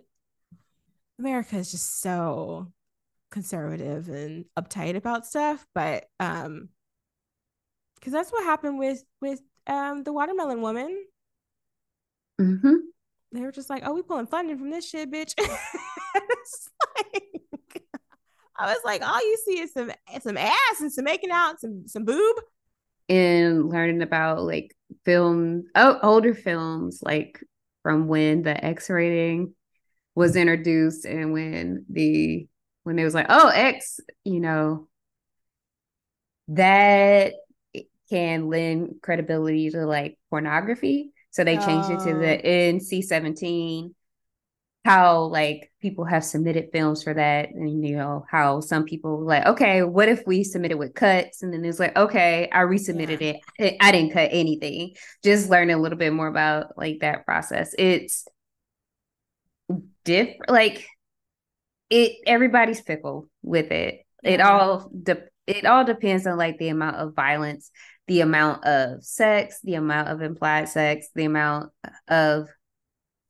America 1.18 1.56
is 1.56 1.70
just 1.70 2.00
so 2.00 2.72
conservative 3.30 4.08
and 4.08 4.46
uptight 4.58 4.96
about 4.96 5.26
stuff, 5.26 5.66
but 5.74 6.06
um 6.20 6.68
because 7.96 8.12
that's 8.12 8.30
what 8.30 8.44
happened 8.44 8.78
with 8.78 9.02
with 9.20 9.40
um 9.66 10.02
the 10.02 10.12
watermelon 10.12 10.60
woman. 10.60 11.04
Mm-hmm. 12.40 12.74
They 13.32 13.40
were 13.40 13.52
just 13.52 13.70
like, 13.70 13.82
"Oh, 13.84 13.94
we 13.94 14.02
pulling 14.02 14.26
funding 14.26 14.58
from 14.58 14.70
this 14.70 14.88
shit, 14.88 15.10
bitch." 15.10 15.34
like, 15.38 15.52
I 18.56 18.66
was 18.66 18.78
like, 18.84 19.02
all 19.02 19.18
you 19.18 19.38
see 19.44 19.60
is 19.60 19.72
some 19.72 19.90
some 20.20 20.36
ass 20.36 20.80
and 20.80 20.92
some 20.92 21.04
making 21.04 21.30
out, 21.30 21.60
some 21.60 21.86
some 21.86 22.04
boob, 22.04 22.36
and 23.08 23.68
learning 23.68 24.02
about 24.02 24.42
like 24.42 24.74
film, 25.04 25.64
oh, 25.74 25.98
older 26.02 26.34
films, 26.34 27.00
like 27.02 27.40
from 27.82 28.08
when 28.08 28.42
the 28.42 28.64
X 28.64 28.88
rating 28.88 29.54
was 30.14 30.36
introduced 30.36 31.04
and 31.04 31.32
when 31.32 31.84
the 31.90 32.46
when 32.84 32.96
they 32.96 33.04
was 33.04 33.14
like, 33.14 33.26
oh, 33.28 33.48
X, 33.48 33.98
you 34.24 34.40
know, 34.40 34.88
that 36.48 37.34
can 38.14 38.48
lend 38.48 38.96
credibility 39.02 39.70
to 39.70 39.86
like 39.86 40.18
pornography. 40.30 41.12
So 41.30 41.42
they 41.42 41.56
changed 41.56 41.90
oh. 41.90 41.94
it 41.94 42.04
to 42.04 42.18
the 42.18 42.38
oh. 42.38 42.72
NC 42.78 43.02
17. 43.02 43.94
How 44.84 45.22
like 45.24 45.72
people 45.80 46.04
have 46.04 46.22
submitted 46.24 46.68
films 46.70 47.02
for 47.02 47.14
that, 47.14 47.48
and 47.48 47.82
you 47.86 47.96
know 47.96 48.26
how 48.30 48.60
some 48.60 48.84
people 48.84 49.24
like, 49.24 49.46
okay, 49.46 49.82
what 49.82 50.10
if 50.10 50.22
we 50.26 50.44
submitted 50.44 50.76
with 50.76 50.94
cuts, 50.94 51.42
and 51.42 51.54
then 51.54 51.64
it's 51.64 51.80
like, 51.80 51.96
okay, 51.96 52.50
I 52.52 52.58
resubmitted 52.64 53.22
yeah. 53.22 53.36
it, 53.58 53.76
I 53.80 53.92
didn't 53.92 54.12
cut 54.12 54.28
anything. 54.30 54.92
Just 55.24 55.48
learn 55.48 55.70
a 55.70 55.78
little 55.78 55.96
bit 55.96 56.12
more 56.12 56.26
about 56.26 56.76
like 56.76 56.98
that 57.00 57.24
process. 57.24 57.74
It's 57.78 58.28
different, 60.04 60.50
like 60.50 60.86
it. 61.88 62.18
Everybody's 62.26 62.80
fickle 62.80 63.30
with 63.40 63.72
it. 63.72 64.04
It 64.22 64.42
all 64.42 64.90
de- 64.90 65.28
it 65.46 65.64
all 65.64 65.84
depends 65.84 66.26
on 66.26 66.36
like 66.36 66.58
the 66.58 66.68
amount 66.68 66.96
of 66.96 67.14
violence 67.14 67.70
the 68.06 68.20
amount 68.20 68.64
of 68.64 69.02
sex, 69.04 69.60
the 69.62 69.74
amount 69.74 70.08
of 70.08 70.22
implied 70.22 70.68
sex, 70.68 71.08
the 71.14 71.24
amount 71.24 71.70
of 72.08 72.48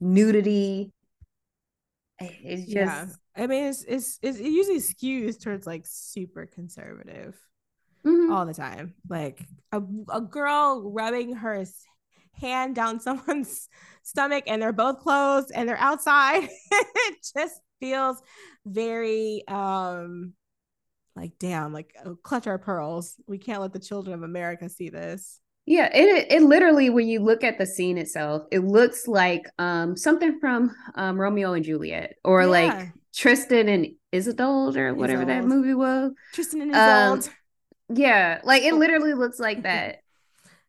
nudity. 0.01 0.93
It's 2.21 2.65
just 2.65 2.75
yeah. 2.75 3.07
I 3.37 3.47
mean 3.47 3.65
it's 3.65 3.85
it's, 3.85 4.19
it's 4.23 4.39
it 4.39 4.51
usually 4.51 4.79
skews 4.79 5.41
towards 5.41 5.67
like 5.67 5.85
super 5.87 6.47
conservative 6.47 7.37
mm-hmm. 8.05 8.33
all 8.33 8.47
the 8.47 8.55
time. 8.55 8.95
Like 9.09 9.47
a, 9.73 9.83
a 10.13 10.21
girl 10.21 10.91
rubbing 10.91 11.35
her 11.37 11.65
hand 12.33 12.75
down 12.75 13.01
someone's 13.01 13.69
stomach 14.03 14.45
and 14.47 14.61
they're 14.61 14.73
both 14.73 15.01
closed 15.01 15.51
and 15.55 15.69
they're 15.69 15.79
outside. 15.79 16.49
it 16.71 17.17
just 17.37 17.61
feels 17.81 18.21
very 18.65 19.43
um 19.49 20.33
like 21.17 21.33
damn 21.39 21.73
like 21.73 21.95
uh, 22.05 22.15
clutch 22.23 22.47
our 22.47 22.59
pearls. 22.59 23.17
We 23.27 23.39
can't 23.39 23.61
let 23.61 23.73
the 23.73 23.79
children 23.79 24.15
of 24.15 24.23
america 24.23 24.69
see 24.69 24.89
this. 24.89 25.41
Yeah 25.67 25.89
it 25.95 26.27
it 26.31 26.43
literally 26.43 26.91
when 26.91 27.09
you 27.09 27.21
look 27.21 27.43
at 27.43 27.59
the 27.59 27.67
scene 27.67 27.97
itself 27.97 28.43
it 28.53 28.61
looks 28.61 29.09
like 29.09 29.49
um 29.59 29.97
something 29.97 30.39
from 30.39 30.75
um 30.95 31.19
romeo 31.19 31.55
and 31.55 31.65
juliet 31.65 32.17
or 32.23 32.43
yeah. 32.43 32.47
like 32.49 32.93
tristan 33.15 33.69
and 33.69 33.87
isolde 34.13 34.77
or 34.77 34.95
whatever 34.95 35.23
Isolde. 35.23 35.29
that 35.29 35.45
movie 35.45 35.75
was. 35.75 36.13
Tristan 36.33 36.61
and 36.63 36.77
isolde. 36.77 37.29
um, 37.29 37.97
yeah 37.97 38.41
like 38.45 38.63
it 38.63 38.75
literally 38.83 39.15
looks 39.15 39.39
like 39.39 39.63
that. 39.63 40.01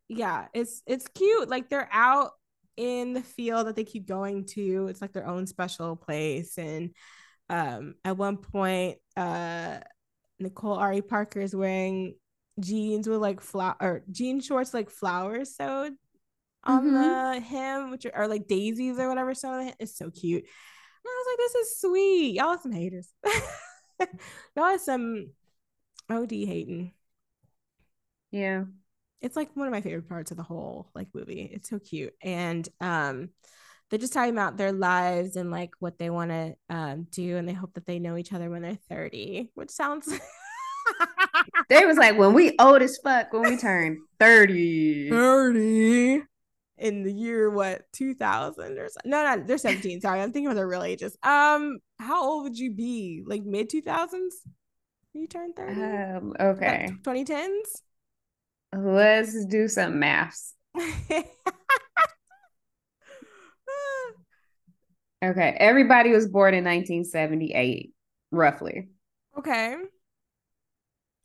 Yeah 0.07 0.45
it's 0.53 0.81
it's 0.85 1.07
cute. 1.07 1.49
Like 1.49 1.69
they're 1.69 1.89
out 1.91 2.31
in 2.77 3.13
the 3.13 3.21
field 3.21 3.67
that 3.67 3.75
they 3.75 3.83
keep 3.83 4.07
going 4.07 4.45
to. 4.45 4.87
It's 4.87 5.01
like 5.01 5.13
their 5.13 5.27
own 5.27 5.47
special 5.47 5.95
place. 5.95 6.57
And 6.57 6.91
um 7.49 7.95
at 8.03 8.17
one 8.17 8.37
point 8.37 8.97
uh 9.17 9.79
Nicole 10.39 10.77
Ari 10.77 11.01
Parker 11.01 11.41
is 11.41 11.55
wearing 11.55 12.15
jeans 12.59 13.07
with 13.07 13.19
like 13.19 13.41
flower 13.41 13.75
or 13.81 14.03
jean 14.11 14.39
shorts 14.39 14.73
like 14.73 14.89
flowers 14.89 15.55
sewed 15.55 15.93
on 16.63 16.85
mm-hmm. 16.85 16.93
the 16.93 17.39
hem, 17.41 17.91
which 17.91 18.05
are, 18.05 18.15
are, 18.15 18.27
like 18.27 18.47
daisies 18.47 18.97
or 18.97 19.07
whatever. 19.07 19.33
So 19.33 19.71
it's 19.79 19.97
so 19.97 20.09
cute. 20.09 20.43
And 20.43 20.47
I 21.05 21.23
was 21.23 21.27
like, 21.31 21.37
this 21.37 21.55
is 21.55 21.81
sweet. 21.81 22.35
Y'all 22.35 22.57
some 22.57 22.71
haters. 22.71 23.09
Y'all 24.55 24.65
are 24.65 24.77
some 24.79 25.31
OD 26.09 26.31
hating. 26.31 26.93
Yeah. 28.31 28.63
It's 29.21 29.35
like 29.35 29.55
one 29.55 29.67
of 29.67 29.71
my 29.71 29.81
favorite 29.81 30.09
parts 30.09 30.31
of 30.31 30.37
the 30.37 30.43
whole 30.43 30.89
like 30.95 31.07
movie. 31.13 31.49
It's 31.53 31.69
so 31.69 31.79
cute. 31.79 32.13
And 32.21 32.67
um 32.81 33.29
they're 33.95 34.01
just 34.01 34.11
talking 34.11 34.33
about 34.33 34.57
their 34.57 34.73
lives 34.73 35.37
and 35.37 35.49
like 35.49 35.71
what 35.79 35.97
they 35.97 36.09
want 36.09 36.29
to 36.29 36.53
um, 36.69 37.07
do 37.11 37.37
and 37.37 37.47
they 37.47 37.53
hope 37.53 37.73
that 37.75 37.85
they 37.85 37.97
know 37.97 38.17
each 38.17 38.33
other 38.33 38.49
when 38.49 38.61
they're 38.61 38.77
30 38.89 39.51
which 39.53 39.69
sounds 39.69 40.09
they 41.69 41.85
was 41.85 41.95
like 41.95 42.17
when 42.17 42.33
we 42.33 42.53
old 42.59 42.81
as 42.81 42.97
fuck 42.97 43.31
when 43.31 43.43
we 43.43 43.55
turn 43.55 44.01
30 44.19 45.11
30 45.11 46.23
in 46.77 47.03
the 47.03 47.13
year 47.13 47.49
what 47.49 47.83
2000 47.93 48.77
or 48.77 48.89
something 48.89 49.09
no 49.09 49.23
no 49.37 49.41
they're 49.47 49.57
17 49.57 50.01
sorry 50.01 50.19
i'm 50.19 50.33
thinking 50.33 50.49
of 50.49 50.57
their 50.57 50.67
real 50.67 50.83
ages. 50.83 51.17
Um 51.23 51.79
how 51.97 52.21
old 52.21 52.43
would 52.43 52.59
you 52.59 52.73
be? 52.73 53.23
Like 53.25 53.43
mid 53.43 53.69
2000s 53.69 54.33
you 55.13 55.25
turn 55.25 55.53
30 55.53 55.81
um 55.81 56.33
okay. 56.37 56.89
2010s 57.01 57.81
let's 58.75 59.45
do 59.45 59.69
some 59.69 59.99
maths 59.99 60.55
Okay. 65.23 65.55
Everybody 65.59 66.11
was 66.11 66.27
born 66.27 66.53
in 66.53 66.63
1978, 66.63 67.93
roughly. 68.31 68.89
Okay. 69.37 69.75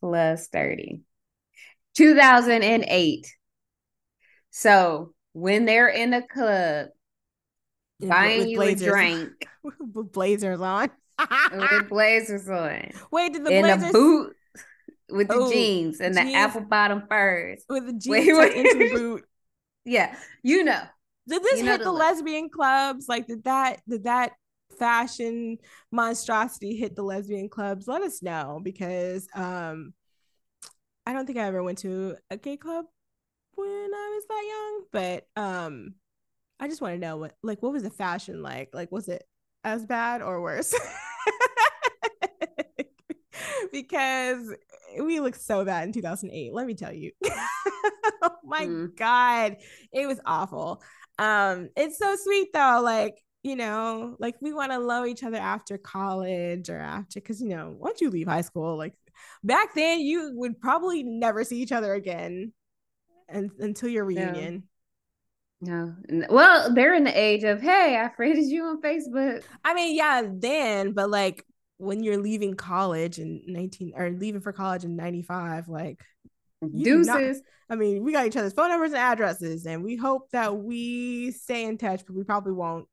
Plus 0.00 0.48
30. 0.48 1.02
2008. 1.96 3.26
So 4.50 5.14
when 5.32 5.64
they're 5.64 5.88
in 5.88 6.10
the 6.10 6.22
club 6.22 6.88
buying 8.08 8.48
you 8.48 8.56
blazers. 8.56 8.86
a 8.86 8.90
drink 8.90 9.48
with 9.94 10.12
blazers 10.12 10.60
on. 10.60 10.90
with 11.52 11.88
blazers 11.88 12.48
on. 12.48 12.90
Wait, 13.10 13.32
did 13.32 13.44
the 13.44 13.50
in 13.50 13.62
blazers... 13.62 13.90
a 13.90 13.92
boot 13.92 14.36
with 15.10 15.28
the 15.28 15.34
Ooh, 15.34 15.52
jeans 15.52 16.00
and 16.00 16.14
jeans. 16.14 16.32
the 16.32 16.34
apple 16.34 16.62
bottom 16.62 17.02
furs. 17.08 17.62
With 17.68 17.86
the 17.86 17.92
jeans 17.92 18.06
wait, 18.06 18.36
wait. 18.36 18.56
into 18.56 18.78
the 18.78 18.94
boot. 18.94 19.24
Yeah, 19.84 20.16
you 20.42 20.64
know. 20.64 20.82
Did 21.28 21.42
this 21.42 21.60
you 21.60 21.66
hit 21.66 21.78
the, 21.78 21.84
the 21.84 21.92
lesbian 21.92 22.48
clubs? 22.48 23.08
Like, 23.08 23.26
did 23.26 23.44
that 23.44 23.80
did 23.88 24.04
that 24.04 24.32
fashion 24.78 25.58
monstrosity 25.92 26.76
hit 26.76 26.96
the 26.96 27.02
lesbian 27.02 27.48
clubs? 27.48 27.86
Let 27.86 28.02
us 28.02 28.22
know 28.22 28.60
because 28.62 29.28
um, 29.34 29.92
I 31.06 31.12
don't 31.12 31.26
think 31.26 31.38
I 31.38 31.46
ever 31.46 31.62
went 31.62 31.78
to 31.78 32.16
a 32.30 32.36
gay 32.36 32.56
club 32.56 32.86
when 33.54 33.68
I 33.68 34.14
was 34.14 34.24
that 34.28 34.44
young, 34.48 34.84
but 34.92 35.26
um, 35.40 35.94
I 36.58 36.68
just 36.68 36.80
want 36.80 36.94
to 36.94 37.00
know 37.00 37.16
what 37.16 37.34
like 37.42 37.62
what 37.62 37.72
was 37.72 37.82
the 37.82 37.90
fashion 37.90 38.42
like? 38.42 38.70
Like, 38.72 38.90
was 38.90 39.08
it 39.08 39.24
as 39.64 39.86
bad 39.86 40.22
or 40.22 40.40
worse? 40.40 40.74
because 43.72 44.54
we 45.00 45.20
looked 45.20 45.40
so 45.40 45.64
bad 45.64 45.84
in 45.84 45.92
2008 45.92 46.52
let 46.52 46.66
me 46.66 46.74
tell 46.74 46.92
you 46.92 47.12
oh 48.22 48.36
my 48.44 48.66
mm. 48.66 48.96
god 48.96 49.56
it 49.92 50.06
was 50.06 50.20
awful 50.26 50.82
um, 51.20 51.68
it's 51.76 51.98
so 51.98 52.16
sweet 52.16 52.48
though. 52.52 52.80
Like, 52.82 53.22
you 53.42 53.54
know, 53.54 54.16
like 54.18 54.36
we 54.40 54.54
want 54.54 54.72
to 54.72 54.78
love 54.78 55.06
each 55.06 55.22
other 55.22 55.36
after 55.36 55.76
college 55.76 56.70
or 56.70 56.78
after, 56.78 57.20
because, 57.20 57.40
you 57.42 57.50
know, 57.50 57.74
once 57.78 58.00
you 58.00 58.08
leave 58.08 58.26
high 58.26 58.40
school, 58.40 58.76
like 58.76 58.94
back 59.44 59.74
then, 59.74 60.00
you 60.00 60.32
would 60.34 60.60
probably 60.60 61.02
never 61.02 61.44
see 61.44 61.60
each 61.60 61.72
other 61.72 61.92
again 61.92 62.52
and, 63.28 63.50
until 63.58 63.90
your 63.90 64.06
reunion. 64.06 64.64
No. 65.60 65.94
no. 66.08 66.26
Well, 66.30 66.74
they're 66.74 66.94
in 66.94 67.04
the 67.04 67.18
age 67.18 67.44
of, 67.44 67.60
hey, 67.60 68.00
I 68.02 68.08
friended 68.16 68.46
you 68.46 68.64
on 68.64 68.80
Facebook. 68.80 69.42
I 69.62 69.74
mean, 69.74 69.94
yeah, 69.94 70.22
then, 70.26 70.92
but 70.92 71.10
like 71.10 71.44
when 71.76 72.02
you're 72.02 72.16
leaving 72.16 72.54
college 72.54 73.18
in 73.18 73.42
19 73.46 73.92
or 73.94 74.10
leaving 74.10 74.40
for 74.40 74.52
college 74.52 74.84
in 74.84 74.96
95, 74.96 75.68
like 75.68 76.02
Deuces. 76.60 77.06
Not, 77.68 77.74
I 77.74 77.76
mean, 77.76 78.02
we 78.02 78.12
got 78.12 78.26
each 78.26 78.36
other's 78.36 78.52
phone 78.52 78.70
numbers 78.70 78.92
and 78.92 79.00
addresses, 79.00 79.66
and 79.66 79.84
we 79.84 79.96
hope 79.96 80.30
that 80.32 80.56
we 80.56 81.30
stay 81.30 81.64
in 81.64 81.78
touch, 81.78 82.04
but 82.06 82.16
we 82.16 82.24
probably 82.24 82.52
won't. 82.52 82.86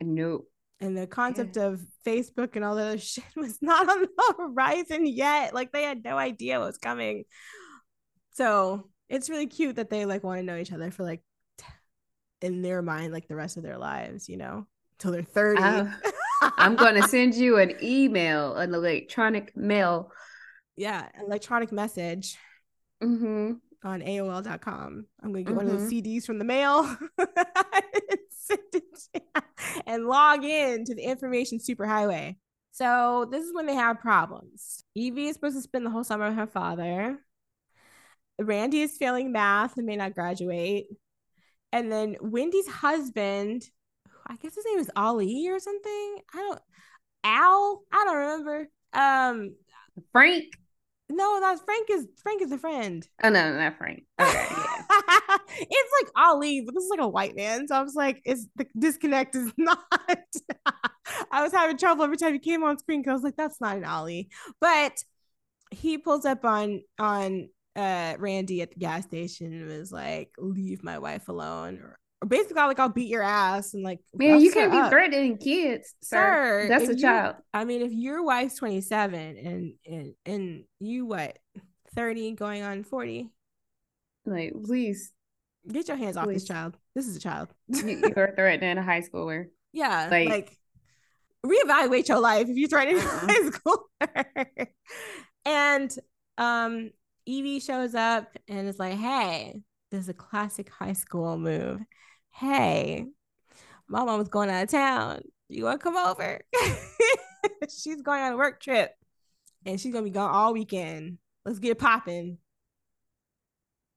Nope. 0.00 0.46
And 0.80 0.96
the 0.96 1.06
concept 1.06 1.56
yeah. 1.56 1.64
of 1.64 1.82
Facebook 2.06 2.56
and 2.56 2.64
all 2.64 2.76
that 2.76 2.86
other 2.86 2.98
shit 2.98 3.24
was 3.36 3.58
not 3.60 3.88
on 3.88 4.02
the 4.02 4.34
horizon 4.38 5.06
yet. 5.06 5.54
Like 5.54 5.72
they 5.72 5.82
had 5.82 6.02
no 6.04 6.16
idea 6.16 6.58
what 6.58 6.68
was 6.68 6.78
coming. 6.78 7.24
So 8.32 8.88
it's 9.08 9.28
really 9.28 9.46
cute 9.46 9.76
that 9.76 9.90
they 9.90 10.06
like 10.06 10.24
want 10.24 10.38
to 10.38 10.46
know 10.46 10.56
each 10.56 10.72
other 10.72 10.90
for 10.90 11.02
like 11.02 11.22
in 12.40 12.62
their 12.62 12.80
mind, 12.80 13.12
like 13.12 13.28
the 13.28 13.36
rest 13.36 13.56
of 13.56 13.62
their 13.62 13.76
lives, 13.76 14.28
you 14.28 14.38
know, 14.38 14.66
till 14.98 15.12
they're 15.12 15.22
30. 15.22 15.90
I'm 16.56 16.76
going 16.76 16.94
to 16.94 17.06
send 17.06 17.34
you 17.34 17.58
an 17.58 17.74
email, 17.82 18.54
an 18.54 18.72
electronic 18.72 19.54
mail. 19.56 20.10
Yeah, 20.80 21.08
electronic 21.24 21.70
message 21.72 22.36
Mm-hmm. 23.02 23.52
on 23.88 24.00
AOL.com. 24.02 25.06
I'm 25.22 25.32
gonna 25.32 25.42
get 25.44 25.54
one 25.56 25.66
of 25.66 25.72
those 25.72 25.90
Mhm. 25.90 26.02
CDs 26.02 26.24
from 26.26 26.38
the 26.38 26.44
mail 26.44 26.84
and 27.18 27.28
send 28.30 28.60
it 28.74 28.84
to- 29.14 29.42
and 29.86 30.06
log 30.06 30.44
in 30.44 30.84
to 30.84 30.94
the 30.94 31.02
information 31.02 31.58
superhighway. 31.58 32.36
So 32.72 33.26
this 33.30 33.44
is 33.44 33.54
when 33.54 33.66
they 33.66 33.74
have 33.74 34.00
problems. 34.00 34.84
Evie 34.94 35.28
is 35.28 35.34
supposed 35.34 35.56
to 35.56 35.62
spend 35.62 35.84
the 35.86 35.90
whole 35.90 36.04
summer 36.04 36.28
with 36.28 36.36
her 36.36 36.46
father. 36.46 37.18
Randy 38.38 38.80
is 38.82 38.96
failing 38.96 39.32
math 39.32 39.76
and 39.76 39.86
may 39.86 39.96
not 39.96 40.14
graduate. 40.14 40.86
And 41.72 41.90
then 41.92 42.16
Wendy's 42.20 42.66
husband, 42.68 43.62
I 44.26 44.36
guess 44.36 44.54
his 44.54 44.64
name 44.66 44.78
is 44.78 44.90
Ali 44.96 45.48
or 45.48 45.58
something. 45.58 46.18
I 46.34 46.36
don't 46.38 46.60
Al. 47.24 47.82
I 47.92 48.04
don't 48.04 48.16
remember. 48.16 48.68
Um, 48.92 49.56
Frank. 50.12 50.44
No, 51.10 51.40
that's 51.40 51.62
Frank 51.62 51.88
is 51.90 52.06
Frank 52.22 52.42
is 52.42 52.52
a 52.52 52.58
friend. 52.58 53.06
Oh 53.22 53.28
no, 53.28 53.52
not 53.56 53.76
Frank. 53.78 54.04
Okay, 54.20 54.46
yeah. 54.50 55.38
it's 55.58 55.92
like 56.02 56.12
Ali, 56.16 56.60
but 56.60 56.74
this 56.74 56.84
is 56.84 56.90
like 56.90 57.00
a 57.00 57.08
white 57.08 57.36
man. 57.36 57.66
So 57.68 57.74
I 57.76 57.82
was 57.82 57.94
like, 57.94 58.20
it's 58.24 58.46
the 58.56 58.66
disconnect 58.78 59.34
is 59.34 59.52
not. 59.58 59.78
I 61.30 61.42
was 61.42 61.52
having 61.52 61.78
trouble 61.78 62.04
every 62.04 62.16
time 62.16 62.32
he 62.32 62.38
came 62.38 62.62
on 62.64 62.78
screen 62.78 63.00
because 63.02 63.10
I 63.10 63.14
was 63.14 63.22
like, 63.24 63.36
that's 63.36 63.60
not 63.60 63.76
an 63.76 63.84
Ali. 63.84 64.30
But 64.60 65.02
he 65.70 65.98
pulls 65.98 66.24
up 66.24 66.44
on 66.44 66.82
on 66.98 67.48
uh 67.76 68.16
Randy 68.18 68.62
at 68.62 68.72
the 68.72 68.78
gas 68.80 69.04
station 69.04 69.52
and 69.52 69.68
was 69.68 69.92
like, 69.92 70.32
leave 70.38 70.82
my 70.82 70.98
wife 70.98 71.28
alone. 71.28 71.78
Or, 71.82 71.98
or 71.98 71.98
basically 72.26 72.62
like 72.62 72.78
I'll 72.78 72.88
beat 72.88 73.08
your 73.08 73.22
ass 73.22 73.74
and 73.74 73.82
like 73.82 74.00
Man, 74.14 74.40
you 74.40 74.52
can't 74.52 74.70
be 74.72 74.78
up. 74.78 74.90
threatening 74.90 75.38
kids, 75.38 75.94
sir. 76.02 76.62
Sir, 76.64 76.68
That's 76.68 76.88
a 76.88 76.94
you- 76.94 77.00
child. 77.00 77.36
I 77.54 77.64
mean, 77.64 77.82
if 77.82 77.92
your 77.92 78.22
wife's 78.24 78.56
27 78.56 79.36
and 79.38 79.72
and 79.86 80.14
and 80.26 80.64
you 80.80 81.06
what 81.06 81.38
30 81.94 82.32
going 82.32 82.62
on 82.62 82.84
40, 82.84 83.30
Like, 84.26 84.52
please, 84.64 85.12
get 85.66 85.88
your 85.88 85.96
hands 85.96 86.16
off 86.16 86.28
this 86.28 86.44
child. 86.46 86.76
This 86.94 87.06
is 87.08 87.16
a 87.16 87.20
child. 87.20 87.48
you, 87.68 88.00
you're 88.16 88.34
threatening 88.34 88.78
a 88.78 88.82
high 88.82 89.00
schooler. 89.02 89.46
Yeah, 89.72 90.08
Like- 90.10 90.28
like, 90.28 90.56
reevaluate 91.46 92.08
your 92.08 92.20
life 92.20 92.48
if 92.48 92.56
you're 92.56 92.68
trying 92.68 92.96
to 92.96 93.00
Uh-uh. 93.02 93.26
high 93.26 93.50
schooler. 93.50 94.66
and 95.46 95.96
um, 96.38 96.90
Evie 97.26 97.60
shows 97.60 97.94
up 97.94 98.36
and 98.48 98.68
is 98.68 98.78
like, 98.78 98.94
"Hey, 98.98 99.62
this 99.90 100.02
is 100.02 100.08
a 100.08 100.14
classic 100.14 100.68
high 100.70 100.92
school 100.92 101.38
move. 101.38 101.80
Hey, 102.40 103.06
my 103.88 104.04
mom 104.04 104.18
was 104.18 104.28
going 104.28 104.50
out 104.50 104.64
of 104.64 104.70
town. 104.70 105.22
You 105.48 105.64
want 105.64 105.80
to 105.80 105.84
come 105.84 105.96
over? 105.96 106.40
she's 107.68 108.02
going 108.02 108.22
on 108.22 108.32
a 108.32 108.36
work 108.36 108.60
trip, 108.60 108.92
and 109.66 109.80
she's 109.80 109.92
gonna 109.92 110.04
be 110.04 110.10
gone 110.10 110.30
all 110.30 110.52
weekend. 110.52 111.18
Let's 111.44 111.58
get 111.60 111.78
popping." 111.78 112.38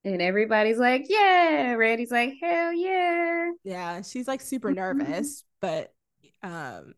And 0.05 0.21
everybody's 0.21 0.77
like, 0.77 1.05
yeah. 1.09 1.73
Randy's 1.73 2.11
like, 2.11 2.33
hell 2.41 2.73
yeah. 2.73 3.51
Yeah, 3.63 4.01
she's 4.01 4.27
like 4.27 4.41
super 4.41 4.71
nervous, 4.73 5.43
but 5.61 5.93
um 6.41 6.93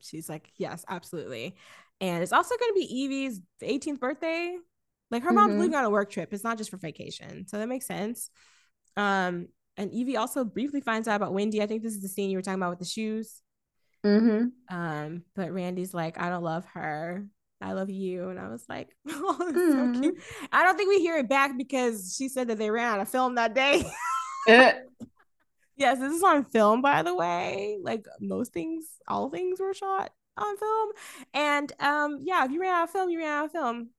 she's 0.00 0.28
like, 0.28 0.50
yes, 0.56 0.84
absolutely. 0.88 1.56
And 2.00 2.22
it's 2.22 2.32
also 2.32 2.54
going 2.58 2.72
to 2.74 2.78
be 2.86 3.04
Evie's 3.04 3.40
18th 3.62 4.00
birthday. 4.00 4.56
Like 5.10 5.22
her 5.22 5.32
mom's 5.32 5.54
Mhm. 5.54 5.60
leaving 5.60 5.74
on 5.76 5.84
a 5.84 5.90
work 5.90 6.10
trip. 6.10 6.32
It's 6.32 6.44
not 6.44 6.58
just 6.58 6.70
for 6.70 6.76
vacation. 6.76 7.46
So 7.48 7.58
that 7.58 7.68
makes 7.68 7.86
sense. 7.86 8.30
Um 8.96 9.48
and 9.76 9.92
Evie 9.92 10.16
also 10.16 10.44
briefly 10.44 10.80
finds 10.80 11.08
out 11.08 11.16
about 11.16 11.34
Wendy. 11.34 11.62
I 11.62 11.66
think 11.66 11.82
this 11.82 11.94
is 11.94 12.02
the 12.02 12.08
scene 12.08 12.30
you 12.30 12.38
were 12.38 12.42
talking 12.42 12.60
about 12.60 12.70
with 12.70 12.78
the 12.80 12.84
shoes. 12.84 13.42
Mm-hmm. 14.04 14.74
Um 14.76 15.22
but 15.34 15.52
Randy's 15.52 15.92
like, 15.94 16.20
I 16.20 16.28
don't 16.30 16.42
love 16.44 16.64
her. 16.74 17.26
I 17.60 17.72
love 17.72 17.90
you. 17.90 18.28
And 18.28 18.38
I 18.38 18.48
was 18.48 18.64
like, 18.68 18.88
oh, 19.08 19.52
Mhm. 19.54 19.94
so 19.94 20.00
cute. 20.00 20.22
I 20.52 20.62
don't 20.62 20.76
think 20.76 20.88
we 20.90 21.00
hear 21.00 21.16
it 21.16 21.28
back 21.28 21.56
because 21.56 22.14
she 22.16 22.28
said 22.28 22.48
that 22.48 22.58
they 22.58 22.70
ran 22.70 22.94
out 22.94 23.00
of 23.00 23.08
film 23.08 23.34
that 23.36 23.54
day. 23.54 23.84
Uh, 24.48 24.72
Yes, 25.78 25.98
this 25.98 26.14
is 26.14 26.22
on 26.22 26.46
film, 26.46 26.80
by 26.80 27.02
the 27.02 27.14
way. 27.14 27.76
Like 27.82 28.06
most 28.18 28.54
things, 28.54 28.86
all 29.06 29.28
things 29.28 29.60
were 29.60 29.74
shot 29.74 30.10
on 30.38 30.56
film. 30.56 30.88
And 31.34 31.70
um, 31.80 32.20
yeah, 32.22 32.44
if 32.46 32.50
you 32.50 32.60
ran 32.62 32.72
out 32.72 32.84
of 32.84 32.90
film, 32.90 33.10
you 33.10 33.18
ran 33.18 33.28
out 33.28 33.44
of 33.46 33.52
film. 33.52 33.90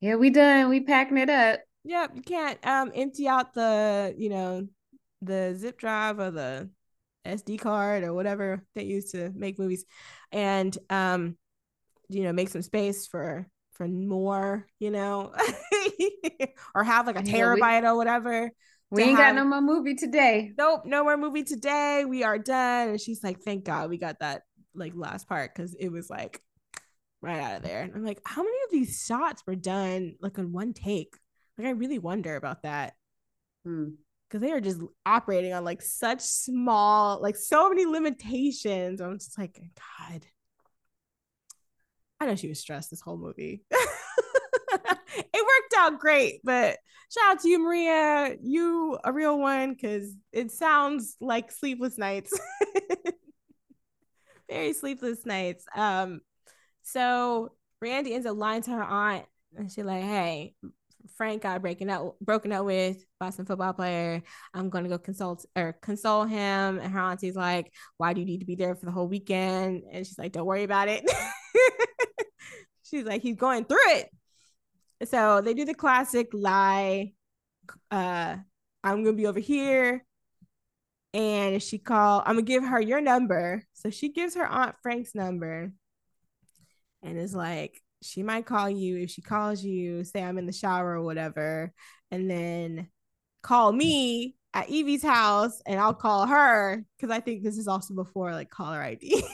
yeah, 0.00 0.14
we 0.14 0.30
done. 0.30 0.70
We 0.70 0.80
packing 0.80 1.18
it 1.18 1.28
up. 1.28 1.60
Yep, 1.84 2.12
you 2.14 2.22
can't 2.22 2.58
um 2.66 2.92
empty 2.94 3.28
out 3.28 3.54
the, 3.54 4.14
you 4.16 4.28
know, 4.28 4.66
the 5.22 5.54
zip 5.56 5.78
drive 5.78 6.18
or 6.18 6.30
the 6.30 6.70
SD 7.26 7.58
card 7.60 8.04
or 8.04 8.14
whatever 8.14 8.64
they 8.74 8.84
use 8.84 9.12
to 9.12 9.30
make 9.34 9.58
movies 9.58 9.84
and 10.32 10.76
um, 10.90 11.36
you 12.08 12.22
know, 12.22 12.32
make 12.32 12.48
some 12.48 12.62
space 12.62 13.06
for 13.06 13.46
for 13.72 13.86
more, 13.86 14.66
you 14.78 14.90
know, 14.90 15.32
or 16.74 16.82
have 16.82 17.06
like 17.06 17.18
a 17.18 17.22
terabyte 17.22 17.84
or 17.84 17.96
whatever. 17.96 18.50
We 18.90 19.02
ain't 19.02 19.18
have- 19.18 19.34
got 19.36 19.42
no 19.42 19.44
more 19.44 19.60
movie 19.60 19.94
today. 19.94 20.52
nope, 20.56 20.82
no 20.86 21.04
more 21.04 21.16
movie 21.16 21.44
today. 21.44 22.04
We 22.06 22.24
are 22.24 22.38
done. 22.38 22.88
And 22.88 23.00
she's 23.00 23.22
like, 23.22 23.40
thank 23.40 23.64
God 23.64 23.90
we 23.90 23.98
got 23.98 24.20
that 24.20 24.42
like 24.74 24.92
last 24.96 25.28
part 25.28 25.54
because 25.54 25.74
it 25.74 25.90
was 25.90 26.08
like 26.08 26.40
right 27.20 27.40
out 27.40 27.56
of 27.56 27.62
there. 27.62 27.82
And 27.82 27.94
I'm 27.94 28.04
like, 28.04 28.20
how 28.24 28.42
many 28.42 28.56
of 28.66 28.70
these 28.72 29.04
shots 29.06 29.42
were 29.46 29.54
done 29.56 30.14
like 30.20 30.38
in 30.38 30.52
one 30.52 30.72
take? 30.72 31.14
Like, 31.58 31.66
I 31.66 31.70
really 31.70 31.98
wonder 31.98 32.36
about 32.36 32.62
that 32.62 32.94
Hmm. 33.64 33.90
because 34.28 34.40
they 34.40 34.52
are 34.52 34.60
just 34.60 34.80
operating 35.04 35.52
on 35.52 35.64
like 35.64 35.82
such 35.82 36.20
small, 36.20 37.20
like 37.20 37.36
so 37.36 37.68
many 37.68 37.84
limitations. 37.84 39.00
I'm 39.00 39.18
just 39.18 39.36
like, 39.36 39.60
God. 40.08 40.24
I 42.20 42.26
know 42.26 42.36
she 42.36 42.48
was 42.48 42.60
stressed 42.60 42.90
this 42.90 43.00
whole 43.00 43.16
movie. 43.16 43.62
it 43.70 44.98
worked 45.34 45.74
out 45.76 45.98
great, 46.00 46.40
but 46.44 46.78
shout 47.10 47.32
out 47.32 47.40
to 47.40 47.48
you, 47.48 47.58
Maria. 47.60 48.36
You 48.42 48.98
a 49.04 49.12
real 49.12 49.38
one 49.38 49.74
because 49.74 50.14
it 50.32 50.50
sounds 50.50 51.16
like 51.20 51.52
sleepless 51.52 51.96
nights. 51.98 52.38
Very 54.50 54.72
sleepless 54.72 55.26
nights. 55.26 55.64
Um, 55.74 56.20
so 56.82 57.52
Randy 57.80 58.14
ends 58.14 58.26
up 58.26 58.36
lying 58.36 58.62
to 58.62 58.70
her 58.70 58.82
aunt, 58.82 59.26
and 59.56 59.70
she's 59.70 59.84
like, 59.84 60.02
"Hey, 60.02 60.54
Frank 61.18 61.42
got 61.42 61.60
breaking 61.60 61.90
up, 61.90 62.16
broken 62.20 62.52
up 62.52 62.64
with 62.64 63.04
Boston 63.20 63.44
football 63.44 63.74
player. 63.74 64.22
I'm 64.54 64.70
gonna 64.70 64.88
go 64.88 64.98
consult 64.98 65.44
or 65.56 65.74
console 65.82 66.24
him." 66.24 66.78
And 66.78 66.92
her 66.92 67.00
auntie's 67.00 67.36
like, 67.36 67.72
"Why 67.98 68.14
do 68.14 68.20
you 68.20 68.26
need 68.26 68.38
to 68.38 68.46
be 68.46 68.54
there 68.54 68.74
for 68.76 68.86
the 68.86 68.92
whole 68.92 69.08
weekend?" 69.08 69.82
And 69.92 70.06
she's 70.06 70.18
like, 70.18 70.32
"Don't 70.32 70.46
worry 70.46 70.62
about 70.62 70.88
it." 70.88 71.04
she's 72.84 73.04
like, 73.04 73.20
"He's 73.20 73.36
going 73.36 73.64
through 73.66 73.90
it." 73.90 74.08
So 75.08 75.40
they 75.40 75.54
do 75.54 75.64
the 75.64 75.74
classic 75.74 76.28
lie. 76.32 77.12
Uh, 77.90 78.36
I'm 78.84 79.04
gonna 79.04 79.16
be 79.16 79.26
over 79.26 79.40
here. 79.40 80.04
And 81.14 81.62
she 81.62 81.78
call, 81.78 82.22
I'm 82.24 82.36
gonna 82.36 82.42
give 82.42 82.64
her 82.64 82.80
your 82.80 83.00
number. 83.00 83.64
So 83.72 83.90
she 83.90 84.10
gives 84.12 84.34
her 84.34 84.46
aunt 84.46 84.76
Frank's 84.82 85.14
number, 85.14 85.72
and 87.02 87.18
is 87.18 87.34
like, 87.34 87.82
she 88.02 88.22
might 88.22 88.46
call 88.46 88.68
you. 88.70 88.96
If 88.98 89.10
she 89.10 89.22
calls 89.22 89.62
you, 89.62 90.04
say 90.04 90.22
I'm 90.22 90.38
in 90.38 90.46
the 90.46 90.52
shower 90.52 90.92
or 90.94 91.02
whatever, 91.02 91.72
and 92.10 92.30
then 92.30 92.88
call 93.42 93.72
me 93.72 94.36
at 94.54 94.68
Evie's 94.70 95.02
house, 95.02 95.60
and 95.66 95.80
I'll 95.80 95.94
call 95.94 96.26
her 96.26 96.84
because 96.96 97.14
I 97.14 97.20
think 97.20 97.42
this 97.42 97.58
is 97.58 97.68
also 97.68 97.94
before 97.94 98.32
like 98.32 98.50
caller 98.50 98.80
ID. 98.80 99.22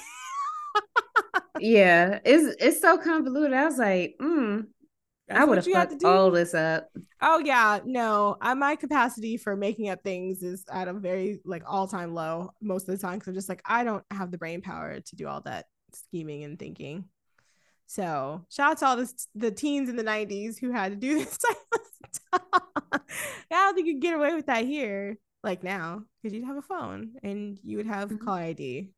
Yeah, 1.60 2.18
it's 2.24 2.56
it's 2.60 2.80
so 2.80 2.98
convoluted. 2.98 3.56
I 3.56 3.64
was 3.64 3.78
like, 3.78 4.16
mm, 4.20 4.66
I 5.30 5.44
would 5.44 5.58
have 5.58 5.66
you 5.66 5.74
have 5.74 5.88
to 5.88 5.92
fucked 5.92 6.02
do. 6.02 6.08
all 6.08 6.30
this 6.30 6.52
up. 6.52 6.88
Oh 7.22 7.38
yeah, 7.38 7.80
no. 7.84 8.36
I, 8.40 8.54
my 8.54 8.76
capacity 8.76 9.36
for 9.36 9.56
making 9.56 9.88
up 9.88 10.02
things 10.02 10.42
is 10.42 10.64
at 10.70 10.88
a 10.88 10.92
very 10.92 11.40
like 11.44 11.62
all 11.66 11.86
time 11.86 12.12
low 12.12 12.50
most 12.60 12.88
of 12.88 12.96
the 12.96 13.00
time 13.00 13.14
because 13.14 13.28
I'm 13.28 13.34
just 13.34 13.48
like 13.48 13.62
I 13.64 13.84
don't 13.84 14.04
have 14.10 14.30
the 14.30 14.38
brain 14.38 14.62
power 14.62 15.00
to 15.00 15.16
do 15.16 15.28
all 15.28 15.40
that 15.42 15.66
scheming 15.92 16.42
and 16.42 16.58
thinking. 16.58 17.04
So 17.86 18.44
shout 18.50 18.72
out 18.72 18.78
to 18.78 18.86
all 18.86 18.96
this, 18.96 19.28
the 19.34 19.50
teens 19.50 19.88
in 19.88 19.96
the 19.96 20.02
'90s 20.02 20.58
who 20.58 20.70
had 20.72 20.92
to 20.92 20.96
do 20.96 21.18
this 21.18 21.38
type 21.38 21.56
of 21.74 21.80
stuff. 22.12 22.42
I 22.92 23.00
don't 23.50 23.74
think 23.74 23.86
you 23.86 23.94
could 23.94 24.02
get 24.02 24.14
away 24.14 24.34
with 24.34 24.46
that 24.46 24.64
here, 24.64 25.18
like 25.42 25.62
now, 25.62 26.02
because 26.22 26.34
you'd 26.34 26.44
have 26.46 26.56
a 26.56 26.62
phone 26.62 27.12
and 27.22 27.58
you 27.62 27.76
would 27.76 27.86
have 27.86 28.10
Mhm. 28.10 28.24
call 28.24 28.34
ID. 28.34 28.90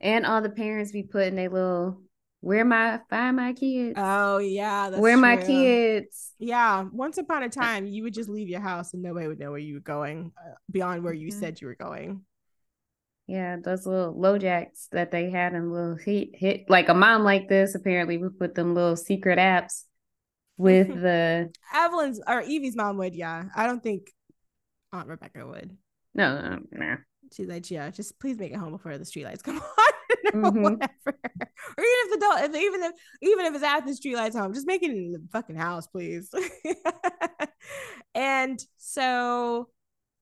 And 0.00 0.26
all 0.26 0.40
the 0.40 0.50
parents 0.50 0.92
be 0.92 1.02
putting 1.02 1.34
their 1.36 1.48
little 1.48 2.00
where 2.40 2.64
my 2.64 3.00
find 3.10 3.36
my 3.36 3.52
kids. 3.52 3.94
Oh 3.96 4.38
yeah, 4.38 4.90
that's 4.90 5.00
where 5.02 5.16
my 5.16 5.36
kids. 5.36 6.34
Yeah, 6.38 6.86
once 6.92 7.18
upon 7.18 7.42
a 7.42 7.48
time, 7.48 7.86
you 7.86 8.04
would 8.04 8.14
just 8.14 8.28
leave 8.28 8.48
your 8.48 8.60
house 8.60 8.94
and 8.94 9.02
nobody 9.02 9.26
would 9.26 9.40
know 9.40 9.50
where 9.50 9.58
you 9.58 9.74
were 9.74 9.80
going 9.80 10.32
uh, 10.38 10.54
beyond 10.70 11.02
where 11.02 11.12
you 11.12 11.28
Mhm. 11.28 11.40
said 11.40 11.60
you 11.60 11.66
were 11.66 11.74
going. 11.74 12.24
Yeah, 13.28 13.56
those 13.62 13.86
little 13.86 14.14
LoJacks 14.14 14.88
that 14.92 15.10
they 15.10 15.30
had 15.30 15.52
in 15.52 15.70
little 15.70 15.96
hit 15.96 16.30
hit 16.34 16.64
like 16.68 16.88
a 16.88 16.94
mom 16.94 17.22
like 17.24 17.46
this 17.48 17.74
apparently 17.74 18.16
would 18.16 18.38
put 18.38 18.54
them 18.54 18.74
little 18.74 18.96
secret 18.96 19.38
apps 19.38 19.84
with 20.56 20.88
the 21.02 21.52
Evelyn's 21.74 22.20
or 22.26 22.40
Evie's 22.40 22.74
mom 22.74 22.96
would, 22.96 23.14
yeah. 23.14 23.44
I 23.54 23.66
don't 23.66 23.82
think 23.82 24.10
Aunt 24.92 25.08
Rebecca 25.08 25.46
would. 25.46 25.76
no 26.14 26.40
no 26.40 26.58
no. 26.72 26.96
She's 27.30 27.46
like, 27.48 27.70
yeah, 27.70 27.90
just 27.90 28.18
please 28.18 28.38
make 28.38 28.52
it 28.52 28.56
home 28.56 28.72
before 28.72 28.96
the 28.96 29.04
streetlights 29.04 29.42
come 29.42 29.58
on. 29.60 29.62
Mhm. 30.32 30.62
whatever. 30.62 30.88
Or 31.06 31.84
even 31.84 32.04
if 32.04 32.10
the 32.12 32.18
don't, 32.20 32.42
if, 32.54 32.62
even 32.62 32.82
if 32.82 32.92
even 33.22 33.44
if 33.46 33.54
it's 33.54 33.64
at 33.64 33.86
the 33.86 33.92
streetlights 33.92 34.38
home, 34.38 34.52
just 34.52 34.66
make 34.66 34.82
it 34.82 34.90
in 34.90 35.12
the 35.12 35.22
fucking 35.32 35.56
house, 35.56 35.86
please. 35.86 36.30
and 38.14 38.58
so 38.76 39.68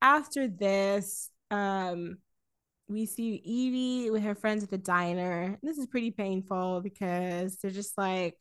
after 0.03 0.49
this, 0.49 1.31
um, 1.51 2.19
we 2.89 3.07
see 3.07 3.35
Evie 3.35 4.11
with 4.11 4.23
her 4.23 4.35
friends 4.35 4.63
at 4.63 4.71
the 4.71 4.79
diner. 4.79 5.59
This 5.63 5.79
is 5.79 5.87
pretty 5.87 6.11
painful 6.11 6.81
because 6.83 7.57
they're 7.57 7.71
just 7.71 7.99
like, 7.99 8.37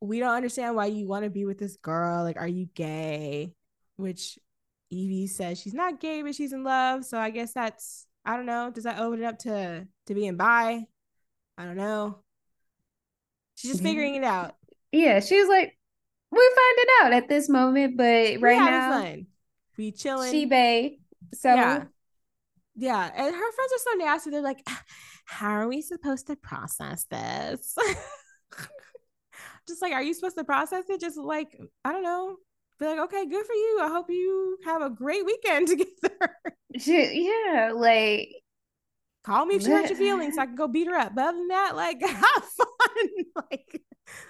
we 0.00 0.18
don't 0.18 0.34
understand 0.34 0.74
why 0.74 0.86
you 0.86 1.06
want 1.06 1.24
to 1.24 1.30
be 1.30 1.44
with 1.44 1.58
this 1.58 1.76
girl. 1.76 2.24
Like, 2.24 2.38
are 2.38 2.48
you 2.48 2.66
gay? 2.74 3.54
Which 3.96 4.38
Evie 4.90 5.28
says 5.28 5.60
she's 5.60 5.74
not 5.74 6.00
gay, 6.00 6.22
but 6.22 6.34
she's 6.34 6.52
in 6.52 6.64
love. 6.64 7.04
So 7.04 7.18
I 7.18 7.30
guess 7.30 7.52
that's 7.52 8.06
I 8.24 8.36
don't 8.36 8.46
know. 8.46 8.70
Does 8.70 8.84
that 8.84 8.98
open 8.98 9.22
it 9.22 9.26
up 9.26 9.38
to 9.40 9.86
to 10.06 10.14
being 10.14 10.36
bi? 10.36 10.84
I 11.56 11.64
don't 11.64 11.76
know. 11.76 12.18
She's 13.54 13.72
just 13.72 13.82
mm-hmm. 13.82 13.88
figuring 13.88 14.14
it 14.16 14.24
out. 14.24 14.56
Yeah, 14.90 15.20
she 15.20 15.38
was 15.38 15.48
like, 15.48 15.76
we're 16.30 16.40
finding 16.40 16.94
out 17.02 17.12
at 17.12 17.28
this 17.28 17.48
moment, 17.48 17.96
but 17.96 18.40
right 18.40 18.58
now, 18.58 19.00
fun. 19.00 19.26
We 19.76 19.92
chilling. 19.92 20.32
she 20.32 20.46
bay. 20.46 20.98
So 21.34 21.54
Yeah. 21.54 21.84
Yeah, 22.76 23.04
and 23.04 23.34
her 23.34 23.52
friends 23.52 23.72
are 23.72 23.78
so 23.92 23.98
nasty. 23.98 24.30
They're 24.30 24.40
like, 24.42 24.66
"How 25.26 25.50
are 25.50 25.68
we 25.68 25.82
supposed 25.82 26.26
to 26.28 26.36
process 26.36 27.04
this?" 27.10 27.74
just 29.68 29.82
like, 29.82 29.92
are 29.92 30.02
you 30.02 30.14
supposed 30.14 30.36
to 30.38 30.44
process 30.44 30.84
it? 30.88 31.00
Just 31.00 31.16
like, 31.18 31.48
I 31.84 31.92
don't 31.92 32.02
know. 32.02 32.36
Be 32.78 32.86
like, 32.86 32.98
okay, 33.00 33.26
good 33.26 33.44
for 33.46 33.52
you. 33.52 33.78
I 33.82 33.88
hope 33.88 34.06
you 34.08 34.56
have 34.64 34.82
a 34.82 34.90
great 34.90 35.24
weekend 35.26 35.68
together. 35.68 36.34
she, 36.78 37.28
yeah, 37.28 37.72
like 37.74 38.28
Call 39.22 39.44
me 39.44 39.56
if 39.56 39.62
she 39.62 39.70
hurt 39.70 39.90
your 39.90 39.98
feelings 39.98 40.36
so 40.36 40.40
I 40.42 40.46
can 40.46 40.54
go 40.54 40.66
beat 40.66 40.86
her 40.88 40.94
up. 40.96 41.14
But 41.14 41.24
other 41.28 41.36
than 41.38 41.48
that, 41.48 41.76
like, 41.76 42.00
have 42.00 42.44
fun. 42.44 43.08
like, 43.50 43.82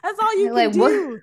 that's 0.03 0.19
all 0.19 0.37
you 0.37 0.53
can 0.53 0.71
do. 0.73 0.79
what- 0.81 1.21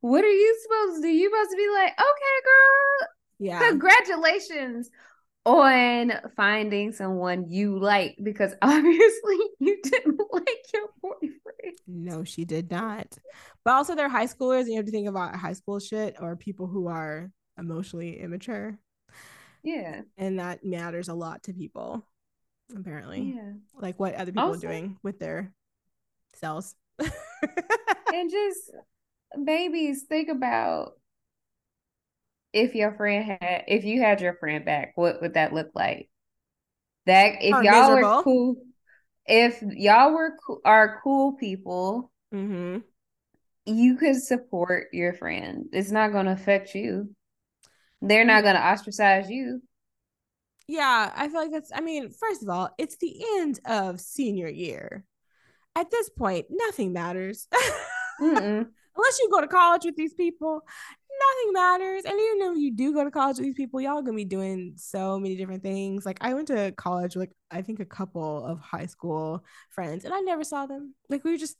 what 0.00 0.24
are 0.24 0.30
you 0.30 0.60
supposed 0.62 1.02
to 1.02 1.02
do? 1.02 1.12
You 1.12 1.28
supposed 1.28 1.50
to 1.50 1.56
be 1.56 1.68
like, 1.74 1.92
okay, 1.92 2.36
girl, 2.44 3.08
Yeah. 3.40 3.68
congratulations 3.70 4.88
on 5.46 6.12
finding 6.36 6.92
someone 6.92 7.48
you 7.48 7.78
like 7.78 8.18
because 8.22 8.52
obviously 8.62 9.38
you 9.60 9.78
didn't 9.82 10.20
like 10.32 10.72
your 10.74 10.88
boyfriend. 11.00 11.78
No, 11.86 12.24
she 12.24 12.44
did 12.44 12.70
not. 12.70 13.16
But 13.64 13.74
also, 13.74 13.94
they're 13.94 14.08
high 14.08 14.26
schoolers, 14.26 14.62
and 14.62 14.70
you 14.70 14.76
have 14.76 14.86
to 14.86 14.92
think 14.92 15.08
about 15.08 15.36
high 15.36 15.52
school 15.54 15.78
shit 15.78 16.16
or 16.20 16.36
people 16.36 16.66
who 16.66 16.88
are 16.88 17.30
emotionally 17.58 18.20
immature. 18.20 18.78
Yeah, 19.62 20.02
and 20.18 20.38
that 20.38 20.64
matters 20.64 21.08
a 21.08 21.14
lot 21.14 21.44
to 21.44 21.52
people 21.52 22.04
apparently 22.74 23.34
yeah. 23.36 23.52
like 23.80 23.98
what 24.00 24.14
other 24.14 24.32
people 24.32 24.42
Also- 24.48 24.66
are 24.66 24.70
doing 24.70 24.98
with 25.02 25.18
their 25.18 25.52
cells 26.34 26.74
and 26.98 28.30
just 28.30 28.70
babies 29.44 30.04
think 30.08 30.28
about 30.28 30.94
if 32.56 32.74
your 32.74 32.92
friend 32.92 33.36
had 33.38 33.64
if 33.68 33.84
you 33.84 34.00
had 34.00 34.22
your 34.22 34.32
friend 34.34 34.64
back 34.64 34.92
what 34.96 35.20
would 35.20 35.34
that 35.34 35.52
look 35.52 35.70
like? 35.74 36.08
That 37.04 37.34
if 37.42 37.54
Or 37.54 37.62
y'all 37.62 37.90
miserable. 37.90 38.16
were 38.16 38.22
cool 38.22 38.56
if 39.26 39.60
y'all 39.62 40.12
were 40.12 40.36
cool, 40.44 40.60
are 40.64 41.00
cool 41.02 41.32
people 41.34 42.10
mm-hmm. 42.32 42.78
you 43.66 43.96
could 43.96 44.16
support 44.16 44.86
your 44.92 45.12
friend. 45.12 45.66
It's 45.72 45.90
not 45.90 46.12
going 46.12 46.26
to 46.26 46.32
affect 46.32 46.74
you. 46.74 47.14
They're 48.00 48.24
not 48.24 48.42
going 48.42 48.54
to 48.54 48.64
ostracize 48.64 49.28
you. 49.28 49.62
Yeah 50.68 51.12
i 51.14 51.28
feel 51.28 51.42
like 51.42 51.52
that's 51.52 51.70
i 51.72 51.80
mean 51.80 52.10
first 52.10 52.42
of 52.42 52.48
all 52.48 52.70
it's 52.76 52.96
the 52.96 53.22
end 53.38 53.60
of 53.66 54.00
senior 54.00 54.48
year. 54.48 55.04
At 55.76 55.90
this 55.90 56.08
point 56.08 56.46
nothing 56.48 56.94
matters. 56.94 57.48
Unless 58.18 59.18
you 59.20 59.28
go 59.30 59.42
to 59.42 59.46
college 59.46 59.84
with 59.84 59.96
these 59.96 60.14
people 60.14 60.62
nothing 61.26 61.52
matters 61.52 62.04
and 62.04 62.14
even 62.18 62.52
if 62.52 62.58
you 62.58 62.72
do 62.74 62.92
go 62.92 63.04
to 63.04 63.10
college 63.10 63.36
with 63.36 63.46
these 63.46 63.54
people 63.54 63.80
y'all 63.80 64.02
gonna 64.02 64.16
be 64.16 64.24
doing 64.24 64.74
so 64.76 65.18
many 65.18 65.36
different 65.36 65.62
things. 65.62 66.06
Like 66.06 66.18
i 66.20 66.34
went 66.34 66.48
to 66.48 66.72
college 66.76 67.16
with, 67.16 67.28
like 67.28 67.36
i 67.50 67.62
think 67.62 67.80
a 67.80 67.84
couple 67.84 68.44
of 68.44 68.60
high 68.60 68.86
school 68.86 69.44
friends 69.70 70.04
and 70.04 70.14
i 70.14 70.20
never 70.20 70.44
saw 70.44 70.66
them. 70.66 70.94
Like 71.08 71.24
we 71.24 71.32
were 71.32 71.38
just 71.38 71.56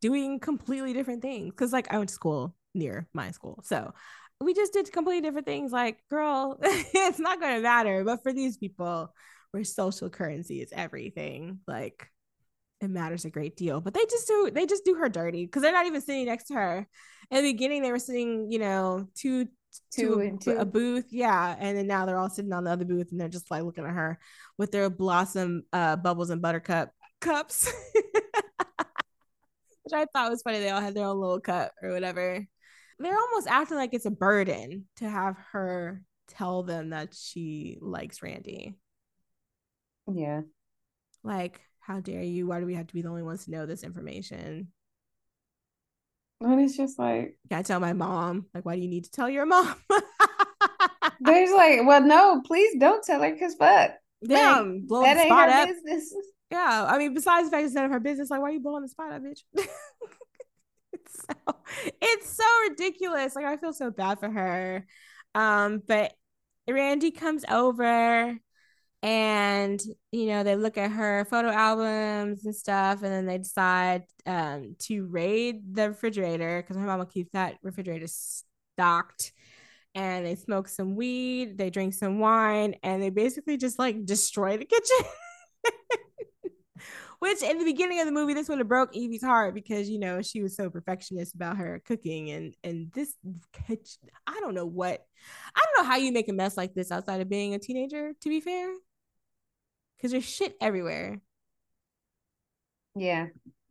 doing 0.00 0.40
completely 0.40 0.92
different 0.92 1.22
things 1.22 1.50
because 1.50 1.72
like 1.72 1.92
i 1.92 1.98
went 1.98 2.08
to 2.08 2.14
school 2.14 2.54
near 2.74 3.08
my 3.14 3.30
school 3.30 3.60
so 3.62 3.92
we 4.40 4.52
just 4.52 4.72
did 4.72 4.92
completely 4.92 5.22
different 5.22 5.46
things. 5.46 5.72
Like 5.72 5.98
girl 6.10 6.58
it's 6.62 7.18
not 7.18 7.40
gonna 7.40 7.60
matter 7.60 8.04
but 8.04 8.22
for 8.22 8.32
these 8.32 8.56
people 8.56 9.12
where 9.50 9.64
social 9.64 10.10
currency 10.10 10.60
is 10.60 10.72
everything. 10.72 11.60
Like 11.66 12.10
it 12.86 12.92
matters 12.92 13.24
a 13.24 13.30
great 13.30 13.56
deal 13.56 13.80
but 13.80 13.94
they 13.94 14.04
just 14.10 14.26
do 14.26 14.50
they 14.52 14.66
just 14.66 14.84
do 14.84 14.94
her 14.94 15.08
dirty 15.08 15.44
because 15.44 15.62
they're 15.62 15.72
not 15.72 15.86
even 15.86 16.00
sitting 16.00 16.26
next 16.26 16.44
to 16.44 16.54
her. 16.54 16.86
In 17.30 17.42
the 17.44 17.52
beginning 17.52 17.82
they 17.82 17.92
were 17.92 17.98
sitting 17.98 18.50
you 18.50 18.58
know 18.58 19.08
two 19.14 19.46
Two 19.92 20.14
to 20.14 20.20
a, 20.20 20.38
two. 20.38 20.58
a 20.60 20.64
booth 20.64 21.06
yeah 21.10 21.54
and 21.58 21.76
then 21.76 21.86
now 21.86 22.06
they're 22.06 22.16
all 22.16 22.30
sitting 22.30 22.52
on 22.52 22.64
the 22.64 22.70
other 22.70 22.86
booth 22.86 23.10
and 23.10 23.20
they're 23.20 23.28
just 23.28 23.50
like 23.50 23.62
looking 23.62 23.84
at 23.84 23.90
her 23.92 24.18
with 24.56 24.72
their 24.72 24.88
blossom 24.88 25.64
uh 25.72 25.96
bubbles 25.96 26.30
and 26.30 26.40
buttercup 26.40 26.92
cups. 27.20 27.70
Which 29.82 29.92
i 29.92 30.06
thought 30.06 30.30
was 30.30 30.40
funny 30.42 30.60
they 30.60 30.70
all 30.70 30.80
had 30.80 30.94
their 30.94 31.04
own 31.04 31.20
little 31.20 31.40
cup 31.40 31.72
or 31.82 31.92
whatever. 31.92 32.46
They're 32.98 33.18
almost 33.18 33.48
acting 33.48 33.76
like 33.76 33.92
it's 33.92 34.06
a 34.06 34.10
burden 34.10 34.86
to 34.96 35.08
have 35.10 35.36
her 35.52 36.02
tell 36.28 36.62
them 36.62 36.90
that 36.90 37.14
she 37.14 37.76
likes 37.80 38.22
randy. 38.22 38.76
Yeah. 40.12 40.42
Like 41.22 41.60
how 41.86 42.00
dare 42.00 42.22
you? 42.22 42.48
Why 42.48 42.58
do 42.58 42.66
we 42.66 42.74
have 42.74 42.88
to 42.88 42.94
be 42.94 43.02
the 43.02 43.08
only 43.08 43.22
ones 43.22 43.44
to 43.44 43.52
know 43.52 43.64
this 43.64 43.84
information? 43.84 44.68
And 46.40 46.60
it's 46.60 46.76
just 46.76 46.98
like 46.98 47.38
can 47.48 47.60
i 47.60 47.62
tell 47.62 47.80
my 47.80 47.92
mom. 47.92 48.46
Like 48.52 48.64
why 48.64 48.74
do 48.74 48.82
you 48.82 48.88
need 48.88 49.04
to 49.04 49.10
tell 49.10 49.30
your 49.30 49.46
mom? 49.46 49.74
There's 51.20 51.52
like 51.52 51.86
well 51.86 52.02
no 52.02 52.42
please 52.44 52.76
don't 52.78 53.04
tell 53.04 53.22
her 53.22 53.32
because 53.32 53.54
fuck. 53.54 53.92
Damn 54.26 54.86
blow 54.86 55.02
that 55.02 55.14
the 55.14 55.20
ain't 55.20 55.28
spot 55.28 55.52
her 55.52 55.62
up. 55.62 55.68
business. 55.68 56.14
Yeah, 56.48 56.86
I 56.88 56.96
mean, 56.98 57.12
besides 57.12 57.48
the 57.48 57.56
fact 57.56 57.66
it's 57.66 57.74
none 57.74 57.86
of 57.86 57.90
her 57.90 57.98
business, 57.98 58.30
like, 58.30 58.40
why 58.40 58.50
are 58.50 58.52
you 58.52 58.60
blowing 58.60 58.82
the 58.82 58.88
spot 58.88 59.10
up, 59.10 59.20
bitch? 59.20 59.40
it's 60.92 61.26
so 61.26 61.56
it's 62.00 62.36
so 62.36 62.44
ridiculous. 62.68 63.34
Like, 63.34 63.46
I 63.46 63.56
feel 63.56 63.72
so 63.72 63.90
bad 63.90 64.20
for 64.20 64.30
her. 64.30 64.86
Um, 65.34 65.82
but 65.84 66.12
Randy 66.68 67.10
comes 67.10 67.44
over 67.50 68.38
and 69.02 69.80
you 70.12 70.26
know, 70.26 70.42
they 70.42 70.56
look 70.56 70.78
at 70.78 70.90
her 70.90 71.24
photo 71.26 71.50
albums 71.50 72.44
and 72.44 72.56
stuff, 72.56 73.02
and 73.02 73.12
then 73.12 73.26
they 73.26 73.38
decide 73.38 74.04
um 74.26 74.76
to 74.80 75.06
raid 75.06 75.74
the 75.74 75.90
refrigerator 75.90 76.62
because 76.62 76.76
her 76.76 76.86
mama 76.86 77.06
keeps 77.06 77.30
that 77.32 77.56
refrigerator 77.62 78.06
stocked. 78.08 79.32
And 79.94 80.26
they 80.26 80.34
smoke 80.34 80.68
some 80.68 80.94
weed, 80.94 81.56
they 81.56 81.70
drink 81.70 81.94
some 81.94 82.18
wine, 82.18 82.74
and 82.82 83.02
they 83.02 83.08
basically 83.10 83.56
just 83.56 83.78
like 83.78 84.04
destroy 84.04 84.58
the 84.58 84.66
kitchen. 84.66 84.98
Which 87.18 87.42
in 87.42 87.58
the 87.58 87.64
beginning 87.64 88.00
of 88.00 88.06
the 88.06 88.12
movie, 88.12 88.34
this 88.34 88.48
would 88.48 88.58
have 88.58 88.68
broke 88.68 88.94
Evie's 88.94 89.22
heart 89.22 89.54
because 89.54 89.88
you 89.88 89.98
know 89.98 90.20
she 90.20 90.42
was 90.42 90.54
so 90.54 90.68
perfectionist 90.68 91.34
about 91.34 91.56
her 91.56 91.82
cooking 91.86 92.30
and 92.30 92.54
and 92.62 92.92
this 92.92 93.14
kitchen. 93.66 94.10
I 94.26 94.38
don't 94.40 94.54
know 94.54 94.66
what, 94.66 95.04
I 95.54 95.62
don't 95.64 95.84
know 95.84 95.90
how 95.90 95.96
you 95.96 96.12
make 96.12 96.28
a 96.28 96.34
mess 96.34 96.56
like 96.56 96.74
this 96.74 96.92
outside 96.92 97.22
of 97.22 97.28
being 97.28 97.54
a 97.54 97.58
teenager. 97.58 98.12
To 98.20 98.28
be 98.28 98.40
fair, 98.40 98.70
because 99.96 100.12
there's 100.12 100.24
shit 100.24 100.56
everywhere. 100.60 101.20
yeah 102.94 103.26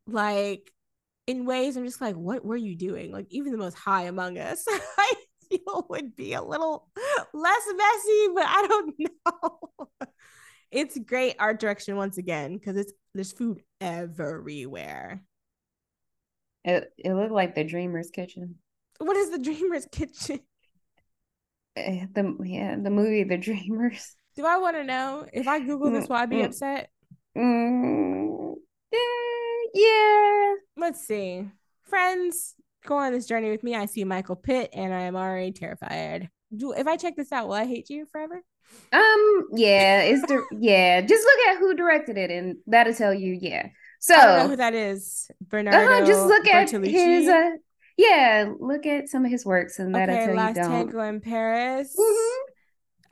Like 0.08 0.72
in 1.28 1.46
ways, 1.46 1.76
I'm 1.78 1.86
just 1.86 2.02
like, 2.02 2.16
what 2.16 2.46
were 2.46 2.56
you 2.58 2.76
doing? 2.76 3.12
Like 3.12 3.28
even 3.30 3.52
the 3.52 3.58
most 3.58 3.76
high 3.76 4.04
among 4.04 4.38
us, 4.38 4.66
I 4.70 5.14
feel 5.50 5.88
would 5.90 6.16
be 6.16 6.34
a 6.34 6.44
little 6.44 6.90
less 7.34 7.64
messy, 7.76 8.28
but 8.36 8.46
I 8.48 8.68
don't 8.68 8.96
know. 9.26 9.90
it's 10.72 10.98
great 11.00 11.36
art 11.40 11.60
direction 11.60 11.96
once 11.98 12.18
again 12.18 12.58
because 12.58 12.78
it's 12.78 12.94
there's 13.14 13.32
food 13.34 13.62
everywhere. 13.82 15.24
it, 16.66 16.92
it 16.98 17.14
looked 17.14 17.32
like 17.32 17.56
the 17.56 17.64
dreamer's 17.64 18.10
kitchen 18.10 18.56
What 18.98 19.16
is 19.18 19.30
the 19.32 19.40
Dreamer's 19.44 19.86
Kitchen? 19.92 20.42
Eh, 21.78 22.06
the 22.14 22.38
yeah 22.44 22.76
the 22.78 22.90
movie 22.90 23.24
the 23.24 23.38
dreamers 23.38 24.16
Do 24.36 24.46
I 24.46 24.58
want 24.58 24.76
to 24.76 24.84
know? 24.84 25.26
If 25.32 25.48
I 25.48 25.60
Google 25.60 25.92
this, 25.92 26.10
will 26.10 26.18
I 26.18 26.26
be 26.26 26.42
upset? 26.42 26.90
mm, 27.38 28.56
yeah 29.74 30.54
Let's 30.78 31.06
see. 31.06 31.48
Friends, 31.84 32.56
go 32.86 32.98
on 32.98 33.14
this 33.14 33.26
journey 33.26 33.50
with 33.50 33.64
me. 33.64 33.76
I 33.76 33.86
see 33.86 34.04
Michael 34.04 34.36
Pitt 34.36 34.70
and 34.74 34.94
I 34.94 35.02
am 35.02 35.16
already 35.16 35.52
terrified. 35.52 36.30
Do 36.56 36.74
if 36.74 36.88
I 36.88 36.98
check 36.98 37.16
this 37.16 37.32
out, 37.32 37.48
will 37.48 37.56
I 37.56 37.66
hate 37.66 37.90
you 37.90 38.06
forever? 38.06 38.42
um 38.92 39.48
yeah 39.54 40.02
it's 40.02 40.26
the 40.26 40.44
yeah 40.60 41.00
just 41.00 41.24
look 41.24 41.40
at 41.48 41.60
who 41.60 41.76
directed 41.76 42.18
it 42.18 42.32
and 42.32 42.58
that'll 42.66 42.96
tell 42.96 43.14
you 43.14 43.38
yeah 43.40 43.68
so 44.00 44.16
I 44.16 44.26
don't 44.26 44.38
know 44.40 44.48
who 44.50 44.56
that 44.56 44.74
is. 44.74 45.30
Bernardo. 45.40 45.78
uh-huh, 45.78 46.06
just 46.06 46.26
look 46.26 46.48
at 46.48 46.68
Bertolucci. 46.70 46.90
his 46.90 47.28
uh 47.28 47.50
yeah 47.96 48.52
look 48.60 48.88
at 48.88 49.08
some 49.08 49.24
of 49.24 49.30
his 49.30 49.46
works 49.46 49.78
and 49.78 49.94
that'll 49.94 50.16
okay, 50.16 50.26
tell 50.26 50.36
Last 50.36 50.56
you 50.58 50.64
don't 50.64 50.72
Tango 50.72 51.00
in 51.02 51.22
Paris. 51.22 51.96
Mhm. 51.98 52.38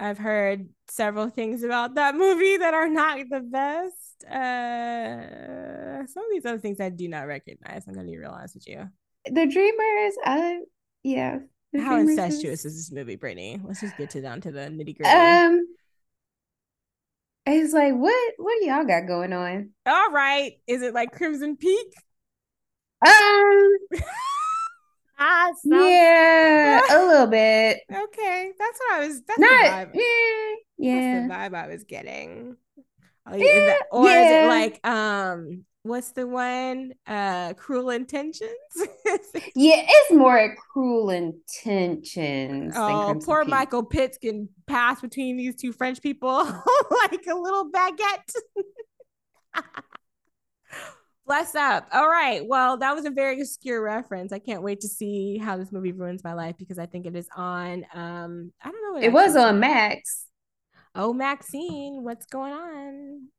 I've 0.04 0.18
heard 0.18 0.68
several 0.90 1.30
things 1.30 1.64
about 1.64 1.96
that 1.96 2.14
movie 2.14 2.58
that 2.58 2.74
are 2.74 2.90
not 2.90 3.20
the 3.30 3.40
best. 3.40 4.26
Uh, 4.26 6.06
some 6.08 6.26
of 6.26 6.30
these 6.30 6.46
other 6.46 6.60
things 6.60 6.82
I 6.82 6.90
do 6.90 7.08
not 7.08 7.26
recognize. 7.26 7.88
I'm 7.88 7.94
gonna 7.94 8.08
be 8.08 8.18
real 8.18 8.32
honest 8.32 8.56
with 8.56 8.68
you. 8.68 8.90
The 9.26 9.48
Dreamers, 9.48 10.14
I 10.26 10.60
yeah. 11.04 11.40
The 11.72 11.82
How 11.82 11.96
Dreamers 11.96 12.18
incestuous 12.18 12.66
is 12.66 12.76
this 12.76 12.92
movie, 12.92 13.16
Brittany? 13.16 13.62
Let's 13.64 13.80
just 13.80 13.96
get 13.96 14.10
to 14.10 14.22
down 14.22 14.42
to 14.42 14.52
the 14.52 14.60
nitty 14.60 14.98
gritty. 14.98 15.10
Um, 15.10 15.68
it's 17.46 17.74
like 17.74 17.94
what 17.94 18.34
what 18.36 18.60
do 18.60 18.66
y'all 18.68 18.84
got 18.84 19.08
going 19.08 19.32
on? 19.32 19.70
All 19.86 20.12
right, 20.12 20.52
is 20.68 20.82
it 20.82 20.94
like 20.94 21.14
Crimson 21.14 21.56
Peak? 21.56 21.94
Um, 23.08 23.72
Ah, 25.26 25.52
yeah, 25.64 26.82
a 26.92 27.00
little 27.06 27.28
bit. 27.28 27.80
Okay, 27.92 28.52
that's 28.60 28.80
what 28.80 28.94
I 28.94 29.08
was. 29.08 29.22
That's 29.24 29.40
Not 29.40 29.50
the 29.50 29.66
yeah, 29.66 29.86
vibe. 29.86 29.92
yeah. 30.78 31.02
That's 31.02 31.28
the 31.28 31.34
vibe 31.34 31.64
I 31.64 31.68
was 31.68 31.84
getting. 31.86 32.58
Oh, 33.26 33.36
yeah, 33.38 33.66
that- 33.68 33.82
or 33.92 34.10
is 34.10 34.32
it 34.32 34.48
like 34.48 34.86
um, 34.86 35.64
what's 35.84 36.12
the 36.12 36.28
one? 36.28 36.94
Uh, 37.08 37.54
Cruel 37.54 37.90
Intentions. 37.92 38.50
Yeah, 39.56 39.84
it's 39.88 40.12
more 40.12 40.38
a 40.38 40.56
cruel 40.56 41.10
intentions. 41.12 42.74
oh, 42.76 43.20
poor. 43.24 43.46
Michael 43.46 43.84
Pitts 43.84 44.18
can 44.18 44.50
pass 44.68 45.00
between 45.02 45.38
these 45.38 45.56
two 45.56 45.72
French 45.72 46.02
people 46.02 46.38
like 46.92 47.26
a 47.30 47.36
little 47.36 47.70
baguette. 47.72 48.34
Bless 51.34 51.56
up. 51.56 51.88
All 51.92 52.08
right. 52.08 52.46
Well, 52.46 52.78
that 52.78 52.94
was 52.94 53.06
a 53.06 53.10
very 53.10 53.42
obscure 53.42 53.82
reference. 53.82 54.32
I 54.32 54.38
can't 54.38 54.62
wait 54.62 54.82
to 54.82 54.88
see 54.88 55.40
how 55.40 55.58
this 55.58 55.72
movie 55.72 55.92
ruins 55.92 56.24
my 56.24 56.34
life 56.34 56.56
because 56.60 56.78
I 56.78 56.86
think 56.86 57.08
it 57.08 57.16
is 57.16 57.28
on. 57.36 57.88
Um, 57.92 58.52
I 58.62 58.70
don't 58.70 58.84
know. 58.84 58.94
what 58.94 59.04
It 59.04 59.12
was 59.12 59.36
on 59.36 59.60
Max. 59.60 60.28
Oh, 60.94 61.12
Maxine, 61.12 62.04
what's 62.04 62.28
going 62.28 62.54
on? 62.54 63.30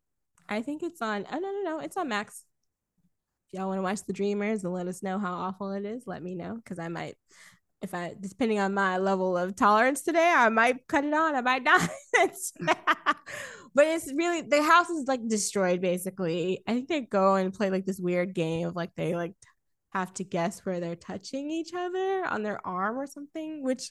I 0.49 0.61
think 0.61 0.83
it's 0.83 1.01
on. 1.01 1.25
Oh 1.31 1.39
no, 1.39 1.53
no, 1.53 1.61
no, 1.63 1.79
it's 1.79 1.97
on 1.97 2.09
Max. 2.09 2.43
If 3.53 3.61
y'all 3.61 3.69
want 3.69 3.79
to 3.79 3.83
watch 3.83 4.01
The 4.05 4.13
Dreamers 4.13 4.65
and 4.65 4.73
let 4.73 4.89
us 4.89 5.01
know 5.01 5.21
how 5.21 5.33
awful 5.33 5.71
it 5.71 5.85
is, 5.85 6.03
let 6.05 6.21
me 6.21 6.35
know 6.35 6.57
because 6.57 6.81
I 6.81 6.89
might, 6.89 7.15
if 7.85 7.95
I, 7.95 8.15
depending 8.19 8.59
on 8.59 8.75
my 8.75 8.97
level 8.99 9.37
of 9.37 9.55
tolerance 9.55 10.03
today, 10.03 10.33
I 10.35 10.49
might 10.49 10.87
cut 10.89 11.05
it 11.05 11.15
on. 11.15 11.37
I 11.37 11.41
might 11.43 11.63
not. 11.63 11.89
Hmm. 12.17 12.67
but 13.75 13.87
it's 13.87 14.13
really 14.15 14.43
the 14.43 14.63
house 14.63 14.89
is 14.89 15.09
like 15.09 15.27
destroyed 15.27 15.81
basically. 15.81 16.63
I 16.67 16.73
think 16.73 16.89
they 16.89 17.01
go 17.01 17.35
and 17.35 17.53
play 17.53 17.71
like 17.71 17.85
this 17.85 17.99
weird 17.99 18.33
game 18.35 18.69
of 18.69 18.77
like 18.77 18.93
they 18.97 19.17
like 19.17 19.35
have 19.93 20.15
to 20.15 20.25
guess 20.25 20.61
where 20.61 20.79
they're 20.79 20.95
touching 20.95 21.51
each 21.51 21.73
other 21.75 22.25
on 22.25 22.45
their 22.45 22.65
arm 22.65 22.99
or 22.99 23.07
something, 23.09 23.65
which 23.65 23.91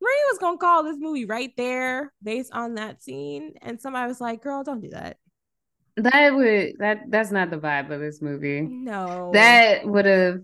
Maria 0.00 0.22
was 0.30 0.38
gonna 0.38 0.56
call 0.56 0.84
this 0.84 0.96
movie 0.98 1.26
right 1.26 1.52
there 1.56 2.12
based 2.22 2.52
on 2.54 2.74
that 2.76 3.02
scene, 3.02 3.54
and 3.60 3.80
somebody 3.80 4.08
was 4.08 4.20
like, 4.20 4.42
"Girl, 4.42 4.62
don't 4.64 4.80
do 4.80 4.90
that." 4.90 5.18
That 5.96 6.34
would 6.34 6.78
that 6.78 7.10
that's 7.10 7.30
not 7.30 7.50
the 7.50 7.58
vibe 7.58 7.90
of 7.90 8.00
this 8.00 8.22
movie. 8.22 8.62
No, 8.62 9.30
That 9.34 9.86
would 9.86 10.06
have 10.06 10.40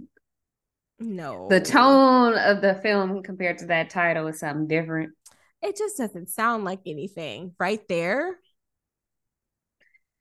no, 0.99 1.51
the 1.51 1.61
tone 1.61 2.35
of 2.39 2.61
the 2.61 2.75
film 2.83 3.23
compared 3.23 3.59
to 3.59 3.67
that 3.67 3.91
title 3.91 4.27
is 4.29 4.41
something 4.41 4.67
different. 4.67 5.13
It 5.63 5.77
just 5.77 5.97
doesn't 5.97 6.29
sound 6.31 6.65
like 6.65 6.81
anything 6.87 7.55
right 7.59 7.81
there. 7.89 8.39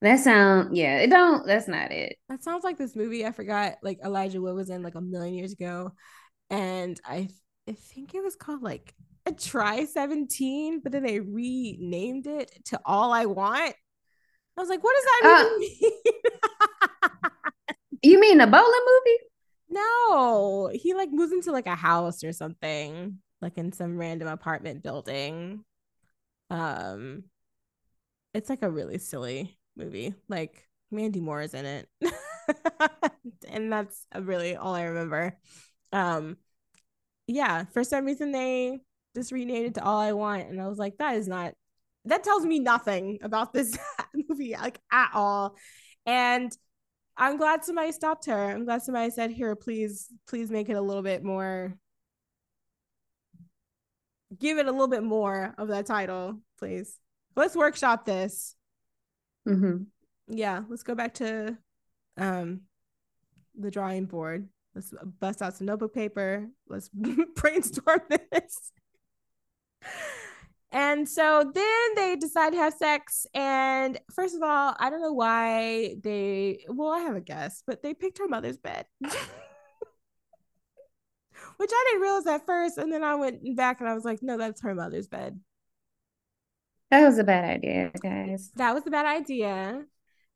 That 0.02 0.20
sound 0.20 0.76
yeah, 0.76 0.98
it 1.00 1.10
don't 1.10 1.46
that's 1.48 1.68
not 1.68 1.92
it. 1.92 2.18
That 2.30 2.44
sounds 2.44 2.64
like 2.64 2.78
this 2.78 2.96
movie 2.96 3.26
I 3.26 3.32
forgot, 3.32 3.76
like 3.84 4.00
Elijah 4.04 4.42
Wood 4.42 4.56
was 4.56 4.70
in 4.70 4.82
like 4.84 4.96
a 4.96 5.02
million 5.02 5.36
years 5.36 5.54
ago, 5.54 5.92
and 6.50 7.00
I 7.06 7.30
I 7.70 7.74
think 7.74 8.16
it 8.16 8.24
was 8.24 8.36
called 8.36 8.64
like 8.64 8.94
a 9.26 9.34
Try 9.34 9.86
Seventeen, 9.86 10.82
but 10.82 10.92
then 10.94 11.04
they 11.04 11.20
renamed 11.20 12.28
it 12.28 12.52
to 12.68 12.82
All 12.86 13.14
I 13.14 13.26
Want. 13.28 13.76
I 14.58 14.62
was 14.62 14.70
like, 14.70 14.84
what 14.84 14.96
does 14.96 15.06
that 15.06 15.24
Uh, 15.24 15.46
even 15.46 15.60
mean? 15.60 15.92
You 18.04 18.20
mean 18.20 18.40
a 18.40 18.46
bowling 18.48 18.86
movie? 18.86 19.18
No, 19.74 20.70
he 20.72 20.94
like 20.94 21.12
moves 21.12 21.32
into 21.32 21.52
like 21.52 21.68
a 21.68 21.76
house 21.76 22.24
or 22.24 22.32
something, 22.32 23.18
like 23.42 23.58
in 23.58 23.72
some 23.72 23.98
random 23.98 24.28
apartment 24.28 24.84
building. 24.84 25.66
Um, 26.50 27.26
it's 28.34 28.50
like 28.50 28.62
a 28.64 28.70
really 28.70 28.98
silly 28.98 29.58
movie. 29.76 30.14
Like 30.28 30.68
Mandy 30.92 31.20
Moore 31.20 31.42
is 31.42 31.54
in 31.54 31.66
it, 31.66 31.90
and 33.48 33.72
that's 33.72 34.06
really 34.16 34.56
all 34.56 34.76
I 34.76 34.84
remember. 34.84 35.38
Um, 35.92 36.38
yeah, 37.28 37.66
for 37.74 37.84
some 37.84 38.06
reason 38.06 38.32
they 38.32 38.80
just 39.16 39.32
renamed 39.32 39.68
it 39.68 39.74
to 39.76 39.84
All 39.84 40.00
I 40.00 40.14
Want, 40.14 40.50
and 40.50 40.62
I 40.62 40.68
was 40.68 40.78
like, 40.78 40.98
that 40.98 41.16
is 41.16 41.28
not. 41.28 41.54
That 42.06 42.24
tells 42.24 42.46
me 42.46 42.60
nothing 42.60 43.20
about 43.24 43.54
this 43.54 43.78
movie, 44.30 44.54
like 44.54 44.80
at 44.92 45.12
all. 45.14 45.56
And 46.06 46.56
I'm 47.16 47.38
glad 47.38 47.64
somebody 47.64 47.92
stopped 47.92 48.26
her. 48.26 48.52
I'm 48.52 48.66
glad 48.66 48.82
somebody 48.82 49.12
said, 49.12 49.32
"Here, 49.32 49.56
please, 49.56 50.10
please 50.28 50.50
make 50.50 50.70
it 50.70 50.74
a 50.74 50.82
little 50.82 51.04
bit 51.04 51.24
more. 51.24 51.78
Give 54.40 54.58
it 54.58 54.66
a 54.66 54.72
little 54.72 54.88
bit 54.88 55.04
more 55.04 55.54
of 55.58 55.68
that 55.68 55.86
title, 55.86 56.40
please. 56.58 56.98
Let's 57.36 57.56
workshop 57.56 58.06
this. 58.06 58.56
Mm-hmm. 59.48 59.84
Yeah, 60.28 60.64
let's 60.70 60.84
go 60.84 60.96
back 60.96 61.16
to 61.16 61.58
um 62.18 62.62
the 63.56 63.72
drawing 63.72 64.06
board. 64.06 64.48
Let's 64.74 64.94
bust 65.20 65.42
out 65.42 65.56
some 65.56 65.68
notebook 65.68 65.94
paper. 65.94 66.48
Let's 66.68 66.90
brainstorm 67.36 68.02
this. 68.10 68.72
And 70.74 71.08
so 71.08 71.52
then 71.54 71.96
they 71.96 72.16
decide 72.16 72.54
to 72.54 72.58
have 72.58 72.74
sex. 72.74 73.28
And 73.36 74.00
first 74.12 74.36
of 74.36 74.42
all, 74.42 74.76
I 74.80 74.90
don't 74.90 75.04
know 75.04 75.14
why 75.14 75.98
they, 76.04 76.66
well, 76.68 76.92
I 76.92 77.00
have 77.02 77.16
a 77.16 77.22
guess, 77.22 77.62
but 77.66 77.84
they 77.84 77.94
picked 77.94 78.18
her 78.18 78.28
mother's 78.28 78.58
bed, 78.58 78.88
which 79.02 79.12
I 81.62 81.86
didn't 81.88 82.02
realize 82.02 82.26
at 82.26 82.48
first. 82.48 82.80
And 82.80 82.92
then 82.92 83.04
I 83.04 83.14
went 83.14 83.56
back 83.56 83.82
and 83.82 83.88
I 83.90 83.94
was 83.94 84.04
like, 84.04 84.24
no, 84.24 84.36
that's 84.36 84.64
her 84.64 84.74
mother's 84.74 85.08
bed. 85.08 85.40
That 86.90 87.06
was 87.06 87.20
a 87.20 87.24
bad 87.24 87.46
idea, 87.46 87.92
guys. 88.02 88.52
That 88.56 88.74
was 88.74 88.88
a 88.88 88.92
bad 88.92 89.06
idea. 89.06 89.84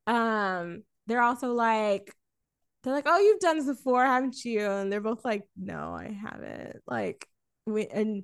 Um, 0.06 0.84
they're 1.08 1.22
also 1.24 1.54
like, 1.54 2.14
they're 2.84 2.94
like, 2.94 3.06
oh, 3.08 3.20
you've 3.20 3.40
done 3.40 3.58
this 3.58 3.66
before, 3.66 4.06
haven't 4.06 4.46
you? 4.46 4.62
And 4.62 4.92
they're 4.92 5.02
both 5.02 5.26
like, 5.26 5.46
no, 5.58 5.96
I 5.96 6.12
haven't. 6.12 6.78
Like, 6.86 7.28
we, 7.66 7.88
and 7.88 8.24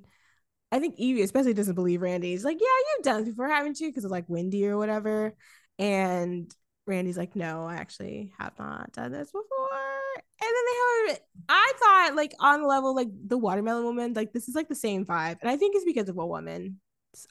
I 0.74 0.80
think 0.80 0.96
Evie 0.98 1.22
especially 1.22 1.54
doesn't 1.54 1.76
believe 1.76 2.02
Randy. 2.02 2.32
He's 2.32 2.44
like, 2.44 2.58
yeah, 2.60 2.66
you've 2.68 3.06
done 3.06 3.20
this 3.20 3.30
before, 3.30 3.48
haven't 3.48 3.80
you? 3.80 3.90
Because 3.90 4.06
it's 4.06 4.12
like 4.12 4.28
windy 4.28 4.66
or 4.66 4.76
whatever. 4.76 5.36
And 5.78 6.52
Randy's 6.88 7.16
like, 7.16 7.36
no, 7.36 7.66
I 7.68 7.76
actually 7.76 8.34
have 8.40 8.58
not 8.58 8.92
done 8.92 9.12
this 9.12 9.28
before. 9.28 9.70
And 10.18 10.50
then 10.50 10.66
they 10.66 11.12
have, 11.12 11.20
I 11.48 11.74
thought 11.78 12.16
like 12.16 12.34
on 12.40 12.64
the 12.64 12.68
level 12.68 12.96
like 12.96 13.10
the 13.28 13.38
watermelon 13.38 13.84
woman, 13.84 14.14
like 14.16 14.34
this 14.34 14.50
is 14.50 14.56
like 14.56 14.68
the 14.68 14.74
same 14.74 15.06
vibe, 15.06 15.38
and 15.42 15.50
I 15.52 15.58
think 15.58 15.76
it's 15.76 15.86
because 15.86 16.10
of 16.10 16.18
a 16.18 16.26
woman's 16.26 16.74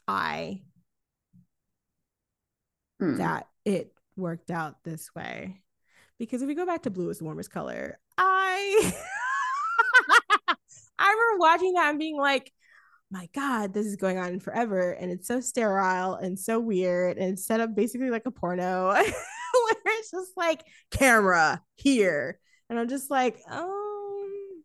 eye 0.07 0.61
Hmm. 2.99 3.17
that 3.17 3.47
it 3.65 3.91
worked 4.15 4.51
out 4.51 4.83
this 4.85 5.13
way. 5.13 5.61
Because 6.17 6.41
if 6.41 6.47
we 6.47 6.55
go 6.55 6.65
back 6.65 6.83
to 6.83 6.89
blue 6.89 7.09
is 7.09 7.17
the 7.17 7.25
warmest 7.25 7.51
color, 7.51 7.99
I 8.17 8.93
I 10.97 11.11
remember 11.11 11.39
watching 11.39 11.73
that 11.73 11.89
and 11.89 11.99
being 11.99 12.17
like, 12.17 12.53
my 13.13 13.29
God, 13.31 13.75
this 13.75 13.85
is 13.85 13.95
going 13.95 14.17
on 14.17 14.39
forever. 14.39 14.91
And 14.91 15.11
it's 15.11 15.27
so 15.27 15.39
sterile 15.39 16.15
and 16.15 16.37
so 16.37 16.59
weird. 16.59 17.19
And 17.19 17.39
set 17.39 17.59
up 17.59 17.75
basically 17.75 18.09
like 18.09 18.25
a 18.25 18.31
porno 18.31 18.87
where 18.91 19.03
it's 19.85 20.09
just 20.09 20.31
like 20.35 20.63
camera 20.89 21.61
here. 21.75 22.39
And 22.69 22.79
I'm 22.79 22.89
just 22.89 23.11
like, 23.11 23.39
um, 23.47 24.63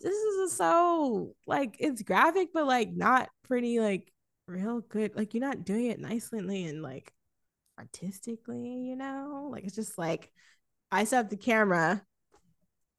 this 0.00 0.14
is 0.14 0.52
so 0.56 1.34
like 1.44 1.74
it's 1.80 2.02
graphic, 2.02 2.50
but 2.54 2.66
like 2.66 2.92
not 2.92 3.28
pretty 3.42 3.80
like 3.80 4.12
real 4.46 4.80
good. 4.80 5.16
Like 5.16 5.34
you're 5.34 5.40
not 5.40 5.64
doing 5.64 5.86
it 5.86 5.98
nicely 5.98 6.64
and 6.66 6.82
like 6.82 7.12
artistically, 7.80 8.84
you 8.84 8.94
know? 8.94 9.48
Like 9.50 9.64
it's 9.64 9.74
just 9.74 9.98
like 9.98 10.30
I 10.92 11.02
set 11.02 11.24
up 11.24 11.30
the 11.30 11.36
camera, 11.36 12.00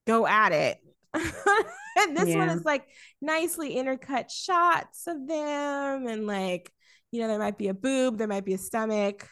go 0.06 0.28
at 0.28 0.52
it. 0.52 0.78
and 1.98 2.16
this 2.16 2.34
one 2.36 2.50
is 2.50 2.64
like 2.66 2.88
nicely 3.22 3.76
intercut 3.76 4.30
shots 4.32 5.08
of 5.08 5.28
them 5.28 6.08
and 6.08 6.26
like 6.26 6.72
you 7.12 7.20
know 7.22 7.28
there 7.28 7.40
might 7.40 7.58
be 7.58 7.68
a 7.68 7.74
boob 7.74 8.18
there 8.18 8.28
might 8.28 8.46
be 8.46 8.54
a 8.54 8.58
stomach. 8.58 9.28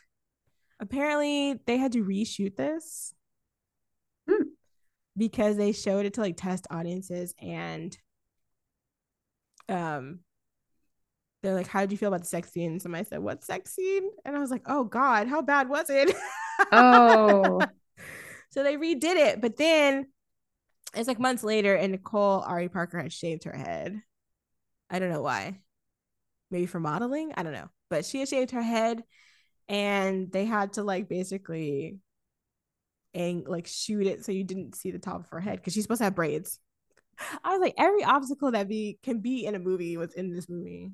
Apparently 0.82 1.60
they 1.66 1.78
had 1.78 1.92
to 1.94 2.04
reshoot 2.04 2.56
this 2.56 3.14
Hmm. 4.30 4.44
because 5.18 5.58
they 5.58 5.72
showed 5.72 6.06
it 6.06 6.14
to 6.16 6.22
like 6.22 6.38
test 6.38 6.68
audiences 6.70 7.34
and 7.42 7.98
um 9.68 10.20
they're 11.42 11.56
like 11.56 11.68
how 11.68 11.80
did 11.82 11.92
you 11.92 11.98
feel 11.98 12.10
about 12.10 12.22
the 12.22 12.28
sex 12.28 12.52
scene? 12.52 12.72
And 12.72 12.82
somebody 12.82 13.06
said 13.06 13.20
what 13.20 13.44
sex 13.44 13.74
scene? 13.74 14.10
And 14.26 14.36
i 14.36 14.40
was 14.40 14.52
like 14.52 14.64
oh 14.66 14.84
god 14.84 15.28
how 15.28 15.42
bad 15.42 15.70
was 15.70 15.90
it? 15.90 16.14
Oh, 16.74 17.62
so 18.50 18.64
they 18.64 18.76
redid 18.76 19.16
it 19.16 19.40
but 19.40 19.56
then 19.56 20.08
it's 20.96 21.08
like 21.08 21.20
months 21.20 21.44
later 21.44 21.76
and 21.76 21.92
nicole 21.92 22.42
ari 22.42 22.70
parker 22.70 23.00
had 23.00 23.14
shaved 23.14 23.44
her 23.44 23.56
head 23.56 24.02
i 24.90 25.00
don't 25.00 25.12
know 25.12 25.22
why 25.22 25.60
maybe 26.52 26.66
for 26.66 26.80
modeling. 26.80 27.32
I 27.36 27.44
don't 27.44 27.54
know. 27.54 27.70
But 27.90 28.06
she 28.06 28.20
had 28.20 28.30
shaved 28.30 28.52
her 28.52 28.62
head 28.62 29.04
and 29.68 30.32
they 30.32 30.46
had 30.46 30.74
to 30.74 30.84
like 30.84 31.08
basically 31.08 31.98
and 33.14 33.48
like 33.48 33.68
shoot 33.68 34.06
it 34.06 34.24
so 34.24 34.32
you 34.32 34.44
didn't 34.44 34.76
see 34.76 34.92
the 34.92 35.00
top 35.00 35.22
of 35.22 35.30
her 35.30 35.40
head 35.40 35.58
because 35.58 35.74
she's 35.74 35.84
supposed 35.84 36.00
to 36.00 36.06
have 36.06 36.16
braids. 36.16 36.60
I 37.44 37.52
was 37.52 37.62
like, 37.62 37.76
every 37.78 38.04
obstacle 38.04 38.52
that 38.52 38.68
be 38.68 39.00
can 39.04 39.20
be 39.20 39.46
in 39.46 39.56
a 39.56 39.60
movie 39.60 39.98
was 39.98 40.14
in 40.14 40.34
this 40.34 40.48
movie. 40.50 40.92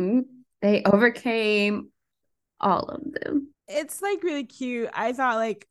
Mm, 0.00 0.24
They 0.60 0.82
overcame 0.84 1.90
all 2.60 2.84
of 2.84 3.02
them. 3.12 3.48
It's 3.68 4.02
like 4.02 4.22
really 4.22 4.44
cute. 4.44 4.90
I 4.92 5.12
thought 5.12 5.36
like 5.36 5.66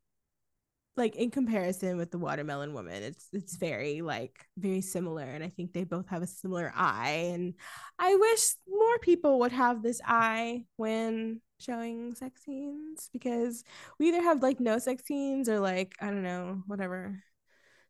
like 0.96 1.16
in 1.16 1.32
comparison 1.32 1.98
with 1.98 2.12
the 2.12 2.18
watermelon 2.18 2.74
woman, 2.74 3.02
it's 3.02 3.28
it's 3.34 3.56
very 3.56 4.02
like 4.02 4.46
very 4.58 4.82
similar. 4.82 5.24
And 5.24 5.44
I 5.44 5.50
think 5.50 5.74
they 5.74 5.84
both 5.84 6.08
have 6.10 6.22
a 6.22 6.28
similar 6.28 6.72
eye. 6.76 7.32
And 7.34 7.56
I 7.98 8.16
wish 8.16 8.56
more 8.68 9.00
people 9.00 9.40
would 9.40 9.52
have 9.52 9.82
this 9.82 10.02
eye 10.06 10.66
when 10.78 11.42
showing 11.60 12.14
sex 12.16 12.44
scenes 12.44 13.10
because 13.12 13.64
we 14.00 14.10
either 14.10 14.22
have 14.22 14.44
like 14.44 14.60
no 14.60 14.78
sex 14.78 15.04
scenes 15.06 15.50
or 15.50 15.60
like, 15.60 15.96
I 16.00 16.08
don't 16.08 16.24
know, 16.24 16.62
whatever. 16.68 17.24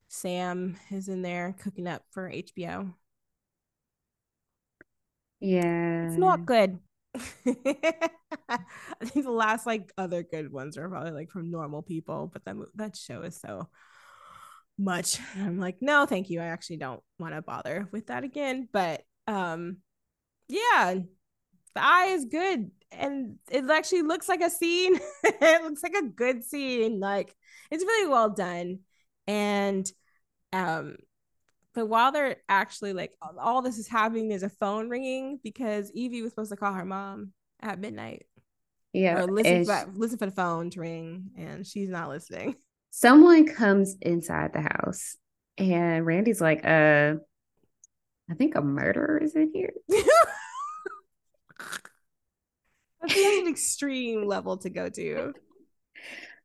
Sam 0.08 0.78
is 0.92 1.08
in 1.08 1.24
there 1.24 1.56
cooking 1.60 1.88
up 1.88 2.04
for 2.12 2.30
HBO. 2.30 2.94
Yeah. 5.40 6.08
It's 6.08 6.18
not 6.18 6.46
good. 6.46 6.80
I 7.16 8.60
think 9.04 9.26
the 9.26 9.32
last 9.32 9.66
like 9.66 9.92
other 9.98 10.24
good 10.24 10.52
ones 10.52 10.78
are 10.78 10.90
probably 10.90 11.12
like 11.12 11.30
from 11.30 11.52
normal 11.52 11.82
people, 11.82 12.30
but 12.32 12.44
that 12.46 12.56
that 12.76 12.96
show 12.96 13.22
is 13.22 13.40
so 13.40 13.68
much. 14.78 15.20
I'm 15.38 15.60
like, 15.60 15.78
no, 15.82 16.06
thank 16.06 16.30
you. 16.30 16.40
I 16.42 16.46
actually 16.46 16.78
don't 16.78 17.02
want 17.20 17.34
to 17.36 17.42
bother 17.42 17.88
with 17.92 18.08
that 18.08 18.24
again. 18.24 18.68
But 18.72 19.04
um, 19.28 19.78
yeah, 20.50 20.96
the 21.76 21.84
eye 21.84 22.08
is 22.12 22.26
good, 22.26 22.72
and 22.92 23.38
it 23.52 23.70
actually 23.70 24.04
looks 24.04 24.30
like 24.30 24.42
a 24.42 24.50
scene. 24.50 25.00
it 25.24 25.64
looks 25.64 25.84
like 25.84 25.96
a 25.96 26.08
good 26.08 26.44
scene. 26.44 27.00
Like 27.00 27.36
it's 27.72 27.84
really 27.84 28.10
well 28.10 28.30
done, 28.30 28.80
and 29.28 29.90
um, 30.52 30.98
but 31.74 31.88
while 31.88 32.12
they're 32.12 32.38
actually 32.50 32.94
like 32.94 33.12
all 33.38 33.62
this 33.62 33.78
is 33.78 33.88
happening, 33.88 34.28
there's 34.30 34.44
a 34.44 34.50
phone 34.50 34.90
ringing 34.90 35.40
because 35.44 35.92
Evie 35.92 36.22
was 36.22 36.32
supposed 36.32 36.52
to 36.52 36.58
call 36.58 36.74
her 36.74 36.86
mom 36.86 37.34
at 37.62 37.80
midnight 37.80 38.26
Yeah. 38.94 39.20
or 39.22 39.28
listen 39.28 39.66
for, 39.66 39.86
listen 39.96 40.18
for 40.18 40.26
the 40.26 40.32
phone 40.32 40.70
to 40.72 40.80
ring, 40.82 41.32
and 41.38 41.66
she's 41.66 41.90
not 41.90 42.10
listening. 42.10 42.56
someone 42.92 43.46
comes 43.48 43.96
inside 44.02 44.54
the 44.54 44.62
house 44.62 45.18
and 45.58 46.06
Randy's 46.06 46.42
like, 46.42 46.64
uh, 46.66 47.16
I 48.30 48.34
think 48.36 48.56
a 48.56 48.62
murderer 48.62 49.18
is 49.18 49.36
in 49.36 49.52
here. 49.54 49.74
That's 53.02 53.16
an 53.18 53.48
extreme 53.48 54.26
level 54.28 54.58
to 54.58 54.70
go 54.70 54.90
to. 54.90 55.34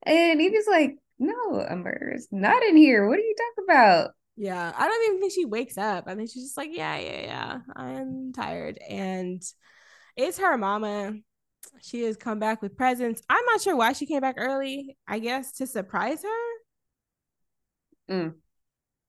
And 0.03 0.41
Evie's 0.41 0.67
like, 0.67 0.97
no, 1.19 1.61
a 1.61 1.77
murderer's 1.77 2.29
not 2.31 2.63
in 2.63 2.77
here. 2.77 3.07
What 3.09 3.19
are 3.19 3.23
you 3.23 3.35
talking 3.37 3.65
about? 3.69 4.11
Yeah, 4.40 4.73
I 4.77 4.86
don't 4.86 5.05
even 5.06 5.20
think 5.20 5.32
she 5.32 5.44
wakes 5.44 5.77
up. 5.77 6.05
I 6.06 6.15
think 6.15 6.31
she's 6.31 6.44
just 6.44 6.56
like, 6.56 6.70
yeah, 6.73 6.97
yeah, 6.97 7.20
yeah. 7.23 7.59
I'm 7.74 8.32
tired, 8.32 8.78
and 8.89 9.43
it's 10.16 10.39
her 10.39 10.56
mama. 10.56 11.15
She 11.82 12.02
has 12.05 12.16
come 12.16 12.39
back 12.39 12.62
with 12.62 12.77
presents. 12.77 13.23
I'm 13.28 13.44
not 13.47 13.60
sure 13.60 13.77
why 13.77 13.93
she 13.94 14.06
came 14.06 14.20
back 14.20 14.36
early. 14.39 14.97
I 15.09 15.19
guess 15.19 15.52
to 15.55 15.66
surprise 15.66 16.23
her. 16.23 16.48
Mm. 18.09 18.35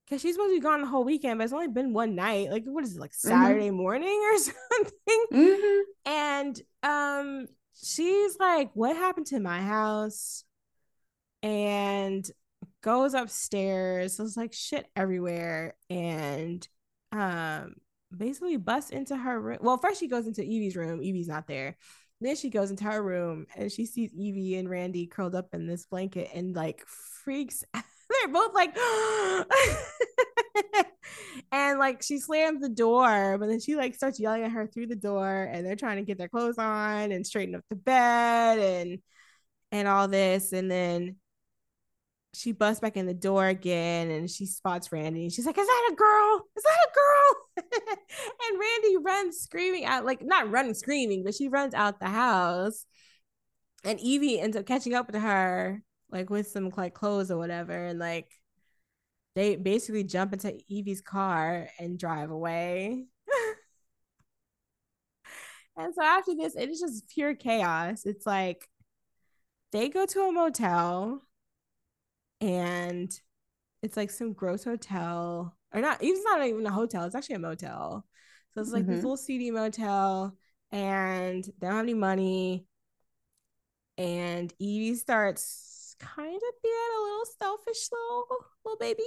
Cause 0.10 0.22
she's 0.22 0.36
supposed 0.36 0.52
to 0.52 0.56
be 0.56 0.62
gone 0.62 0.82
the 0.82 0.88
whole 0.88 1.04
weekend, 1.04 1.38
but 1.38 1.44
it's 1.44 1.54
only 1.54 1.68
been 1.68 1.94
one 1.94 2.16
night. 2.16 2.50
Like, 2.50 2.64
what 2.66 2.84
is 2.84 2.96
it, 2.96 3.00
like 3.00 3.12
Mhm. 3.12 3.16
Saturday 3.20 3.70
morning 3.72 4.20
or 4.32 4.38
something? 4.40 5.26
hmm 5.32 5.82
And 6.06 6.62
um, 6.82 7.48
she's 7.84 8.38
like, 8.40 8.72
"What 8.74 8.96
happened 8.96 9.28
to 9.28 9.40
my 9.40 9.62
house?" 9.62 10.44
And 11.44 12.30
goes 12.82 13.14
upstairs. 13.14 14.18
There's 14.18 14.38
like 14.38 14.54
shit 14.54 14.88
everywhere, 14.96 15.76
and 15.90 16.68
um, 17.12 17.76
basically 18.16 18.58
busts 18.58 18.92
into 18.92 19.16
her 19.16 19.40
room. 19.40 19.60
Well, 19.62 19.78
first 19.78 20.00
she 20.00 20.08
goes 20.08 20.28
into 20.28 20.44
Evie's 20.44 20.76
room. 20.76 21.02
Evie's 21.02 21.28
not 21.28 21.48
there. 21.48 21.78
Then 22.22 22.36
she 22.36 22.50
goes 22.50 22.70
into 22.70 22.84
her 22.84 23.02
room 23.02 23.46
and 23.56 23.72
she 23.72 23.86
sees 23.86 24.14
Evie 24.14 24.58
and 24.58 24.70
Randy 24.70 25.08
curled 25.08 25.36
up 25.36 25.54
in 25.54 25.68
this 25.68 25.86
blanket 25.86 26.30
and 26.34 26.56
like 26.56 26.86
freaks. 26.86 27.64
They're 27.74 28.34
both 28.34 28.54
like, 28.54 28.76
and 31.52 31.80
like 31.80 32.02
she 32.02 32.18
slams 32.18 32.62
the 32.62 32.70
door, 32.70 33.38
but 33.38 33.48
then 33.48 33.60
she 33.60 33.76
like 33.76 33.96
starts 33.96 34.20
yelling 34.20 34.44
at 34.44 34.52
her 34.52 34.68
through 34.68 34.88
the 34.88 34.96
door, 34.96 35.44
and 35.44 35.64
they're 35.64 35.76
trying 35.76 35.98
to 35.98 36.04
get 36.04 36.18
their 36.18 36.28
clothes 36.28 36.58
on 36.58 37.12
and 37.12 37.26
straighten 37.26 37.54
up 37.54 37.62
the 37.70 37.76
bed 37.76 38.58
and 38.58 39.00
and 39.72 39.88
all 39.88 40.08
this, 40.08 40.54
and 40.54 40.72
then 40.72 41.18
she 42.34 42.52
busts 42.52 42.80
back 42.80 42.96
in 42.96 43.06
the 43.06 43.14
door 43.14 43.48
again 43.48 44.12
and 44.12 44.30
she 44.30 44.46
spots 44.46 44.92
Randy 44.92 45.24
and 45.24 45.34
she's 45.34 45.46
like, 45.46 45.58
Is 45.58 45.66
that 45.66 45.90
a 45.92 45.96
girl? 45.96 46.46
Is 46.56 46.64
that 46.64 46.88
a 46.88 46.92
girl? 46.94 47.82
and 48.50 48.60
Randy 48.60 48.98
runs 48.98 49.38
screaming 49.38 49.86
out, 49.86 50.06
like 50.06 50.24
not 50.24 50.52
running 50.52 50.74
screaming, 50.74 51.24
but 51.24 51.36
she 51.36 51.48
runs 51.48 51.74
out 51.74 52.00
the 52.00 52.08
house. 52.08 52.86
And 53.84 54.00
Evie 54.00 54.40
ends 54.40 54.58
up 54.58 54.66
catching 54.66 54.94
up 54.94 55.12
to 55.12 55.20
her, 55.20 55.82
like 56.12 56.30
with 56.30 56.48
some 56.48 56.72
like 56.76 56.94
clothes 56.94 57.32
or 57.32 57.38
whatever. 57.38 57.86
And 57.86 58.00
like 58.00 58.32
they 59.36 59.56
basically 59.56 60.04
jump 60.04 60.34
into 60.34 60.60
Evie's 60.70 61.02
car 61.02 61.70
and 61.80 61.98
drive 61.98 62.30
away. 62.30 63.06
and 65.78 65.94
so 65.96 66.04
after 66.04 66.36
this, 66.36 66.56
it 66.56 66.70
is 66.70 66.80
just 66.80 67.10
pure 67.10 67.34
chaos. 67.34 68.06
It's 68.06 68.26
like 68.26 68.68
they 69.72 69.90
go 69.90 70.06
to 70.06 70.22
a 70.22 70.32
motel 70.32 71.22
and 72.42 73.12
it's 73.84 73.98
like 73.98 74.12
some 74.12 74.34
gross 74.34 74.64
hotel 74.66 75.56
or 75.74 75.82
not 75.82 76.00
it's 76.02 76.24
not 76.26 76.46
even 76.46 76.66
a 76.66 76.72
hotel 76.72 77.06
it's 77.06 77.16
actually 77.16 77.36
a 77.36 77.40
motel 77.40 78.06
so 78.54 78.62
it's 78.62 78.72
like 78.72 78.88
this 78.88 79.04
Mhm. 79.04 79.04
little 79.04 79.18
seedy 79.18 79.52
motel 79.52 80.38
and 80.72 81.46
they 81.60 81.68
don't 81.68 81.78
have 81.78 81.84
any 81.86 81.94
money 81.96 82.66
and 83.98 84.54
evie 84.60 84.96
starts 84.96 85.96
kind 86.00 86.36
of 86.36 86.62
being 86.64 86.76
a 86.98 87.02
little 87.02 87.26
selfish 87.38 87.90
little 87.92 88.46
little 88.66 88.78
baby 88.80 89.04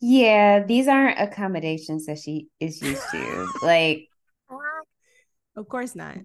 Yeah, 0.00 0.64
these 0.64 0.88
aren't 0.88 1.20
accommodations 1.20 2.06
that 2.06 2.18
she 2.18 2.48
is 2.58 2.80
used 2.80 3.08
to. 3.10 3.48
like, 3.62 4.08
of 5.56 5.68
course 5.68 5.94
not 5.94 6.16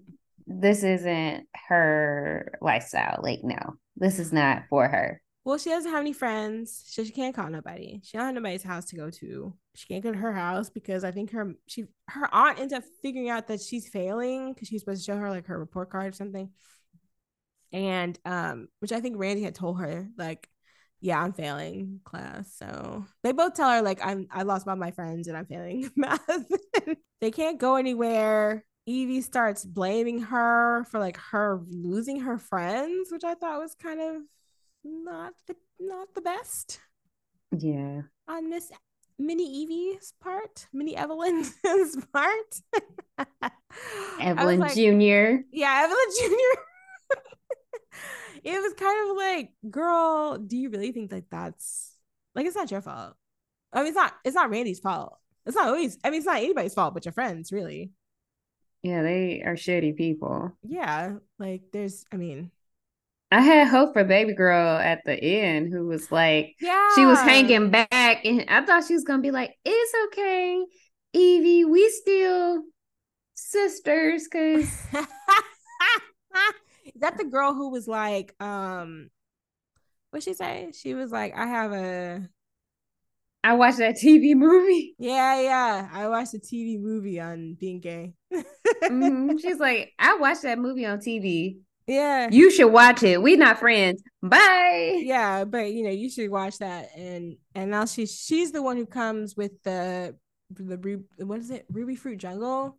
this 0.46 0.82
isn't 0.84 1.48
her 1.68 2.58
lifestyle. 2.60 3.20
Like, 3.22 3.40
no, 3.42 3.74
this 3.96 4.18
is 4.18 4.32
not 4.32 4.64
for 4.68 4.88
her. 4.88 5.20
well 5.44 5.58
she 5.58 5.70
doesn't 5.70 5.90
have 5.90 6.00
any 6.00 6.12
friends 6.12 6.82
so 6.86 7.04
she 7.04 7.12
can't 7.12 7.34
call 7.34 7.48
nobody. 7.50 8.00
She 8.04 8.16
don't 8.16 8.26
have 8.26 8.34
nobody's 8.34 8.62
house 8.62 8.86
to 8.86 8.96
go 8.96 9.10
to. 9.10 9.54
She 9.74 9.86
can't 9.86 10.02
go 10.02 10.12
to 10.12 10.18
her 10.18 10.32
house 10.32 10.70
because 10.70 11.04
i 11.04 11.10
think 11.10 11.30
her 11.32 11.54
she 11.66 11.84
her 12.08 12.28
aunt 12.34 12.58
ends 12.58 12.72
up 12.72 12.82
figuring 13.02 13.28
out 13.30 13.46
that 13.48 13.60
she's 13.60 13.88
failing 13.88 14.52
because 14.52 14.68
she's 14.68 14.80
supposed 14.82 15.04
to 15.04 15.12
show 15.12 15.18
her 15.18 15.30
like 15.30 15.46
her 15.46 15.58
report 15.58 15.90
card 15.90 16.08
or 16.08 16.16
something. 16.16 16.50
And 17.72 18.18
um 18.24 18.68
which 18.80 18.92
i 18.92 19.00
think 19.00 19.16
randy 19.18 19.42
had 19.42 19.54
told 19.54 19.80
her 19.80 20.08
like 20.16 20.48
yeah 21.00 21.20
i'm 21.22 21.32
failing 21.32 22.00
class. 22.04 22.54
So 22.56 23.04
they 23.22 23.32
both 23.32 23.54
tell 23.54 23.70
her 23.70 23.82
like 23.82 24.00
i'm 24.04 24.26
i 24.30 24.42
lost 24.42 24.66
all 24.66 24.76
my 24.76 24.90
friends 24.92 25.28
and 25.28 25.36
i'm 25.36 25.46
failing 25.46 25.90
math. 25.96 26.20
They 27.22 27.30
can't 27.30 27.58
go 27.58 27.76
anywhere 27.76 28.62
evie 28.86 29.20
starts 29.20 29.64
blaming 29.64 30.20
her 30.20 30.84
for 30.84 30.98
like 31.00 31.16
her 31.16 31.60
losing 31.68 32.20
her 32.20 32.38
friends 32.38 33.10
which 33.10 33.24
i 33.24 33.34
thought 33.34 33.60
was 33.60 33.74
kind 33.74 34.00
of 34.00 34.22
not 34.84 35.32
the 35.48 35.56
not 35.80 36.14
the 36.14 36.20
best 36.20 36.80
Yeah. 37.52 38.02
on 38.28 38.48
Miss 38.50 38.70
Mini 39.18 39.62
Evie's 39.64 40.12
part, 40.20 40.66
Mini 40.74 40.94
Evelyn's 40.94 41.54
part. 42.12 42.60
Evelyn 44.20 44.60
like, 44.60 44.74
Jr. 44.74 45.42
yeah, 45.52 45.84
Evelyn 45.84 46.10
Jr. 46.20 46.60
it 48.44 48.60
was 48.62 48.74
kind 48.74 49.10
of 49.10 49.16
like, 49.16 49.50
girl, 49.70 50.36
do 50.38 50.56
you 50.56 50.68
really 50.70 50.92
think 50.92 51.10
like 51.12 51.24
that's 51.30 51.92
like 52.34 52.44
it's 52.46 52.56
not 52.56 52.70
your 52.70 52.82
fault? 52.82 53.14
I 53.72 53.78
mean, 53.78 53.88
it's 53.88 53.96
not 53.96 54.14
it's 54.24 54.34
not 54.34 54.50
Randy's 54.50 54.80
fault. 54.80 55.18
It's 55.46 55.56
not 55.56 55.68
always. 55.68 55.98
I 56.04 56.10
mean, 56.10 56.18
it's 56.18 56.26
not 56.26 56.36
anybody's 56.38 56.74
fault 56.74 56.92
but 56.94 57.04
your 57.06 57.12
friends, 57.12 57.52
really. 57.52 57.92
Yeah, 58.86 59.02
they 59.02 59.42
are 59.44 59.56
shitty 59.56 59.96
people. 59.96 60.52
Yeah, 60.62 61.16
like 61.40 61.62
there's. 61.72 62.04
I 62.12 62.16
mean, 62.16 62.52
I 63.32 63.40
had 63.40 63.66
hope 63.66 63.94
for 63.94 64.04
baby 64.04 64.32
girl 64.32 64.78
at 64.78 65.02
the 65.04 65.20
end 65.20 65.72
who 65.72 65.88
was 65.88 66.12
like, 66.12 66.54
yeah, 66.60 66.90
she 66.94 67.04
was 67.04 67.18
hanging 67.18 67.70
back, 67.72 68.24
and 68.24 68.44
I 68.48 68.64
thought 68.64 68.84
she 68.86 68.94
was 68.94 69.02
gonna 69.02 69.22
be 69.22 69.32
like, 69.32 69.56
"It's 69.64 69.92
okay, 70.06 70.64
Evie, 71.14 71.64
we 71.64 71.90
still 71.90 72.62
sisters." 73.34 74.28
Cause 74.28 74.70
Is 76.84 77.00
that 77.00 77.18
the 77.18 77.24
girl 77.24 77.54
who 77.54 77.70
was 77.70 77.88
like, 77.88 78.40
um, 78.40 79.10
what 80.10 80.22
she 80.22 80.32
say? 80.32 80.70
She 80.80 80.94
was 80.94 81.10
like, 81.10 81.36
I 81.36 81.46
have 81.46 81.72
a 81.72 82.28
I 83.46 83.52
watched 83.52 83.78
that 83.78 83.94
TV 83.94 84.34
movie. 84.46 84.96
Yeah, 84.98 85.40
yeah. 85.40 85.88
I 85.92 86.08
watched 86.08 86.34
a 86.34 86.38
TV 86.38 86.80
movie 86.80 87.20
on 87.20 87.54
being 87.54 87.78
gay. 87.78 88.14
Mhm. 88.82 89.40
She's 89.40 89.60
like, 89.60 89.92
I 90.00 90.16
watched 90.16 90.42
that 90.42 90.58
movie 90.58 90.84
on 90.84 90.98
TV. 90.98 91.58
yeah. 91.86 92.28
You 92.28 92.50
should 92.50 92.72
watch 92.72 93.04
it. 93.04 93.22
We 93.22 93.36
not 93.36 93.60
friends. 93.60 94.02
Bye. 94.20 95.00
yeah, 95.04 95.44
but 95.44 95.72
you 95.72 95.84
know, 95.84 95.90
you 95.90 96.10
should 96.10 96.28
watch 96.28 96.58
that. 96.58 96.88
And 96.96 97.36
and 97.54 97.70
now 97.70 97.84
she's 97.86 98.12
she's 98.20 98.50
the 98.50 98.62
one 98.62 98.76
who 98.76 98.86
comes 98.86 99.36
with 99.36 99.52
the 99.62 100.16
the 100.50 101.04
what 101.24 101.38
is 101.38 101.50
it? 101.50 101.72
Rubyfruit 101.72 102.18
Jungle 102.18 102.76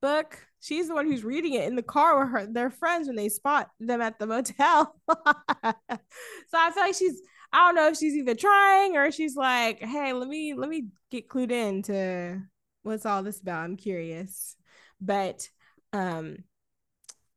book. 0.00 0.38
She's 0.60 0.88
the 0.88 0.94
one 0.94 1.06
who's 1.06 1.22
reading 1.24 1.54
it 1.54 1.64
in 1.68 1.76
the 1.76 1.82
car 1.82 2.18
with 2.18 2.30
her 2.32 2.46
their 2.46 2.70
friends 2.70 3.08
when 3.08 3.16
they 3.16 3.28
spot 3.28 3.68
them 3.78 4.00
at 4.00 4.18
the 4.18 4.26
motel. 4.26 4.96
so 5.10 5.14
I 5.62 6.70
feel 6.70 6.82
like 6.82 6.94
she's 6.94 7.20
I 7.52 7.66
don't 7.66 7.74
know 7.74 7.88
if 7.88 7.98
she's 7.98 8.14
even 8.14 8.36
trying 8.36 8.96
or 8.96 9.10
she's 9.10 9.36
like, 9.36 9.80
hey, 9.80 10.12
let 10.12 10.28
me 10.28 10.54
let 10.54 10.68
me 10.68 10.88
get 11.10 11.28
clued 11.28 11.50
in 11.50 11.82
to 11.82 12.40
what's 12.82 13.06
all 13.06 13.22
this 13.22 13.40
about. 13.40 13.64
I'm 13.64 13.76
curious. 13.76 14.56
But 15.00 15.48
um 15.92 16.38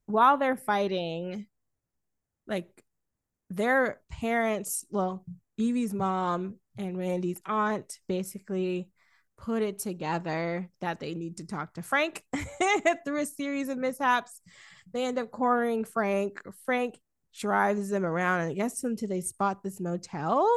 while 0.06 0.38
they're 0.38 0.58
fighting, 0.58 1.48
like 2.48 2.84
their 3.50 4.02
parents, 4.10 4.86
well, 4.90 5.26
Evie's 5.58 5.94
mom 5.94 6.56
and 6.78 6.98
Randy's 6.98 7.42
aunt 7.46 8.00
basically 8.08 8.90
put 9.38 9.62
it 9.62 9.80
together 9.80 10.70
that 10.82 11.00
they 11.00 11.14
need 11.14 11.38
to 11.38 11.46
talk 11.46 11.74
to 11.74 11.82
Frank 11.82 12.24
through 13.06 13.22
a 13.22 13.26
series 13.26 13.70
of 13.70 13.78
mishaps. 13.78 14.42
They 14.94 15.06
end 15.06 15.20
up 15.20 15.32
cornering 15.32 15.84
Frank. 15.84 16.42
Frank 16.66 17.00
drives 17.40 17.90
them 17.90 18.06
around 18.06 18.42
and 18.42 18.56
gets 18.56 18.82
them 18.82 18.96
till 18.96 19.10
they 19.10 19.22
spot 19.22 19.64
this 19.64 19.80
motel. 19.80 20.48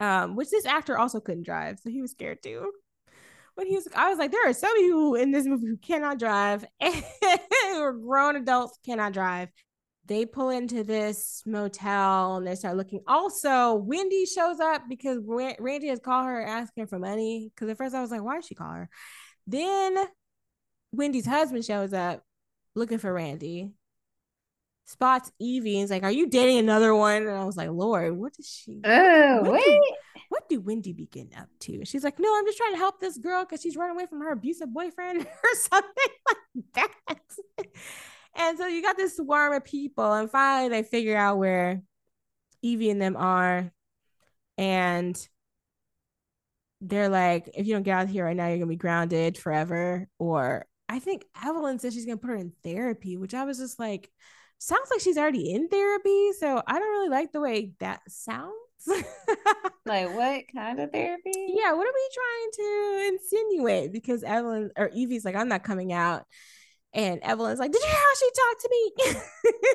Um, 0.00 0.34
which 0.34 0.50
this 0.50 0.66
actor 0.66 0.98
also 0.98 1.20
couldn't 1.20 1.44
drive, 1.44 1.78
so 1.78 1.88
he 1.88 2.02
was 2.02 2.10
scared 2.10 2.42
too. 2.42 2.72
When 3.54 3.68
he 3.68 3.76
was, 3.76 3.86
I 3.94 4.08
was 4.08 4.18
like, 4.18 4.32
there 4.32 4.48
are 4.48 4.52
some 4.52 4.74
people 4.76 5.14
in 5.14 5.30
this 5.30 5.46
movie 5.46 5.66
who 5.66 5.76
cannot 5.76 6.18
drive, 6.18 6.64
or 7.76 7.92
grown 7.92 8.36
adults 8.36 8.78
cannot 8.84 9.12
drive 9.12 9.48
they 10.06 10.26
pull 10.26 10.50
into 10.50 10.82
this 10.82 11.42
motel 11.46 12.36
and 12.36 12.46
they 12.46 12.54
start 12.54 12.76
looking. 12.76 13.00
Also, 13.06 13.74
Wendy 13.74 14.26
shows 14.26 14.58
up 14.58 14.82
because 14.88 15.18
Randy 15.24 15.88
has 15.88 16.00
called 16.00 16.26
her 16.26 16.44
asking 16.44 16.88
for 16.88 16.98
money. 16.98 17.50
Because 17.54 17.68
at 17.68 17.78
first 17.78 17.94
I 17.94 18.00
was 18.00 18.10
like, 18.10 18.22
why 18.22 18.34
did 18.34 18.44
she 18.44 18.54
call 18.54 18.72
her? 18.72 18.88
Then 19.46 19.96
Wendy's 20.92 21.26
husband 21.26 21.64
shows 21.64 21.92
up 21.92 22.24
looking 22.74 22.98
for 22.98 23.12
Randy, 23.12 23.70
spots 24.84 25.30
Evie 25.38 25.76
and 25.76 25.84
is 25.84 25.90
like, 25.90 26.02
Are 26.02 26.10
you 26.10 26.28
dating 26.28 26.58
another 26.58 26.94
one? 26.94 27.22
And 27.26 27.30
I 27.36 27.44
was 27.44 27.56
like, 27.56 27.70
Lord, 27.70 28.16
what 28.16 28.32
is 28.38 28.48
she? 28.48 28.80
Oh, 28.84 29.40
What 29.42 29.52
wait. 29.52 29.64
do- 29.64 29.94
what 30.28 30.48
do 30.48 30.60
Wendy 30.60 30.94
be 30.94 31.04
getting 31.06 31.34
up 31.36 31.48
to? 31.60 31.74
And 31.74 31.86
She's 31.88 32.04
like, 32.04 32.18
no, 32.18 32.34
I'm 32.34 32.46
just 32.46 32.56
trying 32.56 32.72
to 32.72 32.78
help 32.78 33.00
this 33.00 33.18
girl 33.18 33.44
because 33.44 33.60
she's 33.60 33.76
running 33.76 33.96
away 33.96 34.06
from 34.06 34.20
her 34.22 34.32
abusive 34.32 34.72
boyfriend 34.72 35.20
or 35.26 35.54
something 35.56 35.92
like 36.26 36.64
that. 37.06 37.20
and 38.36 38.56
so 38.56 38.66
you 38.66 38.80
got 38.80 38.96
this 38.96 39.16
swarm 39.18 39.52
of 39.52 39.62
people, 39.62 40.10
and 40.10 40.30
finally 40.30 40.70
they 40.70 40.82
figure 40.88 41.16
out 41.18 41.36
where 41.36 41.82
Evie 42.62 42.88
and 42.88 43.00
them 43.02 43.14
are, 43.18 43.70
and 44.56 45.28
they're 46.80 47.10
like, 47.10 47.50
if 47.54 47.66
you 47.66 47.74
don't 47.74 47.82
get 47.82 47.96
out 47.98 48.04
of 48.04 48.10
here 48.10 48.24
right 48.24 48.36
now, 48.36 48.48
you're 48.48 48.56
gonna 48.58 48.66
be 48.66 48.76
grounded 48.76 49.36
forever. 49.36 50.08
Or 50.18 50.64
I 50.88 50.98
think 50.98 51.26
Evelyn 51.44 51.78
said 51.78 51.92
she's 51.92 52.06
gonna 52.06 52.16
put 52.16 52.30
her 52.30 52.36
in 52.36 52.52
therapy, 52.64 53.16
which 53.18 53.34
I 53.34 53.44
was 53.44 53.58
just 53.58 53.78
like, 53.78 54.10
sounds 54.62 54.88
like 54.90 55.00
she's 55.00 55.18
already 55.18 55.52
in 55.52 55.68
therapy. 55.68 56.32
So 56.38 56.62
I 56.66 56.78
don't 56.78 56.90
really 56.90 57.08
like 57.08 57.32
the 57.32 57.40
way 57.40 57.72
that 57.80 58.00
sounds. 58.08 58.52
Like, 59.84 60.14
what 60.14 60.44
kind 60.54 60.78
of 60.78 60.92
therapy? 60.92 61.32
yeah, 61.34 61.72
what 61.72 61.86
are 61.86 61.92
we 61.92 62.08
trying 62.14 62.50
to 62.52 63.08
insinuate? 63.08 63.92
Because 63.92 64.22
Evelyn 64.22 64.70
or 64.76 64.90
Evie's 64.94 65.24
like, 65.24 65.34
I'm 65.34 65.48
not 65.48 65.64
coming 65.64 65.92
out. 65.92 66.24
And 66.94 67.20
Evelyn's 67.22 67.58
like, 67.58 67.72
Did 67.72 67.82
you 67.82 67.88
hear 67.88 67.98
how 67.98 68.14
she 68.14 68.30
talked 68.36 68.60
to 68.60 68.70
me? 68.70 69.72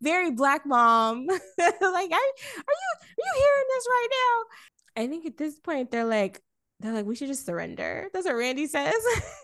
Very 0.02 0.30
black 0.32 0.66
mom. 0.66 1.26
like, 1.28 1.40
I, 1.60 1.70
are 1.70 1.96
you 2.00 2.10
are 2.12 3.18
you 3.18 3.32
hearing 3.36 3.66
this 3.68 3.86
right 3.88 4.08
now? 4.10 5.02
I 5.02 5.06
think 5.06 5.26
at 5.26 5.36
this 5.36 5.60
point 5.60 5.90
they're 5.92 6.04
like, 6.04 6.42
they're 6.80 6.92
like, 6.92 7.06
we 7.06 7.14
should 7.14 7.28
just 7.28 7.46
surrender. 7.46 8.08
That's 8.12 8.26
what 8.26 8.34
Randy 8.34 8.66
says. 8.66 8.94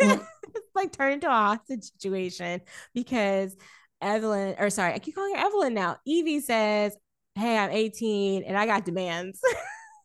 Mm. 0.01 0.27
it's 0.49 0.75
like 0.75 0.91
turn 0.93 1.13
into 1.13 1.29
a 1.29 1.31
hostage 1.31 1.85
situation 1.85 2.63
because 2.93 3.57
Evelyn, 4.03 4.57
or 4.59 4.71
sorry, 4.71 4.95
I 4.95 4.99
keep 4.99 5.15
calling 5.15 5.35
her 5.35 5.47
Evelyn 5.47 5.75
now. 5.75 5.97
Evie 6.07 6.41
says, 6.41 6.97
Hey, 7.35 7.57
I'm 7.57 7.71
18 7.71 8.45
and 8.45 8.57
I 8.59 8.67
got 8.67 8.85
demands. 8.85 9.41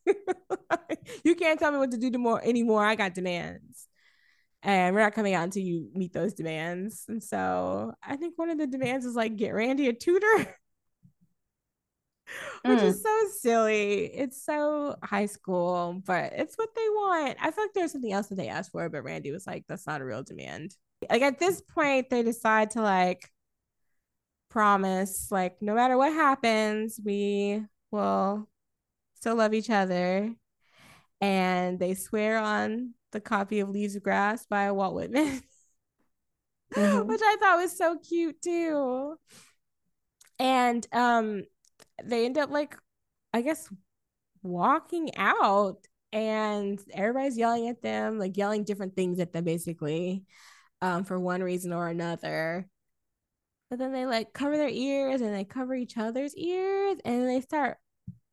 you 1.24 1.36
can't 1.36 1.60
tell 1.60 1.72
me 1.72 1.78
what 1.78 1.92
to 1.92 1.98
do 1.98 2.10
more 2.18 2.44
anymore. 2.44 2.86
I 2.86 2.96
got 2.96 3.14
demands. 3.14 3.88
And 4.64 4.96
we're 4.96 5.02
not 5.02 5.14
coming 5.14 5.34
out 5.34 5.44
until 5.44 5.64
you 5.64 5.90
meet 5.94 6.14
those 6.14 6.34
demands. 6.34 7.06
And 7.08 7.24
so 7.24 7.94
I 8.04 8.16
think 8.16 8.38
one 8.38 8.50
of 8.50 8.58
the 8.58 8.68
demands 8.68 9.06
is 9.06 9.16
like 9.16 9.36
get 9.36 9.54
Randy 9.54 9.88
a 9.88 9.94
tutor, 9.94 10.38
which 12.64 12.80
Mm. 12.80 12.84
is 12.84 13.04
so 13.04 13.28
silly. 13.40 14.06
It's 14.06 14.44
so 14.44 14.96
high 15.04 15.28
school, 15.28 16.02
but 16.06 16.34
it's 16.34 16.58
what 16.58 16.70
they 16.76 16.90
want. 16.90 17.38
I 17.42 17.52
feel 17.52 17.66
like 17.66 17.74
there's 17.74 17.92
something 17.92 18.12
else 18.12 18.28
that 18.28 18.36
they 18.36 18.50
asked 18.50 18.72
for, 18.72 18.90
but 18.90 19.04
Randy 19.04 19.32
was 19.32 19.48
like, 19.48 19.66
that's 19.68 19.88
not 19.88 20.02
a 20.02 20.06
real 20.06 20.24
demand. 20.24 20.76
Like 21.10 21.22
at 21.22 21.40
this 21.40 21.62
point, 21.62 22.10
they 22.10 22.24
decide 22.24 22.72
to 22.72 22.82
like 22.82 23.30
promise, 24.50 25.32
like, 25.32 25.62
no 25.62 25.76
matter 25.76 25.98
what 25.98 26.14
happens, 26.14 27.00
we 27.04 27.64
will 27.92 28.48
still 29.16 29.36
love 29.36 29.54
each 29.54 29.70
other. 29.70 30.34
And 31.22 31.80
they 31.80 31.96
swear 31.96 32.40
on 32.40 32.94
the 33.12 33.22
copy 33.22 33.60
of 33.62 33.70
Leaves 33.70 33.96
of 33.96 34.04
Grass 34.04 34.46
by 34.46 34.72
Walt 34.72 34.96
Whitman, 34.96 35.42
Mhm. 36.76 37.08
which 37.08 37.22
I 37.24 37.38
thought 37.40 37.58
was 37.62 37.78
so 37.78 37.98
cute 37.98 38.42
too. 38.42 39.18
And 40.40 40.86
um 40.92 41.44
they 42.04 42.26
end 42.26 42.38
up 42.38 42.50
like, 42.52 42.76
I 43.34 43.42
guess, 43.42 43.70
walking 44.44 45.16
out 45.18 45.80
and 46.14 46.80
everybody's 46.94 47.38
yelling 47.38 47.70
at 47.70 47.82
them, 47.82 48.20
like 48.20 48.38
yelling 48.38 48.64
different 48.66 48.96
things 48.96 49.20
at 49.20 49.34
them 49.34 49.46
basically, 49.46 50.26
um, 50.82 51.06
for 51.06 51.20
one 51.20 51.44
reason 51.44 51.74
or 51.74 51.88
another. 51.90 52.68
But 53.70 53.80
then 53.80 53.92
they 53.92 54.06
like 54.06 54.34
cover 54.34 54.58
their 54.58 54.70
ears 54.70 55.22
and 55.22 55.34
they 55.34 55.44
cover 55.44 55.76
each 55.76 55.98
other's 55.98 56.36
ears 56.36 56.98
and 57.06 57.28
they 57.28 57.42
start 57.42 57.78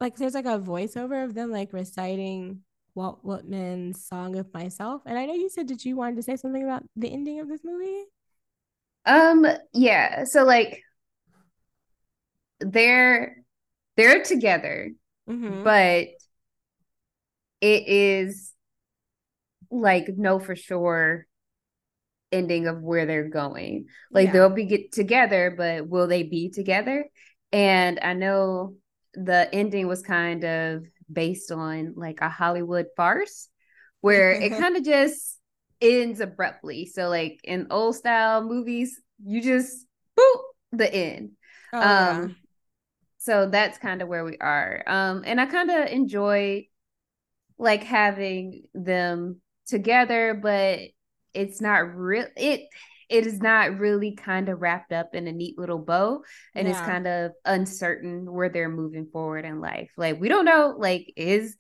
like 0.01 0.17
there's 0.17 0.35
like 0.35 0.47
a 0.47 0.59
voiceover 0.61 1.25
of 1.25 1.35
them 1.35 1.51
like 1.51 1.73
reciting 1.73 2.61
Walt 2.95 3.21
Whitman's 3.25 4.05
song 4.07 4.37
of 4.37 4.53
myself. 4.55 5.03
And 5.07 5.19
I 5.19 5.27
know 5.27 5.35
you 5.35 5.49
said 5.51 5.69
that 5.69 5.85
you 5.85 5.97
wanted 5.97 6.17
to 6.17 6.23
say 6.23 6.37
something 6.37 6.63
about 6.63 6.85
the 6.97 7.13
ending 7.13 7.41
of 7.41 7.49
this 7.49 7.63
movie. 7.65 8.05
Um, 9.07 9.47
yeah. 9.73 10.25
So 10.25 10.45
like 10.45 10.83
they're 12.61 13.37
they're 13.97 14.23
together, 14.23 14.91
Mm-hmm. 15.29 15.65
but 15.65 16.09
it 17.61 17.89
is 17.89 18.53
like 19.71 20.07
no 20.17 20.39
for 20.39 20.55
sure 20.57 21.27
ending 22.35 22.67
of 22.67 22.83
where 22.83 23.07
they're 23.07 23.29
going. 23.29 23.87
Like 24.13 24.33
Yeah. 24.33 24.33
they'll 24.33 24.51
be 24.51 24.65
get 24.65 24.93
together, 24.93 25.55
but 25.57 25.89
will 25.89 26.07
they 26.09 26.25
be 26.25 26.51
together? 26.51 27.07
And 27.53 28.01
I 28.03 28.15
know 28.15 28.77
the 29.15 29.49
ending 29.53 29.87
was 29.89 30.03
kind 30.03 30.45
of 30.45 30.85
based 31.13 31.53
on 31.53 31.95
like 31.97 32.21
a 32.21 32.29
Hollywood 32.29 32.87
farce 32.97 33.49
where 34.01 34.33
it 34.33 34.57
kind 34.57 34.77
of 34.77 34.85
just 34.85 35.39
ends 35.81 36.21
abruptly. 36.21 36.87
So 36.87 37.09
like 37.09 37.41
in 37.45 37.69
old 37.71 37.97
style 37.97 38.43
movies, 38.43 39.01
you 39.25 39.41
just 39.43 39.87
boop 40.19 40.41
the 40.73 40.93
end. 40.93 41.33
Oh, 41.73 41.89
yeah. 41.89 42.21
Um 42.21 42.37
so 43.19 43.49
that's 43.49 43.79
kind 43.79 44.03
of 44.03 44.09
where 44.09 44.25
we 44.25 44.39
are. 44.39 44.83
Um 44.87 45.23
and 45.27 45.41
I 45.41 45.47
kind 45.47 45.71
of 45.71 45.89
enjoy 45.89 46.67
like 47.59 47.85
having 47.85 48.65
them 48.75 49.41
together, 49.67 50.35
but 50.41 50.81
it's 51.35 51.61
not 51.61 51.95
real 51.97 52.27
it 52.37 52.69
it 53.11 53.27
is 53.27 53.41
not 53.41 53.79
really 53.79 54.13
kind 54.17 54.49
of 54.49 54.61
wrapped 54.61 54.93
up 54.93 55.15
in 55.15 55.27
a 55.27 55.33
neat 55.33 55.59
little 55.59 55.79
bow 55.79 56.23
and 56.55 56.67
it's 56.67 56.81
kind 56.81 57.07
of 57.07 57.33
uncertain 57.45 58.33
where 58.33 58.49
they're 58.49 58.69
moving 58.71 59.07
forward 59.13 59.45
in 59.45 59.61
life. 59.61 59.91
Like 59.97 60.19
we 60.21 60.29
don't 60.29 60.47
know 60.47 60.75
like 60.79 61.13
is 61.17 61.55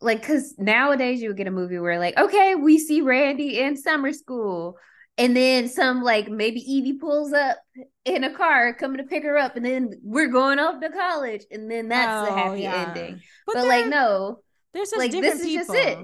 like 0.00 0.22
cuz 0.22 0.56
nowadays 0.58 1.20
you 1.20 1.28
would 1.28 1.36
get 1.36 1.46
a 1.46 1.52
movie 1.52 1.78
where 1.78 1.98
like 1.98 2.16
okay, 2.16 2.54
we 2.54 2.78
see 2.78 3.00
Randy 3.00 3.60
in 3.60 3.76
summer 3.76 4.12
school 4.12 4.76
and 5.16 5.36
then 5.36 5.68
some 5.68 6.02
like 6.02 6.28
maybe 6.28 6.60
Evie 6.60 6.98
pulls 6.98 7.32
up 7.32 7.58
in 8.04 8.22
a 8.22 8.32
car 8.34 8.72
coming 8.74 8.98
to 8.98 9.04
pick 9.04 9.24
her 9.24 9.36
up 9.36 9.56
and 9.56 9.64
then 9.64 9.90
we're 10.02 10.28
going 10.28 10.58
off 10.58 10.80
to 10.80 10.90
college 10.90 11.42
and 11.50 11.70
then 11.70 11.88
that's 11.88 12.20
the 12.20 12.30
Oh, 12.30 12.34
happy 12.36 12.62
yeah. 12.62 12.86
ending. 12.86 13.20
But, 13.46 13.56
But, 13.56 13.66
like 13.66 13.86
no, 13.86 14.40
they're 14.72 14.84
like, 14.96 15.10
different 15.10 15.22
this 15.22 15.40
is 15.40 15.52
just 15.54 15.70
it. 15.74 15.98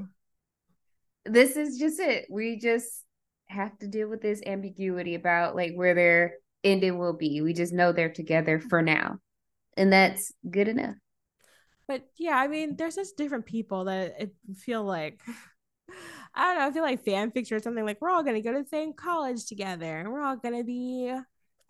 This 1.26 1.56
is 1.56 1.78
just 1.78 2.00
it. 2.00 2.26
We 2.30 2.58
just 2.58 3.04
have 3.48 3.78
to 3.78 3.86
deal 3.88 4.08
with 4.08 4.22
this 4.22 4.42
ambiguity 4.46 5.14
about 5.14 5.54
like 5.56 5.74
where 5.74 5.94
their 5.94 6.34
ending 6.62 6.98
will 6.98 7.12
be. 7.14 7.40
We 7.42 7.52
just 7.52 7.72
know 7.72 7.92
they're 7.92 8.12
together 8.12 8.60
for 8.60 8.82
now. 8.82 9.18
And 9.76 9.92
that's 9.92 10.32
good 10.48 10.68
enough. 10.68 10.96
but 11.86 12.02
yeah, 12.18 12.36
I 12.36 12.48
mean, 12.48 12.76
there's 12.76 12.94
just 12.96 13.16
different 13.16 13.46
people 13.46 13.84
that 13.84 14.14
it 14.18 14.34
feel 14.56 14.84
like 14.84 15.20
I 16.34 16.46
don't 16.46 16.58
know, 16.58 16.66
I 16.66 16.72
feel 16.72 16.82
like 16.82 17.04
fan 17.04 17.30
fiction 17.30 17.56
or 17.56 17.60
something 17.60 17.84
like 17.84 18.00
we're 18.00 18.10
all 18.10 18.22
gonna 18.24 18.40
go 18.42 18.52
to 18.52 18.62
the 18.62 18.68
same 18.68 18.92
college 18.92 19.46
together 19.46 19.98
and 19.98 20.10
we're 20.12 20.22
all 20.22 20.36
gonna 20.36 20.64
be 20.64 21.14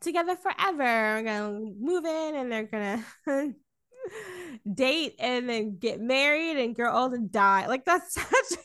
together 0.00 0.36
forever. 0.36 0.78
We're 0.78 1.22
gonna 1.22 1.60
move 1.80 2.04
in 2.04 2.34
and 2.36 2.52
they're 2.52 2.64
gonna 2.64 3.04
date 4.74 5.16
and 5.18 5.48
then 5.48 5.78
get 5.78 6.00
married 6.00 6.58
and 6.58 6.74
grow 6.74 6.92
old 6.94 7.12
and 7.14 7.30
die. 7.30 7.66
Like 7.66 7.84
that's 7.84 8.14
such 8.20 8.58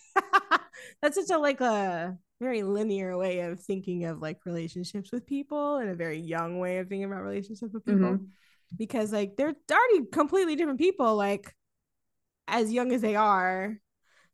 that's 1.01 1.15
such 1.15 1.35
a 1.35 1.39
like 1.39 1.61
a 1.61 2.17
very 2.39 2.63
linear 2.63 3.17
way 3.17 3.41
of 3.41 3.59
thinking 3.59 4.05
of 4.05 4.21
like 4.21 4.45
relationships 4.45 5.11
with 5.11 5.25
people 5.25 5.77
and 5.77 5.89
a 5.89 5.95
very 5.95 6.19
young 6.19 6.59
way 6.59 6.77
of 6.77 6.87
thinking 6.87 7.05
about 7.05 7.23
relationships 7.23 7.73
with 7.73 7.85
people. 7.85 8.13
Mm-hmm. 8.13 8.25
Because 8.77 9.11
like 9.11 9.35
they're 9.35 9.55
already 9.71 10.05
completely 10.11 10.55
different 10.55 10.79
people, 10.79 11.15
like 11.15 11.53
as 12.47 12.71
young 12.71 12.91
as 12.91 13.01
they 13.01 13.15
are. 13.15 13.77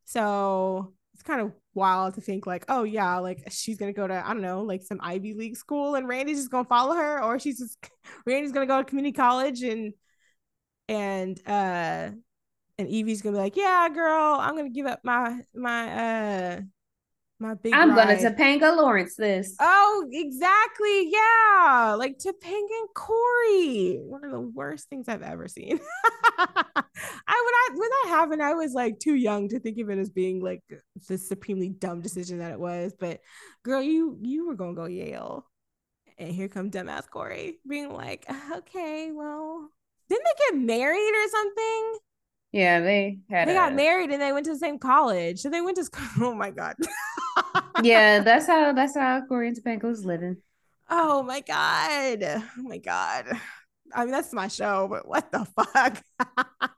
So 0.06 0.94
it's 1.14 1.24
kind 1.24 1.42
of 1.42 1.54
wild 1.74 2.16
to 2.16 2.22
think 2.22 2.46
like, 2.46 2.66
oh 2.70 2.84
yeah, 2.84 3.18
like 3.18 3.48
she's 3.50 3.78
gonna 3.78 3.94
go 3.94 4.08
to 4.08 4.26
I 4.26 4.34
don't 4.34 4.42
know, 4.42 4.62
like 4.64 4.84
some 4.84 5.00
Ivy 5.02 5.34
League 5.34 5.56
school, 5.56 5.96
and 5.96 6.08
Randy's 6.08 6.40
just 6.40 6.52
gonna 6.52 6.68
follow 6.68 6.96
her, 6.96 7.24
or 7.24 7.40
she's 7.40 7.60
just 7.60 7.78
Randy's 8.26 8.52
gonna 8.52 8.66
go 8.66 8.80
to 8.80 8.84
community 8.84 9.14
college, 9.14 9.64
and 9.64 9.94
and 10.88 11.40
uh 11.48 12.12
and 12.78 12.90
Evie's 12.90 13.22
gonna 13.22 13.38
be 13.38 13.42
like, 13.42 13.56
yeah, 13.56 13.88
girl, 13.90 14.38
I'm 14.40 14.56
gonna 14.56 14.70
give 14.70 14.86
up 14.86 15.00
my 15.04 15.42
my 15.54 15.92
uh 15.92 16.62
my 17.40 17.54
big. 17.56 17.74
I'm 17.74 17.96
ride. 17.96 18.20
gonna 18.20 18.36
Topanga 18.36 18.76
Lawrence 18.76 19.16
this. 19.16 19.56
Oh, 19.60 20.08
exactly. 20.12 21.10
Yeah, 21.12 21.96
like 21.98 22.18
Topanga 22.18 22.80
and 22.80 22.94
Cory. 22.94 24.00
One 24.02 24.24
of 24.24 24.32
the 24.32 24.40
worst 24.42 24.90
things 24.90 25.10
I've 25.10 25.22
ever 25.22 25.48
seen. 25.48 25.80
I 26.38 26.64
when 26.76 27.54
I 27.54 27.70
when 27.74 27.90
that 27.90 28.06
happened, 28.08 28.42
I 28.42 28.54
was 28.54 28.74
like 28.74 29.00
too 29.00 29.16
young 29.16 29.50
to 29.50 29.60
think 29.60 29.78
of 29.80 29.90
it 29.90 30.00
as 30.00 30.10
being 30.10 30.42
like 30.42 30.64
the 31.08 31.18
supremely 31.18 31.70
dumb 31.70 32.02
decision 32.02 32.40
that 32.40 32.52
it 32.52 32.60
was. 32.60 32.94
But 32.98 33.20
girl, 33.64 33.82
you 33.82 34.18
you 34.22 34.48
were 34.48 34.56
gonna 34.56 34.76
go 34.76 34.86
Yale, 34.86 35.46
and 36.18 36.30
here 36.30 36.48
come 36.48 36.72
dumbass 36.72 37.10
Cory 37.10 37.60
being 37.68 37.92
like, 37.92 38.26
okay, 38.52 39.12
well, 39.12 39.70
didn't 40.10 40.24
they 40.24 40.52
get 40.52 40.62
married 40.62 41.14
or 41.14 41.30
something? 41.30 41.98
Yeah, 42.56 42.80
they 42.80 43.20
had. 43.30 43.50
They 43.50 43.52
a... 43.52 43.56
got 43.56 43.76
married 43.76 44.12
and 44.12 44.22
they 44.22 44.32
went 44.32 44.46
to 44.46 44.54
the 44.54 44.58
same 44.58 44.80
college. 44.80 45.40
So 45.40 45.50
they 45.50 45.60
went 45.60 45.76
to. 45.76 45.84
school. 45.84 46.08
Oh 46.22 46.34
my 46.34 46.52
god. 46.52 46.78
yeah, 47.84 48.22
that's 48.22 48.48
how 48.48 48.72
that's 48.72 48.96
how 48.96 49.22
Cory 49.28 49.54
was 49.84 50.06
living. 50.06 50.38
Oh 50.90 51.22
my 51.22 51.42
god. 51.42 52.24
Oh 52.24 52.44
my 52.64 52.78
god. 52.78 53.26
I 53.94 54.06
mean, 54.06 54.12
that's 54.12 54.32
my 54.32 54.48
show, 54.48 54.88
but 54.90 55.06
what 55.06 55.34
the 55.34 55.44
fuck? 55.44 56.02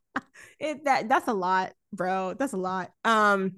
it 0.60 0.84
that 0.86 1.10
that's 1.10 1.28
a 1.28 1.34
lot, 1.34 1.74
bro. 1.94 2.34
That's 2.34 2.54
a 2.54 2.58
lot. 2.58 2.90
Um, 3.04 3.58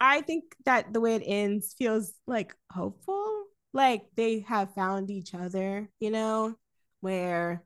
I 0.00 0.22
think 0.22 0.56
that 0.64 0.92
the 0.92 1.00
way 1.00 1.14
it 1.14 1.22
ends 1.24 1.76
feels 1.78 2.12
like 2.26 2.56
hopeful. 2.72 3.44
Like 3.72 4.02
they 4.16 4.40
have 4.40 4.74
found 4.74 5.12
each 5.12 5.32
other, 5.32 5.88
you 6.00 6.10
know, 6.10 6.56
where 7.02 7.62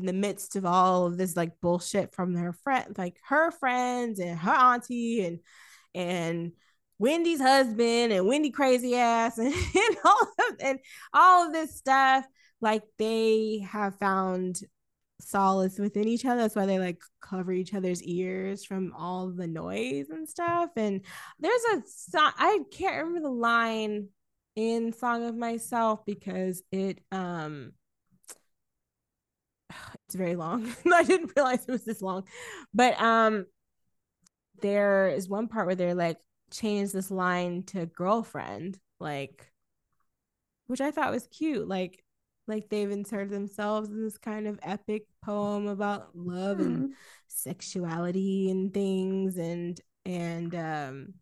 in 0.00 0.06
the 0.06 0.12
midst 0.12 0.56
of 0.56 0.64
all 0.64 1.06
of 1.06 1.18
this 1.18 1.36
like 1.36 1.60
bullshit 1.60 2.14
from 2.14 2.34
her 2.34 2.52
friend, 2.52 2.96
like 2.98 3.18
her 3.24 3.50
friends 3.50 4.18
and 4.18 4.38
her 4.38 4.52
auntie 4.52 5.24
and 5.24 5.40
and 5.94 6.52
Wendy's 6.98 7.40
husband 7.40 8.12
and 8.12 8.26
Wendy 8.26 8.50
crazy 8.50 8.96
ass 8.96 9.38
and, 9.38 9.52
and 9.74 9.96
all 10.04 10.22
of 10.22 10.56
and 10.60 10.78
all 11.12 11.46
of 11.46 11.52
this 11.52 11.76
stuff, 11.76 12.26
like 12.60 12.82
they 12.98 13.66
have 13.70 13.98
found 13.98 14.60
solace 15.20 15.78
within 15.78 16.08
each 16.08 16.24
other. 16.24 16.42
That's 16.42 16.56
why 16.56 16.66
they 16.66 16.78
like 16.78 17.00
cover 17.20 17.52
each 17.52 17.74
other's 17.74 18.02
ears 18.02 18.64
from 18.64 18.92
all 18.96 19.28
the 19.28 19.46
noise 19.46 20.10
and 20.10 20.28
stuff. 20.28 20.70
And 20.76 21.02
there's 21.38 21.64
a 21.74 21.82
song, 21.86 22.32
I 22.36 22.60
can't 22.72 23.04
remember 23.04 23.28
the 23.28 23.34
line 23.34 24.08
in 24.54 24.92
Song 24.92 25.24
of 25.24 25.36
Myself 25.36 26.04
because 26.04 26.62
it 26.70 27.00
um 27.10 27.72
it's 30.06 30.14
very 30.14 30.36
long. 30.36 30.72
I 30.92 31.02
didn't 31.04 31.32
realize 31.36 31.64
it 31.66 31.72
was 31.72 31.84
this 31.84 32.02
long. 32.02 32.24
But 32.74 33.00
um 33.00 33.46
there 34.60 35.08
is 35.08 35.28
one 35.28 35.48
part 35.48 35.66
where 35.66 35.74
they're 35.74 35.94
like 35.94 36.18
change 36.50 36.92
this 36.92 37.10
line 37.10 37.64
to 37.64 37.86
girlfriend, 37.86 38.78
like 39.00 39.50
which 40.66 40.80
I 40.80 40.90
thought 40.90 41.12
was 41.12 41.26
cute. 41.26 41.66
Like 41.66 42.02
like 42.48 42.68
they've 42.68 42.90
inserted 42.90 43.30
themselves 43.30 43.88
in 43.88 44.02
this 44.02 44.18
kind 44.18 44.46
of 44.46 44.58
epic 44.62 45.06
poem 45.24 45.66
about 45.68 46.10
love 46.14 46.58
mm. 46.58 46.66
and 46.66 46.78
hmm. 46.78 46.92
sexuality 47.28 48.50
and 48.50 48.74
things 48.74 49.36
and 49.36 49.80
and 50.04 50.54
um 50.54 51.14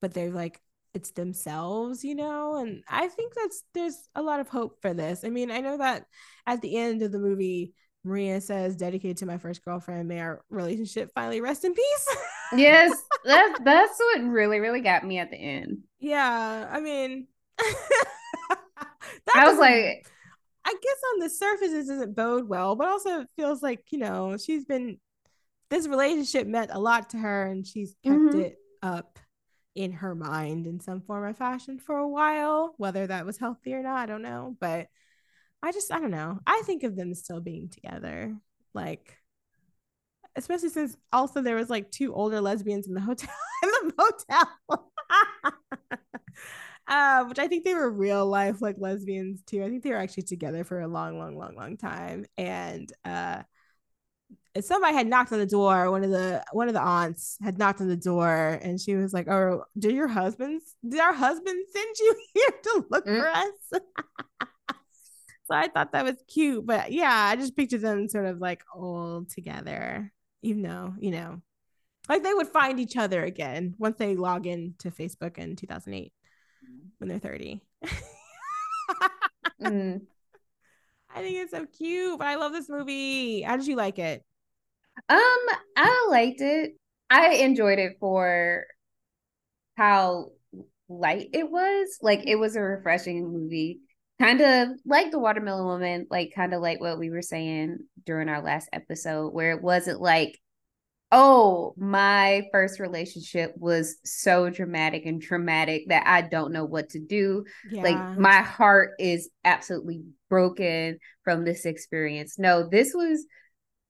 but 0.00 0.14
they're 0.14 0.30
like 0.30 0.60
it's 0.96 1.10
themselves 1.10 2.02
you 2.02 2.14
know 2.14 2.56
and 2.56 2.82
i 2.88 3.06
think 3.06 3.34
that's 3.34 3.62
there's 3.74 4.08
a 4.14 4.22
lot 4.22 4.40
of 4.40 4.48
hope 4.48 4.80
for 4.80 4.94
this. 4.94 5.22
I 5.24 5.28
mean 5.28 5.50
i 5.50 5.60
know 5.60 5.76
that 5.76 6.06
at 6.46 6.62
the 6.62 6.76
end 6.76 7.02
of 7.02 7.12
the 7.12 7.18
movie 7.18 7.74
maria 8.02 8.40
says 8.40 8.76
dedicated 8.76 9.18
to 9.18 9.26
my 9.26 9.36
first 9.36 9.62
girlfriend 9.64 10.08
may 10.08 10.20
our 10.20 10.42
relationship 10.48 11.10
finally 11.14 11.40
rest 11.40 11.64
in 11.64 11.74
peace. 11.74 12.16
Yes 12.56 12.96
that's 13.24 13.60
that's 13.60 13.98
what 13.98 14.22
really 14.24 14.58
really 14.58 14.80
got 14.80 15.04
me 15.04 15.18
at 15.18 15.30
the 15.30 15.36
end. 15.36 15.78
Yeah 16.00 16.68
i 16.72 16.80
mean 16.80 17.28
i 17.60 19.48
was 19.48 19.58
like 19.58 20.06
I 20.68 20.74
guess 20.82 20.98
on 21.12 21.20
the 21.20 21.30
surface 21.30 21.72
it 21.72 21.86
doesn't 21.86 22.16
bode 22.16 22.48
well, 22.48 22.74
but 22.74 22.88
also 22.88 23.20
it 23.20 23.28
feels 23.36 23.62
like, 23.62 23.84
you 23.92 24.00
know, 24.00 24.36
she's 24.36 24.64
been 24.64 24.98
this 25.70 25.86
relationship 25.86 26.48
meant 26.48 26.72
a 26.72 26.80
lot 26.80 27.10
to 27.10 27.18
her 27.18 27.46
and 27.46 27.64
she's 27.64 27.94
kept 28.02 28.16
mm-hmm. 28.16 28.40
it 28.40 28.56
up 28.82 29.20
in 29.76 29.92
her 29.92 30.14
mind 30.14 30.66
in 30.66 30.80
some 30.80 31.00
form 31.00 31.24
or 31.24 31.34
fashion 31.34 31.78
for 31.78 31.98
a 31.98 32.08
while. 32.08 32.74
Whether 32.78 33.06
that 33.06 33.26
was 33.26 33.38
healthy 33.38 33.74
or 33.74 33.82
not, 33.82 33.96
I 33.98 34.06
don't 34.06 34.22
know. 34.22 34.56
But 34.60 34.88
I 35.62 35.72
just 35.72 35.92
I 35.92 36.00
don't 36.00 36.10
know. 36.10 36.40
I 36.46 36.62
think 36.66 36.82
of 36.84 36.96
them 36.96 37.14
still 37.14 37.40
being 37.40 37.68
together. 37.68 38.36
Like 38.74 39.18
especially 40.36 40.68
since 40.68 40.96
also 41.12 41.40
there 41.40 41.56
was 41.56 41.70
like 41.70 41.90
two 41.90 42.14
older 42.14 42.40
lesbians 42.40 42.86
in 42.86 42.94
the 42.94 43.00
hotel 43.00 43.34
in 43.62 43.70
the 43.70 43.94
motel. 43.98 44.92
uh, 46.88 47.24
which 47.24 47.38
I 47.38 47.48
think 47.48 47.64
they 47.64 47.74
were 47.74 47.90
real 47.90 48.26
life 48.26 48.60
like 48.60 48.76
lesbians 48.78 49.42
too. 49.42 49.62
I 49.62 49.68
think 49.68 49.82
they 49.82 49.90
were 49.90 49.96
actually 49.96 50.24
together 50.24 50.64
for 50.64 50.80
a 50.80 50.88
long, 50.88 51.18
long, 51.18 51.36
long, 51.36 51.56
long 51.56 51.76
time. 51.76 52.26
And 52.36 52.92
uh, 53.04 53.42
somebody 54.60 54.94
had 54.94 55.06
knocked 55.06 55.32
on 55.32 55.38
the 55.38 55.46
door. 55.46 55.90
One 55.90 56.04
of 56.04 56.10
the 56.10 56.44
one 56.52 56.68
of 56.68 56.74
the 56.74 56.80
aunts 56.80 57.36
had 57.42 57.58
knocked 57.58 57.80
on 57.80 57.88
the 57.88 57.96
door, 57.96 58.58
and 58.62 58.80
she 58.80 58.94
was 58.94 59.12
like, 59.12 59.28
"Oh, 59.28 59.64
did 59.78 59.92
your 59.92 60.08
husbands? 60.08 60.74
Did 60.86 61.00
our 61.00 61.12
husband 61.12 61.64
send 61.72 61.96
you 61.98 62.16
here 62.34 62.50
to 62.62 62.84
look 62.90 63.06
mm. 63.06 63.18
for 63.18 63.28
us?" 63.28 63.82
so 65.44 65.54
I 65.54 65.68
thought 65.68 65.92
that 65.92 66.04
was 66.04 66.16
cute. 66.28 66.66
But 66.66 66.92
yeah, 66.92 67.28
I 67.30 67.36
just 67.36 67.56
pictured 67.56 67.82
them 67.82 68.08
sort 68.08 68.26
of 68.26 68.38
like 68.38 68.62
all 68.74 69.24
together, 69.24 70.12
even 70.42 70.62
though 70.62 70.94
you 70.98 71.10
know, 71.10 71.42
like 72.08 72.22
they 72.22 72.34
would 72.34 72.48
find 72.48 72.80
each 72.80 72.96
other 72.96 73.22
again 73.24 73.74
once 73.78 73.98
they 73.98 74.16
log 74.16 74.46
in 74.46 74.74
to 74.78 74.90
Facebook 74.90 75.38
in 75.38 75.56
2008 75.56 76.12
when 76.98 77.08
they're 77.08 77.18
30. 77.18 77.60
mm. 79.62 80.00
I 81.14 81.20
think 81.20 81.36
it's 81.36 81.52
so 81.52 81.64
cute, 81.64 82.18
but 82.18 82.26
I 82.26 82.34
love 82.34 82.52
this 82.52 82.68
movie. 82.68 83.40
How 83.40 83.56
did 83.56 83.66
you 83.66 83.76
like 83.76 83.98
it? 83.98 84.22
Um, 85.08 85.38
I 85.76 86.06
liked 86.10 86.40
it. 86.40 86.76
I 87.10 87.34
enjoyed 87.34 87.78
it 87.78 87.96
for 88.00 88.64
how 89.76 90.30
light 90.88 91.30
it 91.32 91.50
was. 91.50 91.98
Like 92.02 92.26
it 92.26 92.36
was 92.36 92.56
a 92.56 92.60
refreshing 92.60 93.32
movie. 93.32 93.80
Kind 94.18 94.40
of 94.40 94.68
like 94.86 95.10
the 95.10 95.18
Watermelon 95.18 95.66
Woman, 95.66 96.06
like 96.10 96.32
kind 96.34 96.54
of 96.54 96.62
like 96.62 96.80
what 96.80 96.98
we 96.98 97.10
were 97.10 97.22
saying 97.22 97.78
during 98.06 98.30
our 98.30 98.42
last 98.42 98.68
episode, 98.72 99.34
where 99.34 99.52
it 99.52 99.62
wasn't 99.62 100.00
like 100.00 100.40
oh, 101.12 101.72
my 101.76 102.42
first 102.52 102.80
relationship 102.80 103.54
was 103.56 103.96
so 104.04 104.50
dramatic 104.50 105.06
and 105.06 105.22
traumatic 105.22 105.84
that 105.88 106.02
I 106.06 106.22
don't 106.22 106.52
know 106.52 106.64
what 106.64 106.90
to 106.90 106.98
do. 106.98 107.44
Yeah. 107.70 107.82
Like 107.82 108.18
my 108.18 108.42
heart 108.42 108.90
is 108.98 109.30
absolutely 109.44 110.02
broken 110.28 110.98
from 111.22 111.44
this 111.44 111.64
experience. 111.64 112.38
No, 112.38 112.68
this 112.68 112.92
was 112.92 113.24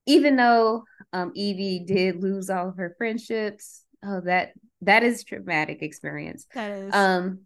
even 0.07 0.37
though 0.37 0.85
um 1.13 1.33
Evie 1.35 1.85
did 1.87 2.23
lose 2.23 2.51
all 2.51 2.69
of 2.69 2.77
her 2.77 2.95
friendships, 2.97 3.85
oh 4.05 4.21
that 4.23 4.53
that 4.83 5.03
is 5.03 5.25
traumatic 5.25 5.83
experience. 5.83 6.47
That 6.55 6.71
is. 6.73 6.95
Um 6.95 7.41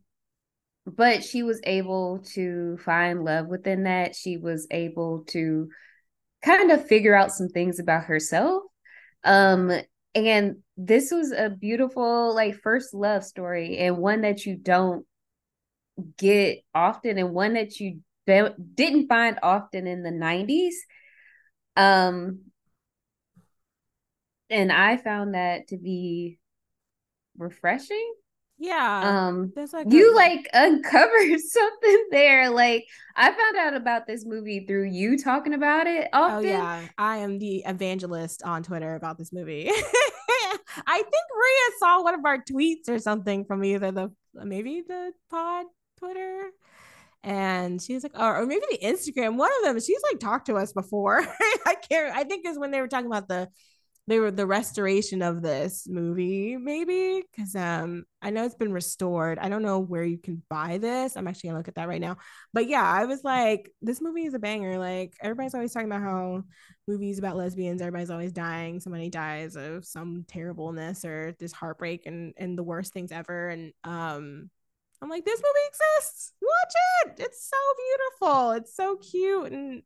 but 0.86 1.22
she 1.22 1.42
was 1.42 1.60
able 1.64 2.20
to 2.32 2.78
find 2.78 3.22
love 3.22 3.46
within 3.46 3.84
that. 3.84 4.16
She 4.16 4.38
was 4.38 4.66
able 4.70 5.24
to 5.28 5.68
kind 6.42 6.70
of 6.70 6.86
figure 6.86 7.14
out 7.14 7.32
some 7.32 7.48
things 7.48 7.78
about 7.78 8.04
herself 8.04 8.62
um, 9.24 9.70
and 10.14 10.56
this 10.76 11.10
was 11.10 11.32
a 11.32 11.50
beautiful 11.50 12.34
like 12.34 12.56
first 12.62 12.94
love 12.94 13.22
story 13.24 13.78
and 13.78 13.98
one 13.98 14.22
that 14.22 14.46
you 14.46 14.56
don't 14.56 15.04
get 16.16 16.60
often 16.74 17.18
and 17.18 17.32
one 17.34 17.54
that 17.54 17.78
you 17.78 18.00
didn't 18.26 19.08
find 19.08 19.38
often 19.42 19.86
in 19.86 20.02
the 20.02 20.10
90s 20.10 20.74
Um, 21.76 22.40
and 24.50 24.72
I 24.72 24.96
found 24.96 25.34
that 25.34 25.68
to 25.68 25.76
be 25.76 26.38
refreshing. 27.38 28.14
Yeah. 28.58 29.28
Um, 29.28 29.52
you 29.88 30.14
like 30.14 30.46
uncovered 30.52 31.40
something 31.40 32.06
there. 32.10 32.50
Like 32.50 32.84
I 33.16 33.32
found 33.32 33.56
out 33.56 33.74
about 33.74 34.06
this 34.06 34.26
movie 34.26 34.66
through 34.66 34.84
you 34.84 35.16
talking 35.16 35.54
about 35.54 35.86
it 35.86 36.08
often. 36.12 36.46
Oh 36.46 36.50
yeah, 36.50 36.82
I 36.98 37.18
am 37.18 37.38
the 37.38 37.64
evangelist 37.66 38.42
on 38.42 38.62
Twitter 38.62 38.96
about 38.96 39.16
this 39.16 39.32
movie. 39.32 39.70
I 40.86 40.96
think 40.96 41.24
Maria 41.34 41.78
saw 41.78 42.02
one 42.02 42.14
of 42.14 42.24
our 42.26 42.44
tweets 42.44 42.88
or 42.88 42.98
something 42.98 43.46
from 43.46 43.64
either 43.64 43.90
the 43.92 44.12
maybe 44.34 44.82
the 44.86 45.12
pod 45.30 45.64
Twitter, 45.98 46.50
and 47.22 47.80
she's 47.80 48.02
like, 48.02 48.18
or, 48.18 48.42
or 48.42 48.46
maybe 48.46 48.64
the 48.70 48.86
Instagram. 48.86 49.36
One 49.36 49.50
of 49.58 49.64
them. 49.64 49.80
She's 49.80 50.02
like 50.10 50.20
talked 50.20 50.46
to 50.46 50.56
us 50.56 50.74
before. 50.74 51.20
I 51.66 51.76
can't. 51.90 52.14
I 52.14 52.24
think 52.24 52.46
is 52.46 52.58
when 52.58 52.72
they 52.72 52.82
were 52.82 52.88
talking 52.88 53.06
about 53.06 53.28
the 53.28 53.48
they 54.10 54.18
were 54.18 54.32
the 54.32 54.46
restoration 54.46 55.22
of 55.22 55.40
this 55.40 55.86
movie 55.88 56.56
maybe? 56.56 57.22
Because 57.30 57.54
um 57.54 58.04
i 58.20 58.30
know 58.30 58.44
it's 58.44 58.56
been 58.56 58.72
restored. 58.72 59.38
I 59.38 59.48
don't 59.48 59.62
know 59.62 59.78
where 59.78 60.04
you 60.04 60.18
can 60.18 60.42
buy 60.50 60.78
this. 60.78 61.16
I'm 61.16 61.28
actually 61.28 61.50
gonna 61.50 61.60
look 61.60 61.68
at 61.68 61.76
that 61.76 61.88
right 61.88 62.00
now. 62.00 62.16
But 62.52 62.68
yeah 62.68 62.82
i 62.82 63.04
was 63.04 63.22
like 63.22 63.70
this 63.80 64.00
movie 64.00 64.24
is 64.24 64.34
a 64.34 64.40
banger. 64.40 64.78
Like 64.78 65.14
everybody's 65.22 65.54
always 65.54 65.72
talking 65.72 65.88
about 65.88 66.02
how 66.02 66.42
movies 66.88 67.20
about 67.20 67.36
lesbians 67.36 67.80
everybody's 67.80 68.10
always 68.10 68.32
dying. 68.32 68.80
Somebody 68.80 69.10
dies 69.10 69.54
of 69.54 69.84
some 69.86 70.24
terribleness 70.26 71.04
or 71.04 71.36
this 71.38 71.52
heartbreak 71.52 72.06
and 72.06 72.34
and 72.36 72.58
the 72.58 72.64
worst 72.64 72.92
things 72.92 73.12
ever. 73.12 73.48
And 73.48 73.72
um 73.84 74.50
i'm 75.00 75.08
like 75.08 75.24
this 75.24 75.40
movie 75.40 75.68
exists. 75.68 76.32
Watch 76.42 76.74
it. 77.16 77.24
It's 77.24 77.48
so 77.48 77.56
beautiful. 77.86 78.50
It's 78.52 78.74
so 78.74 78.96
cute. 78.96 79.52
And 79.52 79.82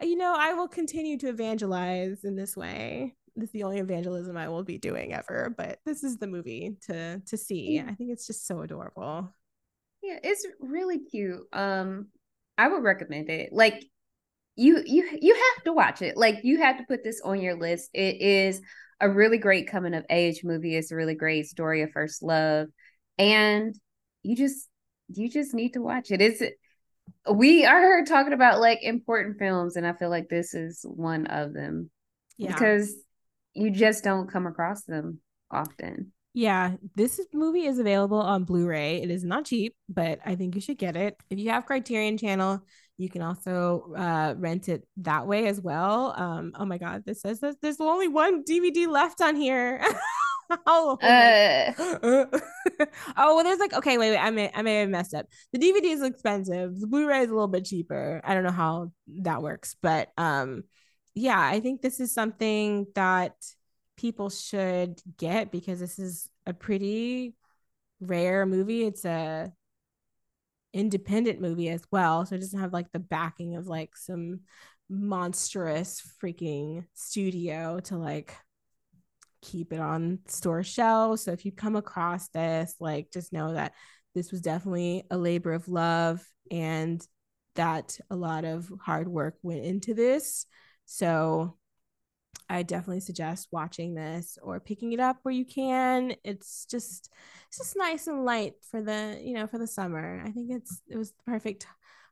you 0.00 0.16
know, 0.16 0.34
I 0.36 0.52
will 0.54 0.68
continue 0.68 1.18
to 1.18 1.28
evangelize 1.28 2.24
in 2.24 2.36
this 2.36 2.56
way. 2.56 3.14
This 3.36 3.48
is 3.48 3.52
the 3.52 3.64
only 3.64 3.78
evangelism 3.78 4.36
I 4.36 4.48
will 4.48 4.64
be 4.64 4.78
doing 4.78 5.12
ever, 5.12 5.54
but 5.56 5.78
this 5.84 6.02
is 6.02 6.16
the 6.16 6.26
movie 6.26 6.76
to 6.86 7.20
to 7.20 7.36
see. 7.36 7.80
I 7.86 7.94
think 7.94 8.10
it's 8.10 8.26
just 8.26 8.46
so 8.46 8.62
adorable. 8.62 9.32
Yeah, 10.02 10.18
it's 10.22 10.46
really 10.60 11.00
cute. 11.00 11.42
Um, 11.52 12.08
I 12.56 12.68
would 12.68 12.82
recommend 12.82 13.28
it. 13.28 13.52
Like 13.52 13.84
you 14.56 14.82
you 14.86 15.18
you 15.20 15.34
have 15.34 15.64
to 15.64 15.72
watch 15.72 16.02
it. 16.02 16.16
Like 16.16 16.36
you 16.42 16.60
have 16.60 16.78
to 16.78 16.84
put 16.84 17.04
this 17.04 17.20
on 17.20 17.40
your 17.40 17.54
list. 17.54 17.90
It 17.92 18.20
is 18.20 18.62
a 19.00 19.10
really 19.10 19.38
great 19.38 19.68
coming 19.68 19.94
of 19.94 20.06
age 20.08 20.42
movie. 20.42 20.74
It's 20.74 20.90
a 20.90 20.96
really 20.96 21.14
great 21.14 21.46
story 21.46 21.82
of 21.82 21.90
first 21.90 22.22
love. 22.22 22.68
And 23.18 23.78
you 24.22 24.34
just 24.34 24.68
you 25.08 25.28
just 25.30 25.54
need 25.54 25.74
to 25.74 25.82
watch 25.82 26.10
it. 26.10 26.20
It's 26.20 26.42
we 27.30 27.64
are 27.64 28.04
talking 28.04 28.32
about 28.32 28.60
like 28.60 28.82
important 28.82 29.38
films, 29.38 29.76
and 29.76 29.86
I 29.86 29.92
feel 29.92 30.10
like 30.10 30.28
this 30.28 30.54
is 30.54 30.84
one 30.84 31.26
of 31.26 31.52
them. 31.52 31.90
Yeah. 32.38 32.52
Because 32.52 32.94
you 33.56 33.70
just 33.70 34.04
don't 34.04 34.30
come 34.30 34.46
across 34.46 34.84
them 34.84 35.20
often. 35.50 36.12
Yeah, 36.34 36.72
this 36.94 37.18
movie 37.32 37.64
is 37.64 37.78
available 37.78 38.20
on 38.20 38.44
Blu-ray. 38.44 39.00
It 39.02 39.10
is 39.10 39.24
not 39.24 39.46
cheap, 39.46 39.74
but 39.88 40.18
I 40.24 40.34
think 40.34 40.54
you 40.54 40.60
should 40.60 40.76
get 40.76 40.94
it. 40.94 41.16
If 41.30 41.38
you 41.38 41.48
have 41.48 41.64
Criterion 41.64 42.18
Channel, 42.18 42.60
you 42.98 43.08
can 43.08 43.22
also 43.22 43.94
uh, 43.96 44.34
rent 44.36 44.68
it 44.68 44.86
that 44.98 45.26
way 45.26 45.46
as 45.46 45.62
well. 45.62 46.12
Um, 46.14 46.52
oh 46.54 46.66
my 46.66 46.76
God, 46.76 47.04
this 47.06 47.22
says 47.22 47.40
that 47.40 47.56
there's 47.62 47.80
only 47.80 48.08
one 48.08 48.44
DVD 48.44 48.86
left 48.86 49.22
on 49.22 49.34
here. 49.34 49.82
oh, 50.66 50.98
Uh 51.00 51.72
oh 53.16 53.34
well, 53.34 53.42
there's 53.42 53.58
like 53.58 53.72
okay, 53.72 53.96
wait, 53.96 54.10
wait, 54.10 54.18
I 54.18 54.30
may 54.30 54.50
I 54.54 54.60
may 54.60 54.80
have 54.80 54.90
messed 54.90 55.14
up. 55.14 55.26
The 55.54 55.58
DVD 55.58 55.84
is 55.86 56.02
expensive. 56.02 56.78
The 56.78 56.86
Blu-ray 56.86 57.20
is 57.20 57.30
a 57.30 57.34
little 57.34 57.48
bit 57.48 57.64
cheaper. 57.64 58.20
I 58.22 58.34
don't 58.34 58.44
know 58.44 58.50
how 58.50 58.92
that 59.22 59.42
works, 59.42 59.74
but 59.80 60.10
um, 60.18 60.64
yeah, 61.16 61.40
I 61.40 61.60
think 61.60 61.80
this 61.80 61.98
is 61.98 62.12
something 62.12 62.86
that 62.94 63.34
people 63.96 64.28
should 64.28 65.00
get 65.16 65.50
because 65.50 65.80
this 65.80 65.98
is 65.98 66.28
a 66.44 66.52
pretty 66.52 67.34
rare 68.00 68.44
movie. 68.44 68.84
It's 68.84 69.06
a 69.06 69.50
independent 70.74 71.40
movie 71.40 71.70
as 71.70 71.82
well, 71.90 72.26
so 72.26 72.34
it 72.34 72.40
doesn't 72.40 72.60
have 72.60 72.74
like 72.74 72.92
the 72.92 72.98
backing 72.98 73.56
of 73.56 73.66
like 73.66 73.96
some 73.96 74.40
monstrous 74.90 76.02
freaking 76.22 76.84
studio 76.92 77.80
to 77.80 77.96
like 77.96 78.36
keep 79.40 79.72
it 79.72 79.80
on 79.80 80.18
store 80.26 80.62
shelves. 80.62 81.22
So 81.22 81.32
if 81.32 81.46
you 81.46 81.52
come 81.52 81.76
across 81.76 82.28
this, 82.28 82.74
like 82.78 83.10
just 83.10 83.32
know 83.32 83.54
that 83.54 83.72
this 84.14 84.30
was 84.30 84.42
definitely 84.42 85.04
a 85.10 85.16
labor 85.16 85.54
of 85.54 85.66
love 85.66 86.22
and 86.50 87.02
that 87.54 87.98
a 88.10 88.16
lot 88.16 88.44
of 88.44 88.70
hard 88.82 89.08
work 89.08 89.36
went 89.42 89.64
into 89.64 89.94
this. 89.94 90.44
So 90.86 91.56
I 92.48 92.62
definitely 92.62 93.00
suggest 93.00 93.48
watching 93.50 93.94
this 93.94 94.38
or 94.40 94.60
picking 94.60 94.92
it 94.92 95.00
up 95.00 95.18
where 95.22 95.34
you 95.34 95.44
can. 95.44 96.14
It's 96.24 96.66
just 96.66 97.10
it's 97.48 97.58
just 97.58 97.76
nice 97.76 98.06
and 98.06 98.24
light 98.24 98.54
for 98.70 98.82
the, 98.82 99.20
you 99.22 99.34
know, 99.34 99.46
for 99.46 99.58
the 99.58 99.66
summer. 99.66 100.22
I 100.24 100.30
think 100.30 100.50
it's 100.52 100.80
it 100.88 100.96
was 100.96 101.10
the 101.12 101.22
perfect 101.24 101.66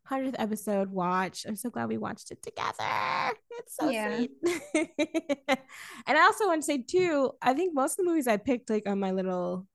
100th 0.08 0.36
episode 0.38 0.90
watch. 0.90 1.46
I'm 1.46 1.56
so 1.56 1.70
glad 1.70 1.88
we 1.88 1.98
watched 1.98 2.30
it 2.32 2.42
together. 2.42 3.36
It's 3.58 3.76
so 3.76 3.92
Yeah. 3.92 4.08
sweet. 4.12 4.32
and 4.74 6.18
I 6.18 6.22
also 6.22 6.46
want 6.46 6.62
to 6.62 6.66
say 6.66 6.78
too, 6.78 7.32
I 7.40 7.54
think 7.54 7.74
most 7.74 7.92
of 7.92 8.04
the 8.04 8.10
movies 8.10 8.26
I 8.28 8.36
picked 8.36 8.70
like 8.70 8.88
on 8.88 8.98
my 8.98 9.12
little 9.12 9.66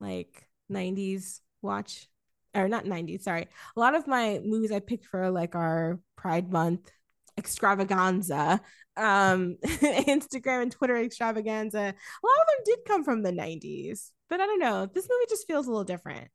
like 0.00 0.48
90s 0.68 1.40
watch 1.62 2.08
or 2.54 2.68
not 2.68 2.86
90s, 2.86 3.24
sorry. 3.24 3.48
A 3.76 3.80
lot 3.80 3.94
of 3.94 4.06
my 4.06 4.40
movies 4.44 4.72
I 4.72 4.80
picked 4.80 5.06
for 5.06 5.30
like 5.30 5.54
our 5.54 5.98
Pride 6.16 6.52
Month 6.52 6.90
extravaganza, 7.38 8.60
um, 8.96 9.56
Instagram 9.64 10.62
and 10.62 10.72
Twitter 10.72 10.96
extravaganza. 10.96 11.78
A 11.78 11.82
lot 11.82 11.92
of 11.92 12.48
them 12.48 12.64
did 12.64 12.78
come 12.86 13.04
from 13.04 13.22
the 13.22 13.32
90s, 13.32 14.10
but 14.28 14.40
I 14.40 14.46
don't 14.46 14.60
know. 14.60 14.86
This 14.86 15.08
movie 15.08 15.26
just 15.28 15.46
feels 15.46 15.66
a 15.66 15.70
little 15.70 15.84
different. 15.84 16.28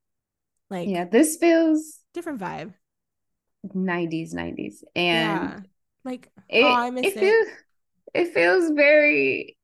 Like 0.70 0.88
yeah, 0.88 1.06
this 1.06 1.38
feels 1.38 2.00
different 2.14 2.40
vibe. 2.40 2.74
90s, 3.68 4.34
90s. 4.34 4.84
And 4.96 5.06
yeah. 5.06 5.60
Like 6.06 6.32
it, 6.48 6.64
oh, 6.64 6.74
I 6.74 6.90
miss 6.92 7.06
it 7.06 7.18
it. 7.18 7.20
feels 7.20 7.48
it 8.14 8.34
feels 8.34 8.72
very 8.72 9.58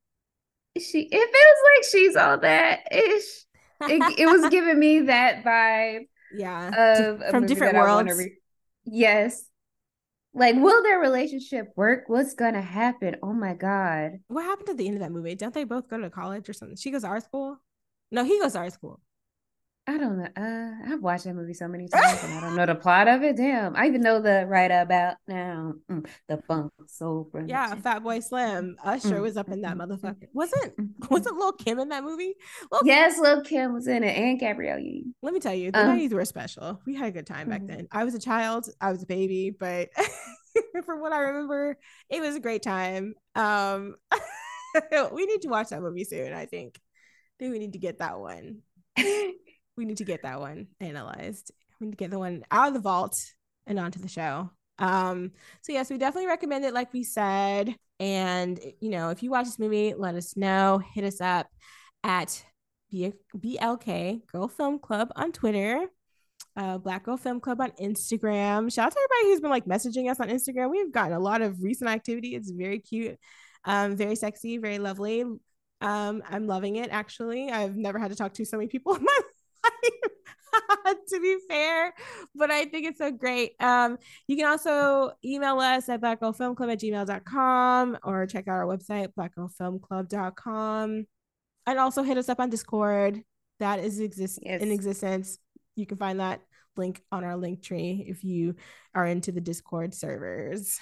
she 0.78 1.02
it 1.02 1.12
feels 1.12 1.22
like 1.22 1.92
she's 1.92 2.16
all 2.16 2.38
that 2.40 2.88
ish. 2.92 3.46
It, 3.82 4.20
it 4.20 4.26
was 4.26 4.50
giving 4.52 4.78
me 4.78 5.02
that 5.02 5.44
vibe 5.44 6.08
yeah. 6.34 6.98
of 6.98 7.24
from 7.30 7.46
different 7.46 7.76
worlds. 7.76 8.18
Re- 8.18 8.38
yes. 8.86 9.46
Like, 10.36 10.56
will 10.58 10.84
their 10.84 11.00
relationship 11.00 11.72
work? 11.78 12.04
What's 12.08 12.34
gonna 12.34 12.62
happen? 12.62 13.16
Oh 13.24 13.32
my 13.34 13.54
god. 13.54 14.20
what 14.28 14.44
happened 14.44 14.68
at 14.70 14.78
the 14.78 14.86
end 14.86 14.98
of 14.98 15.02
that 15.02 15.12
movie? 15.12 15.34
Don't 15.34 15.54
they 15.54 15.64
both 15.64 15.90
go 15.90 15.98
to 15.98 16.10
college 16.10 16.50
or 16.50 16.54
something? 16.54 16.76
She 16.76 16.92
goes 16.92 17.04
to 17.04 17.08
art 17.08 17.24
school? 17.24 17.58
No, 18.12 18.24
he 18.26 18.38
goes 18.40 18.54
to 18.54 18.60
art 18.60 18.74
school. 18.74 19.00
I 19.88 19.98
don't 20.00 20.18
know. 20.18 20.28
Uh, 20.36 20.94
I've 20.94 21.02
watched 21.04 21.26
that 21.26 21.36
movie 21.36 21.54
so 21.54 21.68
many 21.68 21.88
times 21.94 22.24
and 22.24 22.34
I 22.34 22.42
don't 22.42 22.56
know 22.56 22.66
the 22.66 22.74
plot 22.74 23.08
of 23.08 23.22
it. 23.22 23.38
Damn. 23.38 23.76
I 23.76 23.86
even 23.86 24.02
know 24.02 24.20
the 24.20 24.46
right 24.48 24.72
about 24.72 25.18
now. 25.28 25.76
Mm, 25.92 26.08
the 26.28 26.38
funk 26.48 26.72
soul 26.88 27.30
brother. 27.32 27.48
Yeah, 27.48 27.76
Fatboy 27.76 28.24
Slim. 28.24 28.78
Usher 28.84 29.20
Mm, 29.20 29.22
was 29.22 29.38
up 29.38 29.50
in 29.50 29.62
that 29.62 29.78
mm, 29.78 29.82
mm, 29.86 29.88
motherfucker. 30.00 30.28
Wasn't 30.34 30.74
wasn't 31.12 31.38
Lil 31.38 31.52
Kim 31.54 31.78
in 31.78 31.90
that 31.90 32.04
movie? 32.04 32.34
Lil 32.72 32.82
Yes, 32.84 33.20
Lil 33.20 33.44
Kim 33.44 33.74
was 33.74 33.88
in 33.88 34.04
it 34.04 34.18
and 34.18 34.40
Gabrielle 34.40 34.80
Union. 34.80 35.14
Let 35.22 35.36
me 35.36 35.40
tell 35.40 35.54
you, 35.54 35.72
the 35.72 35.80
Uh. 35.80 35.88
90s 35.90 36.14
were 36.14 36.26
special. 36.26 36.82
We 36.88 36.96
had 36.96 37.10
a 37.10 37.12
good 37.12 37.28
time 37.28 37.48
back 37.50 37.62
Mhm. 37.62 37.68
then. 37.68 37.88
I 37.92 38.06
was 38.06 38.16
a 38.16 38.20
child, 38.20 38.68
I 38.82 38.92
was 38.92 39.04
a 39.04 39.08
baby, 39.08 39.52
but 39.52 39.90
from 40.86 41.00
what 41.00 41.14
I 41.14 41.20
remember, 41.20 41.78
it 42.10 42.22
was 42.22 42.36
a 42.36 42.40
great 42.40 42.64
time. 42.64 43.14
Um 43.36 43.98
we 45.14 45.26
need 45.28 45.44
to 45.44 45.48
watch 45.50 45.70
that 45.70 45.82
movie 45.84 46.06
soon, 46.06 46.34
I 46.34 46.48
think. 46.48 46.76
I 46.78 47.34
think 47.38 47.54
we 47.54 47.60
need 47.60 47.74
to 47.74 47.80
get 47.80 48.00
that 48.00 48.20
one. 48.20 48.62
We 49.78 49.86
need 49.86 49.98
to 49.98 50.06
get 50.06 50.24
that 50.24 50.40
one 50.40 50.68
analyzed. 50.80 51.52
We 51.80 51.88
need 51.88 51.94
to 51.94 51.98
get 51.98 52.12
the 52.12 52.20
one 52.20 52.44
out 52.52 52.70
of 52.70 52.74
the 52.74 52.80
vault 52.80 53.18
and 53.68 53.80
onto 53.80 54.00
the 54.00 54.08
show. 54.08 54.50
Um, 54.80 55.32
so 55.62 55.72
yes, 55.72 55.90
we 55.90 55.98
definitely 55.98 56.28
recommend 56.28 56.66
it, 56.66 56.74
like 56.74 56.94
we 56.94 57.04
said. 57.04 57.76
And 58.00 58.60
you 58.82 58.90
know, 58.90 59.10
if 59.10 59.24
you 59.24 59.32
watch 59.32 59.46
this 59.46 59.60
movie, 59.60 59.94
let 59.98 60.16
us 60.16 60.36
know. 60.36 60.82
Hit 60.94 61.04
us 61.04 61.22
up 61.22 61.48
at 62.04 62.44
BLK 62.94 64.26
Girl 64.28 64.48
Film 64.48 64.80
Club 64.80 65.12
on 65.16 65.32
Twitter, 65.32 65.88
uh, 66.56 66.78
Black 66.78 67.04
Girl 67.04 67.18
Film 67.18 67.40
Club 67.40 67.62
on 67.62 67.72
Instagram. 67.72 68.74
Shout 68.74 68.88
out 68.88 68.92
to 68.94 69.00
everybody 69.00 69.32
who's 69.32 69.42
been 69.42 69.50
like 69.50 69.66
messaging 69.66 70.10
us 70.10 70.20
on 70.20 70.30
Instagram. 70.30 70.72
We've 70.72 70.92
gotten 70.92 71.14
a 71.14 71.20
lot 71.20 71.42
of 71.42 71.62
recent 71.62 71.90
activity. 71.90 72.36
It's 72.36 72.52
very 72.52 72.80
cute, 72.80 73.18
um, 73.66 73.96
very 73.96 74.16
sexy, 74.16 74.58
very 74.58 74.80
lovely. 74.80 75.24
Um, 75.82 76.24
I'm 76.30 76.48
loving 76.48 76.78
it 76.78 76.90
actually. 76.90 77.52
I've 77.52 77.76
never 77.76 78.00
had 78.00 78.12
to 78.12 78.18
talk 78.18 78.34
to 78.36 78.46
so 78.46 78.58
many 78.58 78.68
people 78.68 78.96
in 78.96 79.04
my 79.04 79.20
to 81.10 81.20
be 81.20 81.38
fair, 81.50 81.94
but 82.34 82.52
I 82.52 82.66
think 82.66 82.88
it's 82.88 83.00
so 83.00 83.12
great. 83.12 83.54
Um, 83.60 83.98
you 84.28 84.36
can 84.38 84.46
also 84.46 85.12
email 85.24 85.60
us 85.60 85.90
at 85.90 86.02
blackgirlfilmclub 86.02 86.72
at 86.72 86.80
gmail.com 86.80 87.98
or 88.04 88.26
check 88.26 88.48
out 88.48 88.56
our 88.56 88.66
website, 88.66 89.10
blackgirlfilmclub.com. 89.18 91.06
And 91.68 91.80
also 91.80 92.04
hit 92.04 92.18
us 92.18 92.30
up 92.30 92.40
on 92.40 92.50
Discord. 92.50 93.22
That 93.60 93.80
is 93.80 94.00
exist 94.00 94.40
Yes. 94.42 94.62
in 94.62 94.72
existence. 94.72 95.40
You 95.76 95.86
can 95.86 95.98
find 95.98 96.20
that 96.20 96.42
link 96.78 97.02
on 97.12 97.24
our 97.24 97.38
link 97.38 97.64
tree 97.64 98.06
if 98.08 98.24
you 98.24 98.56
are 98.94 99.06
into 99.06 99.32
the 99.32 99.42
Discord 99.42 99.94
servers. 99.94 100.80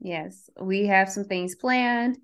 Yes, 0.00 0.48
we 0.58 0.86
have 0.86 1.10
some 1.10 1.24
things 1.24 1.54
planned. 1.54 2.18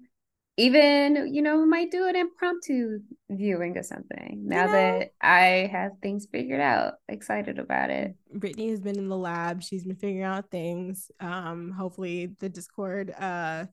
Even, 0.59 1.35
you 1.35 1.43
know, 1.43 1.67
might 1.67 1.91
do 1.91 2.07
an 2.09 2.17
impromptu 2.17 3.01
viewing 3.29 3.77
or 3.77 3.83
something 3.83 4.43
now 4.47 4.65
know? 4.65 4.73
that 4.73 5.11
I 5.21 5.69
have 5.71 5.93
things 6.01 6.27
figured 6.33 6.61
out. 6.61 6.95
Excited 7.09 7.59
about 7.59 7.91
it. 7.91 8.15
Brittany 8.33 8.71
has 8.71 8.81
been 8.81 8.99
in 8.99 9.09
the 9.09 9.19
lab. 9.19 9.63
She's 9.63 9.85
been 9.85 9.97
figuring 9.97 10.25
out 10.25 10.51
things. 10.51 11.11
Um, 11.21 11.73
hopefully 11.73 12.35
the 12.41 12.49
Discord 12.49 13.13
uh 13.19 13.67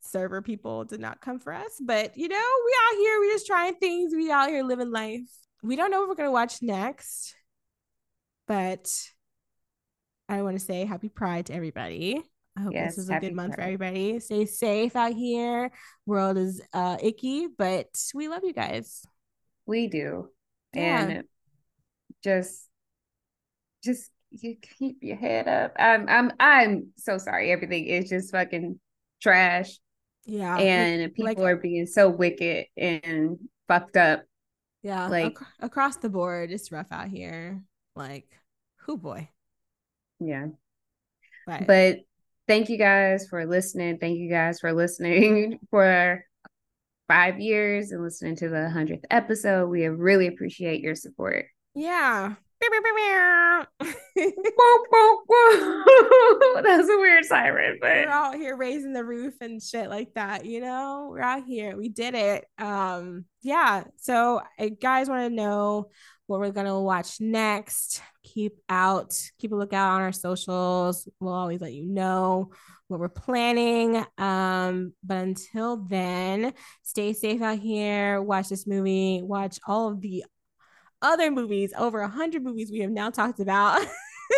server 0.00 0.42
people 0.42 0.84
did 0.84 1.00
not 1.00 1.20
come 1.20 1.38
for 1.38 1.52
us. 1.52 1.80
But 1.80 2.16
you 2.16 2.28
know, 2.28 2.36
we 2.36 2.76
out 2.86 2.98
here, 2.98 3.20
we 3.20 3.32
just 3.32 3.46
trying 3.46 3.74
things, 3.74 4.14
we 4.14 4.30
out 4.30 4.48
here 4.48 4.62
living 4.62 4.92
life. 4.92 5.28
We 5.62 5.76
don't 5.76 5.90
know 5.90 6.00
what 6.00 6.08
we're 6.08 6.14
gonna 6.14 6.30
watch 6.30 6.62
next, 6.62 7.34
but 8.46 8.88
I 10.28 10.42
want 10.42 10.58
to 10.58 10.64
say 10.64 10.84
happy 10.84 11.08
pride 11.08 11.46
to 11.46 11.54
everybody. 11.54 12.22
I 12.58 12.62
hope 12.62 12.72
Yes, 12.72 12.96
this 12.96 13.04
is 13.04 13.10
a 13.10 13.20
good 13.20 13.34
month 13.34 13.54
for 13.54 13.60
everybody. 13.60 14.18
Stay 14.18 14.44
safe 14.44 14.96
out 14.96 15.12
here. 15.12 15.70
World 16.06 16.36
is 16.36 16.60
uh 16.72 16.96
icky, 17.00 17.46
but 17.46 17.86
we 18.14 18.26
love 18.26 18.42
you 18.42 18.52
guys. 18.52 19.04
We 19.64 19.86
do. 19.86 20.30
Yeah. 20.74 21.06
And 21.06 21.24
just 22.24 22.68
just 23.84 24.10
you 24.30 24.56
keep 24.56 24.98
your 25.02 25.16
head 25.16 25.46
up. 25.46 25.74
I'm 25.78 26.08
I'm 26.08 26.32
I'm 26.40 26.88
so 26.96 27.16
sorry. 27.18 27.52
Everything 27.52 27.84
is 27.84 28.08
just 28.08 28.32
fucking 28.32 28.80
trash. 29.22 29.78
Yeah. 30.26 30.56
and 30.58 31.14
people 31.14 31.26
like- 31.26 31.38
are 31.38 31.56
being 31.56 31.86
so 31.86 32.08
wicked 32.10 32.66
and 32.76 33.38
fucked 33.68 33.96
up. 33.96 34.24
yeah, 34.82 35.06
like- 35.06 35.36
ac- 35.40 35.46
across 35.60 35.96
the 35.98 36.08
board, 36.10 36.50
it's 36.50 36.72
rough 36.72 36.90
out 36.90 37.08
here. 37.08 37.62
Like, 37.94 38.28
who 38.80 38.98
boy. 38.98 39.28
Yeah. 40.18 40.48
But, 41.46 41.66
But 41.66 41.98
thank 42.48 42.68
you 42.68 42.78
guys 42.78 43.28
for 43.28 43.46
listening. 43.46 43.98
Thank 43.98 44.18
you 44.18 44.28
guys 44.28 44.58
for 44.58 44.72
listening 44.72 45.60
for 45.70 46.24
five 47.06 47.38
years 47.38 47.92
and 47.92 48.02
listening 48.02 48.34
to 48.36 48.48
the 48.48 48.68
hundredth 48.70 49.04
episode. 49.10 49.68
We 49.68 49.86
really 49.86 50.26
appreciate 50.26 50.80
your 50.80 50.94
support. 50.94 51.46
yeah. 51.74 52.34
That's 56.62 56.88
a 56.88 56.98
weird 56.98 57.24
siren, 57.24 57.78
but 57.80 57.88
We're 57.88 58.08
out 58.08 58.34
here 58.34 58.56
raising 58.56 58.92
the 58.92 59.04
roof 59.04 59.34
and 59.40 59.62
shit 59.62 59.88
like 59.88 60.12
that, 60.14 60.44
you 60.44 60.60
know? 60.60 61.08
We're 61.10 61.20
out 61.20 61.44
here. 61.46 61.76
We 61.76 61.88
did 61.88 62.16
it. 62.16 62.46
Um, 62.58 63.26
yeah. 63.42 63.84
So 63.98 64.42
I 64.58 64.70
guys 64.70 65.08
want 65.08 65.30
to 65.30 65.34
know 65.34 65.90
what 66.28 66.40
we're 66.40 66.52
gonna 66.52 66.78
watch 66.80 67.20
next. 67.20 68.02
Keep 68.22 68.58
out, 68.68 69.18
keep 69.38 69.50
a 69.50 69.56
lookout 69.56 69.94
on 69.94 70.02
our 70.02 70.12
socials. 70.12 71.08
We'll 71.18 71.32
always 71.32 71.62
let 71.62 71.72
you 71.72 71.86
know 71.86 72.52
what 72.86 73.00
we're 73.00 73.08
planning. 73.08 74.04
Um, 74.18 74.92
but 75.02 75.16
until 75.16 75.78
then, 75.78 76.52
stay 76.82 77.14
safe 77.14 77.40
out 77.40 77.58
here. 77.58 78.20
Watch 78.20 78.50
this 78.50 78.66
movie, 78.66 79.22
watch 79.22 79.58
all 79.66 79.88
of 79.88 80.02
the 80.02 80.24
other 81.00 81.30
movies, 81.30 81.72
over 81.76 82.00
a 82.00 82.08
hundred 82.08 82.44
movies 82.44 82.70
we 82.70 82.80
have 82.80 82.90
now 82.90 83.08
talked 83.08 83.40
about. 83.40 83.86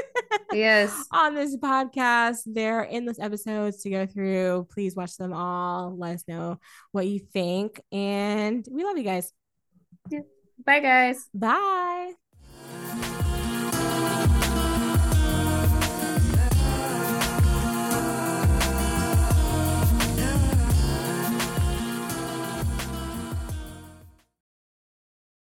yes, 0.53 1.07
on 1.11 1.35
this 1.35 1.57
podcast. 1.57 2.43
there 2.47 2.79
are 2.79 2.85
endless 2.85 3.19
episodes 3.19 3.83
to 3.83 3.91
go 3.91 4.07
through. 4.07 4.69
Please 4.71 4.95
watch 4.95 5.17
them 5.17 5.33
all. 5.33 5.97
Let 5.99 6.15
us 6.15 6.25
know 6.29 6.61
what 6.93 7.09
you 7.09 7.19
think. 7.19 7.81
And 7.91 8.65
we 8.71 8.85
love 8.85 8.97
you 8.97 9.05
guys. 9.05 9.33
Bye, 10.65 10.81
guys. 10.81 11.29
Bye. 11.35 12.15